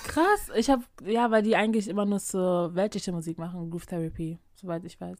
Krass. 0.08 0.50
Ich 0.56 0.68
habe, 0.68 0.82
ja, 1.04 1.30
weil 1.30 1.42
die 1.44 1.54
eigentlich 1.54 1.86
immer 1.86 2.04
nur 2.04 2.18
so 2.18 2.70
weltliche 2.74 3.12
Musik 3.12 3.38
machen, 3.38 3.70
Groove 3.70 3.86
Therapy, 3.86 4.38
soweit 4.56 4.84
ich 4.84 5.00
weiß. 5.00 5.16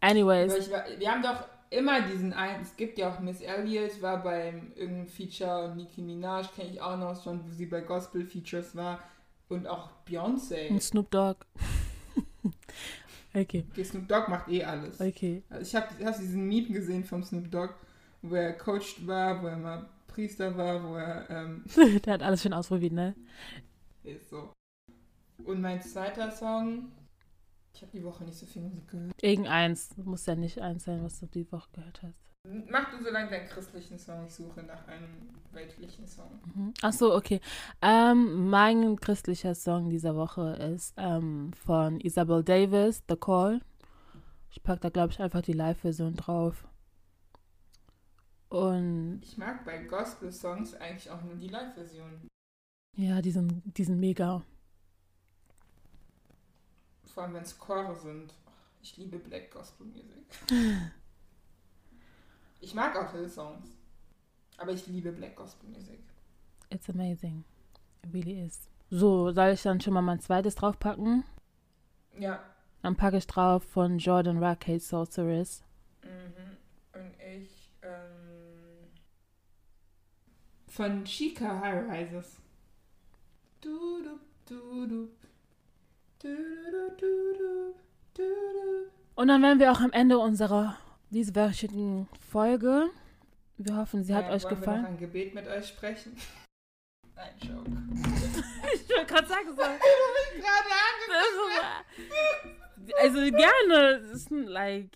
Anyways. 0.00 0.54
Ich 0.56 0.70
wir 0.98 1.10
haben 1.12 1.22
doch 1.22 1.44
immer 1.70 2.02
diesen 2.02 2.32
einen, 2.32 2.62
es 2.62 2.76
gibt 2.76 2.98
ja 2.98 3.10
auch 3.10 3.20
Miss 3.20 3.40
Elliott, 3.40 4.00
war 4.02 4.22
beim 4.22 4.72
irgendeinem 4.74 5.08
Feature 5.08 5.64
und 5.64 5.76
Nicki 5.76 6.00
Minaj 6.02 6.46
kenne 6.54 6.70
ich 6.70 6.80
auch 6.80 6.96
noch 6.96 7.22
schon, 7.22 7.44
wo 7.44 7.52
sie 7.52 7.66
bei 7.66 7.80
Gospel-Features 7.80 8.74
war 8.76 9.00
und 9.48 9.66
auch 9.66 9.90
Beyoncé. 10.08 10.70
Und 10.70 10.82
Snoop 10.82 11.10
Dogg. 11.10 11.44
okay, 13.34 13.64
Okay, 13.70 13.84
Snoop 13.84 14.08
Dogg 14.08 14.28
macht 14.28 14.48
eh 14.48 14.64
alles. 14.64 15.00
okay. 15.00 15.42
Also 15.50 15.62
ich 15.62 15.74
habe 15.74 16.04
hab 16.04 16.18
diesen 16.18 16.46
Meme 16.48 16.68
gesehen 16.68 17.04
vom 17.04 17.22
Snoop 17.22 17.50
Dogg, 17.50 17.74
wo 18.22 18.34
er 18.34 18.52
coached 18.54 19.06
war, 19.06 19.42
wo 19.42 19.46
er 19.46 19.56
mal 19.56 19.88
Priester 20.08 20.56
war, 20.56 20.82
wo 20.82 20.96
er 20.96 21.28
ähm, 21.28 21.64
Der 22.04 22.14
hat 22.14 22.22
alles 22.22 22.42
schön 22.42 22.52
ausprobiert, 22.52 22.92
ne? 22.92 23.14
ist 24.02 24.30
so. 24.30 24.52
Und 25.44 25.60
mein 25.60 25.82
zweiter 25.82 26.30
Song, 26.30 26.92
ich 27.76 27.82
habe 27.82 27.92
die 27.92 28.02
Woche 28.04 28.24
nicht 28.24 28.38
so 28.38 28.46
viel 28.46 28.62
Musik 28.62 28.88
gehört. 28.88 29.22
Irgendeins. 29.22 29.94
Muss 29.98 30.24
ja 30.26 30.34
nicht 30.34 30.58
eins 30.60 30.84
sein, 30.84 31.04
was 31.04 31.20
du 31.20 31.26
die 31.26 31.50
Woche 31.52 31.68
gehört 31.72 32.02
hast. 32.02 32.14
Mach 32.70 32.90
du 32.90 33.02
so 33.02 33.10
lange 33.10 33.28
deinen 33.28 33.48
christlichen 33.48 33.98
Song, 33.98 34.24
ich 34.24 34.32
suche 34.32 34.62
nach 34.62 34.86
einem 34.86 35.28
weltlichen 35.52 36.06
Song. 36.06 36.40
Mhm. 36.54 36.74
Ach 36.80 36.92
so, 36.92 37.14
okay. 37.14 37.40
Ähm, 37.82 38.48
mein 38.48 38.96
christlicher 38.96 39.54
Song 39.54 39.90
dieser 39.90 40.14
Woche 40.14 40.52
ist 40.74 40.94
ähm, 40.96 41.52
von 41.52 42.00
Isabel 42.00 42.44
Davis, 42.44 43.02
The 43.08 43.16
Call. 43.16 43.60
Ich 44.50 44.62
packe 44.62 44.80
da, 44.80 44.88
glaube 44.90 45.12
ich, 45.12 45.20
einfach 45.20 45.42
die 45.42 45.52
Live-Version 45.52 46.14
drauf. 46.14 46.66
Und 48.48 49.20
Ich 49.22 49.36
mag 49.36 49.64
bei 49.64 49.84
Gospel-Songs 49.84 50.74
eigentlich 50.74 51.10
auch 51.10 51.22
nur 51.22 51.34
die 51.34 51.48
Live-Version. 51.48 52.28
ja, 52.96 53.20
die 53.20 53.32
sind, 53.32 53.60
die 53.76 53.84
sind 53.84 53.98
mega. 53.98 54.42
Vor 57.16 57.22
allem, 57.22 57.32
wenn 57.32 57.44
es 57.44 57.58
Chore 57.58 57.96
sind. 57.96 58.34
Ich 58.82 58.98
liebe 58.98 59.18
Black 59.18 59.50
Gospel 59.50 59.86
Music. 59.86 60.26
Ich 62.60 62.74
mag 62.74 62.94
auch 62.96 63.12
Hill-Songs. 63.12 63.68
Aber 64.58 64.72
ich 64.72 64.86
liebe 64.86 65.12
Black 65.12 65.34
Gospel 65.36 65.70
Music. 65.70 66.00
It's 66.68 66.90
amazing. 66.90 67.44
It 68.02 68.12
really 68.12 68.44
is. 68.44 68.68
So, 68.90 69.30
soll 69.30 69.50
ich 69.50 69.62
dann 69.62 69.80
schon 69.80 69.94
mal 69.94 70.02
mein 70.02 70.20
zweites 70.20 70.56
draufpacken? 70.56 71.24
Ja. 72.18 72.42
Dann 72.82 72.96
packe 72.96 73.16
ich 73.18 73.26
drauf 73.26 73.62
von 73.64 73.98
Jordan 73.98 74.42
Rackade 74.42 74.80
Sorceress. 74.80 75.62
Mhm. 76.02 77.00
Und 77.00 77.14
ich, 77.20 77.70
ähm. 77.82 78.90
Von 80.66 81.04
Chica 81.04 81.60
High 81.60 81.88
Rises. 81.88 82.36
Du, 83.62 84.02
du, 84.02 84.18
du, 84.46 84.86
du. 84.86 85.25
Und 89.14 89.28
dann 89.28 89.42
wären 89.42 89.58
wir 89.58 89.72
auch 89.72 89.80
am 89.80 89.92
Ende 89.92 90.18
unserer 90.18 90.76
dieswöchigen 91.10 92.08
Folge. 92.30 92.88
Wir 93.56 93.76
hoffen, 93.76 94.04
sie 94.04 94.14
hat 94.14 94.26
Ja, 94.26 94.32
euch 94.32 94.44
wollen 94.44 94.50
Wir 94.52 94.56
noch 94.58 94.64
gefallen. 94.66 94.86
ein 94.86 94.98
Gebet 94.98 95.34
mit 95.34 95.48
euch 95.48 95.66
sprechen? 95.68 96.16
Nein, 97.16 97.30
Joke. 97.40 97.70
Ich 98.74 98.90
wollte 98.90 99.06
gerade 99.06 99.26
sagen, 99.26 99.48
so. 99.50 99.56
Gerade 99.56 99.78
Also 103.02 103.18
gerne. 103.18 104.00
Das 104.00 104.10
ist 104.10 104.30
ein, 104.30 104.44
like. 104.44 104.90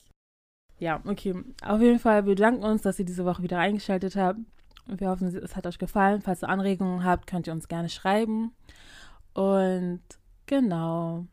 Ja, 0.79 1.01
okay. 1.07 1.35
Auf 1.63 1.81
jeden 1.81 1.99
Fall, 1.99 2.27
wir 2.27 2.35
danken 2.35 2.63
uns, 2.63 2.83
dass 2.83 2.99
ihr 2.99 3.05
diese 3.07 3.25
Woche 3.25 3.43
wieder 3.43 3.59
eingeschaltet 3.59 4.17
habt. 4.17 4.39
Und 4.87 5.01
wir 5.01 5.09
hoffen, 5.09 5.29
es 5.35 5.57
hat 5.57 5.67
euch 5.67 5.79
gefallen. 5.79 6.21
Falls 6.21 6.43
ihr 6.43 6.49
Anregungen 6.51 7.05
habt, 7.05 7.27
könnt 7.27 7.47
ihr 7.47 7.53
uns 7.55 7.69
gerne 7.69 7.89
schreiben. 7.89 8.53
Und 9.33 10.01
genau, 10.51 11.27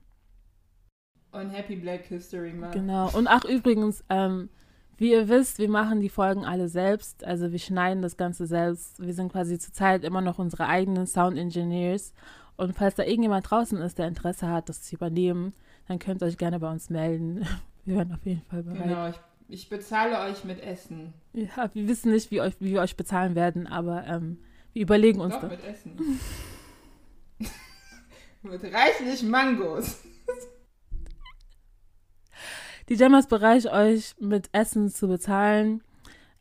Und 1.32 1.50
Happy 1.50 1.76
Black 1.76 2.06
History 2.06 2.54
Month. 2.54 2.74
genau. 2.74 3.10
Und 3.18 3.28
ach, 3.28 3.44
übrigens, 3.44 4.04
ähm, 4.10 4.50
wie 4.98 5.12
ihr 5.12 5.28
wisst, 5.30 5.60
wir 5.60 5.70
machen 5.70 6.00
die 6.00 6.10
Folgen 6.10 6.46
alle 6.46 6.70
selbst. 6.70 7.24
Also 7.24 7.52
wir 7.52 7.60
schneiden 7.60 8.02
das 8.02 8.18
Ganze 8.18 8.48
selbst. 8.48 9.00
Wir 9.00 9.14
sind 9.14 9.32
quasi 9.32 9.60
zurzeit 9.60 10.04
immer 10.04 10.22
noch 10.22 10.40
unsere 10.40 10.68
eigenen 10.68 11.06
Sound 11.06 11.38
Engineers. 11.38 12.14
Und 12.56 12.74
falls 12.74 12.96
da 12.96 13.04
irgendjemand 13.04 13.50
draußen 13.50 13.78
ist, 13.80 14.00
der 14.00 14.08
Interesse 14.08 14.48
hat, 14.48 14.70
das 14.70 14.82
zu 14.82 14.96
übernehmen, 14.96 15.54
dann 15.88 16.00
könnt 16.00 16.24
ihr 16.24 16.26
euch 16.26 16.38
gerne 16.38 16.60
bei 16.60 16.72
uns 16.72 16.90
melden. 16.90 17.46
Wir 17.86 17.98
werden 17.98 18.14
auf 18.14 18.26
jeden 18.26 18.42
Fall 18.42 18.64
bereit. 18.64 18.84
Genau, 18.84 19.08
ich, 19.10 19.16
ich 19.48 19.70
bezahle 19.70 20.20
euch 20.30 20.44
mit 20.44 20.60
Essen. 20.60 21.14
Ja, 21.32 21.70
wir 21.74 21.88
wissen 21.88 22.12
nicht, 22.12 22.32
wie, 22.32 22.42
euch, 22.42 22.56
wie 22.60 22.72
wir 22.74 22.82
euch 22.82 22.98
bezahlen 22.98 23.34
werden, 23.36 23.66
aber 23.66 24.06
ähm, 24.06 24.40
wir 24.74 24.82
überlegen 24.82 25.22
uns 25.22 25.36
Doch, 25.36 25.42
das. 25.42 25.52
mit 25.52 25.64
Essen. 25.64 25.96
mit 28.50 28.64
reichlich 28.64 29.24
Mangos. 29.24 29.98
Die 32.90 32.96
Gemma 32.96 33.20
ist 33.20 33.30
bereit, 33.30 33.66
euch 33.66 34.16
mit 34.20 34.50
Essen 34.54 34.90
zu 34.90 35.08
bezahlen. 35.08 35.84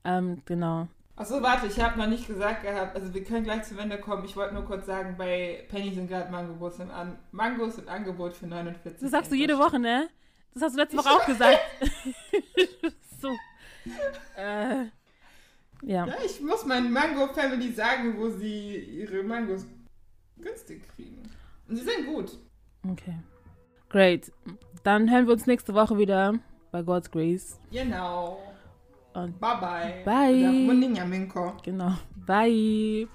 Ähm, 0.05 0.43
genau. 0.45 0.89
Achso, 1.16 1.43
warte, 1.43 1.66
ich 1.66 1.81
habe 1.81 1.99
noch 1.99 2.07
nicht 2.07 2.27
gesagt 2.27 2.62
gehabt, 2.62 2.95
also 2.95 3.12
wir 3.12 3.24
können 3.24 3.43
gleich 3.45 3.65
zum 3.65 3.78
Ende 3.78 3.99
kommen. 3.99 4.24
Ich 4.24 4.37
wollte 4.37 4.55
nur 4.55 4.65
kurz 4.65 4.87
sagen, 4.87 5.16
bei 5.16 5.65
Penny 5.69 5.93
sind 5.93 6.09
gerade 6.09 6.31
Mangos 6.31 6.78
im, 6.78 6.91
An 6.91 7.19
Mangos 7.33 7.78
im 7.78 7.89
Angebot 7.89 8.35
für 8.35 8.47
49 8.47 9.01
Das 9.01 9.11
sagst 9.11 9.33
du 9.33 9.35
jede 9.35 9.59
Woche, 9.59 9.78
ne? 9.78 10.09
Das 10.53 10.62
hast 10.62 10.74
du 10.74 10.81
letzte 10.81 10.99
Woche 10.99 11.11
auch 11.11 11.27
gesagt. 11.27 11.59
so. 13.20 13.35
Äh, 14.37 14.85
ja. 15.83 16.07
Ja, 16.07 16.15
ich 16.24 16.41
muss 16.41 16.65
meinen 16.65 16.93
Mango-Family 16.93 17.73
sagen, 17.73 18.16
wo 18.19 18.28
sie 18.28 18.77
ihre 18.77 19.23
Mangos 19.23 19.66
günstig 20.37 20.83
kriegen. 20.95 21.23
Sie 21.68 21.82
sind 21.82 22.06
gut. 22.06 22.38
Okay. 22.90 23.16
Great. 23.88 24.32
Dann 24.82 25.10
hören 25.10 25.26
wir 25.26 25.32
uns 25.32 25.47
nächste 25.47 25.74
Woche 25.74 25.98
wieder 25.98 26.34
bei 26.70 26.82
God's 26.82 27.10
Grace. 27.10 27.59
Genau. 27.70 28.38
Und 29.14 29.40
Bye 29.40 29.56
bye. 29.60 30.02
Bye. 30.05 30.40
Genau. 31.62 31.93
Bye. 32.26 33.09